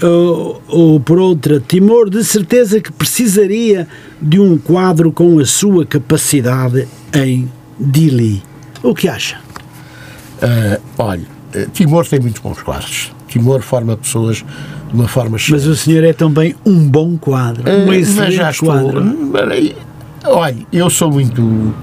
ou, 0.06 0.62
ou, 0.68 1.00
por 1.00 1.18
outra, 1.18 1.60
Timor 1.60 2.10
de 2.10 2.22
certeza 2.22 2.80
que 2.80 2.92
precisaria 2.92 3.88
de 4.20 4.38
um 4.38 4.58
quadro 4.58 5.10
com 5.10 5.38
a 5.38 5.46
sua 5.46 5.86
capacidade 5.86 6.86
em 7.14 7.50
Dili. 7.78 8.42
O 8.82 8.94
que 8.94 9.08
acha? 9.08 9.38
Uh, 10.42 10.80
olha, 10.98 11.26
eh, 11.54 11.66
Timor 11.72 12.06
tem 12.06 12.20
muitos 12.20 12.42
bons 12.42 12.62
quadros. 12.62 13.12
Timor 13.28 13.62
forma 13.62 13.96
pessoas 13.96 14.36
de 14.36 14.94
uma 14.94 15.08
forma 15.08 15.38
Mas 15.48 15.66
o 15.66 15.74
senhor 15.74 16.04
é 16.04 16.12
também 16.12 16.54
um 16.66 16.86
bom 16.86 17.16
quadro, 17.16 17.68
um 17.68 17.88
uh, 17.88 17.92
excelente 17.94 18.18
mas 18.18 18.34
já 18.34 18.50
estou, 18.50 18.68
quadro. 18.68 19.00
Olha, 20.24 20.66
eu 20.72 20.90
sou 20.90 21.10
muito 21.10 21.74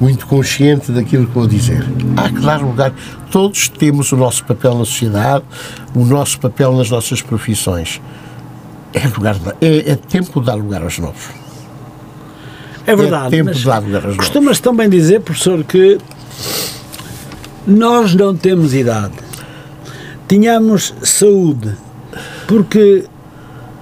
muito 0.00 0.26
consciente 0.26 0.92
daquilo 0.92 1.26
que 1.26 1.32
vou 1.32 1.46
dizer. 1.46 1.84
Há 2.16 2.28
que 2.28 2.40
dar 2.40 2.60
lugar. 2.60 2.92
Todos 3.30 3.68
temos 3.68 4.12
o 4.12 4.16
nosso 4.16 4.44
papel 4.44 4.74
na 4.74 4.84
sociedade, 4.84 5.44
o 5.94 6.04
nosso 6.04 6.38
papel 6.40 6.72
nas 6.72 6.90
nossas 6.90 7.22
profissões. 7.22 8.00
É, 8.92 9.06
lugar 9.08 9.36
é, 9.60 9.92
é 9.92 9.96
tempo 9.96 10.40
de 10.40 10.46
dar 10.46 10.54
lugar 10.54 10.82
aos 10.82 10.98
novos. 10.98 11.28
É 12.86 12.94
verdade. 12.94 13.26
É 13.26 13.42
tempo 13.42 13.52
de 13.52 13.64
dar 13.64 13.78
lugar 13.78 14.04
aos 14.04 14.16
novos. 14.16 14.16
Costuma-se 14.16 14.62
também 14.62 14.88
dizer, 14.88 15.20
professor, 15.20 15.64
que 15.64 15.98
nós 17.66 18.14
não 18.14 18.36
temos 18.36 18.74
idade. 18.74 19.14
Tínhamos 20.28 20.94
saúde. 21.02 21.72
Porque 22.46 23.04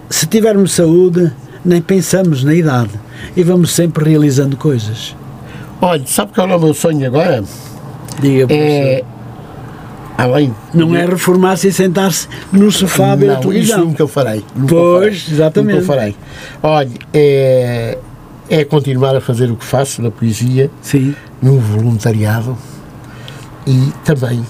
se 0.08 0.26
tivermos 0.26 0.72
saúde, 0.72 1.32
nem 1.64 1.80
pensamos 1.82 2.44
na 2.44 2.54
idade. 2.54 2.92
E 3.36 3.42
vamos 3.42 3.72
sempre 3.72 4.04
realizando 4.04 4.56
coisas. 4.56 5.14
Olha, 5.84 6.02
sabe 6.06 6.32
qual 6.32 6.48
é 6.48 6.54
o 6.54 6.60
meu 6.60 6.72
sonho 6.72 7.04
agora? 7.04 7.42
Diga, 8.20 8.46
professor. 8.46 8.86
É, 8.86 9.04
além 10.16 10.54
não 10.72 10.90
de... 10.90 10.96
é 10.96 11.06
reformar-se 11.06 11.66
e 11.66 11.72
sentar-se 11.72 12.28
no 12.52 12.70
sofá 12.70 13.12
a 13.12 13.16
ver 13.16 13.26
Não, 13.26 13.52
isso 13.52 13.76
nunca 13.78 14.00
eu 14.00 14.06
farei. 14.06 14.44
Nunca 14.54 14.74
pois, 14.76 15.22
farei, 15.22 15.34
exatamente. 15.34 15.80
Nunca 15.80 15.86
farei. 15.86 16.16
Olha, 16.62 16.90
é, 17.12 17.98
é 18.48 18.64
continuar 18.64 19.16
a 19.16 19.20
fazer 19.20 19.50
o 19.50 19.56
que 19.56 19.64
faço 19.64 20.00
na 20.00 20.12
poesia, 20.12 20.70
Sim. 20.80 21.16
no 21.42 21.58
voluntariado 21.58 22.56
e 23.66 23.92
também 24.04 24.40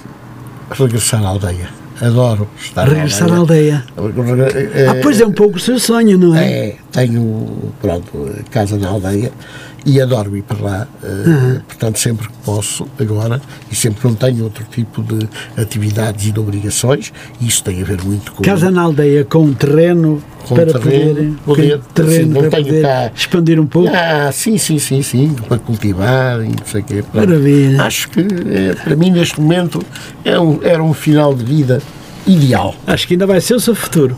regressar 0.71 1.25
à 1.25 1.29
aldeia. 1.29 1.71
Adoro 1.99 2.47
estar 2.61 2.87
Regressar 2.87 3.33
à 3.33 3.37
aldeia. 3.37 3.85
À 3.97 4.01
aldeia. 4.03 4.91
Ah, 4.91 5.01
pois 5.03 5.19
é 5.19 5.27
um 5.27 5.33
pouco 5.33 5.57
o 5.57 5.61
seu 5.61 5.79
sonho, 5.79 6.19
não 6.19 6.37
é? 6.37 6.51
É, 6.51 6.77
tenho, 6.91 7.73
pronto, 7.81 8.31
casa 8.51 8.77
na 8.77 8.89
aldeia 8.89 9.33
e 9.85 10.01
adoro 10.01 10.37
ir 10.37 10.43
para 10.43 10.63
lá, 10.63 10.89
uh, 11.03 11.07
uhum. 11.07 11.61
portanto, 11.67 11.99
sempre 11.99 12.29
que 12.29 12.35
posso, 12.45 12.87
agora, 12.99 13.41
e 13.71 13.75
sempre 13.75 14.01
que 14.01 14.07
não 14.07 14.15
tenho 14.15 14.45
outro 14.45 14.65
tipo 14.71 15.03
de 15.03 15.29
atividades 15.57 16.27
e 16.27 16.33
de 16.33 16.41
obrigações, 16.41 17.13
isso 17.41 17.63
tem 17.65 17.83
a 17.83 17.85
ver 17.85 18.03
muito 18.03 18.33
com. 18.33 18.43
Casa 18.43 18.71
na 18.71 18.83
aldeia 18.83 19.25
com 19.25 19.53
terreno 19.53 20.23
com 20.47 20.55
para 20.55 20.79
terreno, 20.79 21.39
poder, 21.45 21.79
poder 21.79 21.81
terreno 21.95 22.41
assim, 22.41 22.51
para 22.51 22.63
poder 22.63 22.83
cá, 22.83 23.13
expandir 23.15 23.61
um 23.61 23.67
pouco. 23.67 23.91
Ah, 23.95 24.31
sim, 24.33 24.59
sim, 24.59 24.79
sim, 24.79 25.03
sim, 25.03 25.35
para 25.49 25.59
cultivar 25.59 26.41
e 26.43 26.49
não 26.49 26.67
sei 26.67 26.81
o 26.81 26.85
quê. 26.85 27.05
Maravilha. 27.13 27.83
Acho 27.83 28.09
que, 28.09 28.21
é, 28.21 28.75
para 28.75 28.97
mim, 28.97 29.11
neste 29.11 29.41
momento, 29.41 29.83
é 30.25 30.39
um, 30.39 30.61
era 30.63 30.83
um 30.83 30.93
final 30.93 31.35
de 31.35 31.45
vida 31.45 31.81
ideal. 32.27 32.75
Acho 32.87 33.07
que 33.07 33.15
ainda 33.15 33.27
vai 33.27 33.41
ser 33.41 33.55
o 33.55 33.61
seu 33.61 33.75
futuro. 33.75 34.17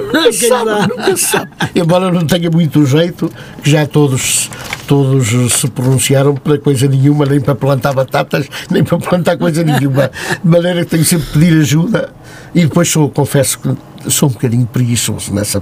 Nunca 0.00 0.32
sabe, 0.32 0.88
nunca 0.88 1.16
sabe. 1.16 1.50
Embora 1.74 2.10
não 2.10 2.26
tenha 2.26 2.50
muito 2.50 2.84
jeito, 2.86 3.30
que 3.62 3.70
já 3.70 3.86
todos, 3.86 4.50
todos 4.86 5.28
se 5.52 5.68
pronunciaram 5.68 6.34
para 6.34 6.58
coisa 6.58 6.86
nenhuma, 6.86 7.26
nem 7.26 7.40
para 7.40 7.54
plantar 7.54 7.92
batatas, 7.92 8.46
nem 8.70 8.84
para 8.84 8.98
plantar 8.98 9.36
coisa 9.36 9.62
nenhuma. 9.62 10.10
De 10.42 10.48
maneira 10.48 10.84
que 10.84 10.90
tenho 10.90 11.04
sempre 11.04 11.26
que 11.26 11.32
pedir 11.32 11.60
ajuda 11.60 12.10
e 12.54 12.62
depois 12.62 12.88
sou, 12.88 13.10
confesso 13.10 13.58
que 13.58 14.10
sou 14.10 14.28
um 14.28 14.32
bocadinho 14.32 14.66
preguiçoso 14.66 15.34
nessa, 15.34 15.60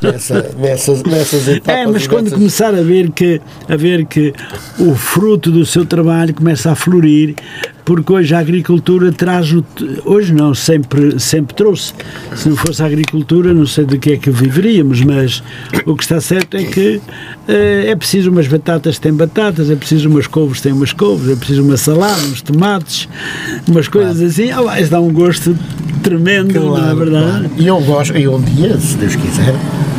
nessa, 0.00 0.50
nessas, 0.56 1.02
nessas 1.02 1.48
etapas. 1.48 1.74
É, 1.74 1.86
mas 1.86 2.06
quando 2.06 2.30
começar 2.30 2.74
a 2.74 2.82
ver, 2.82 3.10
que, 3.10 3.40
a 3.68 3.76
ver 3.76 4.06
que 4.06 4.32
o 4.78 4.94
fruto 4.94 5.50
do 5.50 5.66
seu 5.66 5.84
trabalho 5.84 6.34
começa 6.34 6.70
a 6.70 6.74
florir, 6.74 7.34
porque 7.84 8.12
hoje 8.12 8.34
a 8.34 8.38
agricultura 8.38 9.10
traz 9.12 9.52
hoje 10.04 10.32
não, 10.32 10.54
sempre, 10.54 11.18
sempre 11.18 11.54
trouxe. 11.54 11.92
Se 12.34 12.48
não 12.48 12.56
fosse 12.56 12.82
a 12.82 12.86
agricultura, 12.86 13.52
não 13.52 13.66
sei 13.66 13.84
de 13.84 13.98
que 13.98 14.12
é 14.12 14.16
que 14.16 14.30
viveríamos, 14.30 15.02
mas 15.02 15.42
o 15.86 15.96
que 15.96 16.02
está 16.02 16.20
certo 16.20 16.56
é 16.56 16.64
que 16.64 17.00
eh, 17.48 17.86
é 17.88 17.96
preciso 17.96 18.30
umas 18.30 18.46
batatas 18.46 18.98
têm 18.98 19.12
batatas, 19.12 19.70
é 19.70 19.76
preciso 19.76 20.08
umas 20.08 20.26
couves 20.26 20.60
têm 20.60 20.72
umas 20.72 20.92
couves, 20.92 21.28
é 21.28 21.36
preciso 21.36 21.62
uma 21.62 21.76
salada, 21.76 22.20
uns 22.22 22.42
tomates, 22.42 23.08
umas 23.68 23.88
coisas 23.88 24.16
claro. 24.16 24.28
assim, 24.28 24.52
oh, 24.52 24.80
isso 24.80 24.90
dá 24.90 25.00
um 25.00 25.12
gosto 25.12 25.56
tremendo, 26.02 26.52
claro, 26.54 26.70
não 26.70 26.90
é 26.90 26.94
verdade? 26.94 27.48
Claro. 27.48 27.50
E 27.58 27.66
eu 27.66 27.80
gosto, 27.80 28.16
e 28.16 28.28
um 28.28 28.40
dia, 28.40 28.78
se 28.78 28.96
Deus 28.96 29.16
quiser, 29.16 29.54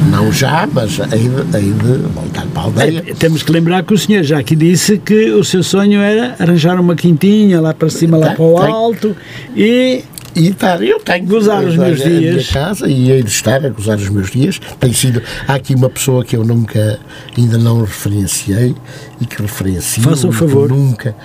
não 0.10 0.32
já, 0.32 0.68
mas 0.72 1.00
hei 1.00 1.30
de, 1.30 1.58
hei 1.58 1.72
de 1.74 1.98
voltar 2.14 2.46
para 2.48 2.62
a 2.62 2.66
aldeia. 2.66 3.04
É, 3.08 3.14
temos 3.14 3.44
que 3.44 3.52
lembrar 3.52 3.84
que 3.84 3.94
o 3.94 3.98
senhor 3.98 4.24
já 4.24 4.40
aqui 4.40 4.56
disse 4.56 4.98
que 4.98 5.32
o 5.32 5.44
seu 5.44 5.64
sonho 5.64 6.00
era 6.02 6.36
arranjar 6.40 6.80
uma 6.80 6.96
quintinha 6.96 7.60
lá 7.62 7.74
para 7.74 7.90
cima, 7.90 8.18
lá 8.18 8.28
tem, 8.28 8.36
para 8.36 8.46
o 8.46 8.58
alto 8.58 9.16
e 9.56 10.04
E 10.36 10.50
estar, 10.50 10.82
eu 10.82 11.00
tenho 11.00 11.26
Gozar 11.28 11.64
os 11.64 11.76
meus 11.78 12.02
a 12.02 12.06
dias. 12.06 12.36
minha 12.36 12.44
casa 12.46 12.88
e 12.90 13.12
hei 13.12 13.22
de 13.24 13.30
estar 13.30 13.64
a 13.66 13.70
gozar 13.70 13.98
os 13.98 14.10
meus 14.10 14.32
dias. 14.32 14.60
Tem 14.80 14.92
sido, 14.92 15.22
há 15.48 15.54
aqui 15.56 15.76
uma 15.76 15.90
pessoa 15.90 16.24
que 16.26 16.36
eu 16.36 16.44
nunca, 16.44 17.00
ainda 17.38 17.58
não 17.58 17.82
referenciei 17.82 18.76
e 19.22 19.26
que 19.26 19.42
referencio. 19.42 20.02
Faça 20.02 20.28
um 20.28 20.32
favor. 20.32 20.70
Nunca, 20.70 21.16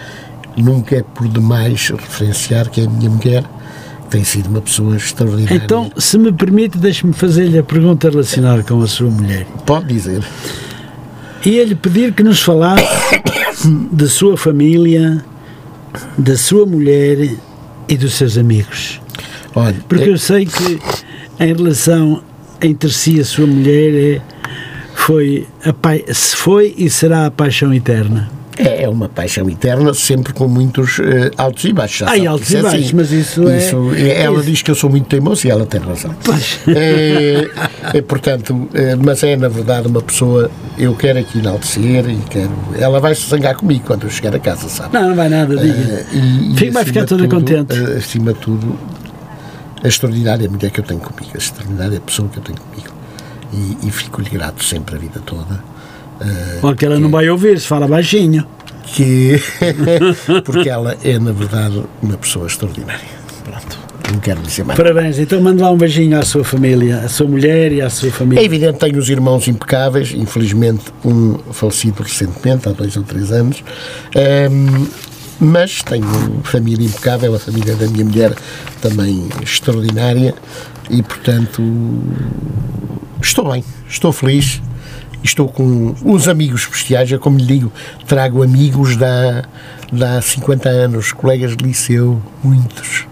nunca 0.57 0.97
é 0.97 1.03
por 1.03 1.27
demais 1.27 1.89
referenciar 1.89 2.69
que 2.69 2.83
é 2.83 2.85
a 2.85 2.91
minha 2.91 3.11
mulher. 3.11 3.45
Tem 4.10 4.24
sido 4.24 4.48
uma 4.48 4.60
pessoa 4.60 4.97
extraordinária. 4.97 5.56
Então, 5.56 5.93
se 5.97 6.16
me 6.18 6.32
permite, 6.32 6.78
deixe-me 6.78 7.12
fazer-lhe 7.12 7.59
a 7.59 7.62
pergunta 7.62 8.09
relacionada 8.09 8.62
com 8.62 8.80
a 8.80 8.86
sua 8.86 9.10
mulher. 9.10 9.47
Pode 9.66 9.89
dizer. 9.89 10.22
Ia-lhe 11.44 11.74
pedir 11.74 12.12
que 12.12 12.22
nos 12.22 12.43
falasse 12.43 12.85
da 13.93 14.09
sua 14.09 14.36
família, 14.36 15.24
da 16.16 16.36
sua 16.36 16.64
mulher 16.64 17.36
e 17.89 17.97
dos 17.97 18.14
seus 18.14 18.36
amigos. 18.39 19.01
Olha, 19.55 19.76
Porque 19.89 20.09
eu 20.09 20.18
sei 20.18 20.47
que 20.47 20.80
em 21.40 21.55
relação 21.55 22.22
entre 22.60 22.90
si 22.90 23.16
e 23.16 23.20
a 23.20 23.24
sua 23.24 23.47
mulher 23.47 23.94
é, 23.94 24.22
foi, 24.94 25.47
a 25.64 26.14
foi 26.14 26.74
e 26.76 26.90
será 26.90 27.26
a 27.26 27.30
paixão 27.30 27.72
eterna. 27.72 28.38
É, 28.59 28.82
é 28.85 28.89
uma 28.89 29.09
paixão 29.09 29.48
eterna, 29.48 29.94
sempre 29.94 30.32
com 30.32 30.48
muitos 30.48 30.98
eh, 31.01 31.30
altos 31.36 31.64
e 31.64 31.72
baixos. 31.72 32.10
Que 32.10 32.26
altos 32.26 32.48
isso 32.48 32.56
e 32.56 32.59
é 32.59 32.62
baixos, 32.62 32.85
assim. 32.86 32.97
mas 32.97 33.10
isso 33.12 33.48
é- 33.48 34.22
Ela 34.22 34.39
isso- 34.40 34.47
diz 34.51 34.62
que 34.62 34.70
eu 34.70 34.74
sou 34.74 34.90
muito 34.90 35.06
teimoso 35.06 35.47
e 35.47 35.51
ela 35.51 35.64
tem 35.66 35.80
razão. 35.80 36.14
Pois. 36.24 36.59
É, 36.68 37.48
é, 37.94 38.02
portanto, 38.02 38.68
é, 38.74 38.97
mas 38.97 39.22
é 39.22 39.36
na 39.36 39.48
verdade 39.48 39.89
uma 39.89 40.02
pessoa, 40.02 40.51
eu 40.76 40.94
quero 40.94 41.18
aqui 41.18 41.39
enaltecer 41.39 42.09
e 42.09 42.16
quero. 42.28 42.51
Ela 42.78 43.01
vai 43.01 43.14
se 43.14 43.28
zangar 43.28 43.55
comigo 43.56 43.85
quando 43.86 44.05
eu 44.05 44.10
chegar 44.10 44.35
a 44.35 44.39
casa, 44.39 44.68
sabe? 44.68 44.94
Não, 44.94 45.09
não 45.10 45.14
vai 45.16 45.28
nada, 45.28 45.56
diga. 45.56 45.72
Eh, 45.74 46.05
e- 46.14 46.64
e 46.66 46.70
vai 46.70 46.85
ficar 46.85 47.05
toda 47.06 47.22
tudo, 47.22 47.35
contente. 47.36 47.74
eh, 47.78 47.98
acima 47.98 48.32
de 48.32 48.39
tudo, 48.40 48.78
a 49.82 49.86
extraordinária 49.89 50.48
mulher 50.51 50.70
que 50.70 50.80
eu 50.80 50.85
tenho 50.85 51.01
comigo, 51.01 51.30
a 51.35 51.39
extraordinária 51.39 52.01
pessoa 52.01 52.28
que 52.28 52.39
eu 52.39 52.43
tenho 52.43 52.59
comigo. 52.59 52.93
E, 53.52 53.86
e 53.86 53.90
fico-lhe 53.90 54.28
grato 54.28 54.62
sempre 54.64 54.97
a 54.97 54.98
vida 54.98 55.20
toda. 55.24 55.62
Eh, 56.20 56.59
Porque 56.61 56.85
ela 56.86 56.99
não 56.99 57.11
vai 57.11 57.28
ouvir, 57.28 57.59
se 57.61 57.66
fala 57.66 57.86
baixinho. 57.89 58.47
que 58.95 59.40
porque 60.45 60.69
ela 60.69 60.97
é 61.05 61.19
na 61.19 61.32
verdade 61.32 61.82
uma 62.03 62.16
pessoa 62.16 62.47
extraordinária. 62.47 63.19
Pronto, 63.45 63.78
não 64.12 64.19
quero 64.20 64.40
dizer 64.40 64.65
mais. 64.65 64.78
Parabéns, 64.78 65.19
então 65.19 65.40
mande 65.40 65.61
lá 65.62 65.70
um 65.70 65.77
beijinho 65.77 66.19
à 66.19 66.23
sua 66.23 66.43
família, 66.45 66.99
à 67.01 67.09
sua 67.09 67.27
mulher 67.27 67.70
e 67.73 67.81
à 67.82 67.90
sua 67.90 68.09
É 68.09 68.12
família. 68.12 68.43
evidente, 68.45 68.78
tenho 68.78 68.99
os 68.99 69.09
irmãos 69.11 69.47
impecáveis, 69.49 70.12
infelizmente 70.15 70.85
um 71.05 71.39
falecido 71.53 72.03
recentemente, 72.03 72.69
há 72.69 72.73
dois 72.73 72.97
ou 72.97 73.03
três 73.03 73.31
anos, 73.32 73.62
Ehm, 74.15 74.86
mas 75.40 75.82
tenho 75.82 76.40
família 76.43 76.85
impecável, 76.86 77.35
a 77.35 77.39
família 77.39 77.77
da 77.77 77.86
minha 77.86 78.05
mulher 78.05 78.35
também 78.82 79.28
extraordinária 79.43 80.35
e, 80.90 81.01
portanto, 81.03 81.62
estou 83.23 83.51
bem, 83.53 83.62
estou 83.89 84.12
feliz, 84.12 84.61
estou 85.29 85.49
com 85.49 85.95
uns 86.05 86.29
amigos 86.29 86.67
bestiais, 86.67 87.11
é 87.13 87.19
como 87.19 87.39
lhe 87.39 87.47
digo, 87.47 87.73
trago 88.07 88.43
amigos 88.43 88.97
da, 88.97 89.45
da 89.93 90.19
há 90.19 90.23
50 90.23 90.69
anos, 90.69 91.13
colegas 91.13 91.57
de 91.57 91.65
liceu, 91.65 92.21
muitos 92.43 93.07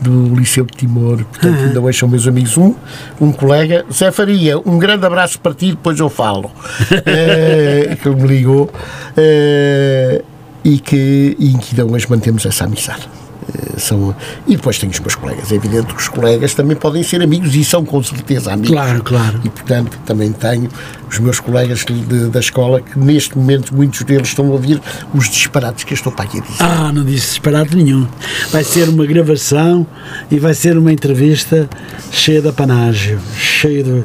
do 0.00 0.34
Liceu 0.34 0.66
de 0.66 0.76
Timor, 0.76 1.24
portanto 1.24 1.58
ainda 1.60 1.80
hoje 1.80 1.98
são 1.98 2.08
meus 2.08 2.26
amigos. 2.28 2.58
Um, 2.58 2.74
um 3.18 3.32
colega, 3.32 3.86
Zé 3.90 4.10
Faria, 4.10 4.58
um 4.58 4.78
grande 4.78 5.06
abraço 5.06 5.40
para 5.40 5.54
ti, 5.54 5.70
depois 5.70 5.98
eu 5.98 6.10
falo, 6.10 6.50
Eh, 7.06 7.96
que 8.02 8.08
me 8.10 8.26
ligou, 8.26 8.70
eh, 9.16 10.22
e 10.62 10.78
que, 10.78 11.36
e 11.38 11.54
que 11.54 11.80
ainda 11.80 11.90
hoje 11.90 12.06
mantemos 12.10 12.44
essa 12.44 12.64
amizade. 12.64 13.08
Eh, 13.52 13.78
São, 13.78 14.14
e 14.46 14.56
depois 14.56 14.78
tenho 14.78 14.92
os 14.92 15.00
meus 15.00 15.14
colegas. 15.14 15.52
É 15.52 15.56
evidente 15.56 15.92
que 15.92 16.00
os 16.00 16.08
colegas 16.08 16.54
também 16.54 16.76
podem 16.76 17.02
ser 17.02 17.20
amigos 17.22 17.54
e 17.54 17.64
são 17.64 17.84
com 17.84 18.02
certeza 18.02 18.52
amigos. 18.52 18.70
Claro, 18.70 19.02
claro. 19.02 19.40
E 19.44 19.48
portanto 19.50 19.98
também 20.06 20.32
tenho 20.32 20.68
os 21.10 21.18
meus 21.18 21.40
colegas 21.40 21.84
de- 21.84 22.28
da 22.30 22.40
escola 22.40 22.80
que 22.80 22.98
neste 22.98 23.36
momento 23.36 23.74
muitos 23.74 24.02
deles 24.02 24.28
estão 24.28 24.46
a 24.46 24.50
ouvir 24.50 24.80
os 25.12 25.28
disparates 25.28 25.84
que 25.84 25.92
eu 25.92 25.96
estou 25.96 26.12
para 26.12 26.24
aqui 26.24 26.38
a 26.38 26.42
dizer. 26.42 26.62
Ah, 26.62 26.92
não 26.92 27.04
disse 27.04 27.26
disparate 27.28 27.76
nenhum. 27.76 28.06
Vai 28.50 28.64
ser 28.64 28.88
uma 28.88 29.04
gravação 29.04 29.86
e 30.30 30.38
vai 30.38 30.54
ser 30.54 30.78
uma 30.78 30.92
entrevista 30.92 31.68
cheia 32.10 32.40
de 32.40 32.48
apanágio, 32.48 33.18
cheia 33.36 33.82
de, 33.84 34.04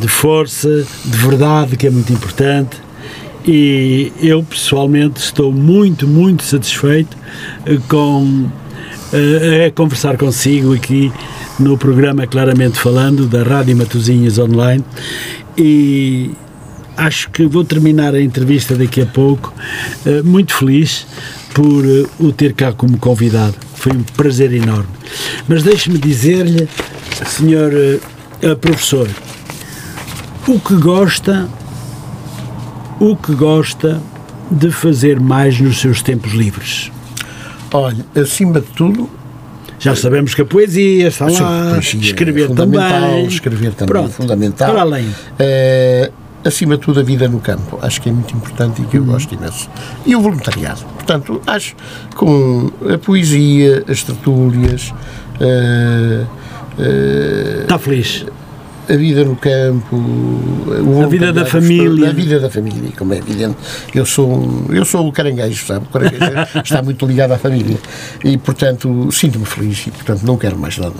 de 0.00 0.08
força, 0.08 0.68
de 1.04 1.16
verdade, 1.18 1.76
que 1.76 1.86
é 1.86 1.90
muito 1.90 2.12
importante. 2.12 2.76
E 3.46 4.12
eu 4.20 4.42
pessoalmente 4.42 5.20
estou 5.20 5.52
muito, 5.52 6.06
muito 6.06 6.42
satisfeito 6.44 7.16
eh, 7.66 7.78
com 7.88 8.46
a 9.12 9.70
conversar 9.70 10.16
consigo 10.18 10.74
aqui 10.74 11.12
no 11.58 11.78
programa 11.78 12.26
Claramente 12.26 12.78
Falando 12.78 13.26
da 13.26 13.42
Rádio 13.42 13.76
Matosinhos 13.76 14.38
Online 14.38 14.84
e 15.56 16.30
acho 16.96 17.30
que 17.30 17.46
vou 17.46 17.64
terminar 17.64 18.14
a 18.14 18.20
entrevista 18.20 18.76
daqui 18.76 19.00
a 19.00 19.06
pouco 19.06 19.54
eh, 20.04 20.20
muito 20.22 20.52
feliz 20.52 21.06
por 21.54 21.84
eh, 21.84 22.06
o 22.18 22.32
ter 22.32 22.52
cá 22.52 22.72
como 22.72 22.98
convidado. 22.98 23.54
Foi 23.76 23.92
um 23.92 24.02
prazer 24.02 24.52
enorme. 24.52 24.88
Mas 25.48 25.62
deixe-me 25.62 25.98
dizer-lhe, 25.98 26.68
senhor 27.24 27.72
eh, 28.42 28.54
professor, 28.56 29.08
o 30.46 30.60
que 30.60 30.74
gosta, 30.74 31.48
o 33.00 33.16
que 33.16 33.34
gosta 33.34 34.02
de 34.50 34.70
fazer 34.70 35.18
mais 35.18 35.58
nos 35.60 35.80
seus 35.80 36.02
tempos 36.02 36.32
livres? 36.32 36.90
Olha, 37.72 38.04
acima 38.16 38.60
de 38.60 38.66
tudo, 38.68 39.08
Já 39.78 39.94
sabemos 39.94 40.34
que 40.34 40.42
a 40.42 40.44
poesia 40.44 41.06
está 41.08 41.26
lá, 41.26 41.30
poesia 41.74 42.00
é 42.00 42.02
escrever 42.02 42.46
fundamental, 42.48 43.00
também. 43.00 43.26
Escrever 43.26 43.72
também 43.74 43.84
é 43.84 43.86
Pronto, 43.86 44.12
fundamental. 44.12 44.70
Para 44.72 44.80
além. 44.82 45.06
Eh, 45.38 46.10
acima 46.44 46.76
de 46.76 46.82
tudo, 46.82 46.98
a 46.98 47.02
vida 47.04 47.28
no 47.28 47.38
campo. 47.38 47.78
Acho 47.80 48.00
que 48.02 48.08
é 48.08 48.12
muito 48.12 48.34
importante 48.34 48.82
e 48.82 48.86
que 48.86 48.96
eu 48.96 49.02
Uhum. 49.02 49.08
gosto 49.12 49.32
imenso. 49.34 49.70
E 50.04 50.16
o 50.16 50.20
voluntariado. 50.20 50.80
Portanto, 50.94 51.40
acho 51.46 51.76
com 52.16 52.72
a 52.92 52.98
poesia, 52.98 53.84
as 53.88 54.02
tertúlias, 54.02 54.92
eh, 55.40 56.24
eh, 56.80 57.58
Está 57.62 57.78
feliz. 57.78 58.26
A 58.88 58.96
vida 58.96 59.24
no 59.24 59.36
campo, 59.36 59.96
A 61.04 61.06
vida 61.06 61.32
da 61.32 61.44
família. 61.44 62.08
A 62.10 62.12
vida 62.12 62.40
da 62.40 62.50
família, 62.50 62.90
como 62.96 63.12
é 63.14 63.18
evidente. 63.18 63.56
Eu 63.94 64.06
sou, 64.06 64.64
eu 64.70 64.84
sou 64.84 65.06
o 65.06 65.12
caranguejo, 65.12 65.66
sabe? 65.66 65.86
O 65.86 65.88
caranguejo 65.90 66.60
está 66.64 66.82
muito 66.82 67.06
ligado 67.06 67.32
à 67.32 67.38
família. 67.38 67.76
E, 68.24 68.36
portanto, 68.38 69.10
sinto-me 69.12 69.44
feliz 69.44 69.86
e, 69.86 69.90
portanto, 69.90 70.22
não 70.22 70.36
quero 70.36 70.58
mais 70.58 70.78
nada. 70.78 70.94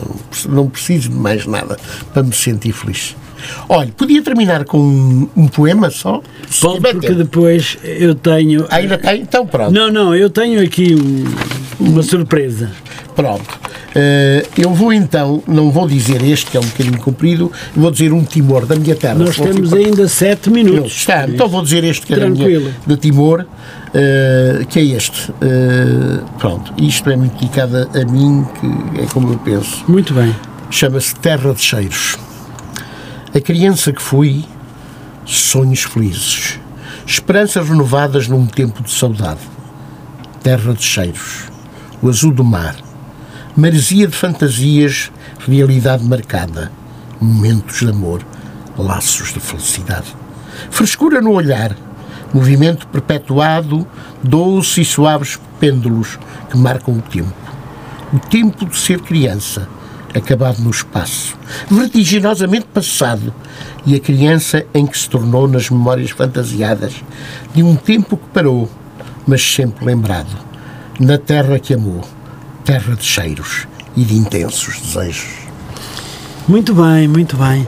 Não 0.49 0.69
preciso- 0.69 1.09
de 1.09 1.15
mais 1.15 1.47
nada 1.47 1.77
para 2.13 2.23
me 2.23 2.33
sentir 2.35 2.73
feliz. 2.73 3.15
Olha, 3.69 3.91
podia 3.97 4.21
terminar 4.21 4.65
com 4.65 4.79
um, 4.81 5.29
um 5.37 5.47
poema 5.47 5.91
só? 5.91 6.21
Pode, 6.61 6.81
porque 6.81 7.07
tempo. 7.07 7.15
depois 7.21 7.79
eu 7.85 8.15
tenho. 8.15 8.67
Ainda 8.69 8.99
tem? 8.99 9.21
Então, 9.23 9.47
pronto. 9.47 9.73
Não, 9.73 9.91
não, 9.93 10.15
eu 10.15 10.29
tenho 10.29 10.61
aqui 10.61 10.95
um- 10.97 11.25
uma 11.89 12.03
surpresa. 12.03 12.71
Pronto. 13.19 13.59
Eh, 13.97 14.47
eu 14.57 14.73
vou 14.73 14.93
então, 14.93 15.43
não 15.45 15.73
vou 15.73 15.89
dizer 15.89 16.23
este, 16.23 16.53
que 16.53 16.57
é 16.57 16.61
um 16.61 16.65
bocadinho 16.65 17.01
comprido, 17.01 17.51
vou 17.75 17.91
dizer 17.91 18.13
um 18.13 18.23
Timor 18.23 18.65
da 18.65 18.77
minha 18.77 18.95
terra. 18.95 19.17
Nós 19.17 19.35
temos 19.35 19.73
ainda 19.73 20.07
sete 20.07 20.49
minutos. 20.49 20.93
está, 20.93 21.29
então 21.29 21.49
vou 21.49 21.61
dizer 21.61 21.83
este 21.83 22.07
que 22.07 22.15
é 22.15 22.17
Tranquilo. 22.17 22.73
de 22.87 22.97
Timor, 22.97 23.45
eh, 23.93 24.65
que 24.69 24.79
é 24.79 24.85
este. 24.85 25.33
Eh, 25.41 26.21
pronto, 26.39 26.73
isto 26.81 27.11
é 27.11 27.17
muito 27.17 27.33
dedicado 27.41 27.91
a 27.93 28.05
mim, 28.05 28.47
que 28.61 29.01
é 29.03 29.07
como 29.07 29.33
eu 29.33 29.39
penso. 29.39 29.85
Muito 29.89 30.15
bem. 30.15 30.33
Chama-se 30.71 31.17
Terra 31.17 31.53
de 31.53 31.61
Cheiros. 31.61 32.17
A 33.35 33.41
criança 33.41 33.93
que 33.93 34.01
fui, 34.01 34.45
sonhos 35.25 35.83
felizes, 35.83 36.61
esperanças 37.05 37.69
renovadas 37.69 38.29
num 38.29 38.47
tempo 38.47 38.81
de 38.81 38.93
saudade. 38.93 39.41
Terra 40.41 40.73
de 40.73 40.85
cheiros, 40.85 41.47
o 42.01 42.09
azul 42.09 42.33
do 42.33 42.45
mar, 42.45 42.77
maresia 43.59 44.07
de 44.07 44.15
fantasias, 44.15 45.11
realidade 45.41 46.05
marcada, 46.05 46.71
momentos 47.21 47.81
de 47.81 47.89
amor, 47.89 48.25
laços 48.79 49.33
de 49.33 49.41
felicidade. 49.41 50.15
Frescura 50.71 51.21
no 51.21 51.33
olhar, 51.33 51.77
movimento 52.33 52.87
perpetuado, 52.87 53.85
doce 54.23 54.83
e 54.83 54.85
suaves 54.85 55.41
pêndulos 55.59 56.21
que 56.49 56.57
marcam 56.57 56.95
o 56.95 57.03
tempo. 57.03 57.35
O 58.13 58.21
tempo 58.21 58.65
de 58.65 58.77
ser 58.77 59.01
criança, 59.01 59.69
acabado 60.15 60.61
no 60.61 60.71
espaço, 60.71 61.37
vertiginosamente 61.69 62.67
passado, 62.67 63.35
e 63.85 63.97
a 63.97 63.99
criança 63.99 64.65
em 64.73 64.87
que 64.87 64.97
se 64.97 65.11
tornou 65.11 65.49
nas 65.49 65.69
memórias 65.69 66.11
fantasiadas 66.11 66.95
de 67.53 67.65
um 67.65 67.75
tempo 67.75 68.17
que 68.17 68.29
parou, 68.29 68.71
mas 69.27 69.43
sempre 69.43 69.85
lembrado, 69.85 70.31
na 71.01 71.19
terra 71.19 71.59
que 71.59 71.75
amou, 71.75 72.05
terra 72.69 72.95
de 72.95 73.03
cheiros 73.03 73.67
e 73.97 74.05
de 74.05 74.15
intensos 74.15 74.79
desejos. 74.79 75.31
Muito 76.47 76.75
bem, 76.75 77.09
muito 77.09 77.35
bem. 77.35 77.67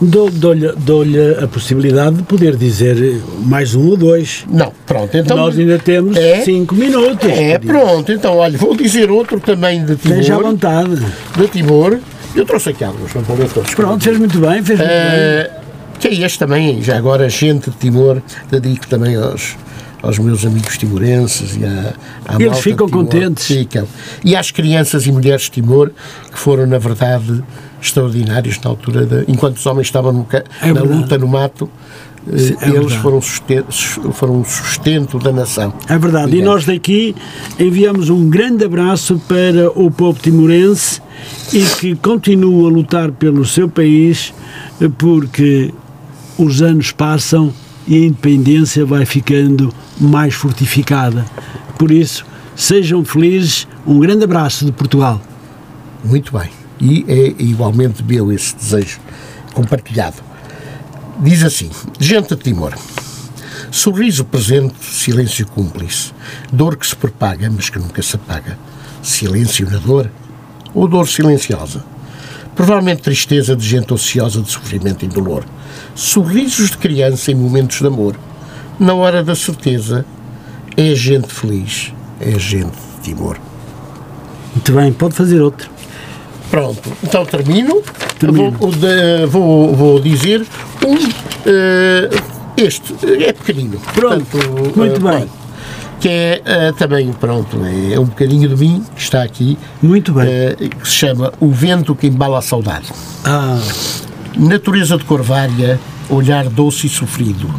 Dou-lhe 0.00 0.72
dou 0.76 1.02
a 1.42 1.48
possibilidade 1.48 2.18
de 2.18 2.22
poder 2.22 2.54
dizer 2.54 3.20
mais 3.40 3.74
um 3.74 3.88
ou 3.88 3.96
dois. 3.96 4.44
Não, 4.48 4.72
pronto. 4.86 5.16
Então, 5.16 5.36
Nós 5.36 5.58
ainda 5.58 5.80
temos 5.80 6.16
é, 6.16 6.42
cinco 6.42 6.76
minutos. 6.76 7.28
É, 7.28 7.58
pronto. 7.58 8.12
Então, 8.12 8.36
olha, 8.36 8.56
vou 8.56 8.76
dizer 8.76 9.10
outro 9.10 9.40
também 9.40 9.84
de 9.84 9.96
Timor. 9.96 10.18
Esteja 10.18 10.36
à 10.36 10.42
vontade. 10.42 11.04
De 11.36 11.48
Timor. 11.48 11.98
Eu 12.36 12.44
trouxe 12.44 12.68
aqui 12.68 12.84
alguns, 12.84 13.12
não 13.12 13.22
vou 13.22 13.36
ler 13.36 13.48
todos. 13.48 13.74
Pronto, 13.74 14.04
fez 14.04 14.16
muito 14.16 14.38
bem, 14.38 14.62
fez 14.62 14.78
muito 14.78 14.92
uh, 14.92 15.50
bem. 15.50 15.98
Que 15.98 16.06
é 16.06 16.24
este 16.24 16.38
também, 16.38 16.80
já 16.80 16.96
agora, 16.96 17.28
gente 17.28 17.68
de 17.68 17.76
Timor, 17.76 18.22
dedico 18.48 18.86
também 18.86 19.16
aos, 19.16 19.56
aos 20.02 20.18
meus 20.18 20.44
amigos 20.44 20.78
timorenses 20.78 21.56
e 21.56 21.64
à, 21.64 21.94
à 22.26 22.40
Eles 22.40 22.58
ficam 22.60 22.88
contentes. 22.88 23.46
Ficam. 23.46 23.86
E 24.24 24.36
às 24.36 24.50
crianças 24.50 25.06
e 25.06 25.12
mulheres 25.12 25.42
de 25.42 25.52
Timor, 25.52 25.90
que 26.32 26.38
foram, 26.38 26.66
na 26.66 26.78
verdade, 26.78 27.42
extraordinários 27.80 28.60
na 28.60 28.70
altura, 28.70 29.04
de, 29.04 29.24
enquanto 29.28 29.56
os 29.56 29.66
homens 29.66 29.86
estavam 29.86 30.12
no, 30.12 30.26
é 30.32 30.72
na 30.72 30.82
luta 30.82 31.18
no 31.18 31.26
mato, 31.26 31.68
eh, 32.26 32.56
é 32.60 32.68
eles 32.70 32.94
foram 32.94 33.20
sustento, 33.20 33.72
foram 34.12 34.44
sustento 34.44 35.18
da 35.18 35.32
nação. 35.32 35.72
É 35.88 35.98
verdade. 35.98 36.36
E 36.36 36.42
nós 36.42 36.64
daqui 36.64 37.14
enviamos 37.58 38.10
um 38.10 38.28
grande 38.28 38.64
abraço 38.64 39.20
para 39.26 39.70
o 39.70 39.90
povo 39.90 40.18
timorense 40.20 41.00
e 41.52 41.62
que 41.80 41.96
continua 41.96 42.68
a 42.68 42.72
lutar 42.72 43.10
pelo 43.12 43.44
seu 43.44 43.68
país 43.68 44.32
porque 44.98 45.72
os 46.36 46.62
anos 46.62 46.92
passam 46.92 47.52
e 47.88 47.96
a 47.96 48.06
independência 48.06 48.84
vai 48.84 49.06
ficando 49.06 49.72
mais 49.98 50.34
fortificada. 50.34 51.24
Por 51.78 51.90
isso, 51.90 52.24
sejam 52.54 53.02
felizes. 53.02 53.66
Um 53.86 53.98
grande 53.98 54.24
abraço 54.24 54.66
de 54.66 54.72
Portugal. 54.72 55.20
Muito 56.04 56.38
bem. 56.38 56.50
E 56.78 57.04
é 57.08 57.42
igualmente 57.42 58.04
meu 58.04 58.30
esse 58.30 58.54
desejo 58.54 59.00
compartilhado. 59.54 60.16
Diz 61.20 61.42
assim: 61.42 61.70
Gente 61.98 62.36
de 62.36 62.36
Timor. 62.36 62.74
Sorriso 63.70 64.24
presente, 64.24 64.74
silêncio 64.82 65.46
cúmplice. 65.46 66.12
Dor 66.52 66.76
que 66.76 66.86
se 66.86 66.94
propaga, 66.94 67.50
mas 67.50 67.70
que 67.70 67.78
nunca 67.78 68.02
se 68.02 68.16
apaga. 68.16 68.58
Silêncio 69.02 69.68
na 69.70 69.78
dor 69.78 70.10
ou 70.74 70.86
dor 70.86 71.08
silenciosa. 71.08 71.84
Provavelmente 72.58 73.02
tristeza 73.02 73.54
de 73.54 73.64
gente 73.64 73.94
ociosa 73.94 74.42
de 74.42 74.50
sofrimento 74.50 75.04
e 75.04 75.08
dolor. 75.08 75.44
Sorrisos 75.94 76.70
de 76.70 76.76
criança 76.76 77.30
em 77.30 77.34
momentos 77.36 77.78
de 77.78 77.86
amor. 77.86 78.16
Na 78.80 78.94
hora 78.94 79.22
da 79.22 79.36
certeza, 79.36 80.04
é 80.76 80.92
gente 80.92 81.28
feliz, 81.28 81.92
é 82.20 82.36
gente 82.36 82.72
de 82.72 83.14
Timor. 83.14 83.38
Muito 84.52 84.72
bem, 84.72 84.92
pode 84.92 85.14
fazer 85.14 85.40
outro. 85.40 85.70
Pronto, 86.50 86.82
então 87.00 87.24
termino. 87.24 87.80
termino. 88.18 88.50
Vou, 88.50 88.72
vou, 89.28 89.76
vou, 89.76 90.00
dizer 90.00 90.44
um. 90.84 90.94
Uh, 90.96 92.22
este 92.56 92.92
é 93.24 93.32
pequenino. 93.32 93.78
Pronto, 93.94 94.26
Portanto, 94.26 94.76
muito 94.76 94.96
uh, 94.96 95.10
bem 95.10 95.37
que 96.00 96.08
é 96.08 96.42
uh, 96.70 96.72
também, 96.74 97.12
pronto, 97.12 97.58
é 97.64 97.98
um 97.98 98.04
bocadinho 98.04 98.48
de 98.48 98.56
mim 98.56 98.84
que 98.94 99.02
está 99.02 99.22
aqui. 99.22 99.58
Muito 99.82 100.12
bem. 100.12 100.26
Uh, 100.26 100.68
que 100.70 100.88
se 100.88 100.94
chama 100.94 101.32
O 101.40 101.50
Vento 101.50 101.94
que 101.94 102.06
Embala 102.06 102.38
a 102.38 102.42
Saudade. 102.42 102.86
Ah. 103.24 103.58
Natureza 104.36 104.96
de 104.96 105.04
Corvária, 105.04 105.80
olhar 106.08 106.48
doce 106.48 106.86
e 106.86 106.90
sofrido. 106.90 107.52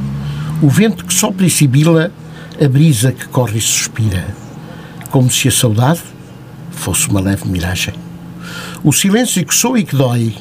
O 0.61 0.69
vento 0.69 1.05
que 1.05 1.13
sopra 1.13 1.45
e 1.45 1.49
sibila, 1.49 2.11
a 2.61 2.67
brisa 2.67 3.11
que 3.11 3.27
corre 3.27 3.57
e 3.57 3.61
suspira. 3.61 4.25
Como 5.09 5.29
se 5.29 5.47
a 5.47 5.51
saudade 5.51 6.01
fosse 6.71 7.09
uma 7.09 7.19
leve 7.19 7.47
miragem. 7.47 7.93
O 8.83 8.93
silêncio 8.93 9.45
que 9.45 9.53
soa 9.53 9.79
e 9.79 9.83
que 9.83 9.95
dói, 9.95 10.33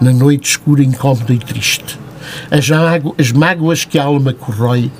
na 0.00 0.12
noite 0.12 0.50
escura, 0.50 0.82
incómoda 0.82 1.32
e 1.32 1.38
triste. 1.38 1.98
As, 2.50 2.68
as 3.18 3.32
mágoas 3.32 3.84
que 3.84 3.98
a 3.98 4.04
alma 4.04 4.32
corrói, 4.32 4.90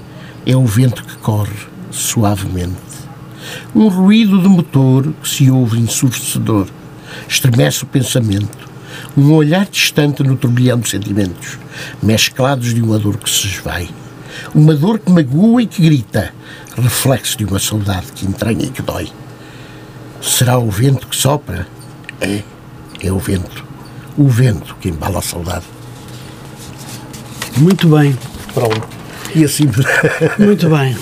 é 0.44 0.56
o 0.56 0.64
vento 0.64 1.02
que 1.02 1.16
corre 1.16 1.75
suavemente. 1.96 2.76
Um 3.74 3.88
ruído 3.88 4.40
de 4.40 4.48
motor 4.48 5.12
que 5.22 5.28
se 5.28 5.50
ouve 5.50 5.78
ensurdecedor, 5.78 6.66
estremece 7.28 7.84
o 7.84 7.86
pensamento. 7.86 8.66
Um 9.16 9.32
olhar 9.32 9.66
distante 9.66 10.22
no 10.22 10.36
turbilhão 10.36 10.78
de 10.78 10.88
sentimentos, 10.88 11.58
mesclados 12.02 12.74
de 12.74 12.82
uma 12.82 12.98
dor 12.98 13.16
que 13.16 13.30
se 13.30 13.46
esvai. 13.46 13.88
Uma 14.54 14.74
dor 14.74 14.98
que 14.98 15.10
magoa 15.10 15.62
e 15.62 15.66
que 15.66 15.82
grita, 15.82 16.34
reflexo 16.76 17.38
de 17.38 17.44
uma 17.44 17.58
saudade 17.58 18.12
que 18.12 18.26
entranha 18.26 18.64
e 18.64 18.70
que 18.70 18.82
dói. 18.82 19.08
Será 20.20 20.58
o 20.58 20.70
vento 20.70 21.06
que 21.06 21.16
sopra? 21.16 21.66
É, 22.20 22.42
é 23.02 23.12
o 23.12 23.18
vento. 23.18 23.64
O 24.16 24.28
vento 24.28 24.76
que 24.80 24.88
embala 24.88 25.18
a 25.18 25.22
saudade. 25.22 25.64
Muito 27.56 27.88
bem. 27.88 28.16
Pronto. 28.52 28.88
E 29.34 29.44
assim. 29.44 29.64
Muito 30.38 30.68
bem. 30.68 30.96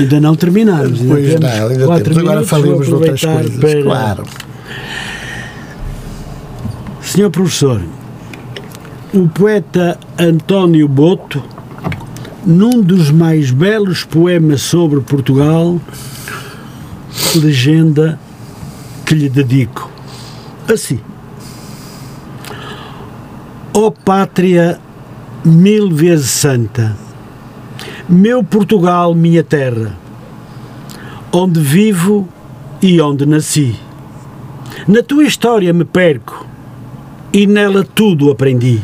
Ainda 0.00 0.20
não 0.20 0.34
terminamos. 0.34 1.00
Ainda 1.00 1.14
pois 1.14 1.40
não, 1.40 1.68
ainda 1.68 2.00
temos. 2.00 2.18
Agora 2.18 2.44
falamos 2.44 2.86
de 2.86 2.94
outras 2.94 3.20
coisas. 3.20 3.56
Para... 3.56 3.82
Claro. 3.82 4.24
Senhor 7.02 7.30
professor, 7.30 7.82
o 9.12 9.28
poeta 9.28 9.98
António 10.18 10.88
Boto, 10.88 11.42
num 12.46 12.80
dos 12.80 13.10
mais 13.10 13.50
belos 13.50 14.04
poemas 14.04 14.62
sobre 14.62 15.00
Portugal, 15.00 15.78
legenda 17.34 18.18
que 19.04 19.14
lhe 19.14 19.28
dedico. 19.28 19.90
Assim. 20.72 21.00
Ó 23.74 23.86
oh, 23.86 23.92
pátria 23.92 24.80
mil 25.44 25.90
vezes 25.90 26.30
santa, 26.30 26.96
meu 28.12 28.44
Portugal, 28.44 29.14
minha 29.14 29.42
terra, 29.42 29.96
onde 31.32 31.58
vivo 31.58 32.28
e 32.82 33.00
onde 33.00 33.24
nasci. 33.24 33.74
Na 34.86 35.02
tua 35.02 35.24
história 35.24 35.72
me 35.72 35.86
perco 35.86 36.46
e 37.32 37.46
nela 37.46 37.82
tudo 37.82 38.30
aprendi. 38.30 38.82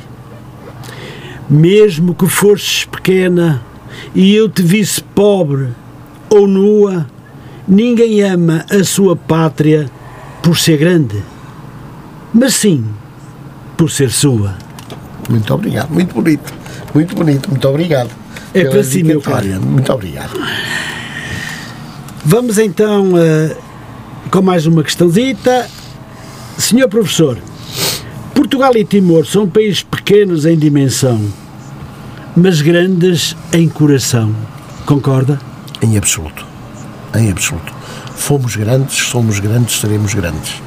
Mesmo 1.47 2.15
que 2.15 2.27
fosses 2.27 2.87
pequena 2.87 3.61
e 4.15 4.35
eu 4.35 4.49
te 4.49 4.63
visse 4.63 5.03
pobre 5.03 5.69
ou 6.31 6.49
nua, 6.49 7.07
ninguém 7.69 8.23
ama 8.23 8.65
a 8.71 8.83
sua 8.83 9.15
pátria 9.15 9.91
por 10.43 10.57
ser 10.57 10.79
grande, 10.79 11.23
mas 12.33 12.55
sim 12.55 12.83
por 13.77 13.91
ser 13.91 14.11
sua. 14.11 14.57
Muito 15.29 15.53
obrigado, 15.53 15.91
muito 15.91 16.15
bonito, 16.15 16.51
muito 16.95 17.15
bonito, 17.15 17.51
muito 17.51 17.69
obrigado. 17.69 18.18
É 18.55 18.65
para 18.65 18.83
si, 18.83 19.03
meu 19.03 19.21
caro. 19.21 19.47
Muito 19.61 19.93
obrigado. 19.93 20.33
Vamos 22.25 22.59
então 22.59 23.13
uh, 23.13 23.57
com 24.31 24.43
mais 24.43 24.67
uma 24.67 24.83
questãozita. 24.83 25.69
Senhor 26.57 26.89
professor, 26.89 27.39
Portugal 28.35 28.77
e 28.77 28.85
Timor 28.85 29.27
são 29.27 29.49
países 29.49 29.83
pequenos 29.83 30.45
em 30.45 30.59
dimensão, 30.59 31.21
mas 32.37 32.61
grandes 32.61 33.37
em 33.53 33.69
coração. 33.69 34.35
Concorda? 34.85 35.39
Em 35.83 35.97
absoluto. 35.97 36.45
Em 37.15 37.31
absoluto. 37.31 37.73
Fomos 38.17 38.57
grandes, 38.57 38.97
somos 38.97 39.39
grandes, 39.39 39.81
seremos 39.81 40.15
grandes. 40.15 40.61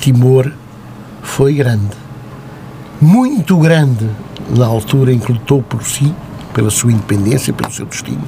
Timor 0.00 0.50
foi 1.22 1.54
grande. 1.54 1.96
Muito 3.00 3.56
grande 3.58 4.08
na 4.56 4.66
altura 4.66 5.12
em 5.12 5.18
que 5.18 5.32
lutou 5.32 5.62
por 5.62 5.82
si 5.82 6.14
pela 6.56 6.70
sua 6.70 6.90
independência, 6.90 7.52
pelo 7.52 7.70
seu 7.70 7.84
destino 7.84 8.26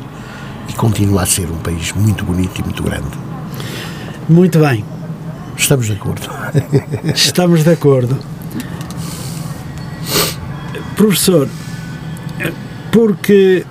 e 0.69 0.73
continua 0.75 1.23
a 1.23 1.27
ser 1.27 1.51
um 1.51 1.57
país 1.57 1.93
muito 1.93 2.27
bonito 2.27 2.61
e 2.61 2.63
muito 2.63 2.83
grande. 2.83 3.09
Muito 4.29 4.59
bem. 4.59 4.85
Estamos 5.57 5.87
de 5.87 5.93
acordo. 5.93 6.29
Estamos 7.15 7.65
de 7.65 7.71
acordo. 7.71 8.19
Professor, 10.95 11.49
porque 12.93 13.65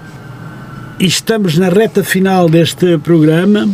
estamos 0.99 1.57
na 1.57 1.69
reta 1.69 2.03
final 2.03 2.49
deste 2.49 2.97
programa, 2.97 3.69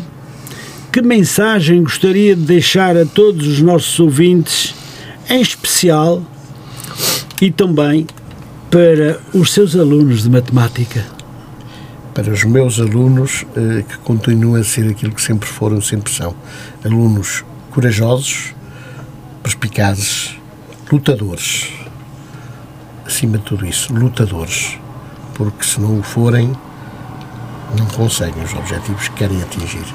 que 0.92 1.02
mensagem 1.02 1.82
gostaria 1.82 2.36
de 2.36 2.42
deixar 2.42 2.98
a 2.98 3.06
todos 3.06 3.48
os 3.48 3.62
nossos 3.62 4.00
ouvintes, 4.00 4.76
em 5.30 5.40
especial 5.40 6.22
e 7.42 7.52
também 7.52 8.06
para 8.74 9.20
os 9.36 9.54
seus 9.54 9.76
alunos 9.76 10.24
de 10.24 10.32
matemática? 10.32 11.06
Para 12.12 12.32
os 12.32 12.44
meus 12.44 12.80
alunos, 12.80 13.46
eh, 13.56 13.84
que 13.88 14.00
continuam 14.00 14.60
a 14.60 14.64
ser 14.64 14.90
aquilo 14.90 15.14
que 15.14 15.22
sempre 15.22 15.48
foram, 15.48 15.80
sempre 15.80 16.12
são. 16.12 16.34
Alunos 16.84 17.46
corajosos, 17.70 18.56
perspicazes, 19.44 20.40
lutadores. 20.92 21.72
Acima 23.06 23.38
de 23.38 23.44
tudo 23.44 23.64
isso, 23.64 23.94
lutadores. 23.94 24.80
Porque 25.36 25.64
se 25.64 25.80
não 25.80 26.00
o 26.00 26.02
forem, 26.02 26.52
não 27.78 27.86
conseguem 27.86 28.44
os 28.44 28.56
objetivos 28.56 29.08
que 29.08 29.14
querem 29.18 29.40
atingir. 29.44 29.86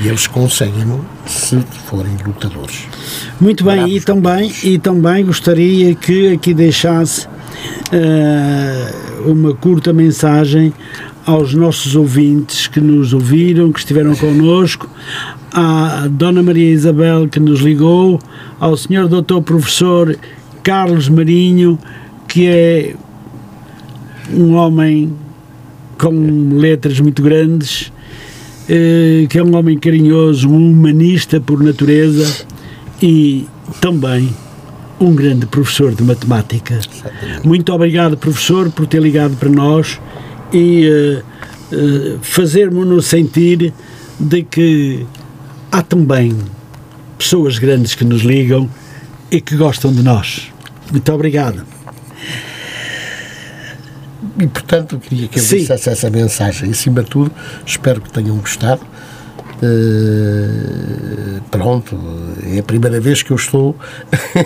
E 0.00 0.06
eles 0.06 0.26
conseguem 0.26 1.00
se 1.24 1.58
forem 1.86 2.14
lutadores. 2.26 2.88
Muito 3.40 3.64
bem, 3.64 3.88
e 3.88 4.02
também, 4.02 4.52
e 4.62 4.78
também 4.78 5.24
gostaria 5.24 5.94
que 5.94 6.34
aqui 6.34 6.52
deixasse 6.52 7.26
uh, 7.92 9.30
uma 9.30 9.54
curta 9.54 9.92
mensagem 9.92 10.72
aos 11.24 11.52
nossos 11.52 11.94
ouvintes 11.94 12.66
que 12.66 12.80
nos 12.80 13.12
ouviram, 13.12 13.70
que 13.70 13.80
estiveram 13.80 14.14
connosco, 14.14 14.88
à 15.52 16.06
Dona 16.10 16.42
Maria 16.42 16.70
Isabel 16.70 17.28
que 17.28 17.38
nos 17.38 17.60
ligou, 17.60 18.18
ao 18.58 18.76
Senhor 18.76 19.08
Doutor 19.08 19.42
Professor 19.42 20.16
Carlos 20.62 21.08
Marinho, 21.08 21.78
que 22.26 22.46
é 22.46 22.94
um 24.32 24.54
homem 24.54 25.12
com 25.98 26.58
letras 26.58 27.00
muito 27.00 27.22
grandes, 27.22 27.92
uh, 28.68 29.26
que 29.28 29.38
é 29.38 29.42
um 29.42 29.54
homem 29.56 29.78
carinhoso, 29.78 30.48
um 30.48 30.70
humanista 30.70 31.40
por 31.40 31.62
natureza 31.62 32.46
e 33.02 33.46
também 33.80 34.30
um 35.00 35.14
grande 35.14 35.46
professor 35.46 35.94
de 35.94 36.02
matemática. 36.02 36.78
Muito 37.44 37.72
obrigado, 37.72 38.16
professor, 38.16 38.70
por 38.70 38.86
ter 38.86 39.00
ligado 39.00 39.36
para 39.36 39.48
nós 39.48 40.00
e 40.52 40.88
uh, 40.88 41.76
uh, 41.76 42.18
fazer-nos 42.22 43.06
sentir 43.06 43.72
de 44.18 44.42
que 44.42 45.06
há 45.70 45.82
também 45.82 46.36
pessoas 47.16 47.58
grandes 47.58 47.94
que 47.94 48.04
nos 48.04 48.22
ligam 48.22 48.68
e 49.30 49.40
que 49.40 49.56
gostam 49.56 49.92
de 49.92 50.02
nós. 50.02 50.50
Muito 50.90 51.12
obrigado. 51.12 51.64
E 54.38 54.46
portanto 54.46 54.98
queria 54.98 55.28
que 55.28 55.38
eu 55.38 55.44
dissesse 55.44 55.90
essa 55.90 56.10
mensagem. 56.10 56.70
Acima 56.70 57.02
de 57.02 57.10
tudo, 57.10 57.30
espero 57.66 58.00
que 58.00 58.10
tenham 58.10 58.36
gostado. 58.36 58.80
Uh, 59.60 61.40
pronto, 61.50 61.98
é 62.44 62.60
a 62.60 62.62
primeira 62.62 63.00
vez 63.00 63.22
que 63.22 63.32
eu 63.32 63.36
estou 63.36 63.74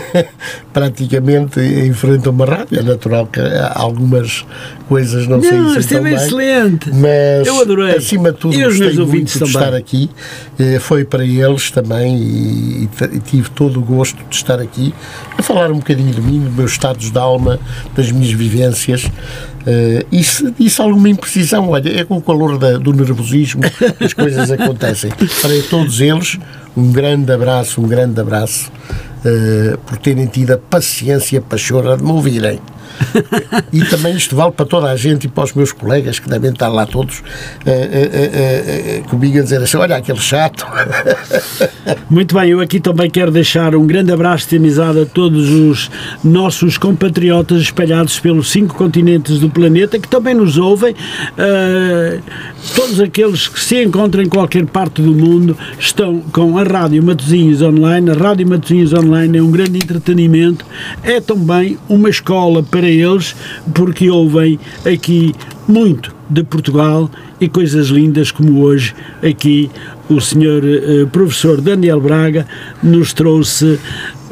praticamente 0.72 1.60
em 1.60 1.92
frente 1.92 2.26
a 2.26 2.30
uma 2.30 2.46
rádio. 2.46 2.78
É 2.78 2.82
natural 2.82 3.26
que 3.26 3.40
algumas 3.74 4.46
coisas 4.92 5.26
não, 5.26 5.38
não 5.38 5.72
sei 5.72 5.82
se 5.82 5.94
excelente. 5.96 6.90
Mas, 6.90 7.46
eu 7.46 7.62
adorei. 7.62 7.96
acima 7.96 8.30
de 8.30 8.38
tudo, 8.38 8.54
e 8.54 8.62
gostei 8.62 8.92
muito 9.06 9.38
de 9.38 9.44
estar 9.44 9.74
aqui. 9.74 10.10
Uh, 10.60 10.78
foi 10.80 11.02
para 11.02 11.24
eles 11.24 11.70
também 11.70 12.14
e, 12.18 12.88
e, 13.12 13.18
tive 13.20 13.48
todo 13.50 13.80
o 13.80 13.82
gosto 13.82 14.22
de 14.28 14.36
estar 14.36 14.60
aqui 14.60 14.92
a 15.38 15.42
falar 15.42 15.70
um 15.70 15.78
bocadinho 15.78 16.12
de 16.12 16.20
mim, 16.20 16.40
dos 16.40 16.54
meus 16.54 16.72
estados 16.72 17.10
de 17.10 17.18
alma, 17.18 17.58
das 17.96 18.12
minhas 18.12 18.32
vivências. 18.32 19.04
Uh, 19.04 20.04
e 20.12 20.22
se 20.22 20.50
disse 20.58 20.82
alguma 20.82 21.08
imprecisão, 21.08 21.70
olha, 21.70 22.00
é 22.00 22.04
com 22.04 22.18
o 22.18 22.22
calor 22.22 22.58
da, 22.58 22.76
do 22.76 22.92
nervosismo 22.92 23.62
que 23.62 24.04
as 24.04 24.12
coisas 24.12 24.50
acontecem. 24.52 25.10
Para 25.10 25.54
todos 25.70 26.02
eles, 26.02 26.38
um 26.76 26.92
grande 26.92 27.32
abraço, 27.32 27.80
um 27.80 27.88
grande 27.88 28.20
abraço 28.20 28.70
uh, 29.24 29.78
por 29.86 29.96
terem 29.96 30.26
tido 30.26 30.50
a 30.50 30.58
paciência 30.58 31.40
pachorra 31.40 31.96
de 31.96 32.04
me 32.04 32.10
ouvirem 32.10 32.60
e 33.72 33.84
também 33.84 34.16
isto 34.16 34.34
vale 34.36 34.52
para 34.52 34.66
toda 34.66 34.90
a 34.90 34.96
gente 34.96 35.24
e 35.24 35.28
para 35.28 35.44
os 35.44 35.52
meus 35.52 35.72
colegas 35.72 36.18
que 36.18 36.28
devem 36.28 36.50
estar 36.50 36.68
lá 36.68 36.86
todos 36.86 37.20
uh, 37.20 37.22
uh, 37.22 39.00
uh, 39.00 39.08
comigo 39.08 39.38
a 39.38 39.42
dizer 39.42 39.62
assim: 39.62 39.76
olha, 39.76 39.96
aquele 39.96 40.20
chato. 40.20 40.66
Muito 42.08 42.34
bem, 42.34 42.50
eu 42.50 42.60
aqui 42.60 42.80
também 42.80 43.10
quero 43.10 43.30
deixar 43.30 43.74
um 43.74 43.86
grande 43.86 44.12
abraço 44.12 44.48
de 44.48 44.56
amizade 44.56 45.00
a 45.00 45.06
todos 45.06 45.50
os 45.50 45.90
nossos 46.22 46.78
compatriotas 46.78 47.62
espalhados 47.62 48.18
pelos 48.20 48.50
cinco 48.50 48.74
continentes 48.74 49.38
do 49.38 49.48
planeta 49.48 49.98
que 49.98 50.08
também 50.08 50.34
nos 50.34 50.58
ouvem. 50.58 50.94
Todos 52.74 53.00
aqueles 53.00 53.48
que 53.48 53.60
se 53.60 53.82
encontram 53.82 54.22
em 54.22 54.28
qualquer 54.28 54.64
parte 54.66 55.02
do 55.02 55.12
mundo 55.12 55.56
estão 55.78 56.20
com 56.32 56.56
a 56.56 56.62
Rádio 56.62 57.02
Matosinhos 57.02 57.60
Online. 57.60 58.10
A 58.10 58.14
Rádio 58.14 58.48
Matosinhos 58.48 58.92
Online 58.92 59.38
é 59.38 59.42
um 59.42 59.50
grande 59.50 59.78
entretenimento, 59.78 60.64
é 61.02 61.20
também 61.20 61.78
uma 61.88 62.08
escola 62.08 62.62
para 62.62 62.88
eles, 62.88 63.34
porque 63.74 64.08
ouvem 64.08 64.58
aqui 64.84 65.34
muito 65.66 66.14
de 66.28 66.42
Portugal 66.42 67.10
e 67.40 67.48
coisas 67.48 67.88
lindas 67.88 68.30
como 68.30 68.62
hoje 68.62 68.94
aqui 69.22 69.70
o 70.08 70.20
senhor 70.20 70.62
eh, 70.64 71.06
professor 71.10 71.60
Daniel 71.60 72.00
Braga 72.00 72.46
nos 72.82 73.12
trouxe 73.12 73.78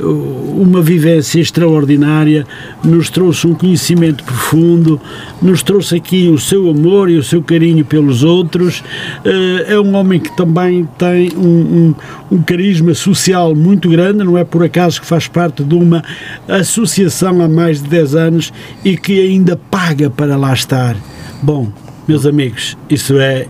uma 0.02 0.81
vivência 0.82 1.40
extraordinária, 1.40 2.47
nos 2.82 3.10
trouxe 3.10 3.47
um 3.47 3.55
conhecimento 3.55 4.24
profundo, 4.24 5.01
nos 5.40 5.62
trouxe 5.62 5.97
aqui 5.97 6.28
o 6.28 6.39
seu 6.39 6.70
amor 6.70 7.10
e 7.10 7.16
o 7.16 7.22
seu 7.22 7.43
carinho 7.43 7.85
pelos 7.85 8.22
outros. 8.22 8.82
Eh, 9.24 9.74
é 9.74 9.81
um 9.81 9.94
homem 9.94 10.20
que 10.20 10.35
também 10.36 10.89
tem 10.98 11.31
um, 11.36 11.94
um, 12.31 12.36
um 12.36 12.43
carisma 12.43 12.94
social 12.94 13.55
muito 13.55 13.89
grande, 13.89 14.24
não 14.24 14.36
é 14.36 14.44
por 14.44 14.62
acaso 14.62 15.01
que 15.01 15.06
faz 15.06 15.28
parte 15.28 15.62
de 15.62 15.74
uma 15.74 16.02
associação 16.48 17.43
há 17.43 17.48
mais 17.48 17.82
de 17.82 17.89
10 17.89 18.14
anos 18.14 18.52
e 18.85 18.97
que 18.97 19.20
ainda 19.20 19.56
paga 19.70 20.10
para 20.10 20.36
lá 20.36 20.52
estar. 20.52 20.97
Bom, 21.43 21.72
meus 22.06 22.27
amigos, 22.27 22.77
isso 22.89 23.18
é 23.18 23.47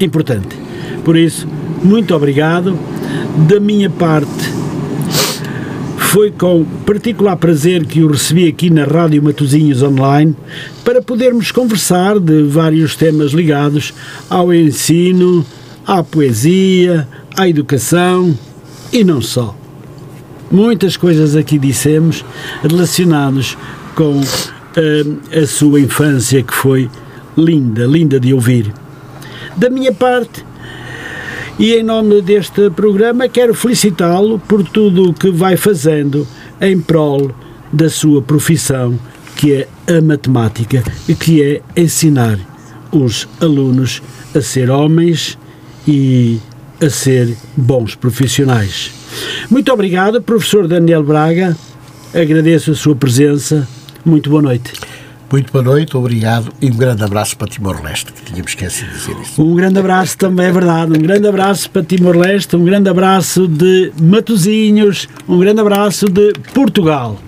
importante. 0.00 0.56
Por 1.04 1.16
isso, 1.16 1.46
muito 1.82 2.14
obrigado. 2.14 2.78
Da 3.48 3.58
minha 3.58 3.90
parte, 3.90 4.52
foi 6.14 6.30
com 6.30 6.64
particular 6.86 7.36
prazer 7.36 7.84
que 7.84 8.00
o 8.04 8.06
recebi 8.06 8.46
aqui 8.46 8.70
na 8.70 8.84
Rádio 8.84 9.20
Matozinhos 9.20 9.82
Online 9.82 10.32
para 10.84 11.02
podermos 11.02 11.50
conversar 11.50 12.20
de 12.20 12.44
vários 12.44 12.94
temas 12.94 13.32
ligados 13.32 13.92
ao 14.30 14.54
ensino, 14.54 15.44
à 15.84 16.04
poesia, 16.04 17.08
à 17.36 17.48
educação 17.48 18.32
e 18.92 19.02
não 19.02 19.20
só. 19.20 19.56
Muitas 20.52 20.96
coisas 20.96 21.34
aqui 21.34 21.58
dissemos 21.58 22.24
relacionadas 22.62 23.58
com 23.96 24.20
uh, 24.20 24.22
a 25.36 25.44
sua 25.48 25.80
infância 25.80 26.44
que 26.44 26.54
foi 26.54 26.88
linda, 27.36 27.86
linda 27.86 28.20
de 28.20 28.32
ouvir. 28.32 28.72
Da 29.56 29.68
minha 29.68 29.92
parte, 29.92 30.46
e 31.58 31.74
em 31.74 31.82
nome 31.82 32.20
deste 32.20 32.68
programa 32.70 33.28
quero 33.28 33.54
felicitá-lo 33.54 34.38
por 34.38 34.64
tudo 34.64 35.10
o 35.10 35.14
que 35.14 35.30
vai 35.30 35.56
fazendo 35.56 36.26
em 36.60 36.80
prol 36.80 37.30
da 37.72 37.88
sua 37.88 38.20
profissão, 38.20 38.98
que 39.36 39.52
é 39.52 39.68
a 39.86 40.00
matemática 40.00 40.82
e 41.08 41.14
que 41.14 41.42
é 41.42 41.62
ensinar 41.80 42.38
os 42.90 43.28
alunos 43.40 44.02
a 44.34 44.40
ser 44.40 44.70
homens 44.70 45.38
e 45.86 46.40
a 46.80 46.90
ser 46.90 47.36
bons 47.56 47.94
profissionais. 47.94 48.90
Muito 49.50 49.72
obrigado, 49.72 50.20
professor 50.20 50.66
Daniel 50.66 51.02
Braga. 51.02 51.56
Agradeço 52.12 52.72
a 52.72 52.74
sua 52.74 52.96
presença. 52.96 53.66
Muito 54.04 54.28
boa 54.28 54.42
noite. 54.42 54.72
Muito 55.30 55.52
boa 55.52 55.64
noite, 55.64 55.96
obrigado 55.96 56.52
e 56.60 56.70
um 56.70 56.76
grande 56.76 57.02
abraço 57.02 57.36
para 57.36 57.48
Timor-Leste, 57.48 58.12
que 58.12 58.22
tínhamos 58.22 58.52
esquecido 58.52 58.90
de 58.90 58.98
dizer 58.98 59.16
isso. 59.20 59.42
Um 59.42 59.54
grande 59.54 59.78
abraço 59.78 60.16
também, 60.16 60.46
é 60.46 60.52
verdade. 60.52 60.92
Um 60.92 61.02
grande 61.02 61.26
abraço 61.26 61.68
para 61.70 61.82
Timor-Leste, 61.82 62.54
um 62.54 62.64
grande 62.64 62.88
abraço 62.88 63.48
de 63.48 63.92
Matozinhos, 64.00 65.08
um 65.26 65.38
grande 65.38 65.60
abraço 65.60 66.08
de 66.08 66.32
Portugal. 66.52 67.18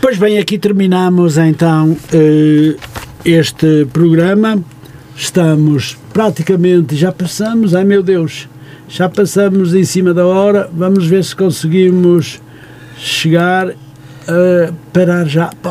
Pois 0.00 0.18
bem, 0.18 0.38
aqui 0.38 0.58
terminamos 0.58 1.38
então 1.38 1.96
eh, 2.12 2.76
este 3.24 3.86
programa. 3.92 4.62
Estamos 5.16 5.96
praticamente, 6.12 6.94
já 6.94 7.10
passamos, 7.10 7.74
ai 7.74 7.84
meu 7.84 8.02
Deus, 8.02 8.48
já 8.88 9.08
passamos 9.08 9.74
em 9.74 9.82
cima 9.84 10.14
da 10.14 10.26
hora. 10.26 10.70
Vamos 10.72 11.06
ver 11.06 11.24
se 11.24 11.34
conseguimos 11.34 12.40
chegar 12.96 13.70
a 14.28 14.72
parar 14.92 15.24
já. 15.26 15.50